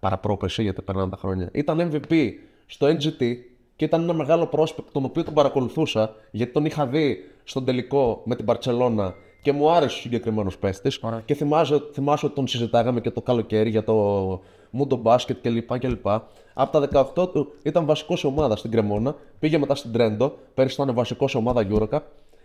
παραπρόπερση 0.00 0.62
γιατί 0.62 0.82
περνάνε 0.82 1.10
τα 1.10 1.16
χρόνια, 1.16 1.48
ήταν 1.52 1.90
MVP 1.92 2.30
στο 2.66 2.86
NGT 2.86 3.36
και 3.76 3.84
ήταν 3.84 4.02
ένα 4.02 4.12
μεγάλο 4.12 4.46
πρόσπεκτ 4.46 4.88
τον 4.92 5.04
οποίο 5.04 5.24
τον 5.24 5.34
παρακολουθούσα 5.34 6.14
γιατί 6.30 6.52
τον 6.52 6.64
είχα 6.64 6.86
δει 6.86 7.16
στον 7.44 7.64
τελικό 7.64 8.22
με 8.24 8.36
την 8.36 8.44
Μπαρσελόνα 8.44 9.14
και 9.42 9.52
μου 9.52 9.70
άρεσε 9.70 9.96
ο 9.96 10.00
συγκεκριμένος 10.00 10.58
παίχτη. 10.58 10.90
Και 11.24 11.34
θυμάσαι, 11.34 11.82
θυμάσαι 11.92 12.26
ότι 12.26 12.34
τον 12.34 12.46
συζητάγαμε 12.46 13.00
και 13.00 13.10
το 13.10 13.22
καλοκαίρι 13.22 13.70
για 13.70 13.84
το 13.84 14.42
Mundo 14.78 15.02
Basket 15.02 15.36
κλπ. 15.42 15.78
κλπ. 15.78 16.06
Από 16.54 16.80
τα 16.80 17.12
18 17.14 17.32
του 17.32 17.52
ήταν 17.62 17.84
βασικός 17.84 18.20
σε 18.20 18.26
ομάδα 18.26 18.56
στην 18.56 18.70
Κρεμόνα, 18.70 19.14
πήγε 19.38 19.58
μετά 19.58 19.74
στην 19.74 19.92
Τρέντο, 19.92 20.36
πέρυσι 20.54 20.82
ήταν 20.82 20.94
βασικός 20.94 21.30
σε 21.30 21.36
ομάδα 21.36 21.66
Eurocup 21.70 22.00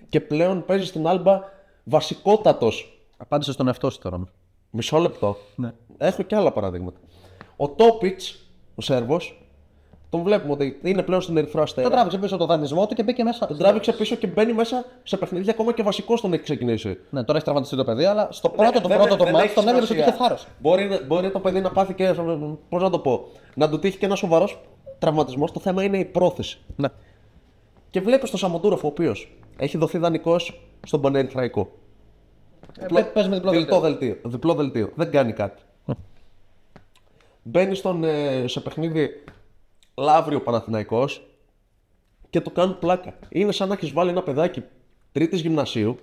και 0.10 0.22
πλέον 0.22 0.66
παίζει 0.66 0.86
στην 0.86 1.08
Άλμπα 1.08 1.42
βασικότατος 1.84 3.00
Απάντησε 3.22 3.52
στον 3.52 3.68
εαυτό 3.68 3.90
σου 3.90 4.00
τώρα. 4.00 4.24
Μισό 4.70 4.98
λεπτό. 4.98 5.38
Ναι. 5.56 5.74
Έχω 5.98 6.24
και 6.24 6.36
άλλα 6.36 6.52
παραδείγματα. 6.52 7.00
Ο 7.62 7.70
Τόπιτς, 7.70 8.40
ο 8.76 8.82
Σέρβος, 8.82 9.42
τον 10.10 10.22
βλέπουμε 10.22 10.54
ότι 10.54 10.80
είναι 10.84 11.04
πλέον 11.04 11.22
στην 11.22 11.38
Ερυθρό 11.38 11.54
Τον 11.54 11.64
Αστέρα. 11.64 11.90
τράβηξε 11.90 12.18
πίσω 12.18 12.38
το 12.38 12.46
δανεισμό 12.46 12.88
του 12.88 12.96
και 12.96 13.04
μπήκε 13.04 13.24
μέσα. 13.24 13.48
Τον 13.48 13.58
τράβηξε 13.58 13.92
πίσω 13.94 14.16
και 14.16 14.28
μπαίνει 14.28 14.54
μέσα 14.54 14.86
σε 15.04 15.18
παιχνίδια 15.18 15.52
ακόμα 15.52 15.74
και 15.74 15.84
βασικό 15.84 16.16
τον 16.16 16.34
έχει 16.34 16.44
ξεκινήσει. 16.44 16.98
Ναι, 17.10 17.20
τώρα 17.24 17.34
έχει 17.36 17.44
τραυματιστεί 17.44 17.76
το 17.78 17.84
παιδί, 17.84 18.06
αλλά 18.06 18.28
στο 18.32 18.50
πρώτο, 18.50 18.82
το 18.82 18.88
Δεν- 18.88 18.98
πρώτο 18.98 19.16
το 19.16 19.24
δεν 19.24 19.34
μάτι 19.34 19.46
έχει 19.46 19.56
τον 19.56 19.68
έβλεπε 19.68 19.84
ότι 19.86 19.94
σημασία. 19.94 20.14
είχε 20.14 20.24
θάρρος. 20.24 20.48
Μπορεί, 20.60 20.86
να- 20.88 21.04
μπορεί 21.06 21.32
το 21.32 21.40
παιδί 21.40 21.62
να 21.62 21.72
πάθει 21.72 21.94
και. 21.94 22.14
Πώς 22.70 22.82
να 22.82 22.90
το 22.90 23.00
πω. 23.00 23.28
Να 23.56 23.70
του 23.70 23.80
τύχει 23.80 23.98
και 23.98 24.06
ένας 24.06 24.20
σοβαρός 24.20 24.60
τραυματισμός. 25.00 25.52
Το 25.52 25.60
θέμα 25.60 25.84
είναι 25.84 25.98
η 25.98 26.06
πρόθεση. 26.06 26.60
Ναι. 26.76 26.88
Και 27.90 28.02
βλέπεις 28.02 28.30
τον 28.30 28.40
Σαμοντούροφ, 28.40 28.84
ο 28.84 28.88
οποίος 28.88 29.38
έχει 29.58 29.78
δοθεί 29.78 29.98
δανεικός 29.98 30.62
στον 30.86 31.02
Πανερυθραϊκό. 31.02 31.70
Ε, 32.96 33.02
Παίζει 33.02 33.30
με 33.30 33.36
διπλό 33.36 33.52
Διπλό 33.52 33.80
δελτίο. 33.80 33.80
δελτίο. 33.80 34.30
Διπλό 34.30 34.54
δελτίο. 34.54 34.90
Δεν 34.96 35.12
κάνει 35.12 35.34
κάτι. 35.34 35.62
Μπαίνει 37.44 37.76
στον, 37.76 38.04
ε, 38.04 38.48
σε 38.48 38.60
παιχνίδι 38.60 39.24
Λαύριο 39.96 40.42
Παναθηναϊκός 40.42 41.28
και 42.30 42.42
το 42.42 42.50
κάνουν 42.50 42.80
πλάκα. 42.80 43.14
Είναι 43.30 43.52
σαν 43.52 43.68
να 43.68 43.74
έχεις 43.74 43.92
βάλει 43.92 44.10
ένα 44.10 44.24
παιδάκι 44.24 44.64
τρίτης 45.12 45.42
γυμνασίου 45.42 46.00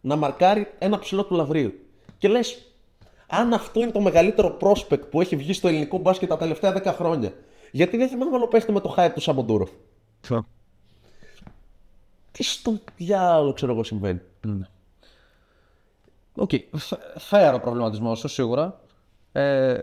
να 0.00 0.16
μαρκάρει 0.16 0.66
ένα 0.78 0.98
ψηλό 0.98 1.24
του 1.24 1.34
λαβρίου. 1.34 1.72
Και 2.18 2.28
λες, 2.28 2.72
αν 3.26 3.52
αυτό 3.52 3.80
είναι 3.80 3.90
το 3.90 4.00
μεγαλύτερο 4.00 4.56
prospect 4.60 5.10
που 5.10 5.20
έχει 5.20 5.36
βγει 5.36 5.52
στο 5.52 5.68
ελληνικό 5.68 5.98
μπάσκετ 5.98 6.28
τα 6.28 6.36
τελευταία 6.36 6.82
10 6.84 6.94
χρόνια, 6.96 7.32
γιατί 7.72 7.96
δεν 7.96 8.08
θυμάμαι 8.08 8.38
παίχτη 8.38 8.72
με 8.72 8.80
το 8.80 8.94
hype 8.96 9.10
του 9.14 9.20
Σαμοντούροφ; 9.20 9.70
Τι 12.32 12.42
στο 12.42 12.78
διάολο 12.96 13.52
ξέρω 13.52 13.72
εγώ 13.72 13.84
συμβαίνει. 13.84 14.20
OK. 16.34 16.50
Okay. 16.52 16.78
Fair 17.30 17.52
ο 17.54 17.60
προβληματισμός 17.60 18.18
σου 18.18 18.28
σίγουρα. 18.28 18.80
Ε, 19.32 19.80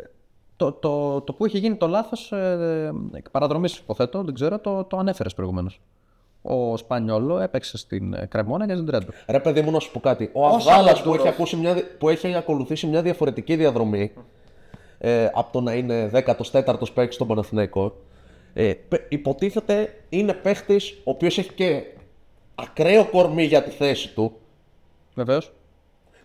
το, 0.56 0.72
το, 0.72 1.22
το 1.22 1.34
που 1.34 1.46
είχε 1.46 1.58
γίνει 1.58 1.76
το 1.76 1.88
λάθος 1.88 2.32
ε, 2.32 2.92
εκ 3.14 3.30
παραδρομής, 3.30 3.78
υποθέτω, 3.78 4.24
δεν 4.24 4.34
ξέρω, 4.34 4.60
το, 4.60 4.84
το 4.84 4.98
ανέφερες 4.98 5.34
προηγουμένως. 5.34 5.82
Ο 6.42 6.78
Σπανιόλο 6.78 7.40
έπαιξε 7.40 7.78
στην 7.78 8.14
ε, 8.14 8.26
Κρεμόνα 8.26 8.66
για 8.66 8.76
την 8.76 8.86
Τρέντο. 8.86 9.12
Ρε 9.28 9.40
παιδί 9.40 9.62
μου 9.62 9.72
να 9.72 9.80
σου 9.80 9.92
πω 9.92 10.00
κάτι. 10.00 10.30
Ο 10.34 10.48
Αβδάλας 10.48 11.02
που, 11.02 11.14
έχει 11.14 11.28
ακούσει 11.28 11.56
μια, 11.56 11.74
δι- 11.74 11.98
που 11.98 12.10
έχει 12.10 12.36
ακολουθήσει 12.36 12.88
μια 12.88 13.02
διαφορετική 13.02 13.56
διαδρομή 13.56 14.12
ε, 14.98 15.30
από 15.34 15.52
το 15.52 15.62
να 15.62 15.74
είναι 15.74 16.10
14ο 16.14 16.94
παίκτης 16.94 17.16
στον 17.16 17.28
Παναθηναϊκό, 17.28 17.96
ε, 18.54 18.74
πε- 18.88 19.12
υποτίθεται 19.12 20.00
είναι 20.10 20.34
παίχτη 20.34 20.76
ο 21.04 21.12
οποίος 21.12 21.38
έχει 21.38 21.54
και 21.54 21.84
ακραίο 22.56 23.06
κορμί 23.06 23.44
για 23.44 23.64
τη 23.64 23.70
θέση 23.70 24.14
του. 24.14 24.32
Βεβαίως. 25.16 25.52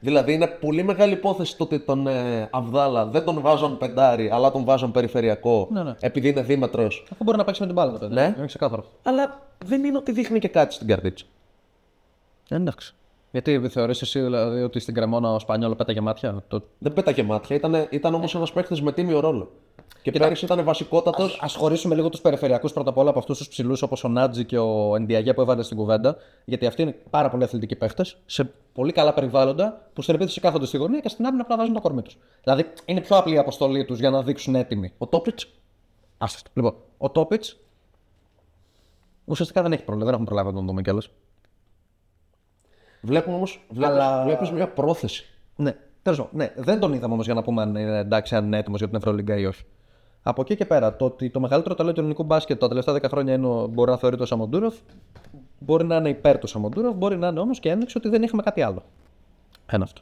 Δηλαδή 0.01 0.32
είναι 0.32 0.46
πολύ 0.46 0.82
μεγάλη 0.82 1.12
υπόθεση 1.12 1.57
το 1.57 1.64
ότι 1.64 1.78
τον 1.78 2.07
ε, 2.07 2.49
Αβδάλα 2.51 3.07
δεν 3.07 3.24
τον 3.24 3.40
βάζαν 3.40 3.78
πεντάρι, 3.78 4.30
αλλά 4.30 4.51
τον 4.51 4.64
βάζαν 4.64 4.90
περιφερειακό 4.90 5.68
Ναι, 5.70 5.82
ναι. 5.82 5.94
επειδή 6.01 6.28
είναι 6.28 6.42
δίμετρος. 6.42 7.07
Αφού 7.12 7.24
μπορεί 7.24 7.36
να 7.36 7.44
παίξει 7.44 7.61
με 7.61 7.66
την 7.66 7.76
μπάλα 7.76 7.92
το 7.92 7.99
παιδί. 7.99 8.14
Ναι. 8.14 8.34
Είναι 8.36 8.46
ξεκάθαρο. 8.46 8.84
Αλλά 9.03 9.42
δεν 9.64 9.84
είναι 9.84 9.96
ότι 9.96 10.12
δείχνει 10.12 10.38
και 10.38 10.49
κάτι 10.49 10.74
στην 10.74 10.86
καρδίτσα. 10.86 11.24
Εντάξει. 12.49 12.94
Γιατί 13.30 13.68
θεωρείς 13.68 14.03
εσύ 14.03 14.20
δηλαδή 14.20 14.62
ότι 14.62 14.80
στην 14.80 14.94
Κρεμόνα 14.94 15.32
ο 15.32 15.38
Σπανιόλο 15.38 15.74
πέταγε 15.74 16.01
μάτια. 16.01 16.42
Το... 16.49 16.62
Δεν 16.78 16.92
πέταγε 16.92 17.22
μάτια, 17.22 17.57
ήταν, 17.57 17.86
ήταν 17.90 18.14
όμως 18.14 18.34
ένας 18.34 18.53
παίχτη 18.53 18.82
με 18.82 18.92
τίμιο 18.92 19.20
ρόλο. 19.20 19.51
Και 20.03 20.11
πέρυσι 20.12 20.45
ήταν 20.45 20.64
βασικότατος. 20.64 21.39
Α 21.43 21.49
χωρίσουμε 21.49 21.95
λίγο 21.95 22.09
τους 22.09 22.20
περιφερειακούς 22.20 22.72
πρώτα 22.72 22.91
απ' 22.91 22.97
όλα 22.99 23.11
από 23.11 23.18
αυτούς 23.18 23.39
τους 23.39 23.49
ψηλούς 23.49 23.83
όπως 23.83 24.05
ο 24.05 24.09
Νάτζι 24.09 24.45
και 24.45 24.59
ο 24.59 24.95
Ενδιαγέ 24.97 25.35
που 25.35 25.41
έβαλε 25.41 25.62
στην 25.62 25.76
κουβέντα. 25.76 26.16
Γιατί 26.45 26.66
αυτοί 26.66 26.83
είναι 26.83 26.97
πάρα 27.11 27.31
πολύ 27.31 27.45
αθλητικοί 27.45 27.76
παίχτες 27.76 28.16
σε 28.26 28.53
πολύ 28.72 28.93
καλά 28.93 29.14
περιβάλλοντα 29.14 29.89
που 29.93 30.03
στην 30.03 30.14
επίθεση 30.14 30.41
κάθονται 30.41 30.66
στη 30.66 30.76
γωνία 30.76 31.01
και 31.01 31.09
στην 31.09 31.26
άμυνα 31.26 31.43
απλά 31.43 31.57
βάζουν 31.57 31.74
το 31.74 31.81
κορμί 31.81 32.03
τους. 32.03 32.16
Δηλαδή 32.43 32.64
είναι 32.85 33.01
πιο 33.01 33.16
απλή 33.16 33.35
η 33.35 33.39
αποστολή 33.39 33.85
τους 33.85 33.99
για 33.99 34.11
να 34.11 34.22
δείξουν 34.22 34.55
έτοιμοι. 34.55 34.93
Ο 34.99 35.07
Τόπιτς 35.07 35.49
Άστο. 36.18 36.51
Λοιπόν, 36.55 36.74
ο 36.99 37.11
Τόπιτς 37.11 37.57
ουσιαστικά 39.24 39.62
δεν 39.62 39.72
έχει 39.72 39.83
πρόβλημα, 39.85 40.11
δεν 40.11 40.14
έχουμε 40.20 40.29
προλάβει 40.35 40.49
να 40.49 40.55
τον 40.59 40.66
δούμε 40.66 40.83
κιόλας. 40.83 41.09
βλέπουμε 43.01 43.37
όμως 43.37 43.66
Αλλά- 43.81 44.22
βλέπεις 44.24 44.51
μια 44.51 44.68
πρόθεση. 44.68 45.24
Ναι, 45.57 45.76
τέλος 46.12 46.28
πάντων. 46.30 46.30
Ναι, 46.32 46.62
δεν 46.62 46.80
τον 46.80 46.92
είδαμε 46.92 47.12
όμως 47.12 47.24
για 47.24 47.34
να 47.34 47.42
πούμε 47.42 47.62
αν 47.62 47.76
είναι 47.76 47.98
εντάξει, 47.98 48.34
αν 48.34 48.44
είναι 48.46 48.59
έτοιμος 48.59 48.78
για 48.78 48.88
την 48.88 48.96
Ευρωλίγκα 48.96 49.36
ή 49.38 49.46
όχι. 49.46 49.62
Από 50.22 50.40
εκεί 50.40 50.56
και 50.56 50.64
πέρα, 50.66 50.96
το 50.96 51.04
ότι 51.04 51.30
το 51.30 51.40
μεγαλύτερο 51.40 51.74
ταλέντο 51.74 51.94
του 51.94 52.00
ελληνικού 52.00 52.22
μπάσκετ 52.24 52.59
τα 52.61 52.68
τελευταία 52.68 52.94
10 52.94 53.09
χρόνια 53.09 53.34
είναι, 53.34 53.46
ο- 53.46 53.66
μπορεί 53.66 53.90
να 53.90 53.96
θεωρείται 53.96 54.22
ο 54.22 54.26
Σαμοντούροφ, 54.26 54.74
μπορεί 55.59 55.84
να 55.84 55.96
είναι 55.96 56.09
υπέρ 56.09 56.38
του 56.38 56.46
Σαμοντούροφ, 56.46 56.94
μπορεί 56.96 57.16
να 57.16 57.28
είναι 57.28 57.40
όμως 57.40 57.61
και 57.61 57.70
ένδειξη 57.70 57.98
ότι 57.98 58.09
δεν 58.09 58.22
είχαμε 58.22 58.42
κάτι 58.42 58.62
άλλο. 58.62 58.82
Ένα 59.66 59.84
αυτό. 59.84 60.00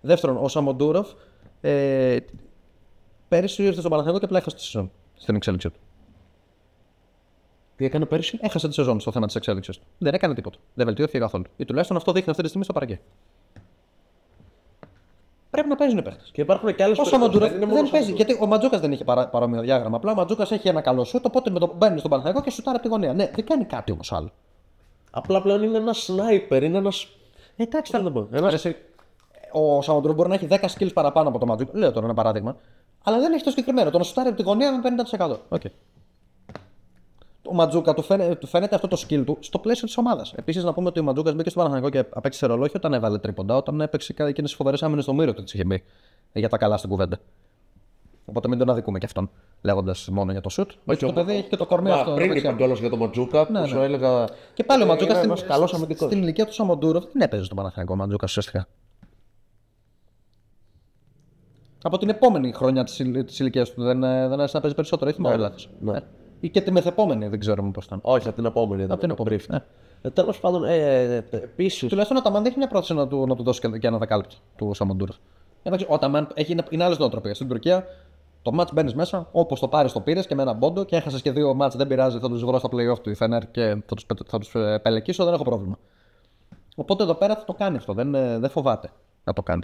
Δεύτερον, 0.00 0.36
ο 0.36 0.48
Σαμοντούροφ 0.48 1.08
ε, 1.60 2.16
πέρυσι 3.28 3.62
ήρθε 3.62 3.78
στον 3.78 3.90
Παναθηναϊκό 3.90 4.18
και 4.20 4.24
απλά 4.24 4.38
έχασε 4.38 4.56
τη 4.56 4.62
σεζόν 4.62 4.90
στην 5.14 5.34
εξέλιξή 5.34 5.70
του. 5.70 5.78
Τι 7.76 7.84
έκανε 7.84 8.04
πέρυσι; 8.04 8.38
Έχασε 8.42 8.68
τη 8.68 8.74
σεζόν 8.74 9.00
στο 9.00 9.12
θέμα 9.12 9.26
της 9.26 9.34
εξέλιξης 9.34 9.76
του. 9.78 9.84
Δεν 9.98 10.14
έκανε 10.14 10.34
τίποτα. 10.34 10.58
Δεν 10.74 10.86
βελτιώθηκε 10.86 11.18
καθόλου. 11.18 11.44
Ή 11.56 11.64
τουλάχιστον 11.64 11.96
αυτό 11.96 12.12
δείχνει 12.12 12.30
αυτή 12.30 12.42
τη 12.42 12.48
στιγμή 12.48 12.64
στο 12.64 12.72
παρκέ. 12.72 13.00
Πρέπει 15.50 15.68
να 15.68 15.76
παίζουν 15.76 15.98
οι 15.98 16.02
παίχτες. 16.02 16.30
Και 16.32 16.40
υπάρχουν 16.40 16.74
και 16.74 16.82
άλλες 16.82 16.98
Ο 16.98 17.04
Σαμοντούροφ 17.04 17.52
δεν, 17.52 17.90
παίζει. 17.90 18.12
Γιατί 18.12 18.38
ο 18.40 18.46
Μαντζούκας 18.46 18.78
δεν 18.78 18.92
είχε 18.92 19.04
παρά, 19.04 19.28
παρόμοιο 19.28 19.60
διάγραμμα. 19.60 19.96
Απλά 19.96 20.12
ο 20.12 20.14
Μαντζούκας 20.14 20.46
έχει 20.50 20.68
ένα 20.68 20.80
καλό 20.80 21.04
σουτ, 21.04 21.26
οπότε 21.26 21.50
με 21.50 21.58
το 21.58 21.68
που 21.68 21.74
μπαίνει 21.76 21.98
στον 21.98 22.10
Παναθηναϊκό 22.10 22.42
και 22.44 22.50
σουτάρει 22.50 22.76
από 22.76 22.86
τη 22.86 22.92
γωνία. 22.92 23.12
Ναι, 23.12 23.30
δεν 23.34 23.46
κάνει 23.46 23.64
κάτι 23.64 23.92
όμως 23.92 24.12
άλλο. 24.12 24.30
Απλά 25.10 25.42
πλέον 25.42 25.62
είναι 25.62 25.76
ένας 25.76 25.98
sniper, 26.02 26.62
είναι 26.62 26.78
ένα. 26.78 26.92
Εντάξει, 27.56 27.92
Θέλω 27.92 28.04
να 28.04 28.12
πω. 28.12 28.28
Ένας... 28.32 28.66
Ο 29.52 29.82
Σαμοντούροφ 29.82 30.16
μπορεί 30.16 30.28
να 30.28 30.34
έχει 30.34 30.48
10 30.50 30.56
skills 30.78 30.92
παραπάνω 30.92 31.28
από 31.28 31.38
το 31.38 31.46
Μαντζούκα. 31.46 31.78
Λέω 31.78 31.92
τώρα 31.92 32.06
ένα 32.06 32.14
παράδειγμα. 32.14 32.56
Αλλά 33.02 33.18
δεν 33.18 33.32
έχει 33.32 33.44
το 33.44 33.50
συγκεκριμένο. 33.50 33.90
Το 33.90 33.98
να 33.98 34.04
σουτάρει 34.04 34.28
από 34.28 34.36
τη 34.36 34.42
γωνία 34.42 34.72
με 34.72 35.04
50%. 35.18 35.36
Okay. 35.48 35.70
Ο 37.50 37.54
Μαντζούκα 37.54 37.94
του, 37.94 38.02
φαίνε, 38.02 38.34
του 38.34 38.46
φαίνεται 38.46 38.74
αυτό 38.74 38.88
το 38.88 39.02
skill 39.08 39.22
του 39.26 39.36
στο 39.40 39.58
πλαίσιο 39.58 39.86
της 39.86 39.96
ομάδας. 39.96 40.32
Επίσης, 40.36 40.64
να 40.64 40.72
πούμε 40.72 40.88
ότι 40.88 41.00
ο 41.00 41.02
Μαντζούκας 41.02 41.34
μπήκε 41.34 41.50
στο 41.50 41.58
Παναθηναϊκό 41.58 41.90
και 42.02 42.08
απέκτησε 42.10 42.46
ρόλο 42.46 42.62
όχι 42.64 42.76
όταν 42.76 42.92
έβαλε 42.94 43.18
τρίποντα, 43.18 43.56
όταν 43.56 43.80
έπαιξε 43.80 44.12
και 44.12 44.22
εκείνες 44.22 44.48
τις 44.50 44.58
φοβερές 44.58 44.82
άμυνες 44.82 45.04
στον 45.04 45.14
Μίροτιτς 45.14 45.54
είχε 45.54 45.64
μπει. 45.64 45.84
ε, 46.32 46.38
Για 46.38 46.48
τα 46.48 46.56
καλά 46.58 46.76
στην 46.76 46.90
κουβέντα. 46.90 47.18
Οπότε 48.24 48.48
μην 48.48 48.58
τον 48.58 48.70
αδικούμε 48.70 48.98
και 48.98 49.06
αυτόν, 49.06 49.30
λέγοντας 49.62 50.08
μόνο 50.08 50.32
για 50.32 50.40
το 50.40 50.48
σουτ. 50.48 50.70
Όχι, 50.86 51.06
το 51.06 51.12
παιδί 51.12 51.32
έχει 51.32 51.48
και 51.48 51.56
το 51.56 51.66
κορμί 51.66 51.88
Μα, 51.88 51.94
αυτό. 51.94 52.14
Πριν 52.14 52.28
δεξιά. 52.28 52.48
είπα 52.50 52.58
κιόλας 52.58 52.78
για 52.78 52.90
τον 52.90 52.98
Ματζούκα 52.98 53.46
που 53.46 53.52
Ναι, 53.52 53.66
σου 53.66 53.74
ναι. 53.78 53.84
έλεγα. 53.84 54.28
Και 54.54 54.64
πάλι 54.64 54.82
ο 54.82 54.84
ε, 54.84 54.88
Ματζούκας 54.88 55.16
είναι 55.16 55.24
στην, 55.26 55.30
ένας 55.44 55.52
καλός 55.54 55.74
αμυντικός. 55.74 56.08
στην 56.10 56.22
ηλικία 56.22 56.46
του 56.46 56.52
Σαμοντούροφ 56.52 57.04
δεν 57.12 57.20
έπαιζε 57.22 57.44
στον 57.44 57.56
Παναθηναϊκό 57.56 57.92
ο 57.92 57.96
Ματζούκας 57.96 58.30
ουσιαστικά. 58.30 58.68
Από 61.82 61.98
την 61.98 62.08
επόμενη 62.08 62.52
χρονιά 62.52 62.84
της 62.84 63.38
ηλικίας 63.38 63.70
του 63.72 63.82
δεν, 63.82 64.02
ε, 64.02 64.28
δεν 64.28 64.38
άρχισε 64.38 64.56
να 64.56 64.60
παίζει 64.60 64.76
περισσότερο, 64.76 65.10
ή 65.10 65.12
θυμάμαι 65.12 65.36
λάθος. 65.36 65.70
ναι. 65.80 65.96
Ε, 65.96 66.02
Ή 66.40 66.48
και 66.48 66.60
τη 66.60 66.70
μεθεπόμενη, 66.70 67.28
δεν 67.28 67.38
ξέρουμε 67.40 67.70
πώ 67.70 67.80
ήταν. 67.84 67.98
Όχι, 68.02 68.26
από 68.26 68.36
την 68.36 68.44
επόμενη. 68.44 68.82
ήταν 68.82 68.92
Από 68.92 69.00
την 69.00 69.08
το 69.08 69.22
επόμενη. 69.22 69.42
brief. 69.42 69.50
Ναι. 69.50 69.58
Ε, 70.02 70.10
Τέλος 70.10 70.40
πάντων, 70.40 70.64
ε, 70.64 71.14
επίση. 71.30 71.86
Τουλάχιστον 71.86 72.16
ο 72.18 72.22
Ταμάν 72.22 72.40
δεν 72.42 72.50
έχει 72.50 72.58
μια 72.58 72.68
πρόθεση 72.68 72.94
να 72.94 73.08
του, 73.08 73.26
να 73.26 73.36
του 73.36 73.42
δώσει 73.42 73.60
και, 73.60 73.78
και 73.78 73.86
ένα 73.86 73.98
δεκάλεπτο 73.98 74.36
του 74.56 74.74
Σαμοντούροφ. 74.74 75.16
Εντάξει, 75.62 75.86
ο 75.88 75.98
Ταμάν 75.98 76.28
έχει, 76.34 76.56
είναι 76.70 76.84
άλλες 76.84 76.98
νοοτροπίες. 76.98 77.36
Στην 77.36 77.48
Τουρκία 77.48 77.84
το 78.42 78.52
μάτ 78.52 78.68
μπαίνεις 78.72 78.94
μέσα, 78.94 79.28
όπως 79.32 79.60
το 79.60 79.68
πάρεις 79.68 79.92
το 79.92 80.00
πήρες 80.00 80.26
και 80.26 80.34
με 80.34 80.42
ένα 80.42 80.56
πόντο 80.56 80.84
και 80.84 80.96
έχασες 80.96 81.22
και 81.22 81.30
δύο 81.30 81.54
μάτ, 81.54 81.76
δεν 81.76 81.86
πειράζει, 81.86 82.18
θα 82.18 82.28
τους 82.28 82.44
βρω 82.44 82.58
στα 82.58 82.68
playoff 82.72 82.98
του 83.02 83.10
η 83.10 83.14
Φενέρ 83.14 83.50
και 83.50 83.82
θα 83.86 83.94
τους 83.94 84.06
θα 84.26 84.38
τους, 84.38 84.54
ε, 84.54 84.78
πελεκίσω, 84.82 85.24
δεν 85.24 85.34
έχω 85.34 85.44
πρόβλημα. 85.44 85.78
Οπότε 86.76 87.02
εδώ 87.02 87.14
πέρα 87.14 87.34
θα 87.36 87.44
το 87.44 87.52
κάνει 87.52 87.76
αυτό, 87.76 87.92
δεν, 87.92 88.14
ε, 88.14 88.38
δεν 88.38 88.50
φοβάται 88.50 88.90
να 89.24 89.32
το 89.32 89.42
κάνει. 89.42 89.62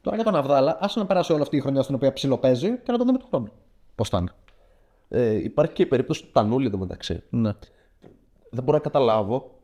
Τώρα 0.00 0.16
για 0.16 0.24
τον 0.24 0.34
Αβδάλα, 0.36 0.78
άσε 0.80 0.98
να 0.98 1.06
περάσει 1.06 1.32
όλη 1.32 1.42
αυτή 1.42 1.56
η 1.56 1.60
χρονιά 1.60 1.82
στην 1.82 1.94
οποία 1.94 2.12
ψιλοπαίζει 2.12 2.68
και 2.68 2.92
να 2.92 2.98
το 2.98 3.04
δούμε 3.04 3.18
του 3.18 3.26
χρόνου. 3.28 3.48
Πώς 3.94 4.08
θα 4.08 4.18
είναι. 4.18 4.30
Ε, 5.18 5.34
υπάρχει 5.34 5.72
και 5.72 5.82
η 5.82 5.86
περίπτωση 5.86 6.22
του 6.22 6.30
Τανούλη 6.32 6.66
εδώ 6.66 6.78
μεταξύ. 6.78 7.22
Ναι. 7.30 7.52
Δεν 8.50 8.64
μπορώ 8.64 8.76
να 8.76 8.82
καταλάβω 8.82 9.58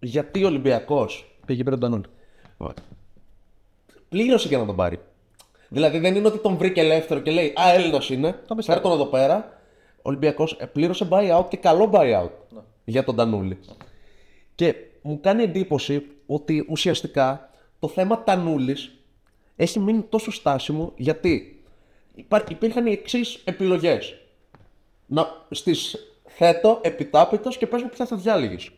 γιατί 0.00 0.44
ο 0.44 0.46
Ολυμπιακός 0.46 1.38
Πήγε 1.46 1.62
πήρε 1.64 1.76
τον 1.76 1.90
Τανούλη. 1.90 2.04
πλήρωσε 4.08 4.48
για 4.48 4.58
να 4.58 4.66
τον 4.66 4.76
πάρει. 4.76 5.00
Δηλαδή 5.68 5.98
δεν 5.98 6.14
είναι 6.14 6.26
ότι 6.26 6.38
τον 6.38 6.56
βρήκε 6.56 6.80
ελεύθερο 6.80 7.20
και 7.20 7.30
λέει 7.30 7.46
Α, 7.60 7.72
Έλληνα 7.74 8.02
είναι, 8.10 8.32
πιστεύω. 8.32 8.62
φέρ 8.62 8.80
τον 8.80 8.92
εδώ 8.92 9.04
πέρα. 9.06 9.60
Ο 9.96 10.00
Ολυμπιακός 10.02 10.56
πλήρωσε 10.72 11.08
buyout 11.10 11.44
και 11.48 11.56
καλό 11.56 11.90
buyout 11.92 12.30
για 12.84 13.04
τον 13.04 13.16
Τανούλη. 13.16 13.58
Και 14.54 14.74
μου 15.02 15.20
κάνει 15.20 15.42
εντύπωση 15.42 16.06
ότι 16.26 16.66
ουσιαστικά 16.68 17.50
το 17.78 17.88
θέμα 17.88 18.22
Τανούλης 18.24 18.98
έχει 19.56 19.78
μείνει 19.80 20.02
τόσο 20.02 20.30
στάσιμο 20.30 20.92
γιατί 20.96 21.28
υπά- 21.28 21.55
υπήρχαν 22.48 22.86
οι 22.86 22.90
εξής 22.92 23.42
επιλογές. 23.44 24.14
Να 25.06 25.26
στις 25.50 25.96
θέτω 26.26 26.78
επιτάπητος 26.82 27.56
και 27.56 27.66
πες 27.66 27.82
μου 27.82 27.88
ποια 27.88 28.06
θα 28.06 28.16
διάλεγες. 28.16 28.70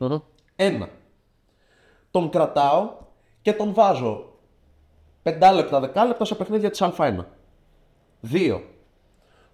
Ένα. 0.57 0.89
Τον 2.11 2.31
κρατάω 2.31 2.91
και 3.43 3.53
τον 3.53 3.75
βάζω 3.75 4.33
5 5.23 5.53
λεπτά, 5.55 5.81
10 5.81 6.07
λεπτά 6.07 6.25
σε 6.25 6.35
παιχνίδια 6.35 6.71
της 6.71 6.83
Α1. 6.83 7.25
Δύο. 8.21 8.63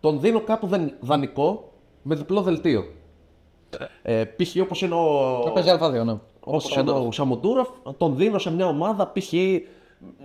Τον 0.00 0.20
δίνω 0.20 0.40
κάπου 0.40 0.66
δαν- 0.66 0.94
δανεικό 1.00 1.72
με 2.02 2.14
διπλό 2.14 2.42
δελτίο. 2.42 2.84
Ε, 4.02 4.24
π.χ. 4.24 4.56
όπως 4.62 4.82
είναι 4.82 4.94
ο... 4.94 5.40
Θα 5.44 5.52
παίζει 5.52 5.70
Α2, 5.80 6.04
ναι. 6.04 6.18
Όπως 6.40 6.76
είναι 6.76 6.90
ο 6.90 7.12
Σαμοντούροφ, 7.12 7.68
τον 7.96 8.16
δίνω 8.16 8.38
σε 8.38 8.52
μια 8.52 8.66
ομάδα, 8.66 9.12
π.χ. 9.12 9.32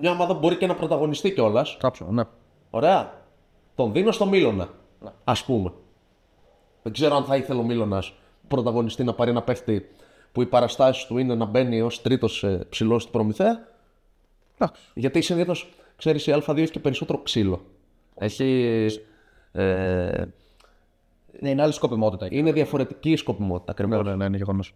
μια 0.01 0.11
ομάδα 0.11 0.33
που 0.33 0.39
μπορεί 0.39 0.57
και 0.57 0.67
να 0.67 0.75
πρωταγωνιστεί 0.75 1.33
κιόλας. 1.33 1.77
Κάψω, 1.79 2.05
ναι. 2.09 2.23
Ωραία. 2.69 3.13
Τον 3.79 3.93
δίνω 3.93 4.11
στο 4.11 4.25
Μίλωνα. 4.25 4.69
Α 5.23 5.33
πούμε. 5.45 5.71
Δεν 6.83 6.93
ξέρω 6.93 7.15
αν 7.15 7.23
θα 7.23 7.35
ήθελε 7.35 7.59
ο 7.59 7.63
Μίλωνας 7.63 8.13
πρωταγωνιστή 8.47 9.03
να 9.03 9.13
πάρει 9.13 9.29
ένα 9.29 9.41
παίχτη 9.41 9.89
που 10.31 10.41
οι 10.41 10.45
παραστάσεις 10.45 11.05
του 11.05 11.17
είναι 11.17 11.35
να 11.35 11.45
μπαίνει 11.45 11.81
ως 11.81 12.01
τρίτος 12.01 12.45
ψηλός 12.69 13.01
στην 13.01 13.13
προμηθέα. 13.13 13.67
Εντάξει. 14.57 14.81
Γιατί 14.93 15.21
συνήθως 15.21 15.69
ξέρεις 15.95 16.27
η 16.27 16.31
Α2 16.47 16.57
έχει 16.57 16.71
και 16.71 16.79
περισσότερο 16.79 17.19
ξύλο. 17.21 17.61
Έχει. 18.15 18.85
Ε, 19.51 20.23
Ναι, 21.39 21.49
είναι 21.49 21.61
άλλη 21.61 21.73
σκοπιμότητα. 21.73 22.25
εκεί. 22.25 22.37
είναι 22.37 22.51
διαφορετική 22.51 23.11
η 23.11 23.15
σκοπιμότητα 23.15 23.71
ακριβώς. 23.71 24.03
Ναι, 24.03 24.09
ναι, 24.09 24.15
ναι, 24.15 24.25
είναι 24.25 24.37
γεγονός. 24.37 24.73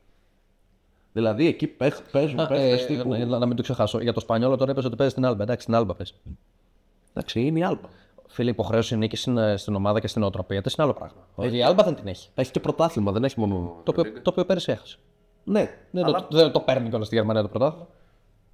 Δηλαδή 1.14 1.48
εκεί 1.48 1.68
παίχ- 1.68 2.12
παίζουν 2.12 2.36
παίχτε 2.48 2.86
τύπου. 2.88 3.10
να, 3.10 3.38
να 3.40 3.46
μην 3.46 3.56
το 3.56 3.62
ξεχάσω. 3.62 4.02
Για 4.02 4.14
το 4.14 4.20
Σπανιόλο 4.20 4.58
τώρα 4.58 4.72
έπαιζε 4.72 4.88
ότι 4.88 4.96
παίζει 4.96 5.12
στην 5.12 5.26
Άλμπα. 5.26 5.44
Εντάξει, 5.44 5.62
στην 5.64 5.76
Άλμπα 5.76 5.94
παίζει. 5.96 6.14
Εντάξει, 7.14 7.42
είναι 7.42 7.60
η 7.60 7.64
Άλμπα. 7.64 7.88
Φίλε, 8.34 8.50
υποχρέωση 8.50 8.98
νίκη 8.98 9.16
στην, 9.16 9.58
στην 9.58 9.76
ομάδα 9.76 10.00
και 10.00 10.08
στην 10.08 10.24
οτροπία 10.24 10.62
τη 10.62 10.74
είναι 10.78 10.88
άλλο 10.88 10.94
πράγμα. 10.94 11.56
Η 11.58 11.64
Άλμπα 11.64 11.84
δεν 11.84 11.96
την 11.96 12.08
έχει. 12.08 12.30
Έχει 12.36 12.52
και 12.52 12.60
πρωτάθλημα, 12.60 13.12
δεν 13.12 13.24
έχει 13.24 13.40
μόνο. 13.40 13.76
Το 13.84 13.94
οποίο, 13.98 14.12
το 14.22 14.30
οποίο 14.30 14.46
πέρυσι 14.46 14.72
έχασε. 14.72 14.98
Ναι, 15.44 15.70
Δεν, 15.92 16.06
το, 16.06 16.28
δεν 16.32 16.52
το 16.52 16.60
παίρνει 16.60 16.90
κιόλας 16.90 17.08
στη 17.08 17.16
Γερμανία 17.16 17.42
το 17.42 17.48
πρωτάθλημα. 17.48 17.88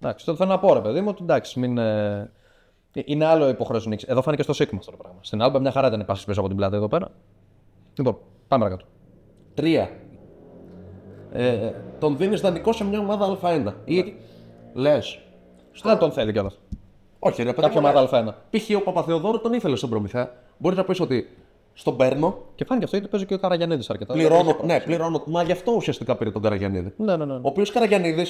Εντάξει, 0.02 0.26
το 0.26 0.36
θέλω 0.36 0.50
να 0.50 0.60
πω 0.60 0.74
ρε 0.74 0.80
παιδί 0.80 1.02
μου 1.02 1.08
ότι 1.10 1.24
εντάξει, 1.24 1.60
μην. 1.60 1.78
ε, 1.78 2.32
Είναι 2.94 3.26
άλλο 3.26 3.48
υποχρέωση 3.50 3.90
νίκη. 3.90 4.06
Εδώ 4.08 4.22
φάνηκε 4.22 4.44
στο 4.44 4.54
Σίγμα 4.54 4.80
αυτό 4.80 4.92
το 4.92 4.98
πράγμα. 4.98 5.18
Στην 5.22 5.42
Άλμπα 5.42 5.60
μια 5.60 5.72
χαρά 5.72 5.88
ήταν 5.88 6.06
πάσει 6.06 6.26
πίσω 6.26 6.40
από 6.40 6.48
την 6.50 6.58
πλάτη 6.58 6.76
εδώ 6.76 6.88
πέρα. 6.88 7.12
Λοιπόν, 7.98 8.18
πάμε 8.48 8.64
παρακάτω. 8.64 8.90
Τρία. 9.54 9.90
Ε, 11.32 11.72
τον 12.00 12.18
δίνεις 12.18 12.42
δανεικό 12.42 12.74
σε 12.74 12.84
μια 12.84 13.00
ομάδα 13.00 13.38
Α1. 13.42 13.74
Ή 13.86 14.14
λες. 14.74 15.20
Δεν 15.84 15.98
τον 15.98 16.12
θέλει 16.12 16.32
κιόλας. 16.32 16.60
Όχι, 17.20 17.44
ρε 17.44 17.54
παιδί. 17.54 17.62
Κάποια 17.68 17.82
μου, 17.82 17.88
ομάδα 17.88 18.22
ναι. 18.24 18.32
Α1. 18.32 18.34
Π.χ. 18.50 18.76
ο 18.78 18.82
Παπαθεοδόρου 18.82 19.41
τον 19.41 19.54
ήθελε 19.54 19.76
στον 19.76 19.90
προμηθέα. 19.90 20.32
Μπορεί 20.58 20.76
να 20.76 20.84
πει 20.84 21.02
ότι 21.02 21.30
στον 21.74 21.98
παίρνω, 21.98 22.38
Και 22.56 22.66
φάνηκε 22.66 22.86
αυτό 22.86 22.98
γιατί 22.98 23.12
παίζει 23.12 23.26
και 23.26 23.34
ο 23.34 23.40
Καραγιανίδη 23.40 23.84
αρκετά. 23.88 24.14
πληρώνω. 24.14 24.58
Ναι, 24.64 24.80
πληρώνω. 24.80 25.24
Μα 25.26 25.44
γι' 25.44 25.52
αυτό 25.52 25.72
ουσιαστικά 25.72 26.16
πήρε 26.16 26.32
τον 26.32 26.41
Καραγιανίδη. 26.41 26.94
Ναι, 26.98 27.16
ναι, 27.16 27.26
ναι. 27.26 27.34
Ο 27.34 27.40
οποίο 27.44 27.66
Καραγιανίδη. 27.74 28.26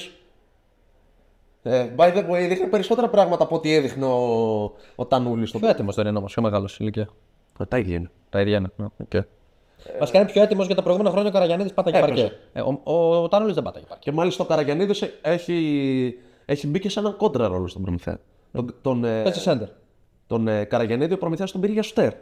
Ε, 1.62 1.88
by 1.96 2.14
the 2.14 2.18
way, 2.30 2.48
δείχνει 2.48 2.66
περισσότερα 2.66 3.08
πράγματα 3.08 3.42
από 3.44 3.56
ό,τι 3.56 3.74
έδειχνε 3.74 4.04
ο, 4.06 4.62
ο 4.94 5.06
Τανούλη 5.06 5.46
στον 5.46 5.60
Πιο 5.60 5.70
έτοιμο 5.70 5.92
δεν 5.92 6.06
είναι 6.06 6.18
όμω, 6.18 6.26
πιο 6.26 6.42
μεγάλο 6.42 6.68
ηλικία. 6.78 7.08
Ε, 7.60 7.64
Τα 7.64 7.78
ίδια 7.78 7.96
είναι. 7.96 8.10
Τα 8.30 8.40
ίδια 8.40 8.56
είναι. 8.56 8.70
Ναι, 8.76 8.86
okay. 9.12 9.20
Βασικά 9.98 10.18
είναι 10.20 10.30
πιο 10.30 10.42
έτοιμο 10.42 10.62
για 10.62 10.74
τα 10.74 10.82
προηγούμενα 10.82 11.10
χρόνια 11.12 11.30
ο 11.30 11.32
Καραγιανίδη 11.32 11.72
πάταγε 11.72 11.98
Έπαιζε. 11.98 12.22
παρκέ. 12.22 12.36
Ε, 12.52 12.60
ο 12.60 12.80
ο, 12.84 13.22
ο 13.22 13.28
Τάνολη 13.28 13.52
δεν 13.52 13.62
πάταγε 13.62 13.84
παρκέ. 13.88 14.10
Και 14.10 14.16
μάλιστα 14.16 14.44
ο 14.44 14.46
Καραγιανίδη 14.46 14.94
έχει, 15.22 16.14
έχει 16.44 16.66
μπει 16.66 16.78
και 16.78 16.88
σε 16.88 17.00
έναν 17.00 17.16
κόντρα 17.16 17.46
ρόλο 17.48 17.66
στον 17.68 17.82
προμηθέα. 17.82 18.18
Τον, 18.52 18.74
τον, 18.82 19.04
ε, 19.04 19.22
Παίζει 19.22 19.40
σέντερ. 19.40 19.68
τον 20.26 20.48
ε, 20.48 20.64
Καραγιανίδη 20.64 21.12
ο 21.12 21.18
προμηθέα 21.18 21.46
τον 21.46 21.60
πήρε 21.60 21.72
για 21.72 21.82
σουτέρ. 21.82 22.12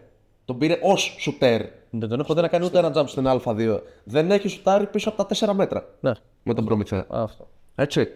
Τον 0.45 0.59
πήρε 0.59 0.79
ως 0.83 1.17
σουτέρ 1.21 1.63
Δεν 1.91 2.09
τον 2.09 2.21
έχω 2.21 2.35
δει 2.35 2.41
να 2.41 2.49
κάνει 2.49 2.65
ούτε 2.65 2.79
ένα 2.79 2.93
jump 2.95 3.05
στην 3.09 3.25
Α2. 3.29 3.81
Δεν 4.05 4.31
έχει 4.31 4.49
σουτάρει 4.49 4.87
πίσω 4.87 5.09
από 5.09 5.25
τα 5.25 5.49
4 5.51 5.53
μέτρα 5.55 5.89
Ναι, 6.01 6.13
με 6.43 6.55
τον 6.55 6.65
προμηθέα. 6.65 7.07
αυτό. 7.09 7.49
Έτσι. 7.75 8.09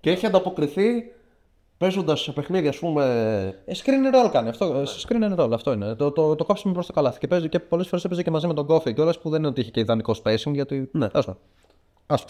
Και 0.00 0.10
έχει 0.10 0.26
ανταποκριθεί 0.26 1.12
παίζοντας 1.78 2.20
σε 2.20 2.32
παιχνίδια, 2.32 2.70
ας 2.70 2.78
πούμε. 2.78 3.04
Ε, 3.64 3.72
screen 3.76 4.26
roll 4.26 4.30
κάνει 4.32 4.48
αυτό. 4.48 4.64
ε, 4.64 4.82
Screen 5.08 5.38
roll, 5.38 5.50
αυτό 5.52 5.72
είναι. 5.72 5.94
Το, 5.94 6.10
το, 6.10 6.34
το 6.34 6.44
κόψιμο 6.44 6.72
προς 6.72 6.86
το 6.86 6.92
καλάθι. 6.92 7.18
Και, 7.18 7.26
παίζει, 7.26 7.48
και 7.48 7.58
πολλές 7.58 7.86
φορές 7.88 8.04
έπαιζε 8.04 8.22
και 8.22 8.30
μαζί 8.30 8.46
με 8.46 8.54
τον 8.54 8.66
Κόφι 8.66 8.94
κιόλα 8.94 9.14
που 9.22 9.30
δεν 9.30 9.38
είναι 9.38 9.48
ότι 9.48 9.60
είχε 9.60 9.70
και 9.70 9.80
ιδανικό 9.80 10.14
spacing 10.24 10.52
γιατί. 10.52 10.88
Ναι. 10.92 11.08
Τέλος 11.08 11.26
πάντων. 11.26 11.40
Άσο. 12.06 12.24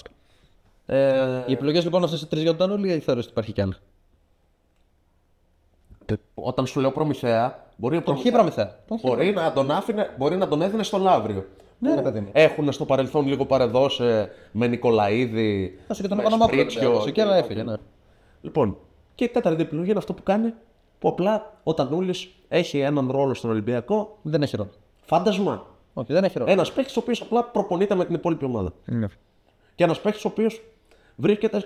Ε, 0.87 1.43
Οι 1.47 1.53
επιλογές 1.53 1.85
λοιπόν 1.85 2.05
αυτές 2.05 2.21
οι 2.23 2.27
τρεις 2.27 2.43
για 2.43 2.51
τον 2.57 2.69
Τάνολη 2.69 2.93
ή 2.93 2.99
θεωρείς 3.01 3.23
ότι 3.23 3.33
υπάρχει 3.33 3.53
κι 3.53 3.61
άλλη; 3.61 3.75
Όταν 6.35 6.67
σου 6.67 6.81
λέω 6.81 6.91
προμηθέα, 6.91 7.67
μπορεί, 7.77 7.97
ο 7.97 8.03
Τον 8.03 8.17
χει 8.17 8.31
προμηθέα. 8.31 8.79
Τον 8.89 8.99
χει. 8.99 9.07
μπορεί, 9.07 9.33
να 9.33 9.53
τον 9.53 9.71
άφηνε, 9.71 10.11
μπορεί 10.19 10.37
να 10.37 10.49
τον 10.49 10.63
έδινε 10.63 10.83
στο 10.83 10.99
Λαύριο. 10.99 11.45
Ναι, 11.79 11.95
ρε 11.95 12.03
παιδί 12.03 12.21
μου. 12.21 12.29
Έχουν 12.33 12.73
στο 12.73 12.85
παρελθόν 12.85 13.27
λίγο 13.27 13.45
παρεδώσει 13.45 14.05
με 14.53 14.67
Νικολαίδη. 14.67 15.79
Θα 15.87 15.95
σου 15.95 16.03
και 16.03 16.09
τον 16.09 16.17
με 16.17 16.25
όνομα 16.25 16.45
Σπρίτσιο 16.45 17.11
και 17.13 17.23
αλλά 17.23 17.37
έφυγε. 17.37 17.63
Ναι. 17.63 17.75
Λοιπόν, 18.41 18.77
και 19.15 19.25
η 19.25 19.29
τέταρτη 19.29 19.63
επιλογή 19.63 19.91
είναι 19.91 19.99
αυτό 19.99 20.13
που 20.13 20.23
κάνει 20.23 20.55
που 20.99 21.09
απλά 21.09 21.53
ο 21.63 21.75
Τανούλη 21.75 22.15
έχει 22.49 22.79
έναν 22.79 23.11
ρόλο 23.11 23.35
στον 23.35 23.51
Ολυμπιακό. 23.51 24.19
Δεν 24.23 24.43
έχει 24.43 24.57
ρόλο. 24.57 24.71
Φάντασμα. 25.03 25.67
Όχι, 25.95 26.13
δεν 26.13 26.25
έχει 26.25 26.39
ρόλο. 26.39 26.51
Ένας 26.51 26.73
παίχτη 26.73 26.93
ο 26.97 27.01
οποίος 27.03 27.21
απλά 27.21 27.45
προπονείται 27.45 27.95
με 27.95 28.05
την 28.05 28.15
υπόλοιπη 28.15 28.45
ομάδα. 28.45 28.73
Ναι. 28.85 29.07
Και 29.75 29.85
ένας 29.85 30.01
παίχτη 30.01 30.27
ο 30.27 30.31
οποίος 30.33 30.63
βρίσκεται 31.17 31.65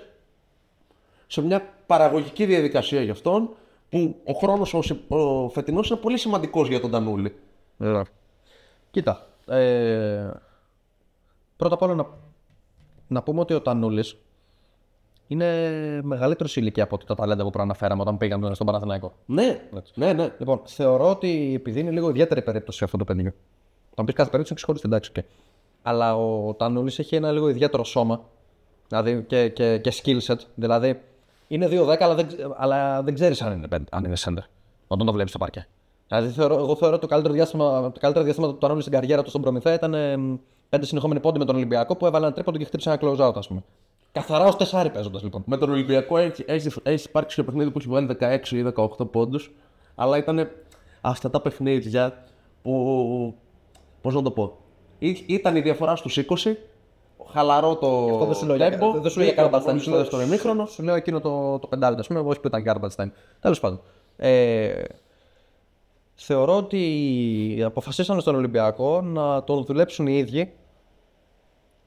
σε 1.27 1.41
μια 1.41 1.61
παραγωγική 1.85 2.45
διαδικασία 2.45 3.01
για 3.01 3.11
αυτόν 3.11 3.49
που 3.89 4.15
ο 4.23 4.33
χρόνος 4.33 4.73
ο, 4.73 4.81
συ- 4.81 5.11
ο 5.11 5.49
φετινός 5.49 5.89
είναι 5.89 5.99
πολύ 5.99 6.17
σημαντικός 6.17 6.67
για 6.67 6.79
τον 6.79 6.91
Τανούλη. 6.91 7.35
Βέβαια. 7.77 8.05
Κοίτα. 8.91 9.27
Ε, 9.47 10.29
πρώτα 11.57 11.73
απ' 11.73 11.81
όλα 11.81 11.95
να, 11.95 12.07
να 13.07 13.23
πούμε 13.23 13.39
ότι 13.39 13.53
ο 13.53 13.61
Τανούλης 13.61 14.17
είναι 15.27 16.01
μεγαλύτερος 16.03 16.51
σε 16.51 16.59
ηλικία 16.59 16.83
από 16.83 16.95
ότι 16.95 17.05
τα 17.05 17.15
ταλέντα 17.15 17.43
που 17.43 17.49
προαναφέραμε 17.49 18.01
όταν 18.01 18.17
πήγαμε 18.17 18.53
στον 18.55 18.67
Παναθηναϊκό. 18.67 19.13
Ναι, 19.25 19.61
ναι, 19.93 20.13
ναι. 20.13 20.31
Λοιπόν, 20.39 20.61
θεωρώ 20.65 21.09
ότι 21.09 21.51
επειδή 21.55 21.79
είναι 21.79 21.91
λίγο 21.91 22.09
ιδιαίτερη 22.09 22.41
περίπτωση 22.41 22.83
αυτό 22.83 22.97
το 22.97 23.03
παιδί. 23.03 23.23
Θα 23.23 23.31
μου 23.97 24.03
πεις 24.05 24.15
κάθε 24.15 24.29
περίπτωση 24.29 24.47
είναι 24.47 24.55
ξεχωριστή, 24.55 24.87
εντάξει. 24.87 25.11
Okay. 25.15 25.23
Αλλά 25.81 26.17
ο 26.17 26.53
Τανούλης 26.53 26.99
έχει 26.99 27.15
ένα 27.15 27.31
λίγο 27.31 27.49
ιδιαίτερο 27.49 27.83
σώμα 27.83 28.21
δηλαδή 28.87 29.23
και, 29.27 29.49
και, 29.49 29.77
και 29.77 29.93
skill 30.03 30.19
set. 30.19 30.37
Δηλαδή 30.55 31.01
είναι 31.47 31.67
2-10, 31.71 31.95
αλλά 31.99 32.15
δεν, 32.15 32.27
ξε- 32.27 32.45
αλλά 32.57 33.01
δεν 33.03 33.13
ξέρεις 33.13 33.41
αν 33.41 33.53
είναι, 33.57 33.67
πεν- 33.67 33.87
αν 33.91 34.03
είναι 34.03 34.15
center 34.19 34.43
όταν 34.87 35.05
το 35.05 35.11
βλέπεις 35.11 35.29
στο 35.29 35.39
παρκέ. 35.39 35.67
Δηλαδή 36.07 36.29
θεωρώ, 36.29 36.55
εγώ 36.57 36.75
θεωρώ 36.75 36.93
ότι 36.95 37.01
το 37.01 37.07
καλύτερο 37.07 37.33
διάστημα, 37.33 37.91
το 37.91 37.99
καλύτερο 37.99 38.25
διάστημα 38.25 38.47
του 38.47 38.57
Τανούλη 38.57 38.81
στην 38.81 38.93
καριέρα 38.93 39.23
του 39.23 39.29
στον 39.29 39.41
Προμηθέα 39.41 39.73
ήταν 39.73 39.93
ε, 39.93 40.17
πέντε 40.69 40.85
συνεχόμενοι 40.85 41.19
πόντι 41.19 41.39
με 41.39 41.45
τον 41.45 41.55
Ολυμπιακό 41.55 41.95
που 41.95 42.05
έβαλε 42.05 42.25
ένα 42.25 42.33
τρίποντο 42.35 42.57
και 42.57 42.65
χτύπησε 42.65 42.89
ένα 42.89 42.99
close 43.01 43.27
out, 43.29 43.35
ας 43.35 43.47
πούμε. 43.47 43.63
Καθαρά 44.11 44.45
ως 44.45 44.55
τεσσάρι 44.55 44.89
παίζοντας 44.89 45.23
λοιπόν. 45.23 45.43
Με 45.45 45.57
τον 45.57 45.69
Ολυμπιακό 45.69 46.17
έχει, 46.17 46.43
έχει, 46.47 46.69
έχει 46.83 47.05
υπάρξει 47.07 47.35
και 47.35 47.43
παιχνίδι 47.43 47.71
που 47.71 47.77
έχει 47.79 47.87
βάλει 47.87 48.17
16 48.19 48.47
ή 48.51 48.63
18 48.75 49.11
πόντους. 49.11 49.51
Αλλά 49.95 50.17
ήταν 50.17 50.47
αυτά 51.01 51.29
τα 51.29 51.41
παιχνίδια 51.41 52.23
που. 52.61 53.35
Πώς 54.01 54.13
να 54.13 54.21
το 54.21 54.31
πω. 54.31 54.57
Ή- 54.99 55.23
Ήταν 55.27 55.55
η 55.55 55.61
διαφορά 55.61 55.95
στους 55.95 56.17
20. 56.17 56.55
Χαλαρό 57.31 57.75
το. 57.75 57.87
Αυτό 58.11 58.25
δεν 58.25 58.35
σου 58.35 58.45
λέω 58.45 58.55
για, 58.55 58.67
tempo, 58.67 58.99
δεν 59.01 59.11
σου 59.11 59.19
λέω 59.19 59.27
για 59.33 59.35
μπήκε 59.35 59.41
ο 59.41 59.45
Garbage 59.45 59.47
Time. 59.47 59.51
Παπαδόπουλος 59.51 59.83
Σου 59.83 59.89
λέω- 59.91 60.03
στο 60.03 60.21
ημίχρονο. 60.21 60.65
Σου 60.65 60.83
λέω 60.83 60.95
εκείνο 60.95 61.19
το, 61.21 61.59
το 61.59 61.67
πεντάλεπτο, 61.67 62.01
ας 62.01 62.07
πούμε, 62.07 62.19
όχι 62.19 62.39
που 62.39 62.47
ήταν 62.47 62.63
Garbage 62.67 63.03
Time. 63.03 63.09
Τέλος 63.39 63.59
πάντων. 63.59 63.81
Ε, 64.17 64.83
θεωρώ 66.15 66.55
ότι 66.57 67.61
αποφασίσανε 67.65 68.21
στον 68.21 68.35
Ολυμπιακό 68.35 69.01
να 69.01 69.43
τον 69.43 69.63
δουλέψουν 69.65 70.07
οι 70.07 70.17
ίδιοι 70.17 70.53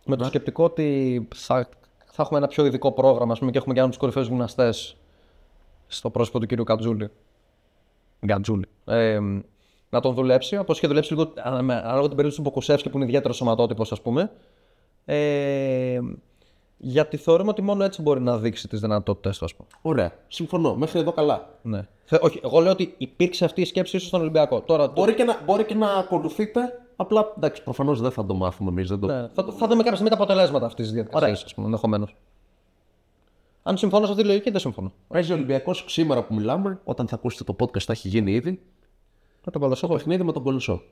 με 0.04 0.16
το 0.16 0.24
σκεπτικό 0.24 0.64
ότι 0.64 1.28
θα, 1.34 1.68
θα 2.04 2.22
έχουμε 2.22 2.38
ένα 2.38 2.46
πιο 2.48 2.64
ειδικό 2.64 2.92
πρόγραμμα 2.92 3.32
ας 3.32 3.38
πούμε, 3.38 3.50
και 3.50 3.58
έχουμε 3.58 3.74
και 3.74 3.80
έναν 3.80 3.90
από 3.92 3.98
τους 4.00 4.08
κορυφαίους 4.08 4.26
γυμναστές 4.28 4.96
στο 5.86 6.10
πρόσωπο 6.10 6.38
του 6.40 6.46
κύριου 6.46 6.64
Κατζούλη. 6.64 7.10
Γκατζούλη. 8.26 8.66
Ε, 8.84 9.18
να 9.90 10.00
τον 10.00 10.14
δουλέψει, 10.14 10.56
όπως 10.56 10.76
είχε 10.78 10.86
δουλέψει 10.86 11.12
λίγο 11.14 11.32
α, 11.48 11.62
με- 11.62 11.74
ανάλογα 11.74 12.06
την 12.06 12.16
περίπτωση 12.16 12.36
του 12.36 12.42
Μποκουσεύσκη 12.42 12.88
που 12.90 12.96
είναι 12.96 13.06
ιδιαίτερος 13.06 13.36
σωματότυπος, 13.36 13.92
ας 13.92 14.00
πούμε. 14.00 14.30
Ε, 15.05 15.98
γιατί 16.78 17.16
θεωρούμε 17.16 17.51
ότι 17.51 17.62
μόνο 17.62 17.85
έτσι 17.85 18.02
μπορεί 18.02 18.20
να 18.20 18.39
δείξει 18.39 18.68
τις 18.68 18.81
δυνατότητέ 18.81 19.31
του, 19.39 19.44
ας 19.44 19.55
πούμε. 19.55 19.68
Ωραία. 19.82 20.12
Συμφωνώ. 20.28 20.74
Μέχρι 20.74 20.98
εδώ 20.98 21.12
καλά. 21.12 21.48
Ναι. 21.62 21.86
Θε- 22.05 22.22
όχι, 22.22 22.40
εγώ 22.44 22.60
λέω 22.60 22.72
ότι 22.72 22.94
υπήρξε 22.98 23.44
αυτή 23.44 23.60
η 23.60 23.64
σκέψη 23.64 23.97
ίσως 23.97 24.09
στον 24.09 24.20
Ολυμπιακό. 24.20 24.60
Τώρα, 24.60 24.86
το- 24.86 24.93
Μπορεί 24.93 25.14
και, 25.14 25.24
να, 25.24 25.43
μπορεί 25.44 25.64
και 25.64 25.74
να 25.74 25.93
ακολουθείτε. 25.93 26.60
Απλά 26.97 27.32
εντάξει, 27.36 27.62
προφανώς 27.62 28.01
δεν 28.01 28.10
θα 28.10 28.27
το 28.27 28.35
μάθουμε 28.35 28.70
εμείς. 28.70 28.89
Δεν 28.89 29.01
το... 29.01 29.06
ναι, 29.06 29.28
θα, 29.35 29.44
το- 29.44 29.52
θα 29.52 29.66
δούμε 29.66 29.77
κάποια 29.82 29.93
στιγμή 29.93 30.09
τα 30.09 30.14
αποτελέσματα 30.16 30.66
αυτής 30.66 30.85
της 30.85 30.94
διαδικασίας, 30.94 31.31
Ωραία. 31.31 31.44
ας 31.44 31.55
πούμε, 31.55 31.66
ενδεχομένως. 31.66 32.16
Αν 33.62 33.77
συμφωνώ 33.77 34.05
σε 34.05 34.10
αυτή 34.10 34.22
τη 34.22 34.28
λογική, 34.28 34.51
δεν 34.51 34.60
συμφωνώ. 34.60 34.93
Παίζει 35.09 35.32
ο 35.32 35.35
Ολυμπιακός 35.35 35.85
σήμερα 35.89 36.22
που 36.24 36.35
μιλάμε, 36.35 36.81
όταν 36.85 37.09
θα 37.09 37.14
ακούσετε 37.14 37.44
το 37.52 37.56
podcast 37.64 37.81
θα 37.82 37.93
έχει 37.93 38.09
γίνει 38.09 38.32
ήδη. 38.32 38.62
Να 39.44 39.52
τον 39.52 39.74
Το 39.81 39.89
παιχνίδι 39.89 40.22
με 40.22 40.32
τον 40.32 40.43
Κολοσσό. 40.43 40.82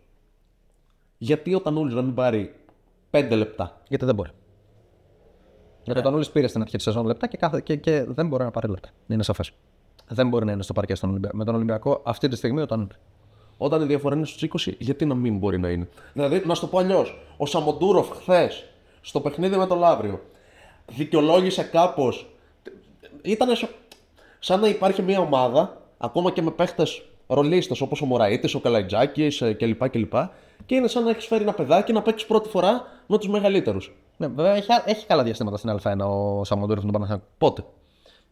Γιατί 1.18 1.54
ο 1.54 1.60
Τανούλη 1.60 1.94
να 1.94 2.02
μην 2.02 2.14
πάρει 2.14 2.54
5 3.10 3.28
λεπτά. 3.30 3.80
Γιατί 3.88 4.04
δεν 4.04 4.14
μπορεί. 4.14 4.30
Γιατί 5.82 6.00
ο 6.00 6.02
Τανούλης 6.02 6.30
πήρε 6.30 6.46
στην 6.46 6.60
αρχή 6.60 6.76
της 6.76 6.84
σεζόν 6.84 7.06
λεπτά 7.06 7.26
και, 7.26 7.36
κάθε, 7.36 7.60
και, 7.60 7.76
και 7.76 8.04
δεν 8.08 8.28
μπορεί 8.28 8.44
να 8.44 8.50
πάρει 8.50 8.68
λεπτά. 8.68 8.88
Είναι 9.06 9.22
σαφές. 9.22 9.50
Δεν 10.08 10.28
μπορεί 10.28 10.44
να 10.44 10.52
είναι 10.52 10.62
στο 10.62 10.72
παρκέ 10.72 10.94
στον 10.94 11.10
Ολυμπιακό. 11.10 11.36
Με 11.36 11.44
τον 11.44 11.54
Ολυμπιακό 11.54 12.00
αυτή 12.04 12.28
τη 12.28 12.36
στιγμή 12.36 12.60
ο 12.60 12.66
Τανούλη. 12.66 12.92
Όταν 13.56 13.82
η 13.82 13.84
διαφορά 13.84 14.16
είναι 14.16 14.26
στους 14.26 14.66
20, 14.66 14.72
γιατί 14.78 15.04
να 15.04 15.14
μην 15.14 15.38
μπορεί 15.38 15.58
να 15.58 15.68
είναι; 15.68 15.88
Δηλαδή, 16.12 16.42
να 16.46 16.54
σου 16.54 16.60
το 16.60 16.66
πω 16.66 16.78
αλλιώς. 16.78 17.18
Ο 17.36 17.46
Σαμοντούροφ 17.46 18.08
χθες 18.08 18.64
στο 19.00 19.20
παιχνίδι 19.20 19.56
με 19.56 19.66
τον 19.66 19.78
Λαύριο 19.78 20.20
δικαιολόγησε 20.86 21.62
κάπως. 21.62 22.12
Ήταν 23.22 23.48
σαν 24.38 24.60
να 24.60 24.68
υπάρχει 24.68 25.02
μια 25.02 25.20
ομάδα, 25.20 25.80
ακόμα 25.98 26.30
και 26.30 26.42
με 26.42 26.50
παίχτες 26.50 27.02
ρολίστες 27.26 27.80
όπως 27.80 28.02
ο 28.02 28.06
Μωραΐτης, 28.06 28.54
ο 28.54 28.60
Καλαϊτζάκης 28.60 29.42
κλπ, 29.58 29.88
κλπ. 29.88 30.14
Και 30.68 30.74
είναι 30.74 30.88
σαν 30.88 31.04
να 31.04 31.10
έχεις 31.10 31.26
φέρει 31.26 31.42
ένα 31.42 31.52
παιδάκι 31.52 31.92
να 31.92 32.02
παίξεις 32.02 32.28
πρώτη 32.28 32.48
φορά 32.48 32.82
με 33.06 33.18
τους 33.18 33.28
μεγαλύτερους. 33.28 33.96
Ναι, 34.16 34.26
βέβαια 34.26 34.54
έχει, 34.54 34.66
έχει 34.84 35.06
καλά 35.06 35.22
διαστήματα 35.22 35.56
στην 35.56 35.78
Α1 35.82 35.98
ο 35.98 36.44
Σαμοντούροφ 36.44 36.82
τον 36.82 36.92
Παναθηναϊκό. 36.92 37.26
Πότε; 37.38 37.64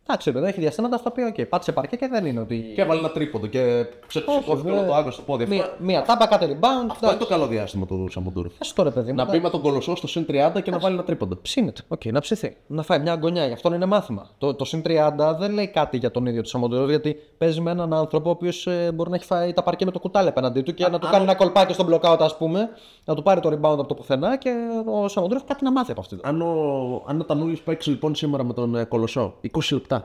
Εντάξει, 0.09 0.31
βέβαια 0.31 0.49
έχει 0.49 0.61
διαστήματα 0.61 0.97
στα 0.97 1.11
οποία 1.11 1.33
okay, 1.33 1.49
πάτησε 1.49 1.73
παρκέ 1.73 1.97
και 1.97 2.09
δεν 2.09 2.27
είναι 2.27 2.41
ότι. 2.41 2.73
Και 2.74 2.81
έβαλε 2.81 3.01
ένα 3.01 3.11
τρίποντο 3.11 3.47
και 3.47 3.87
ξεσηκώθηκε 4.07 4.51
όλο 4.51 4.62
βέβαια. 4.62 4.87
το 4.87 4.95
ΟΑΚΑ 4.94 5.10
στο 5.11 5.23
πόδι. 5.23 5.43
Αυτό, 5.43 5.55
Μία, 5.55 5.74
μία 5.78 6.03
τάπα, 6.03 6.27
κάτι 6.27 6.47
rebound. 6.51 6.89
αυτό 6.91 7.07
είναι 7.07 7.16
το 7.16 7.27
καλό 7.27 7.47
διάστημα 7.47 7.87
του 7.87 8.09
Σαμοντούροφ. 8.11 8.53
Άσ' 8.59 8.73
τώρα, 8.73 8.91
παιδί 8.91 9.11
μου. 9.11 9.16
Να 9.16 9.24
μπει 9.24 9.41
με 9.41 9.51
τον 9.51 9.61
Κολοσσό 9.61 9.97
στο 9.97 10.07
συν 10.07 10.27
30 10.28 10.62
και 10.62 10.70
να 10.70 10.78
βάλει 10.78 10.95
ένα 10.95 11.05
τρίποντο. 11.05 11.39
Ψήνεται. 11.43 11.83
Οκ, 11.89 12.05
να 12.05 12.20
ψηθεί. 12.20 12.57
Να 12.66 12.83
φάει 12.83 12.99
μια 12.99 13.19
γωνιά. 13.20 13.47
Γι' 13.47 13.53
αυτό 13.53 13.74
είναι 13.74 13.87
μάθημα. 13.87 14.28
Το, 14.39 14.55
το 14.55 14.65
συν 14.65 14.83
30 14.87 15.37
δεν 15.39 15.53
λέει 15.53 15.69
κάτι 15.69 15.97
για 15.97 16.11
τον 16.11 16.27
ίδιο 16.27 16.43
τον 16.43 16.51
Σαμοντούροφ, 16.51 16.89
γιατί 16.89 17.16
παίζει 17.39 17.61
με 17.61 17.70
έναν 17.70 17.93
άνθρωπο 17.93 18.28
ο 18.28 18.33
οποίος 18.33 18.69
μπορεί 18.95 19.11
να 19.11 19.16
έχει 19.16 19.24
φάει 19.24 19.53
τα 19.53 19.62
παρκέ 19.62 19.85
με 19.85 19.91
το 19.91 19.99
κουτάλι 19.99 20.28
απέναντί 20.28 20.62
του 20.62 20.74
και 20.74 20.89
να 20.89 20.99
του 20.99 21.09
κάνει 21.11 21.23
ένα 21.23 21.35
κολπάκι 21.35 21.73
στον 21.73 21.89
blockout, 21.91 22.16
ας 22.20 22.37
πούμε, 22.37 22.69
να 23.05 23.15
του 23.15 23.23
πάρει 23.23 23.41
το 23.41 23.49
rebound 23.49 23.78
από 23.78 23.87
το 23.87 23.95
πουθενά 23.95 24.37
και 24.37 24.51
ο 24.87 25.09
Σαμοντουρόβ 25.09 25.43
κάτι 25.45 25.65
να 25.65 25.73
μάθει 25.73 25.91
από 25.91 26.01
αυτό. 26.01 26.16
Αν 26.23 26.43
ο, 26.43 27.03
αν 27.07 27.20
ο 27.20 27.24
Τανούλης 27.24 27.61
παίξει 27.61 27.91
λοιπόν 27.91 28.15
σήμερα 28.15 28.45
με 28.45 28.53
τον 28.53 28.74
ε, 28.74 28.85
Κολοσσό, 28.85 29.35
20 29.53 29.61
λεπτά. 29.70 29.95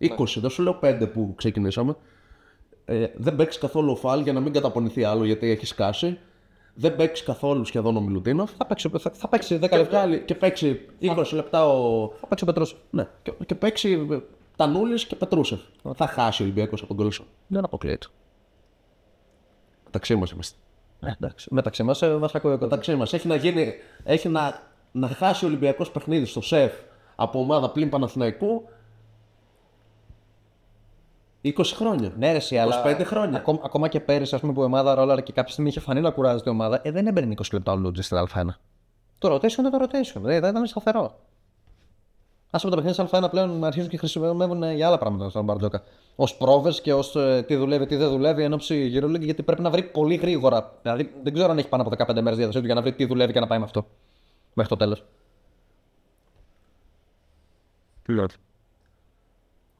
20, 0.00 0.08
δεν 0.36 0.50
σου 0.50 0.62
λέω 0.62 0.78
5 0.82 1.08
που 1.12 1.32
ξεκινήσαμε. 1.36 1.96
Ε, 2.84 3.06
δεν 3.16 3.36
παίξεις 3.36 3.60
καθόλου 3.60 3.90
ο 3.90 3.96
Φαλ 3.96 4.20
για 4.20 4.32
να 4.32 4.40
μην 4.40 4.52
καταπονηθεί 4.52 5.04
άλλο 5.04 5.24
γιατί 5.24 5.50
έχεις 5.50 5.68
σκάσει. 5.68 6.18
Δεν 6.74 6.96
παίξεις 6.96 7.26
καθόλου 7.26 7.64
σχεδόν 7.64 7.96
ο 7.96 8.00
Μιλουτίνοφ. 8.00 8.50
Θα 8.56 8.66
παίξει, 8.66 8.88
θα, 8.98 9.10
θα 9.14 9.28
παίξει 9.28 9.58
10 9.62 9.68
Και, 9.68 9.76
λεπτά. 9.76 9.98
βγάλει, 9.98 10.20
και 10.20 10.34
παίξει 10.34 10.80
20 11.00 11.24
λεπτά 11.32 11.68
ο. 11.68 12.08
Θα 12.20 12.26
παίξει 12.26 12.44
ο 12.44 12.46
Πετρός. 12.46 12.76
Ναι, 12.90 13.08
και, 13.22 13.32
και 13.46 13.54
παίξει 13.54 14.06
Τανούλης 14.56 15.04
και 15.04 15.16
Πετρούσεφ. 15.16 15.60
Θα 15.94 16.06
χάσει 16.06 16.42
ο 16.42 16.44
Ολυμπιακός 16.44 16.78
από 16.78 16.88
τον 16.88 16.96
Κολοσσό. 16.96 17.24
Δεν 17.46 17.64
αποκλείεται. 17.64 18.06
Μεταξύ 19.84 20.14
μας 20.14 20.30
είμαστε. 20.30 20.58
Ε, 21.00 21.10
εντάξει. 21.20 21.48
Μεταξύ 21.50 21.82
μας, 21.82 22.02
ε, 22.02 22.16
μας 22.16 22.34
ακούει 22.34 22.52
ο 22.52 22.54
κοντά. 22.58 22.66
Μεταξύ 22.66 22.94
μας 22.94 23.12
έχει 23.12 23.28
να 23.28 23.34
γίνει. 23.34 23.74
Έχει 24.04 24.28
να, 24.28 24.62
να 24.92 25.08
χάσει 25.08 25.44
ο 25.44 25.48
Ολυμπιακός 25.48 25.90
παιχνίδι 25.90 26.24
στο 26.24 26.40
σεφ 26.40 26.72
από 27.16 27.38
ομάδα 27.40 27.70
πλην 27.70 27.88
Παναθηναϊκού 27.88 28.68
20 31.44 31.52
χρόνια. 31.74 32.12
Ναι, 32.18 32.30
ρε, 32.30 32.36
εσύ, 32.36 32.56
αλλά 32.56 32.82
25 32.84 33.02
χρόνια. 33.04 33.38
Ακόμα, 33.38 33.60
ακόμα 33.64 33.88
και 33.88 34.00
πέρυσι, 34.00 34.34
ας 34.34 34.40
πούμε, 34.40 34.52
που 34.52 34.60
η 34.60 34.64
ομάδα 34.64 34.94
ρόλαρε 34.94 35.20
και 35.20 35.32
κάποια 35.32 35.52
στιγμή 35.52 35.68
είχε 35.70 35.80
φανεί 35.80 36.00
να 36.00 36.10
κουράζεται 36.10 36.50
η 36.50 36.52
ομάδα, 36.52 36.80
ε, 36.82 36.90
δεν 36.90 37.06
έμπαινε 37.06 37.34
20 37.36 37.42
λεπτά 37.52 37.72
ο 37.72 37.76
Λούτζης 37.76 38.06
στην 38.06 38.18
Α1. 38.18 38.46
Το 39.18 39.34
rotation 39.34 39.58
είναι 39.58 39.70
το 39.70 39.78
rotation. 39.80 40.20
Δεν 40.20 40.40
δεν 40.40 40.50
ήταν 40.50 40.66
σταθερό. 40.66 41.18
Α 42.50 42.58
πούμε, 42.58 42.74
τα 42.74 42.82
παιχνίδια 42.82 43.06
στην 43.06 43.24
Α1 43.24 43.30
πλέον 43.30 43.64
αρχίζουν 43.64 43.88
και 43.88 43.96
χρησιμοποιούν 43.96 44.72
για 44.72 44.86
άλλα 44.86 44.98
πράγματα 44.98 45.30
στον 45.30 45.44
Μπαρτζόκα. 45.44 45.82
Ω 46.16 46.36
πρόβες 46.36 46.80
και 46.80 46.92
ως 46.92 47.16
τι 47.46 47.56
δουλεύει, 47.56 47.86
τι 47.86 47.96
δεν 47.96 48.08
δουλεύει 48.08 48.42
εν 48.42 48.52
ώψη 48.52 48.92
EuroLeague, 48.94 49.20
γιατί 49.20 49.42
πρέπει 49.42 49.62
να 49.62 49.70
βρει 49.70 49.82
πολύ 49.82 50.14
γρήγορα. 50.14 50.78
Δηλαδή, 50.82 51.12
δεν 51.22 51.32
ξέρω 51.32 51.50
αν 51.50 51.58
έχει 51.58 51.68
πάνω 51.68 51.82
από 51.82 52.12
15 52.12 52.20
μέρες 52.20 52.36
διαδοσία 52.36 52.60
του 52.60 52.66
για 52.66 52.74
να 52.74 52.82
βρει 52.82 52.92
τι 52.92 53.04
δουλεύει 53.04 53.32
και 53.32 53.40
να 53.40 53.46
πάει 53.46 53.58
με 53.58 53.64
αυτό. 53.64 53.86
Μέχρι 54.54 54.76
το 54.76 54.76
τέλος. 54.76 55.04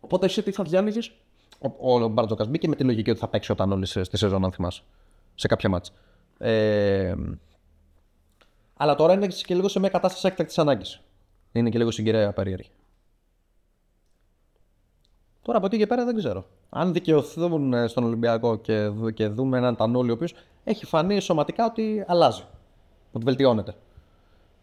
Οπότε 0.00 0.26
εσύ 0.26 0.42
τι 0.42 0.50
θα 0.50 0.64
διάνοιγε. 0.64 1.00
Ο, 1.58 1.94
ο 2.02 2.08
Μπαρτζόκα 2.08 2.44
μπήκε 2.46 2.68
με 2.68 2.74
τη 2.76 2.84
λογική 2.84 3.10
ότι 3.10 3.18
θα 3.18 3.28
παίξει 3.28 3.52
όταν 3.52 3.72
όλοι 3.72 3.86
στη 3.86 4.16
σεζόν, 4.16 4.44
αν 4.44 4.52
θυμάσαι. 4.52 4.82
Σε 5.34 5.46
κάποια 5.48 5.68
μάτσα. 5.68 5.92
Ε, 6.38 7.14
αλλά 8.76 8.94
τώρα 8.94 9.12
είναι 9.12 9.26
και 9.26 9.54
λίγο 9.54 9.68
σε 9.68 9.78
μια 9.78 9.88
κατάσταση 9.88 10.26
έκτακτης 10.26 10.58
ανάγκης. 10.58 11.00
Είναι 11.52 11.70
και 11.70 11.78
λίγο 11.78 11.90
συγκυρία 11.90 12.32
περίεργη. 12.32 12.68
Τώρα 15.42 15.58
από 15.58 15.66
εκεί 15.66 15.76
και 15.78 15.86
πέρα 15.86 16.04
δεν 16.04 16.16
ξέρω. 16.16 16.44
Αν 16.70 16.92
δικαιωθούν 16.92 17.72
ε, 17.72 17.86
στον 17.86 18.04
Ολυμπιακό 18.04 18.56
και, 18.56 18.78
δου- 18.86 19.12
και 19.14 19.28
δούμε 19.28 19.58
έναν 19.58 19.76
Τανούλη 19.76 20.10
ο 20.10 20.12
οποίος 20.14 20.34
έχει 20.64 20.86
φανεί 20.86 21.20
σωματικά 21.20 21.64
ότι 21.64 22.04
αλλάζει. 22.06 22.42
Ότι 23.12 23.24
βελτιώνεται. 23.24 23.74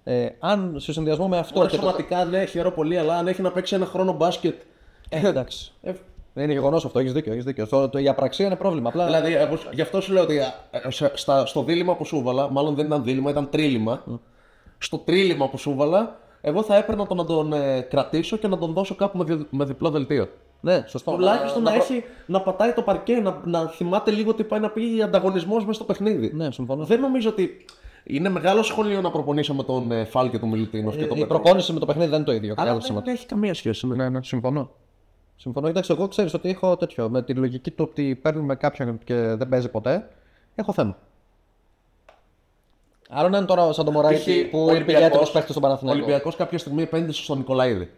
Ε, 0.04 0.28
αν 0.40 0.76
σε 0.80 0.94
συνδυασμό 0.94 1.28
με 1.28 1.38
αυτό. 1.38 1.54
Τώρα 1.54 1.70
και 1.70 1.76
το- 1.76 1.82
σωματικά 1.82 2.26
ναι, 2.26 2.46
χαίρομαι 2.46 2.76
πολύ, 2.76 2.98
αλλά 2.98 3.18
αν 3.18 3.28
έχει 3.28 3.42
να 3.42 3.52
παίξει 3.52 3.76
ένα 3.76 3.86
χρόνο 3.86 4.14
μπάσκετ. 4.14 4.62
Ε, 5.10 5.28
εντάξει. 5.28 5.72
Ε, 5.82 5.92
Δεν 5.92 6.00
είναι 6.44 6.54
γεγονός 6.54 6.86
αυτό, 6.86 7.00
έχεις 7.00 7.14
δίκιο. 7.14 7.32
Έχεις 7.32 7.44
δίκιο. 7.44 7.68
Το, 7.68 7.90
το, 7.90 7.98
η 8.00 8.08
απραξία 8.08 8.46
είναι 8.46 8.56
πρόβλημα. 8.56 8.90
Απλά 8.90 9.06
δηλαδή, 9.06 9.34
εγώ- 9.34 9.58
γι' 9.74 9.82
αυτό 9.82 10.02
σου 10.02 10.14
λέω 10.14 10.24
ότι 10.24 10.38
ε, 10.72 10.90
σε- 10.92 11.12
στα, 11.16 11.46
στο 11.46 11.64
δίλημα 11.64 11.96
που 11.96 12.06
σου 12.06 12.18
έβαλα, 12.18 12.52
μάλλον 12.52 12.76
δεν 12.76 12.86
ήταν 12.86 13.04
δίλημα, 13.04 13.30
ήταν 13.30 13.50
τρίλημα. 13.50 14.04
Στο 14.78 14.98
τρίλημα 14.98 15.50
που 15.50 15.58
σου 15.58 15.72
έβαλα, 15.72 16.20
εγώ 16.42 16.64
θα 16.64 16.76
έπαιρνα 16.76 17.08
το 17.08 17.16
να 17.16 17.26
τον 17.26 17.54
ε, 17.54 17.82
κρατήσω 17.82 18.38
και 18.38 18.48
να 18.48 18.58
τον 18.58 18.74
δώσω 18.74 18.96
κάπου 18.96 19.18
με, 19.18 19.24
δι- 19.24 19.48
με 19.50 19.66
διπλό 19.66 19.90
δελτίο. 19.90 20.28
Ναι, 20.62 20.84
σωστό. 20.88 21.12
Τουλάχιστον 21.12 21.64
Να- 21.64 21.70
να, 21.72 21.78
να- 21.78 21.84
έχει, 21.84 22.04
να 22.26 22.42
πατάει 22.42 22.72
το 22.74 22.82
παρκέ, 22.82 23.14
να, 23.16 23.42
να 23.46 23.68
θυμάται 23.68 24.12
λίγο 24.12 24.30
ότι 24.30 24.44
πάει 24.44 24.60
να 24.60 24.70
πει 24.70 25.02
ανταγωνισμός 25.04 25.62
μέσα 25.62 25.74
στο 25.74 25.84
παιχνίδι. 25.84 26.32
Ναι, 26.34 26.52
συμφωνώ. 26.52 26.84
Δεν 26.84 27.00
νομίζω 27.00 27.30
ότι. 27.30 27.66
Είναι 28.08 28.30
μεγάλο 28.30 28.64
σχολείο 28.64 29.02
να 29.02 29.12
προπονήσει 29.12 29.54
με 29.54 29.64
τον 29.64 29.92
ε, 29.92 30.06
Φάλ 30.06 30.30
και 30.30 30.40
τον 30.40 30.50
Μιλουτίνοφ 30.50 30.96
και 30.96 31.06
τον 31.06 31.18
Η 31.18 31.20
Πετρό. 31.22 31.40
προπόνηση 31.40 31.74
με 31.74 31.80
το 31.80 31.86
παιχνίδι 31.86 32.10
δεν 32.10 32.18
είναι 32.18 32.26
το 32.28 32.32
ίδιο. 32.34 32.48
Αλλά 32.48 32.56
κατάλαβες 32.56 32.84
δεν 32.84 32.92
σήματα. 32.92 33.12
έχει 33.12 33.26
καμία 33.26 33.54
σχέση. 33.54 33.88
Ναι. 33.88 33.96
Ναι, 33.96 34.10
ναι, 34.10 34.24
συμφωνώ. 34.24 34.70
Συμφωνώ. 35.36 35.68
Εντάξει, 35.68 35.92
εγώ 35.92 36.08
ξέρεις 36.08 36.34
ότι 36.34 36.50
έχω 36.50 36.78
τέτοιο. 36.78 37.10
Με 37.10 37.24
τη 37.24 37.34
λογική 37.34 37.72
του 37.72 37.86
ότι 37.90 38.16
παίρνουμε 38.16 38.56
κάποιον 38.56 39.00
και 39.04 39.16
δεν 39.16 39.50
παίζει 39.50 39.70
ποτέ, 39.70 40.10
έχω 40.56 40.74
θέμα. 40.74 40.98
Άρα 43.10 43.30
να 43.30 43.38
είναι 43.38 43.46
τώρα 43.46 43.74
σαν 43.74 43.86
το 43.86 43.92
Μωράιτη 43.92 44.48
που 44.52 44.70
ήρθε 44.70 44.92
για 44.92 45.06
έτοιμο 45.06 45.24
παίχτη 45.34 45.52
στον 45.52 45.64
Ο 45.64 45.66
Παναθηναϊκό. 45.66 46.02
Ολυμπιακός 46.02 46.36
κάποια 46.36 46.58
στιγμή 46.58 46.82
επένδυσε 46.82 47.24
στον 47.24 47.38
νικολαιδη 47.38 47.90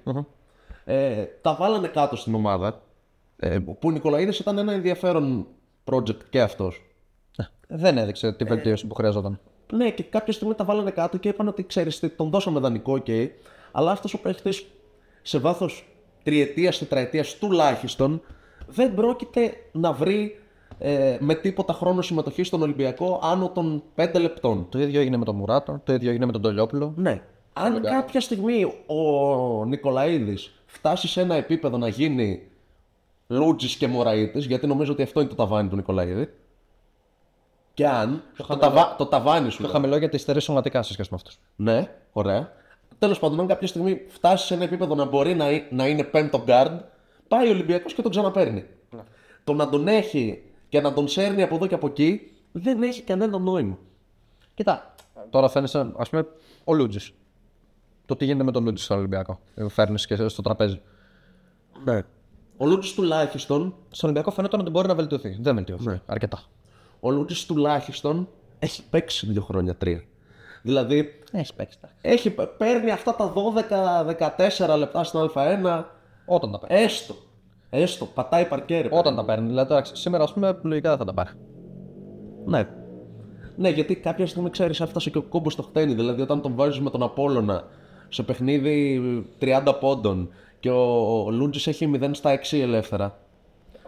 Ε, 0.86 1.24
τα 1.42 1.56
βάλανε 1.56 1.88
κάτω 1.88 2.16
στην 2.16 2.36
ομάδα. 2.36 2.82
Ε, 3.38 3.60
που 3.60 3.78
ο 3.84 3.92
Νικολαίδης 3.92 4.40
ήταν 4.40 4.58
ένα 4.58 4.74
ενδιαφέρον 4.74 5.48
project 5.92 6.24
και 6.30 6.42
αυτός. 6.42 6.82
Δεν 7.68 7.98
έδειξε 7.98 8.32
τη 8.34 8.44
βελτίωση 8.44 8.88
που 8.88 8.96
χρειαζόταν. 8.96 9.40
Ναι, 9.72 9.92
και 9.92 10.04
κάποια 10.04 10.34
στιγμή 10.34 10.54
τα 10.54 10.64
βάλανε 10.64 10.92
κάτω 10.92 11.18
και 11.18 11.30
είπαν 11.30 11.48
ότι 11.48 11.64
ξέρεις 11.64 12.00
τι, 12.00 12.10
τον 12.10 12.30
δώσαμε 12.30 12.60
δανεικό, 12.60 13.02
ok, 13.06 13.30
αλλά 13.72 13.92
αυτός 13.92 14.14
ο 14.14 14.20
παίχτης 14.20 14.66
σε 15.22 15.40
βάθος 15.40 15.88
τριετίας, 16.28 16.78
τετραετίας 16.78 17.36
τουλάχιστον 17.36 18.22
δεν 18.68 18.94
πρόκειται 18.94 19.54
να 19.72 19.94
βρει 19.94 20.40
ε, 20.80 21.18
με 21.20 21.36
τίποτα 21.36 21.74
χρόνο 21.74 22.02
συμμετοχή 22.02 22.44
στον 22.44 22.62
Ολυμπιακό 22.62 23.20
άνω 23.24 23.50
των 23.50 23.84
5 23.96 24.20
λεπτών. 24.20 24.68
Το 24.70 24.80
ίδιο 24.80 25.00
έγινε 25.00 25.18
με 25.18 25.26
τον 25.26 25.36
Μουράτο, 25.36 25.82
το 25.84 25.94
ίδιο 25.94 26.10
έγινε 26.10 26.26
με 26.26 26.32
τον 26.32 26.42
Τολιόπουλο. 26.42 26.94
Ναι. 26.96 27.22
Αν 27.54 27.82
κάποια 27.82 28.22
στιγμή 28.22 28.64
ο 28.86 29.66
Νικολαίδης 29.66 30.52
φτάσει 30.66 31.08
σε 31.08 31.22
ένα 31.22 31.36
επίπεδο 31.36 31.78
να 31.78 31.88
γίνει 31.88 32.42
Λούτζης 33.28 33.76
και 33.76 33.88
Μωραΐτης, 33.88 34.46
γιατί 34.48 34.68
νομίζω 34.68 34.92
ότι 34.92 35.02
αυτό 35.02 35.20
είναι 35.20 35.30
το 35.30 35.36
ταβάνι 35.36 35.70
του 35.70 35.76
Νικολαίδη, 35.76 36.30
και 37.74 37.88
αν 37.88 38.24
το, 38.48 38.58
ταβα... 38.58 38.96
το 38.98 39.06
ταβάνι 39.06 39.50
σου 39.50 39.58
Το 39.58 39.64
λέω. 39.64 39.72
χαμηλό 39.72 39.98
γιατί 39.98 40.18
στερεί 40.18 40.42
σωματικά 40.42 40.82
σε 40.82 40.94
σχέση 40.94 41.10
με 41.12 41.16
αυτούς. 41.16 41.40
Ναι, 41.56 41.90
ωραία. 42.12 42.52
Τέλος 43.00 43.20
πάντων, 43.20 43.40
αν 43.40 43.48
κάποια 43.48 43.68
στιγμή 43.68 44.02
φτάσει 44.08 44.46
σε 44.46 44.54
ένα 44.54 44.64
επίπεδο 44.64 44.96
να 44.96 45.06
μπορεί 45.06 45.36
να, 45.36 45.52
εί- 45.52 45.72
να 45.72 45.88
είναι 45.88 46.04
πέμπτο 46.04 46.44
guard, 46.48 46.80
πάει 47.28 47.48
ο 47.48 47.52
Ολυμπιακός 47.52 47.94
και 47.94 48.02
τον 48.02 48.12
ξαναπαίρνει. 48.12 48.66
Το 49.44 49.54
να 49.54 49.70
τον 49.70 49.88
έχει 49.88 50.42
και 50.70 50.82
να 50.82 50.94
τον 50.94 51.08
σέρνει 51.08 51.42
από 51.44 51.56
εδώ 51.56 51.68
και 51.68 51.76
από 51.76 51.88
εκεί 51.88 52.32
δεν 52.52 52.84
έχει 52.84 53.02
κανένα 53.02 53.38
νόημα. 53.38 53.78
Κοίτα, 54.54 54.96
τώρα 55.30 55.50
φαίνεσαι, 55.50 55.92
ας 55.98 56.10
πούμε, 56.10 56.28
ο 56.64 56.74
Λούτζης. 56.74 57.12
Το 58.06 58.16
τι 58.16 58.26
γίνεται 58.26 58.44
με 58.44 58.52
τον 58.52 58.64
Λούτζη 58.64 58.84
στον 58.84 58.98
Ολυμπιακό. 58.98 59.40
Φέρνεις 59.70 60.06
και 60.06 60.28
στο 60.28 60.42
τραπέζι. 60.42 60.82
Ναι. 61.84 62.02
Ο 62.58 62.66
Λούτζης 62.66 62.94
τουλάχιστον 62.94 63.76
Στον 63.90 64.10
Ολυμπιακό 64.10 64.32
φαίνεται 64.32 64.58
ότι 64.58 64.70
μπορεί 64.70 64.88
να 64.88 64.96
βελτιωθεί. 64.96 65.38
Δεν 65.40 65.56
βελτιωθεί. 65.56 65.88
Ναι. 65.88 66.02
Αρκετά. 66.06 66.44
Ο 67.00 67.12
Λούτζης 67.12 67.46
τουλάχιστον 67.46 68.28
έχει 68.60 68.84
παίξει 68.90 69.26
δύο 69.28 69.42
χρόνια, 69.42 69.76
τρία. 69.76 70.04
Δηλαδή, 70.68 71.10
Έχει 71.32 71.56
παίξει. 71.56 71.78
έχει, 72.02 72.36
παίρνει 72.58 72.92
αυτά 72.92 73.16
τα 73.16 73.34
12-14 74.68 74.78
λεπτά 74.78 75.04
στην 75.04 75.20
Α1, 75.20 75.84
Όταν 76.26 76.52
τα 76.52 76.60
παίρνει. 76.60 76.84
έστω. 76.84 77.16
Έστω, 77.70 78.06
πατάει 78.06 78.46
παρκέρι. 78.46 78.88
Όταν 78.92 79.16
τα 79.16 79.26
παίρνει. 79.26 79.48
Δηλαδή, 79.48 79.70
τώρα, 79.70 79.84
σήμερα, 79.86 80.24
ας 80.24 80.34
πούμε, 80.34 80.60
λογικά 80.62 80.90
δεν 80.90 80.98
θα 80.98 81.06
τα 81.06 81.14
πάρει. 81.14 81.30
Ναι. 82.46 82.68
Ναι, 83.56 83.70
γιατί 83.70 83.96
κάποια 83.96 84.28
στιγμή 84.28 84.50
ξέρεις, 84.50 84.80
έφτασε 84.82 85.10
και 85.10 85.18
ο 85.18 85.22
κόμπος 85.22 85.54
στο 85.54 85.62
χτένι. 85.64 85.94
Δηλαδή, 85.94 86.22
όταν 86.22 86.42
τον 86.42 86.56
βάζεις 86.56 86.80
με 86.80 86.90
τον 86.90 87.04
Απόλωνα 87.04 87.64
σε 88.10 88.24
παιχνίδι 88.24 89.02
30 89.40 89.74
πόντων 89.80 90.30
και 90.60 90.70
ο, 90.70 91.24
ο 91.26 91.32
Λούντζης 91.32 91.68
έχει 91.68 91.92
0 92.02 92.10
στα 92.12 92.40
6 92.52 92.58
ελεύθερα. 92.62 93.18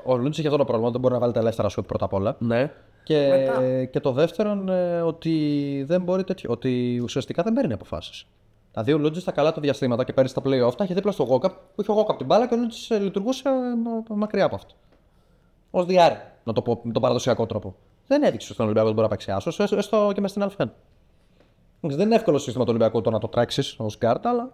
Ο 0.06 0.18
Λούτζη 0.18 0.39
έχει 0.39 0.47
αυτό 0.47 0.57
το 0.60 0.65
πρόβλημα. 0.65 0.91
Δεν 0.91 0.99
μπορεί 1.01 1.14
να 1.14 1.19
βάλει 1.19 1.34
τα 1.34 1.39
ελεύθερα 1.39 1.69
σουτ 1.69 1.85
πρώτα 1.88 2.06
απ' 2.06 2.14
όλα. 2.14 2.35
Ναι. 2.39 2.72
Και, 3.10 3.86
και 3.91 3.99
το 3.99 4.11
δεύτερον, 4.11 4.69
ε, 4.69 5.02
ότι 5.02 5.84
δεν 5.88 6.02
μπορεί 6.02 6.23
τέτοιο. 6.23 6.52
Ότι 6.52 6.99
ουσιαστικά 7.03 7.44
δεν 7.44 7.53
παίρνει 7.53 7.73
αποφάσεις. 7.73 8.26
Δηλαδή, 8.72 8.94
ο 8.94 8.98
Λούντζης 8.98 9.20
στα 9.19 9.31
καλά 9.31 9.52
του 9.53 9.60
διαστήματα 9.61 10.03
και 10.03 10.14
πέρυσι 10.14 10.34
στα 10.38 10.41
playoff 10.45 10.76
τα 10.77 10.84
είχε 10.84 10.94
δίπλα 10.94 11.11
στον 11.11 11.24
Γουόκαπ 11.24 11.52
που 11.76 11.81
είχε 11.81 11.91
ο 11.91 11.94
Γουόκαπ 11.94 12.18
την 12.18 12.26
μπάλα 12.26 12.48
και 12.48 12.53
ο 12.53 12.57
Λούντζης 12.57 12.94
λειτουργούσε 12.94 13.49
ε, 13.49 14.14
μακριά 14.15 14.45
από 14.45 14.56
αυτό. 14.56 14.73
Ως 15.72 15.84
δυάρι, 15.84 16.18
να 16.44 16.53
το 16.53 16.61
πω 16.61 16.80
με 16.84 16.91
τον 16.91 17.02
παραδοσιακό 17.02 17.45
τρόπο. 17.45 17.76
Δεν 18.07 18.23
έδειξε 18.23 18.53
στον 18.53 18.65
Ολυμπιακό 18.65 18.88
ότι 18.88 18.95
μπορεί 18.95 19.10
να 19.10 19.15
παίξει 19.15 19.31
άσος, 19.31 19.60
έστω- 19.60 19.77
έστω 19.77 20.11
και 20.14 20.22
μες 20.22 20.30
στην 20.31 20.44
Α1. 20.57 20.65
Δεν 21.81 21.99
είναι 22.06 22.15
εύκολο 22.15 22.38
σύστημα 22.38 22.64
του 22.64 22.69
Ολυμπιακού 22.73 23.02
το 23.02 23.10
να 23.10 23.19
το 23.19 23.27
τρέξεις 23.27 23.76
ως 23.80 23.98
γκαρντ, 23.98 24.26
αλλά 24.26 24.52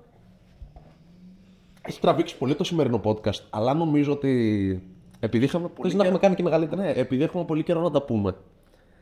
Έχει 1.81 1.99
τραβήξει 1.99 2.37
πολύ 2.37 2.55
το 2.55 2.63
σημερινό 2.63 3.01
podcast, 3.03 3.39
αλλά 3.49 3.73
νομίζω 3.73 4.11
ότι 4.11 4.94
επειδή 5.19 5.45
είχαμε 5.45 5.67
πολύ, 5.67 5.87
Ίσως 5.87 5.99
να 5.99 6.03
έχουμε 6.03 6.19
κάνει 6.19 6.35
και 6.35 6.43
μεγαλύτερα. 6.43 6.81
ναι, 6.81 6.91
επειδή 6.91 7.23
έχουμε 7.23 7.45
πολύ 7.45 7.63
καιρό 7.63 7.81
να 7.81 7.91
τα 7.91 8.01
πούμε, 8.01 8.35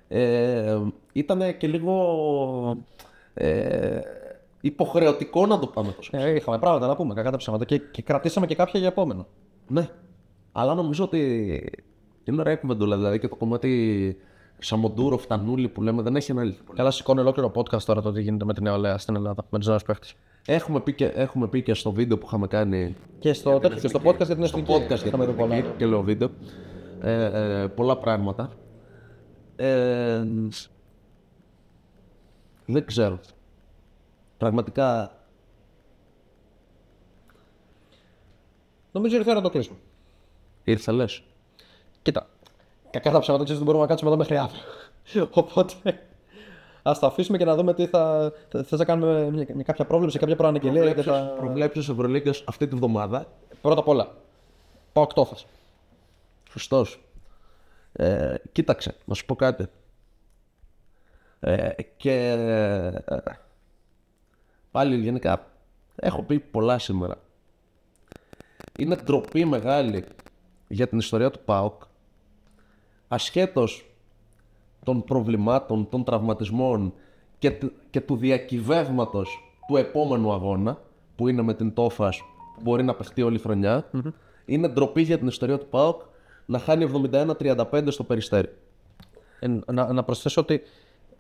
ε, 0.08 0.80
ήταν 1.14 1.58
και 1.58 1.68
λίγο 1.68 2.78
ε, 3.34 4.00
υποχρεωτικό 4.62 5.46
να 5.46 5.60
το 5.60 5.68
πάμε 5.68 5.92
τόσο. 5.92 6.18
Ε, 6.18 6.36
είχαμε 6.36 6.60
πράγματα 6.60 6.88
να 6.88 6.96
πούμε, 6.96 7.14
κακά 7.14 7.32
τα 7.32 7.38
ψέματα. 7.38 7.66
Και, 7.66 7.78
και 7.78 8.02
κρατήσαμε 8.02 8.46
και 8.46 8.56
κάποια 8.56 8.80
για 8.80 8.90
επόμενο. 8.90 9.28
Ναι. 9.68 9.90
Αλλά 10.52 10.74
νομίζω 10.74 11.04
ότι 11.04 11.20
είναι 12.24 12.42
ωραία 12.42 12.56
κουβεντούλα. 12.56 12.96
Δηλαδή 12.96 13.20
και 13.20 13.28
το 13.28 13.36
κομμάτι 13.36 14.18
Σαμοντούρο, 14.60 15.18
Φτανούλη 15.18 15.68
που 15.68 15.82
λέμε 15.82 16.02
δεν 16.02 16.16
έχει 16.16 16.32
αναλυθεί 16.32 16.64
πολύ. 16.64 16.78
Καλά, 16.78 16.92
σηκώνει 16.92 17.20
ολόκληρο 17.20 17.52
podcast 17.56 17.82
τώρα 17.82 18.02
το 18.02 18.12
τι 18.12 18.22
γίνεται 18.22 18.46
με 18.46 18.54
την 18.54 18.64
νεολαία 18.64 18.98
στην 18.98 19.16
Ελλάδα, 19.16 19.46
με 19.50 19.60
τους 19.60 19.68
νέους 19.68 19.84
παίχτες. 19.84 20.16
Έχουμε 20.48 20.80
πει, 20.82 20.94
και, 20.94 21.06
έχουμε 21.06 21.48
πει 21.48 21.62
και 21.64 21.74
στο 21.74 21.92
βίντεο 21.92 22.18
που 22.18 22.26
είχαμε 22.26 22.48
κάνει. 22.48 22.96
Και 23.20 23.34
στο, 23.34 23.60
τέτοιο, 23.60 23.80
και 23.80 23.88
στο 23.88 24.00
podcast 24.04 24.26
για 24.26 24.36
την 24.36 24.46
Στο 24.46 24.58
εθνική. 24.58 24.74
podcast 24.74 24.88
για 24.88 24.98
την 24.98 25.08
Είχαμε 25.08 25.26
δει 25.26 25.32
πολλά. 25.34 25.56
εθνική 25.56 25.78
και 25.78 25.86
λέω 25.86 26.02
βίντεο. 26.02 26.30
Ε, 27.02 27.62
ε, 27.62 27.68
πολλά 27.68 27.98
πράγματα. 27.98 28.50
Ε, 29.56 30.24
δεν 32.66 32.86
ξέρω. 32.86 33.20
Πραγματικά 34.38 35.18
Νομίζω 38.92 39.16
ήρθε 39.16 39.30
η 39.30 39.32
ώρα 39.32 39.42
να 39.42 39.46
το 39.48 39.54
κλείσουμε. 39.54 39.78
ήρθε 40.64 40.92
λες. 40.92 41.24
Κοίτα. 42.02 42.28
Κακά 42.92 43.12
τα 43.12 43.20
ψέματα 43.20 43.44
ξέρεις 43.44 43.62
ότι 43.62 43.72
μπορούμε 43.72 43.84
να 43.84 43.90
κάτσουμε 43.90 44.10
εδώ 44.12 44.20
μέχρι 44.20 44.38
αύριο. 44.38 45.30
Οπότε. 45.44 45.74
Α 46.84 46.98
το 47.00 47.06
αφήσουμε 47.06 47.38
και 47.38 47.46
να 47.46 47.56
δούμε 47.56 47.74
τι 47.74 47.86
θα. 47.86 48.32
Θες 48.50 48.80
να 48.80 48.86
κάνουμε 48.86 49.30
μια, 49.30 49.46
μια 49.54 49.64
κάποια 49.64 49.86
πρόβλεψη, 49.86 50.20
κάποια 50.20 50.36
προαναγγελία 50.36 50.84
για 50.86 51.04
τα. 51.04 51.36
Προβλέψεις 51.38 51.90
Ευρωλίγκας 51.90 52.44
αυτή 52.46 52.68
τη 52.68 52.76
βδομάδα; 52.76 53.28
Πρώτα 53.62 53.80
απ' 53.80 53.88
όλα. 53.88 54.16
Πάω 54.94 55.04
εκτόφα. 55.04 55.36
Σωστός. 56.50 57.00
Ε, 57.94 58.36
κοίταξε, 58.52 58.96
να 59.06 59.14
σου 59.14 59.26
πω 59.26 59.36
κάτι. 59.36 59.66
Ε, 61.40 61.70
και 61.98 62.30
ε, 62.30 63.22
πάλι 64.72 64.96
γενικά 64.96 65.48
έχω 65.96 66.24
πει 66.24 66.40
πολλά 66.40 66.80
σήμερα. 66.80 67.16
Είναι 68.80 68.96
ντροπή 68.96 69.46
μεγάλη 69.46 70.04
για 70.68 70.88
την 70.88 70.98
ιστορία 70.98 71.30
του 71.30 71.40
ΠΑΟΚ 71.46 71.82
ασχέτως 73.08 73.93
των 74.84 75.04
προβλημάτων, 75.04 75.90
των 75.90 76.04
τραυματισμών 76.04 76.94
και, 77.40 77.52
του- 77.52 77.72
και 77.90 78.02
του 78.02 78.16
διακυβεύματος 78.16 79.54
του 79.68 79.78
επόμενου 79.78 80.32
αγώνα 80.34 80.78
που 81.16 81.28
είναι 81.28 81.42
με 81.42 81.54
την 81.54 81.74
Τόφας 81.74 82.20
που 82.56 82.62
μπορεί 82.62 82.84
να 82.84 82.94
παιχτεί 82.96 83.22
όλη 83.22 83.36
η 83.36 83.40
χρονια 83.40 83.90
είναι 84.46 84.68
ντροπή 84.68 85.02
για 85.02 85.18
την 85.18 85.28
ιστορία 85.28 85.58
του 85.58 85.68
ΠΑΟΚ 85.68 86.02
να 86.46 86.60
χάνει 86.60 86.84
71-35 86.84 87.88
στο 87.88 88.04
Περιστέρι. 88.04 88.50
Ε, 89.40 89.48
να, 89.72 89.94
να 89.94 90.04
προσθέσω 90.04 90.42
ότι 90.42 90.62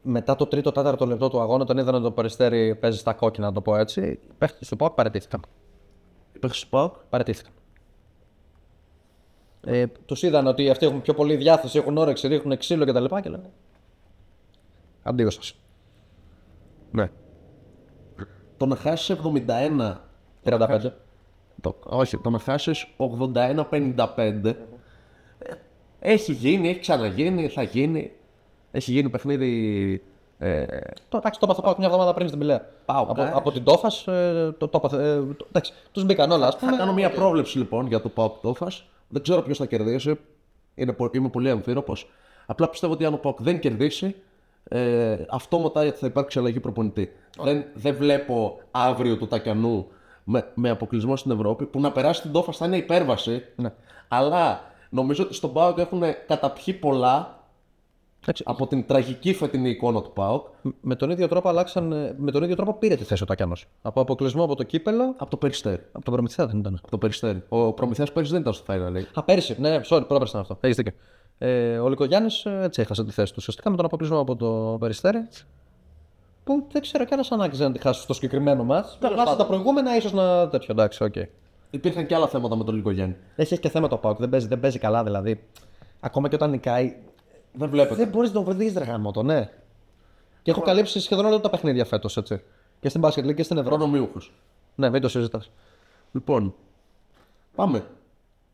μετά 0.01 0.35
το 0.35 0.45
τρίτο 0.45 0.71
τέταρτο 0.71 1.05
λεπτό 1.05 1.29
του 1.29 1.39
αγώνα, 1.41 1.63
όταν 1.63 1.77
είδαν 1.77 1.93
ότι 1.95 2.03
το 2.03 2.11
περιστέρι 2.11 2.75
παίζει 2.75 2.97
στα 2.97 3.13
κόκκινα, 3.13 3.47
να 3.47 3.53
το 3.53 3.61
πω 3.61 3.75
έτσι, 3.75 4.01
οι 4.01 4.33
παίχτες 4.37 4.67
του 4.67 4.75
ΠΑΟΚ 4.75 4.93
παραιτήθηκαν. 4.93 5.41
Οι 6.33 6.39
παίκτες 6.39 6.61
του 6.61 6.69
ΠΑΟΚ; 6.69 6.93
Παραιτήθηκαν. 7.09 7.51
Ε, 9.65 9.85
τους 10.05 10.23
είδαν 10.23 10.47
ότι 10.47 10.69
αυτοί 10.69 10.85
έχουν 10.85 11.01
πιο 11.01 11.13
πολύ 11.13 11.35
διάθεση, 11.35 11.77
έχουν 11.77 11.97
όρεξη, 11.97 12.27
ρίχνουν 12.27 12.57
ξύλο 12.57 12.85
κτλ. 12.85 13.05
Και, 13.05 13.21
και 13.21 13.29
λένε. 13.29 13.49
Αντίο 15.03 15.29
σας. 15.29 15.55
Ναι. 16.91 17.09
Το 18.57 18.65
να 18.65 18.75
χάσεις 18.75 19.15
71. 19.47 19.95
35. 20.43 20.91
Το, 21.61 21.75
όχι, 21.83 22.17
το 22.17 22.29
να 22.29 22.39
χάσεις 22.39 22.87
81-55. 22.97 24.45
ε, 24.45 24.53
Έχει 25.99 26.33
γίνει, 26.33 26.69
έχει 26.69 26.79
ξαναγίνει, 26.79 27.47
θα 27.47 27.63
γίνει. 27.63 28.11
Έχει 28.71 28.91
γίνει 28.91 29.09
παιχνίδι. 29.09 30.03
Ε, 30.37 30.65
Το, 31.09 31.17
εντάξει, 31.17 31.39
το 31.39 31.45
έπαθα 31.45 31.61
πάω 31.61 31.75
μια 31.77 31.87
εβδομάδα 31.87 32.13
πριν 32.13 32.27
στην 32.27 32.39
Πηλαία. 32.39 32.69
Πάω, 32.85 33.01
από, 33.01 33.11
εντάξει. 33.11 33.33
από 33.37 33.51
την 33.51 33.63
Τόφας, 33.63 34.07
ε, 34.07 34.55
το, 34.57 34.67
το 34.67 34.77
έπαθε, 34.77 35.03
ε, 35.03 35.19
το, 35.19 35.45
εντάξει, 35.49 35.73
τους 35.91 36.03
μπήκαν 36.03 36.31
όλα, 36.31 36.47
ας 36.47 36.57
πούμε. 36.57 36.71
θα 36.71 36.77
κάνω 36.77 36.93
μια 36.93 37.09
πρόβλεψη 37.11 37.57
λοιπόν 37.57 37.87
για 37.87 38.01
το 38.01 38.09
ΠΑΟΚ 38.09 38.41
Τόφας. 38.41 38.85
Δεν 39.13 39.21
ξέρω 39.21 39.41
ποιος 39.41 39.57
θα 39.57 39.65
κερδίσει. 39.65 40.19
Είναι, 40.75 40.93
πο- 40.93 41.09
είμαι 41.13 41.29
πολύ 41.29 41.49
αμφίροπος. 41.49 42.09
Απλά 42.45 42.69
πιστεύω 42.69 42.93
ότι 42.93 43.05
αν 43.05 43.13
ο 43.13 43.17
ΠΑΟΚ 43.17 43.41
δεν 43.41 43.59
κερδίσει, 43.59 44.15
ε, 44.63 45.17
αυτόματα 45.29 45.93
θα 45.93 46.07
υπάρξει 46.07 46.39
αλλαγή 46.39 46.59
προπονητή. 46.59 47.11
Δεν, 47.43 47.65
δεν 47.73 47.95
βλέπω 47.95 48.59
αύριο 48.71 49.17
του 49.17 49.27
Τακιανού 49.27 49.87
με, 50.23 50.51
με 50.53 50.69
αποκλεισμό 50.69 51.15
στην 51.15 51.31
Ευρώπη 51.31 51.65
που 51.65 51.79
να 51.79 51.91
περάσει 51.91 52.21
την 52.21 52.31
Τόφα 52.31 52.51
θα 52.51 52.65
είναι 52.65 52.77
υπέρβαση. 52.77 53.43
Ναι. 53.55 53.73
Αλλά 54.07 54.71
νομίζω 54.89 55.23
ότι 55.23 55.33
στον 55.33 55.53
ΠΑΟΚ 55.53 55.77
έχουν 55.77 56.03
καταπιεί 56.27 56.73
πολλά 56.73 57.42
Εντάξει, 58.25 58.43
από 58.45 58.67
την 58.67 58.85
τραγική 58.85 59.33
φετινή 59.33 59.69
εικόνα 59.69 60.01
του 60.01 60.11
ΠΑΟΚ 60.13 60.47
με 60.81 60.95
τον 60.95 61.09
ίδιο 61.09 61.27
τρόπο 61.27 61.49
αλλάξαν, 61.49 61.91
ε, 61.91 62.15
με 62.17 62.31
τον 62.31 62.43
ίδιο 62.43 62.55
τρόπο 62.55 62.73
πήρε 62.73 62.95
τη 62.95 63.03
θέση 63.03 63.23
ο 63.23 63.25
Τάκιανος. 63.25 63.65
Από 63.81 64.01
αποκλεισμό 64.01 64.43
από 64.43 64.55
το 64.55 64.63
κύπελο, 64.63 65.13
από 65.17 65.29
το 65.29 65.37
Περιστέρι. 65.37 65.81
από 65.91 66.05
τον 66.05 66.13
Προμηθέα 66.13 66.47
δεν 66.47 66.59
ήταν. 66.59 66.79
Από 66.81 66.91
το 66.91 66.97
Περιστέρι. 66.97 67.43
Ο 67.49 67.73
Προμηθέας 67.73 68.11
πέρυσι 68.11 68.31
δεν 68.31 68.41
ήταν 68.41 68.53
στο 68.53 68.65
Final 68.67 68.97
Eight. 68.97 69.05
Α, 69.13 69.23
πέρυσι, 69.23 69.55
ναι, 69.59 69.79
sorry, 69.89 70.03
πρόπερσι 70.07 70.29
ήταν 70.37 70.41
αυτό. 70.41 70.57
Έχει 70.61 70.73
δίκιο. 70.73 70.93
Ε, 71.37 71.77
ο 71.77 71.89
Λυκογιάννης 71.89 72.29
έτσι 72.61 72.81
έχασε 72.81 73.05
τη 73.05 73.11
θέση 73.11 73.31
του. 73.31 73.37
Ουσιαστικά 73.39 73.69
με 73.69 73.75
τον 73.75 73.85
αποκλεισμό 73.85 74.19
από 74.19 74.35
το 74.35 74.77
Περιστέρι. 74.79 75.27
Που 76.43 76.67
δεν 76.71 76.81
ξέρω 76.81 77.05
κι 77.05 77.13
αν 77.13 77.21
ανάγκη 77.29 77.57
να 77.57 77.71
τη 77.71 77.79
χάσει 77.79 78.01
στο 78.01 78.13
συγκεκριμένο 78.13 78.63
ματς. 78.63 78.85
Βάσει 79.15 79.37
τα 79.37 79.45
προηγούμενα, 79.45 79.95
ίσως 79.95 80.13
να 80.13 80.47
τέτοιο. 80.47 80.67
Εντάξει, 80.71 81.03
οκ. 81.03 81.15
Υπήρχαν 81.69 82.05
και 82.05 82.15
άλλα 82.15 82.27
θέματα 82.27 82.55
με 82.55 82.63
τον 82.63 82.75
Λυκογιάννη. 82.75 83.15
Έχει, 83.35 83.53
έχεις 83.53 83.59
και 83.59 83.69
θέμα 83.69 83.87
το 83.87 83.97
ΠΑΟΚ. 83.97 84.19
Δεν 84.19 84.29
παίζει, 84.29 84.47
δεν 84.47 84.59
παίζει 84.59 84.79
καλά 84.79 85.03
δηλαδή. 85.03 85.43
Ακόμα 85.99 86.29
και 86.29 86.35
όταν 86.35 86.49
νικάει. 86.49 86.95
Δεν 87.53 87.69
βλέπετε. 87.69 87.95
Δεν 87.95 88.07
μπορείς 88.07 88.33
να 88.33 88.43
τον 88.43 88.55
βρει 88.55 88.73
ρε 88.77 88.83
γαμώτο, 88.83 89.23
ναι. 89.23 89.49
Και 90.41 90.51
έχω 90.51 90.61
καλύψει 90.61 90.99
σχεδόν 90.99 91.25
όλα 91.25 91.39
τα 91.39 91.49
παιχνίδια 91.49 91.85
φέτος, 91.85 92.17
έτσι. 92.17 92.41
Και 92.79 92.89
στην 92.89 93.01
Basket 93.03 93.25
League 93.25 93.35
και 93.35 93.43
στην 93.43 93.57
Ευρώπη. 93.57 93.75
Προνομιούχους. 93.77 94.33
Ναι, 94.75 94.89
μην 94.89 95.01
το 95.01 95.09
συζητάς. 95.09 95.51
Λοιπόν, 96.11 96.53
πάμε. 97.55 97.85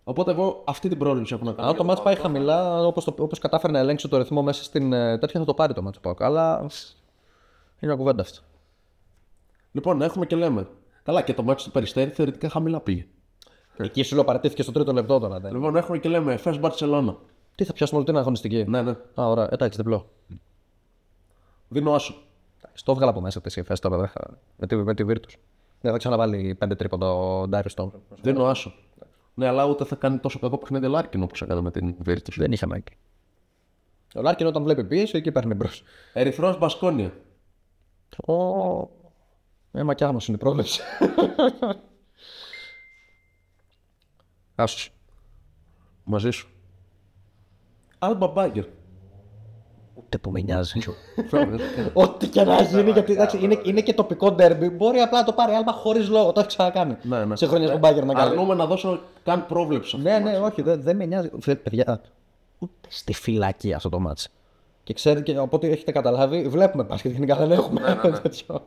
Οπότε 0.03 0.31
εγώ 0.31 0.63
αυτή 0.65 0.89
την 0.89 0.97
πρόβλεψη 0.97 1.33
έχω 1.33 1.43
να 1.43 1.51
κάνω. 1.51 1.67
Αν 1.67 1.75
το 1.75 1.83
μάτς 1.83 2.01
πάει 2.01 2.15
χαμηλά, 2.15 2.85
όπως 2.85 3.07
όπως 3.07 3.39
κατάφερε 3.39 3.73
να 3.73 3.79
ελέγξει 3.79 4.07
το 4.07 4.17
ρυθμό 4.17 4.41
μέσα 4.41 4.63
στην 4.63 4.93
ε, 4.93 5.17
τέτοια, 5.17 5.39
θα 5.39 5.45
το 5.45 5.53
πάρει 5.53 5.73
το 5.73 5.81
μάτς 5.81 5.99
Πάουκ. 5.99 6.21
Αλλά 6.21 6.59
είναι 6.59 6.71
μια 7.79 7.95
κουβέντα 7.95 8.21
αυτή. 8.21 8.39
Λοιπόν, 9.71 10.01
έχουμε 10.01 10.25
και 10.25 10.35
λέμε. 10.35 10.67
Καλά, 11.03 11.21
και 11.21 11.33
το 11.33 11.43
μάτι 11.43 11.63
του 11.63 11.71
Περιστέρι 11.71 12.09
θεωρητικά 12.09 12.49
χαμηλά 12.49 12.79
πήγε. 12.79 13.05
Εκεί 13.77 14.03
σου 14.03 14.15
λέω 14.15 14.23
παρατήθηκε 14.23 14.63
στο 14.63 14.71
τρίτο 14.71 14.93
λεπτό 14.93 15.19
τώρα. 15.19 15.39
Ναι. 15.39 15.51
Λοιπόν, 15.51 15.75
έχουμε 15.75 15.97
και 15.97 16.09
λέμε 16.09 16.37
Φες 16.37 16.59
Μπαρσελόνα. 16.59 17.17
Τι 17.59 17.65
θα 17.65 17.73
πιάσουμε 17.73 17.97
όλη 17.99 18.07
την 18.09 18.17
αγωνιστική; 18.17 18.63
Ναι, 18.67 18.81
ναι. 18.81 18.91
Α, 18.91 19.27
ωραία, 19.27 19.47
εντάξει, 19.51 19.77
διπλό. 19.77 20.09
Δίνω 21.67 21.93
άσο. 21.93 22.15
Εντάξει, 22.61 22.85
Το 22.85 22.91
έβγαλα 22.91 23.11
από 23.11 23.21
μέσα 23.21 23.41
τη 23.41 23.61
εφέ 23.61 23.73
τώρα. 23.73 23.97
δεν 23.97 24.07
θα- 24.07 24.37
Με 24.57 24.67
τη, 24.67 24.75
με 24.75 24.93
τη 24.95 25.03
Virtus. 25.07 25.33
Δεν 25.81 25.91
θα 25.91 25.97
ξαναβάλει 25.97 26.55
πέντε 26.55 26.75
τρίποντα 26.75 27.13
ο 27.13 27.47
Ντάριους 27.47 27.69
Τόμ. 27.69 27.89
Δίνω 28.21 28.45
άσο. 28.45 28.73
Ναι, 29.33 29.47
αλλά 29.47 29.65
ούτε 29.65 29.85
θα 29.85 29.95
κάνει 29.95 30.17
τόσο 30.17 30.39
κακό 30.39 30.57
παιχνίδι 30.57 30.85
ο 30.85 30.89
Λάρκιν 30.89 31.23
όπως 31.23 31.41
έκανε 31.41 31.61
με 31.61 31.71
την 31.71 31.95
Virtus. 32.05 32.33
Δεν 32.35 32.51
είχε 32.51 32.65
ανάγκη. 32.65 32.97
Ο 34.15 34.21
Λάρκιν 34.21 34.47
όταν 34.47 34.63
βλέπει 34.63 34.83
πίεση, 34.83 35.17
εκεί 35.17 35.31
παίρνει 35.31 35.53
μπρος. 35.53 35.83
Ερυθρός 36.13 36.57
Μπασκόνια. 36.57 37.13
Ο... 38.27 38.33
Ε, 39.71 39.83
μακιάνο 39.83 40.17
είναι 40.27 40.37
η 40.37 40.39
πρόβλεψη. 40.39 40.81
Άσος. 44.55 44.91
Μαζί 46.03 46.29
σου. 46.31 46.49
Άλμπα 47.99 48.27
Μπάγερν. 48.27 48.65
Ούτε 49.95 50.17
που 50.17 50.31
με 50.31 50.39
νοιάζει. 50.41 50.79
Ό,τι 51.93 52.27
και 52.27 52.43
να 52.43 52.61
γίνει, 52.61 52.91
γιατί 52.91 53.11
εντάξει, 53.11 53.37
είναι, 53.43 53.61
είναι 53.63 53.81
και 53.81 53.93
τοπικό 53.93 54.31
ντέρμπι. 54.31 54.69
Μπορεί 54.69 54.99
απλά 54.99 55.19
να 55.19 55.25
το 55.25 55.33
πάρει 55.33 55.53
άλμα 55.53 55.71
χωρίς 55.71 56.09
λόγο. 56.09 56.31
Το 56.31 56.39
έχει 56.39 56.47
ξανακάνει. 56.49 56.95
Ναι, 57.01 57.25
ναι. 57.25 57.35
Σε 57.35 57.45
χρόνια 57.47 57.71
που 57.71 57.77
μπάγκερ 57.77 58.05
να 58.05 58.13
κάνει. 58.13 58.29
Αρνούμε 58.29 58.53
να 58.55 58.65
δώσω 58.65 58.99
καν 59.23 59.45
πρόβλεψη. 59.45 59.89
σε 59.89 59.95
αυτό 59.97 60.09
Ναι, 60.09 60.17
το 60.17 60.23
ναι, 60.29 60.39
μάτς. 60.39 60.51
όχι, 60.51 60.61
δεν, 60.61 60.81
δεν 60.81 60.95
με 60.95 61.05
νοιάζει. 61.05 61.29
Φε- 61.39 61.59
Παιδιά, 61.63 62.01
ούτε 62.59 62.87
στη 62.87 63.13
φυλακή 63.13 63.73
αυτό 63.73 63.89
το 63.89 63.99
μάτς. 63.99 64.29
Και 64.83 64.93
ξέρετε, 64.93 65.31
και 65.31 65.39
οπότε 65.39 65.67
έχετε 65.67 65.91
καταλάβει, 65.91 66.47
βλέπουμε 66.47 66.83
μπάσκετ 66.83 67.11
γενικά 67.11 67.35
δεν 67.35 67.51
έχουμε 67.51 67.99
τέτοιο. 68.21 68.65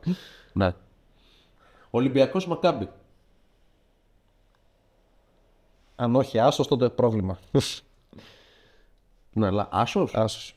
Ναι. 0.53 0.73
Ολυμπιακός 1.91 2.47
Μακάμπι. 2.47 2.89
Αν 5.97 6.17
όχι 6.17 6.39
άσος, 6.39 6.67
τότε 6.69 6.89
πρόβλημα. 6.89 7.39
Ναι, 9.33 9.47
αλλά 9.47 9.69
άσος; 9.71 10.15
Άσος. 10.15 10.57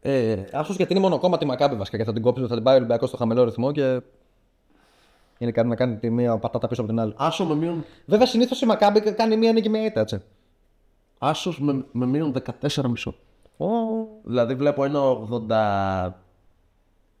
Ε, 0.00 0.44
Άσος 0.52 0.76
γιατί 0.76 0.92
είναι 0.92 1.02
μονοκόμματη 1.02 1.44
μακάμπη 1.44 1.76
βασικά 1.76 1.96
και 1.96 2.04
θα 2.04 2.12
την 2.12 2.22
κόψεις, 2.22 2.48
θα 2.48 2.54
την 2.54 2.62
πάει 2.64 2.74
ο 2.74 2.76
Ολυμπιακός 2.76 3.08
στο 3.08 3.16
χαμηλό 3.16 3.44
ρυθμό 3.44 3.72
και. 3.72 4.00
Είναι 5.38 5.50
κάτι 5.52 5.68
να 5.68 5.74
κάνει 5.74 5.96
τη 5.96 6.10
μία 6.10 6.38
πατάτα 6.38 6.68
πίσω 6.68 6.80
από 6.80 6.90
την 6.90 7.00
άλλη. 7.00 7.14
άσο 7.16 7.44
με 7.44 7.54
μείον, 7.54 7.84
Βέβαια 8.06 8.26
συνήθως 8.26 8.60
η 8.60 8.66
Μακάμπη 8.66 9.00
κάνει 9.00 9.36
μία 9.36 9.52
νίκη 9.52 9.68
με 9.68 9.78
ήττα, 9.78 10.00
έτσι. 10.00 10.22
άσος 11.18 11.60
με, 11.60 11.84
με 11.92 12.06
μείον 12.06 12.34
14,5. 12.60 13.14
Ω, 13.56 13.66
Δηλαδή 14.24 14.54
βλέπω 14.54 14.84
ένα 14.84 15.00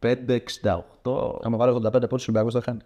85-68. 0.04 1.34
Άμα 1.42 1.56
βάλει 1.56 1.80
85 1.84 1.90
πόντους, 2.08 2.28
ο 2.28 2.32
Ολυμπιακός 2.32 2.52
δεν 2.52 2.62
χάνει. 2.62 2.78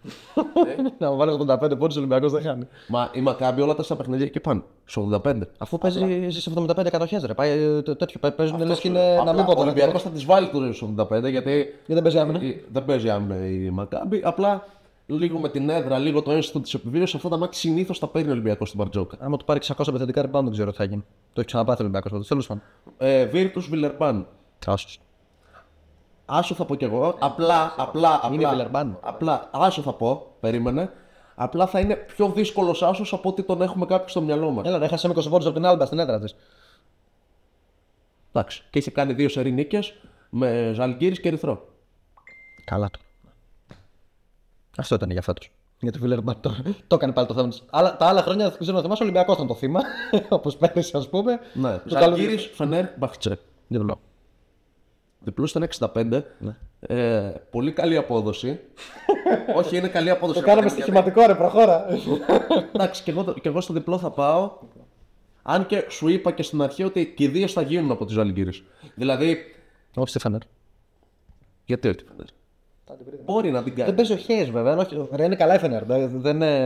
Άμα 0.99 1.15
βάλει 1.15 1.31
85 1.31 1.77
πόντους, 1.77 1.95
ο 1.95 1.99
Ολυμπιακός 1.99 2.31
δεν 2.31 2.41
χάνει. 2.41 2.67
Μα 2.87 3.09
η 3.13 3.21
Μακάμπι 3.21 3.61
όλα 3.61 3.75
τα 3.75 3.83
στα 3.83 3.95
παιχνίδια 3.95 4.25
εκεί 4.25 4.39
πάνε. 4.39 4.61
Στο 4.85 5.01
85. 5.25 5.35
Αφού 5.57 5.77
παίζει 5.77 6.29
στι 6.29 6.51
75 6.55 6.89
κατοχέ, 6.91 7.21
ρε. 7.25 7.33
Πάει 7.33 7.49
ε, 7.49 7.81
τ- 7.81 7.97
τέτοιο. 7.97 8.19
παι- 8.19 8.35
Παίζουν 8.35 8.65
λες 8.65 8.79
και 8.79 8.87
είναι 8.87 9.13
να 9.13 9.19
Απλά 9.19 9.33
μην 9.33 9.45
πω 9.45 9.51
Ο 9.51 9.53
τώρα. 9.55 9.65
Ολυμπιακός 9.65 10.01
θα 10.01 10.09
τη 10.09 10.25
βάλει 10.25 10.47
το 10.49 10.73
στο 10.73 10.87
85 10.97 11.29
γιατί 11.29 11.29
Γιατί 11.29 11.73
δεν 11.87 12.01
παίζει 12.01 12.19
άμυνα. 12.19 12.41
η- 12.43 12.63
δεν 12.71 12.85
παίζει 12.85 13.09
άμυνα 13.09 13.45
η 13.47 13.69
Μακάμπι. 13.69 14.21
Απλά 14.23 14.63
λίγο 15.05 15.39
με 15.39 15.49
την 15.49 15.69
έδρα, 15.69 15.97
λίγο 15.97 16.21
το 16.21 16.31
ένστικτο 16.31 16.59
της 16.59 16.73
επιβίωσης, 16.73 17.15
αυτά 17.15 17.29
τα 17.29 17.37
μάτια 17.37 17.59
συνήθως 17.59 17.99
τα 17.99 18.07
παίρνει 18.07 18.29
ο 18.29 18.31
Ολυμπιακός 18.31 18.67
στην 18.67 18.79
Μπαρτζόκα. 18.81 19.17
Άμα 19.19 19.37
του 19.37 19.45
πάρει 19.45 19.59
600 19.63 19.87
επιθετικά 19.89 20.21
rebound, 20.25 20.43
δεν 20.43 20.51
ξέρω 20.51 20.71
τι 20.71 20.77
θα 20.77 20.83
γίνει. 20.83 21.03
Το 21.33 21.39
έχει 21.39 21.45
ξαναπάθει 21.45 21.77
ο 21.81 21.83
Ολυμπιακός 21.83 22.11
πάντω. 22.11 22.23
Τέλος 22.23 22.47
πάντων. 22.47 22.63
Ε, 22.97 23.25
Βίρτου 23.25 23.61
Βιλερμπάν. 23.61 24.27
Άσο. 24.65 24.87
Άσο 26.29 26.55
θα 26.55 26.65
πω 26.65 26.75
κι 26.75 26.83
εγώ. 26.83 27.15
Απλά, 27.19 27.73
απλά, 27.77 28.21
Είναι 28.25 28.35
απλά. 28.35 28.49
Βιλερμπάν. 28.49 28.97
Απλά, 29.01 29.49
άσο 29.51 29.81
θα 29.81 29.93
πω. 29.93 30.35
Περίμενε. 30.39 30.91
Απλά 31.35 31.67
θα 31.67 31.79
είναι 31.79 31.95
πιο 31.95 32.27
δύσκολος 32.31 32.83
άσος 32.83 33.13
από 33.13 33.29
ότι 33.29 33.43
τον 33.43 33.61
έχουμε 33.61 33.85
κάποιοι 33.85 34.09
στο 34.09 34.21
μυαλό 34.21 34.51
μας. 34.51 34.67
Έλα, 34.67 34.77
ρε, 34.77 34.85
έχασε 34.85 35.07
με 35.07 35.13
20 35.17 35.29
πόντου 35.29 35.45
από 35.45 35.53
την 35.53 35.65
Άλμπα 35.65 35.85
στην 35.85 35.99
έδρα 35.99 36.19
της. 36.19 36.35
Εντάξει. 38.33 38.63
Και 38.69 38.79
είχε 38.79 38.91
κάνει 38.91 39.13
δύο 39.13 39.29
σερή 39.29 39.51
νίκες 39.51 39.93
με 40.29 40.71
Ζαλγκύρης 40.75 41.19
και 41.19 41.27
Ερυθρό. 41.27 41.67
Καλά 42.65 42.89
του. 42.89 42.99
Αυτό 44.77 44.95
ήταν 44.95 45.09
για 45.11 45.21
φέτος. 45.21 45.51
Για 45.79 45.91
το 45.91 45.99
Βιλερμπάν 45.99 46.39
το, 46.39 46.55
το 46.87 46.95
έκανε 46.95 47.13
πάλι 47.13 47.27
το 47.27 47.33
θέμα. 47.33 47.47
της. 47.47 47.63
Άλλα, 47.69 47.97
τα 47.97 48.05
άλλα 48.05 48.21
χρόνια 48.21 48.49
δεν 48.49 48.59
ξέρω 48.59 48.75
να 48.77 48.83
θυμάσαι, 48.83 49.03
ο 49.03 49.05
Ολυμπιακός 49.05 49.35
ήταν 49.35 49.47
το 49.47 49.53
θύμα. 49.55 49.79
Όπως 50.29 50.55
πέρυσι, 50.57 50.97
ας 50.97 51.09
πούμε. 51.09 51.39
Ναι. 51.53 51.77
Το 51.77 51.93
καλό- 51.95 52.15
Ζαλγκύρης, 52.17 52.49
Φενέρ, 52.53 52.85
Μπαχτσέ. 52.97 53.39
Διπλό. 53.67 53.99
Διπλό 55.19 55.45
ήταν 55.49 55.69
65. 55.93 56.21
Ε, 56.79 57.31
πολύ 57.49 57.71
καλή 57.71 57.97
απόδοση. 57.97 58.59
Όχι, 59.55 59.77
είναι 59.77 59.87
καλή 59.87 60.09
απόδοση. 60.09 60.39
Το 60.39 60.45
κάναμε 60.45 60.67
Γιατί- 60.67 60.81
στοιχηματικό, 60.81 61.25
ρε, 61.25 61.35
προχώρα. 61.35 61.85
Εντάξει, 62.73 63.03
και 63.03 63.11
εγώ, 63.11 63.23
το- 63.23 63.33
και 63.33 63.47
εγώ 63.47 63.61
στο 63.61 63.73
διπλό 63.73 63.97
θα 63.97 64.09
πάω. 64.11 64.51
Αν 65.41 65.65
και 65.65 65.85
σου 65.89 66.07
είπα 66.07 66.31
και 66.31 66.43
στην 66.43 66.61
αρχή 66.61 66.83
ότι 66.83 67.13
και 67.17 67.23
οι 67.23 67.27
δύο 67.27 67.47
θα 67.47 67.61
γίνουν 67.61 67.91
από 67.91 68.05
τη 68.05 68.13
Ζαλγκύρη. 68.13 68.51
Δηλαδή, 68.95 69.37
Όχι 69.95 70.09
στη 70.09 70.19
Φενέρ. 70.19 70.39
γιατί 71.65 71.87
όχι. 71.87 71.97
Φενέρ; 72.07 72.25
Μπορεί 73.25 73.51
να 73.51 73.63
την 73.63 73.73
κάνει. 73.75 73.85
Δεν 73.85 73.95
παίζει 73.95 74.13
ο 74.13 74.15
Χέις 74.15 74.49
βέβαια. 74.49 74.77
όχι- 74.77 75.07
Ρε, 75.15 75.23
είναι 75.23 75.35
καλά 75.35 75.55
η 75.55 75.57
Φενέρ. 75.59 75.83
Δεν, 75.85 76.21
δεν 76.21 76.35
είναι, 76.35 76.65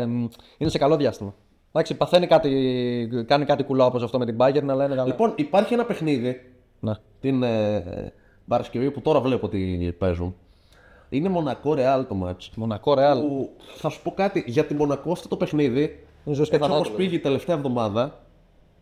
είναι 0.57 0.69
σε 0.69 0.77
καλό 0.77 0.95
διάστημα. 0.97 1.35
Εντάξει, 1.71 1.95
παθαίνει 1.97 2.27
κάτι, 2.27 3.23
κάνει 3.27 3.45
κάτι 3.45 3.63
κουλά 3.63 3.85
όπως 3.85 4.03
αυτό 4.03 4.17
με 4.17 4.25
την 4.25 4.35
Bayern, 4.39 4.67
αλλά 4.69 4.85
είναι 4.85 4.95
καλά. 4.95 5.05
Λοιπόν, 5.07 5.33
υπάρχει 5.35 5.73
ένα 5.73 5.85
παιχνίδι 5.85 6.41
Ναι. 6.79 6.93
την 7.19 7.43
ε, 7.43 8.13
Παρασκευή 8.47 8.91
που 8.91 9.01
τώρα 9.01 9.21
βλέπω 9.21 9.45
ότι 9.45 9.95
παίζουν. 9.99 10.35
Είναι 11.09 11.29
Μονακό 11.29 11.73
Ρεάλ 11.73 12.07
το 12.07 12.15
match. 12.27 12.47
Μονακό, 12.55 12.93
Ρεάλ. 12.93 13.19
Που 13.19 13.49
θα 13.75 13.89
σου 13.89 14.01
πω 14.01 14.11
κάτι 14.11 14.43
για 14.47 14.65
τη 14.65 14.73
Μονακό 14.73 15.11
αυτό 15.11 15.27
το 15.27 15.37
παιχνίδι. 15.37 15.81
Είναι 16.25 16.35
ζωή 16.35 16.47
και 16.49 16.55
Έτσι 16.55 16.67
θανάτου. 16.69 16.85
όπω 16.87 16.97
πήγε 16.97 17.15
η 17.15 17.19
τελευταία 17.19 17.55
εβδομάδα. 17.55 18.19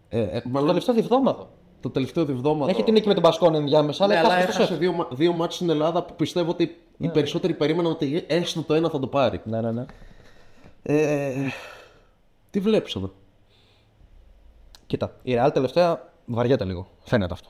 Ε, 0.09 0.21
ε, 0.21 0.41
Το 0.41 0.49
μάλλον 0.49 0.67
τελευταίο 0.67 0.95
διβδόματο. 0.95 1.47
το 1.81 1.89
τελευταίο 1.89 2.25
διβδόμαδο. 2.25 2.71
Έχει 2.71 2.83
την 2.83 2.93
νίκη 2.93 3.07
με 3.07 3.13
τον 3.13 3.23
Μπασκόνη 3.23 3.57
ενδιάμεσα, 3.57 4.03
αλλά 4.03 4.13
Ναι, 4.13 4.19
αλλά 4.19 4.33
έχασε 4.33 4.45
το 4.45 4.51
έχασε 4.53 4.67
σεφ. 4.71 4.77
δύο, 4.77 4.91
μα- 4.93 5.07
δύο 5.11 5.33
μάτς 5.33 5.55
στην 5.55 5.69
Ελλάδα 5.69 6.03
που 6.03 6.15
πιστεύω 6.15 6.51
ότι 6.51 6.77
οι 6.97 7.07
περισσότεροι 7.07 7.53
περίμεναν 7.53 7.91
ότι 7.91 8.23
έστω 8.27 8.61
το 8.61 8.73
ένα 8.73 8.89
θα 8.89 8.99
το 8.99 9.07
πάρει. 9.07 9.41
Ναι, 9.43 9.61
ναι, 9.61 9.71
ναι. 9.71 9.85
Ε, 10.83 11.33
τι 12.49 12.59
βλέπεις 12.59 12.95
εδώ; 12.95 13.11
Κοίτα, 14.87 15.15
η 15.23 15.33
Real 15.37 15.49
τελευταία 15.53 16.11
βαριέται 16.25 16.65
λίγο. 16.65 16.87
Φαίνεται 17.03 17.33
αυτό. 17.33 17.49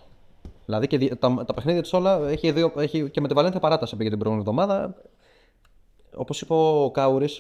Δηλαδή 0.66 0.88
και 0.88 0.98
δι- 0.98 1.20
τα, 1.20 1.44
τα 1.48 1.54
παιχνίδια 1.54 1.82
της 1.82 1.94
όλα 1.94 2.28
έχει, 2.30 2.52
δύο, 2.52 2.72
έχει 2.78 3.10
και 3.10 3.22
με 3.22 3.28
τη 3.28 3.34
Βαλένθια 3.34 3.60
παράταση 3.60 3.96
πήγε 3.96 4.10
την 4.10 4.20
προηγούμενη 4.20 4.50
εβδομάδα. 4.50 4.96
Όπως 6.16 6.42
είπε 6.42 6.54
ο 6.54 6.92
Κάουρης, 6.94 7.40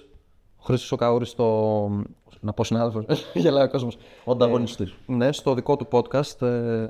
ο 0.57 0.63
Χρήστος 0.63 0.91
ο 0.91 0.95
Κάουρης, 0.95 1.29
στο. 1.29 1.89
Να 2.39 2.53
πω 2.53 2.63
συνάδελφος, 2.63 3.25
γελάει 3.33 3.63
ο 3.65 3.69
κόσμος. 3.69 3.97
Ο 4.23 4.31
ανταγωνιστής. 4.31 4.93
Ναι, 5.05 5.31
στο 5.31 5.53
δικό 5.53 5.75
του 5.75 5.87
podcast 5.91 6.41
ε, 6.41 6.87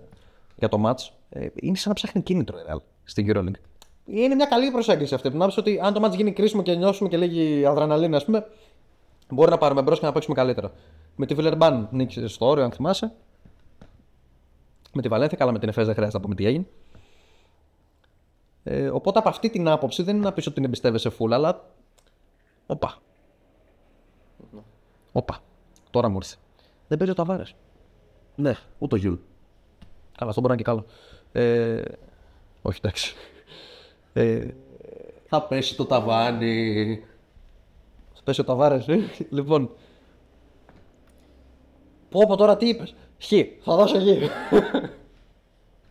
για 0.56 0.70
το 0.70 0.82
match. 0.86 1.10
Ε, 1.30 1.48
είναι 1.56 1.76
σαν 1.76 1.88
να 1.90 1.94
ψάχνει 1.94 2.22
κίνητρο 2.22 2.58
η 2.58 2.62
Real 2.70 2.78
στην 3.03 3.28
EuroLeague. 3.30 3.60
Είναι 4.06 4.36
μια 4.36 4.45
καλή 4.45 4.72
προσέγγιση 4.72 5.14
αυτή. 5.16 5.30
Να 5.30 5.45
πεις 5.45 5.58
ότι 5.58 5.80
αν 5.84 5.94
το 5.94 6.08
match 6.08 6.16
γίνει 6.16 6.32
κρίσιμο 6.32 6.62
και 6.62 6.76
νιώσουμε 6.76 7.10
και 7.10 7.18
λίγη 7.18 7.66
αδραναλίνη, 7.66 8.16
ας 8.16 8.26
πούμε, 8.26 8.45
μπορεί 9.30 9.49
να 9.49 9.58
πάρουμε 9.58 9.82
μπρος 9.82 9.99
και 9.99 10.06
να 10.06 10.12
παίξουμε 10.12 10.36
καλύτερα. 10.36 10.72
Με 11.16 11.26
τη 11.26 11.34
Βιλερμπάν 11.34 11.88
νίκησε 11.91 12.28
στο 12.28 12.45
όριο, 12.45 12.64
αν 12.64 12.72
θυμάσαι. 12.72 13.14
Με 14.94 15.02
τη 15.02 15.08
Βαλένθια, 15.08 15.38
καλά 15.38 15.52
με 15.52 15.60
την 15.60 15.70
Εφές 15.70 15.86
δεν 15.86 15.94
χρειάζεται 15.96 16.18
να 16.18 16.24
πούμε 16.24 16.36
τι 16.36 16.46
έγινε. 16.46 16.66
Ε, 18.64 18.90
οπότε 18.90 19.20
από 19.20 19.30
αυτή 19.30 19.50
την 19.50 19.68
άποψη 19.68 20.04
δεν 20.04 20.16
είναι 20.16 20.24
να 20.24 20.34
πεις 20.34 20.46
ότι 20.46 20.56
την 20.56 20.64
εμπιστεύεσαι 20.64 21.12
full, 21.20 21.32
αλλά. 21.32 21.66
Όπα. 22.66 22.98
Όπα. 25.12 25.40
Τώρα 25.90 26.10
μου 26.10 26.16
ήρθε. 26.16 26.36
Δεν 26.88 26.98
παίζει 26.98 27.14
ο 27.14 27.16
Ταβάρες. 27.16 27.56
Ναι, 28.36 28.56
ούτε 28.80 28.96
ο 28.96 28.98
Γιούλ. 28.98 29.16
Καλά, 30.18 30.30
αυτό 30.30 30.42
μπορεί 30.42 30.54
να 30.54 30.54
είναι 30.54 30.64
και 30.64 30.64
καλό. 30.64 30.86
Ε, 31.32 31.82
όχι, 32.62 32.80
εντάξει. 32.84 33.16
Ε, 34.14 34.48
Θα 35.28 35.44
πέσει 35.44 35.76
το 35.76 35.86
ταβάνι. 35.86 37.04
θα 38.14 38.22
πέσει 38.24 38.42
ο 38.42 38.44
Ταβάρες. 38.44 38.86
λοιπόν. 39.30 39.72
Πω, 42.10 42.26
πω 42.28 42.36
τώρα 42.36 42.58
τι 42.58 42.68
είπες. 42.68 42.96
Χ. 43.22 43.31
Θα 43.64 43.76
δώσω 43.76 43.99
χ. 43.99 44.06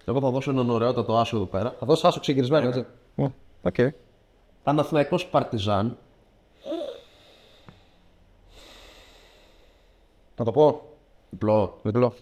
Εγώ 0.05 0.21
θα 0.21 0.31
δώσω 0.31 0.51
έναν 0.51 0.71
ωραιότατο 0.71 1.17
άσο 1.17 1.37
εδώ 1.37 1.45
πέρα. 1.47 1.75
θα 1.79 1.87
δώσω 1.87 2.07
άσο 2.09 2.21
ξεγυρισμένο, 2.21 2.69
έτσι. 2.69 2.87
Οκ. 3.63 3.75
Παναθηναϊκός 4.63 5.27
Παρτιζάν. 5.27 5.97
Να 10.37 10.45
το 10.45 10.51
πω. 10.51 10.83
Διπλό. 11.31 11.79
Διπλό. 11.83 12.15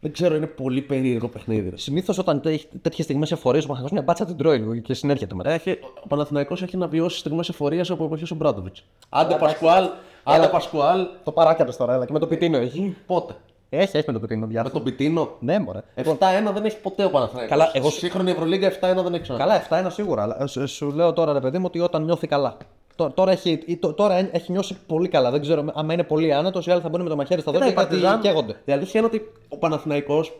Δεν 0.00 0.12
ξέρω, 0.12 0.34
είναι 0.34 0.46
πολύ 0.46 0.82
περίεργο 0.82 1.28
παιχνίδι. 1.28 1.68
ρε. 1.68 1.76
Συνήθως 1.76 2.18
όταν 2.18 2.40
έχει 2.44 2.66
τέτοιες 2.82 3.06
στιγμές 3.06 3.32
εφορίε, 3.32 3.62
ο 3.64 3.66
Παναγιώ 3.66 3.88
μια 3.92 4.02
μπάτσα 4.02 4.24
την 4.24 4.36
τρώει 4.36 4.58
λίγο 4.58 4.76
και 4.76 4.94
συνέρχεται 4.94 5.34
μετά. 5.34 5.50
Έχει, 5.50 5.78
ο 6.02 6.06
Παναθηναϊκός 6.08 6.62
έχει 6.62 6.76
να 6.76 6.88
βιώσει 6.88 7.18
στιγμές 7.18 7.48
εφορίας 7.48 7.90
από 7.90 8.04
εποχή 8.04 8.32
ο 8.32 8.36
Μπράτοβιτ. 8.36 8.76
Άντε 9.08 9.36
Πασκουάλ, 9.36 9.88
άντε 10.24 10.46
Πασκουάλ. 10.46 11.06
Το 11.24 11.32
παράκια 11.32 11.64
τώρα, 11.76 11.94
έλα 11.94 12.04
και 12.06 12.12
με 12.12 12.18
το 12.18 12.26
πιτίνο 12.26 12.56
έχει. 12.56 12.96
Πότε; 13.06 13.34
Έχεις, 13.68 13.94
έχεις 13.94 14.06
με 14.06 14.12
το 14.12 14.20
πιτίνο 14.20 14.40
Με 14.40 14.46
διάφορα. 14.46 14.72
τον 14.74 14.82
Πιτίνο; 14.82 15.28
Ναι, 15.40 15.58
μωρέ. 15.58 15.80
7-1 15.94 16.52
δεν 16.52 16.64
έχεις 16.64 16.78
ποτέ 16.78 17.04
ο 17.04 17.10
Παναθηναϊκός. 17.10 17.50
Καλά, 17.50 17.70
εγώ- 17.72 17.90
Σύγχρονη 17.90 18.30
Ευρωλίγκα 18.30 18.66
7-1 18.66 19.02
δεν 19.02 19.14
έχεις 19.14 19.22
ξανά. 19.28 19.38
Καλά, 19.38 19.54
7-1 19.54 19.90
σίγουρα. 19.90 20.22
Αλλά 20.22 20.46
σου, 20.46 20.68
σου 20.68 20.90
λέω 20.90 21.12
τώρα, 21.12 21.32
ρε 21.32 21.40
παιδί 21.40 21.58
μου, 21.58 21.64
ότι 21.66 21.80
όταν 21.80 22.04
νιώθει 22.04 22.26
καλά. 22.26 22.56
Τώρα, 22.96 23.12
τώρα, 23.12 23.30
έχει, 23.30 23.62
ή 23.66 23.76
το- 23.76 23.92
τώρα 23.92 24.14
έχει 24.32 24.52
νιώσει 24.52 24.76
πολύ 24.86 25.08
καλά. 25.08 25.30
Δεν 25.30 25.40
ξέρω 25.40 25.64
αν 25.74 25.90
είναι 25.90 26.02
πολύ 26.04 26.32
άνετος, 26.34 26.66
οι 26.66 26.70
άλλοι 26.70 26.80
θα 26.80 26.88
μπουν 26.88 27.02
με 27.02 27.08
το 27.08 27.16
μαχαίρι 27.16 27.40
στα 27.40 27.50
Κοίτα, 27.50 27.64
δόντια 27.64 27.82
η 27.82 27.86
γιατί 27.86 28.00
Παρτιζάν- 28.02 28.22
καίγονται. 28.22 28.60
Η 28.64 28.72
αλήθεια 28.72 29.00
είναι 29.00 29.08
ότι 29.12 29.32
ο 29.48 29.56
Παναθηναϊκός 29.58 30.32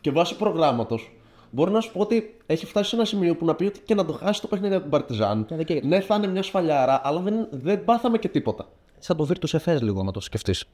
και 0.00 0.10
βάσει 0.10 0.36
προγράμματος 0.36 1.12
μπορεί 1.50 1.70
να 1.70 1.80
σου 1.80 1.92
πω 1.92 2.00
ότι 2.00 2.36
έχει 2.46 2.66
φτάσει 2.66 2.88
σε 2.88 2.96
ένα 2.96 3.04
σημείο 3.04 3.34
που 3.36 3.44
να 3.44 3.54
πει 3.54 3.64
ότι 3.64 3.80
και 3.80 3.94
να 3.94 4.04
το 4.04 4.12
χάσει 4.12 4.40
το 4.40 4.46
παιχνίδι 4.46 4.72
από 4.74 4.82
την 4.82 4.90
Παρτιζάν. 4.90 5.46
δεν 5.48 5.64
καίγεται. 5.64 5.86
Ναι, 5.86 6.00
θα 6.00 6.14
είναι 6.14 6.26
μια 6.26 6.42
σφαλιάρα, 6.42 7.00
αλλά 7.04 7.20
δεν, 7.20 7.46
δεν 7.50 7.84
πάθαμε 7.84 8.18
και 8.18 8.28
τίποτα. 8.28 8.66
Σαν 9.04 9.16
το 9.16 9.28
Virtus 9.28 9.58
FS 9.64 9.80
λίγο, 9.80 10.02
να 10.02 10.12
το 10.12 10.20
σκεφτείς. 10.20 10.64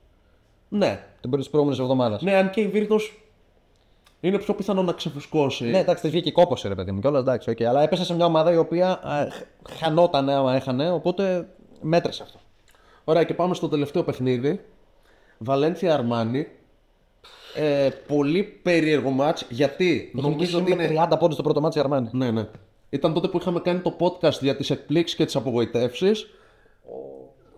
Ναι. 0.69 1.05
Την 1.21 1.31
πρώτη 1.31 1.49
προηγούμενη 1.49 1.81
εβδομάδα. 1.81 2.19
Ναι, 2.23 2.35
αν 2.35 2.51
και 2.51 2.61
η 2.61 2.67
Βίρτο 2.67 2.97
είναι 4.21 4.39
πιο 4.39 4.55
πιθανό 4.55 4.83
να 4.83 4.93
ξεφουσκώσει. 4.93 5.65
Ναι, 5.65 5.79
εντάξει, 5.79 6.03
της 6.03 6.11
βγήκε 6.11 6.31
κόπωση, 6.31 6.69
ρε 6.69 6.75
παιδί 6.75 6.93
μου, 6.93 7.01
κιόλας 7.01 7.21
εντάξει, 7.21 7.55
okay. 7.57 7.63
αλλά 7.63 7.83
έπεσε 7.83 8.05
σε 8.05 8.15
μια 8.15 8.25
ομάδα 8.25 8.53
η 8.53 8.57
οποία 8.57 8.91
α, 8.91 9.27
χανόταν 9.71 10.29
άμα 10.29 10.55
έχανε, 10.55 10.91
οπότε 10.91 11.49
μέτρησε 11.81 12.23
αυτό. 12.23 12.39
Ωραία, 13.05 13.25
και 13.25 13.35
πάμε 13.35 13.55
στο 13.55 13.69
τελευταίο 13.69 14.03
παιχνίδι. 14.03 14.61
Βαλένθια 15.39 15.95
Αρμάνι. 15.95 16.47
Ε, 17.55 17.89
πολύ 18.07 18.43
περίεργο 18.43 19.11
μάτς 19.11 19.47
γιατί 19.49 20.11
νομίζω 20.15 20.59
ότι 20.59 20.75
με 20.75 20.85
είναι. 20.85 21.07
30 21.11 21.19
πόντους 21.19 21.37
το 21.37 21.43
πρώτο 21.43 21.61
μάτι 21.61 21.79
Αρμάνι. 21.79 22.09
Ναι, 22.13 22.31
ναι. 22.31 22.49
Ήταν 22.91 23.13
τότε 23.13 23.29
που 23.29 23.39
είχαμε 23.39 23.61
κάνει 23.61 23.81
το 23.81 23.97
podcast 23.99 24.41
για 24.41 24.57
τις 24.57 24.71
εκπλήξεις 24.71 25.17
και 25.17 25.25
τις 25.25 25.37
απογοητεύσεις. 25.37 26.27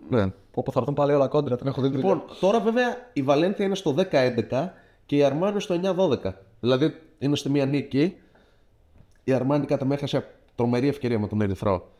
Ναι. 0.09 0.31
Όπου 0.53 0.71
θα 0.71 0.79
έρθουν 0.79 0.93
πάλι 0.95 1.13
όλα 1.13 1.27
κόντρα, 1.27 1.55
την 1.57 1.67
έχω 1.67 1.81
δει. 1.81 1.87
Λοιπόν, 1.87 2.23
τώρα 2.39 2.59
βέβαια 2.59 3.09
η 3.13 3.21
Βαλένθια 3.21 3.65
είναι 3.65 3.75
στο 3.75 3.95
10-11 4.11 4.69
και 5.05 5.15
η 5.15 5.23
Αρμάνι 5.23 5.61
στο 5.61 5.79
9-12. 6.23 6.31
Δηλαδή 6.59 6.93
είναι 7.19 7.35
στη 7.35 7.49
μία 7.49 7.65
νίκη. 7.65 8.17
Η 9.23 9.33
Αρμάνι 9.33 9.65
κατά 9.65 9.85
με 9.85 9.93
έχασε 9.93 10.27
τρομερή 10.55 10.87
ευκαιρία 10.87 11.19
με 11.19 11.27
τον 11.27 11.41
Ερυθρό. 11.41 11.91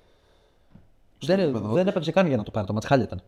δεν, 1.26 1.52
δεν 1.58 1.88
έπαιξε 1.88 2.12
καν 2.12 2.28
για 2.28 2.38
να 2.38 2.44
το 2.44 2.52
πάρει 2.52 2.68
το 2.68 2.74
μάτι, 2.74 2.88
χάλια 2.88 3.06
ήταν. 3.06 3.22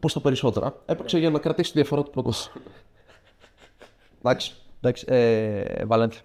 Πώς 0.00 0.12
τα 0.12 0.20
περισσότερα. 0.20 0.74
Έπαιξε 0.86 1.18
για 1.18 1.30
να 1.30 1.38
κρατήσει 1.38 1.72
τη 1.72 1.78
διαφορά 1.78 2.02
του 2.02 2.10
πρώτου. 2.10 2.32
Εντάξει. 4.22 4.52
Εντάξει, 4.80 5.04
ε, 5.08 5.84
Βαλένθια. 5.84 6.20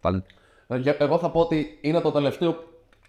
Βαλένθια. 0.00 0.34
Για- 0.78 0.96
Εγώ 0.98 1.18
θα 1.18 1.30
πω 1.30 1.40
ότι 1.40 1.78
είναι 1.80 2.00
το 2.00 2.10
τελευταίο 2.12 2.56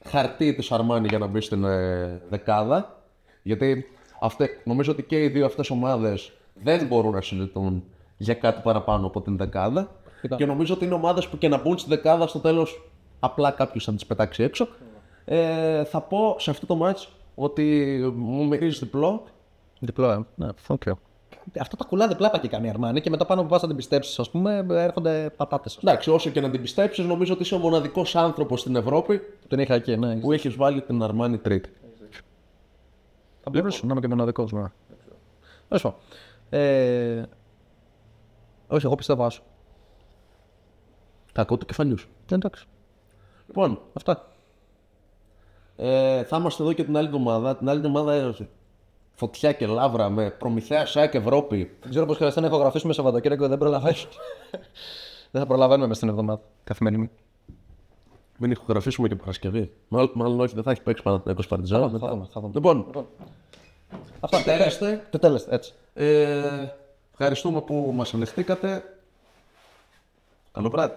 χαρτί 0.06 0.54
της 0.54 0.72
Αρμάνι 0.72 1.08
για 1.08 1.18
να 1.18 1.28
μπει 1.28 1.42
στην 1.42 1.64
ε, 1.64 2.22
δεκάδα. 2.30 3.04
Γιατί 3.44 3.86
αυτέ, 4.26 4.50
νομίζω 4.64 4.91
ότι 4.91 5.04
και 5.04 5.24
οι 5.24 5.28
δύο 5.28 5.45
αυτές 5.45 5.70
ομάδες 5.70 6.32
δεν 6.64 6.88
μπορούν 6.88 7.12
να 7.12 7.22
συζητούν 7.22 7.84
για 8.18 8.34
κάτι 8.34 8.62
παραπάνω 8.64 9.08
από 9.08 9.22
την 9.22 9.38
δεκάδα. 9.38 9.91
Κοίτα. 10.22 10.36
Και 10.36 10.45
νομίζω 10.45 10.74
ότι 10.74 10.86
είναι 10.86 10.94
ομάδες 10.94 11.28
που 11.28 11.38
και 11.38 11.48
να 11.48 11.62
μπουν 11.62 11.78
στη 11.78 11.90
δεκάδα 11.90 12.28
στο 12.28 12.40
τέλος 12.40 12.90
απλά 13.20 13.52
κάποιος 13.52 13.84
θα 13.84 13.94
τις 13.94 14.06
πετάξει 14.06 14.44
έξω. 14.44 14.68
Ε, 15.26 15.84
θα 15.84 16.02
πω 16.02 16.36
σε 16.40 16.50
αυτό 16.50 16.66
το 16.66 16.86
match 16.86 17.08
ότι 17.36 17.98
μου 18.16 18.48
μυρίζει 18.48 18.80
διπλό. 18.80 19.24
Διπλό, 19.80 20.10
ε. 20.10 20.20
Ναι, 20.36 20.48
οκ. 20.68 20.82
Αυτά 21.60 21.78
τα 21.78 21.86
κουλά 21.86 22.08
διπλά 22.08 22.30
πάει 22.30 22.48
κάνει 22.48 22.68
η 22.68 22.70
Αρμάνι 22.70 23.02
και 23.02 23.10
μετά 23.10 23.26
πάνω 23.26 23.41
που 23.41 23.48
πας 23.48 23.62
να 23.62 23.68
την 23.68 23.78
πιστέψεις, 23.78 24.20
ας 24.20 24.30
πούμε, 24.30 24.66
έρχονται 24.70 25.34
πατάτες. 25.38 25.78
Εντάξει, 25.84 26.10
όσο 26.10 26.30
και 26.30 26.41
να 26.41 26.50
την 26.50 26.62
πιστέψεις, 26.62 27.06
νομίζω 27.06 27.34
ότι 27.34 27.41
είσαι 27.41 27.56
ο 27.56 27.58
μοναδικός 27.58 28.16
άνθρωπος 28.16 28.60
στην 28.60 28.76
Ευρώπη 28.76 29.22
Τον 29.48 29.60
είχα 29.60 29.74
εκεί, 29.74 29.98
ναι. 29.98 30.16
που 30.16 30.32
έχεις 30.32 30.56
βάλει 30.56 30.82
την 30.82 31.04
Αρμάνι 31.04 31.38
τρίτη. 31.38 31.70
Θα 33.44 33.49
μπορούσε 33.49 33.86
να 33.86 33.91
είμαι 33.91 34.02
και 34.02 34.07
μοναδικό. 34.07 34.48
Ναι. 34.52 34.64
Τέλος 35.68 35.84
πάντων. 35.84 35.95
Ε, 36.49 37.24
όχι, 38.68 38.86
εγώ 38.86 38.95
πιστεύω 38.95 39.26
άσο. 39.26 39.41
Τα 41.34 41.41
ακούω 41.41 41.57
του 41.57 41.65
κεφαλιού 41.65 41.98
σου. 41.98 42.07
Ε, 42.32 42.36
Εντάξει. 42.36 42.65
Λοιπόν, 43.48 43.80
Αυτά. 43.94 44.32
ε, 45.76 46.24
θα 46.24 46.38
είμαστε 46.38 46.64
εδώ 46.64 46.74
και 46.74 46.84
την 46.84 46.98
άλλη 46.98 47.07
εβδομάδα. 47.07 47.56
Την 47.57 47.70
άλλη 47.70 47.78
εβδομάδα 47.78 48.14
ε, 48.14 48.34
φωτιά 49.14 49.52
και 49.53 49.68
λάβρα 49.68 50.10
με 50.10 50.30
προμηθέα 50.30 50.86
ΣΑΚ 50.86 51.14
Ευρώπη. 51.14 51.78
Δεν 51.82 51.90
ξέρω 51.90 52.06
πώς 52.06 52.15
χρειάζεται 52.15 52.41
να 52.41 52.48
ηχογραφήσουμε 52.48 52.94
Σαββατοκύριακο, 52.94 53.48
δεν 53.48 53.57
προλαβαίνεις. 53.57 54.07
δεν 55.32 55.41
θα 55.41 55.45
προλαβαίνουμε 55.48 55.88
μέσα 55.88 55.99
στην 55.99 56.10
εβδομάδα. 56.10 56.41
Καθημερινή. 56.64 57.10
Μην 58.38 58.52
ηχογραφήσουμε 58.52 59.08
και 59.08 59.16
Παρασκευή. 59.16 59.72
Μάλλον, 59.88 60.12
μάλλον 60.14 60.40
όχι, 60.40 60.54
δεν 60.54 60.64
θα 60.64 60.72
έχει 60.72 60.82
παίξει 60.82 61.04
Παναθηναϊκός 61.04 61.48
Παρτιζάν. 61.48 61.82
θα 62.00 62.10
δούμε, 62.10 62.28
θα 62.32 62.42
δούμε. 62.42 62.52
Λοιπόν, 62.54 62.86
Αυτά. 64.20 64.44
τέλεστε. 64.44 65.08
Το 65.10 65.20
τέλεστε, 65.20 65.56
έτσι. 65.56 65.74
Ε, 65.94 66.42
ευχαριστούμε 67.12 67.62
που 67.62 67.92
μας 67.96 68.14
ελεχθήκατε. 68.14 68.84
Καλό 70.52 70.70
βράδυ. 70.70 70.94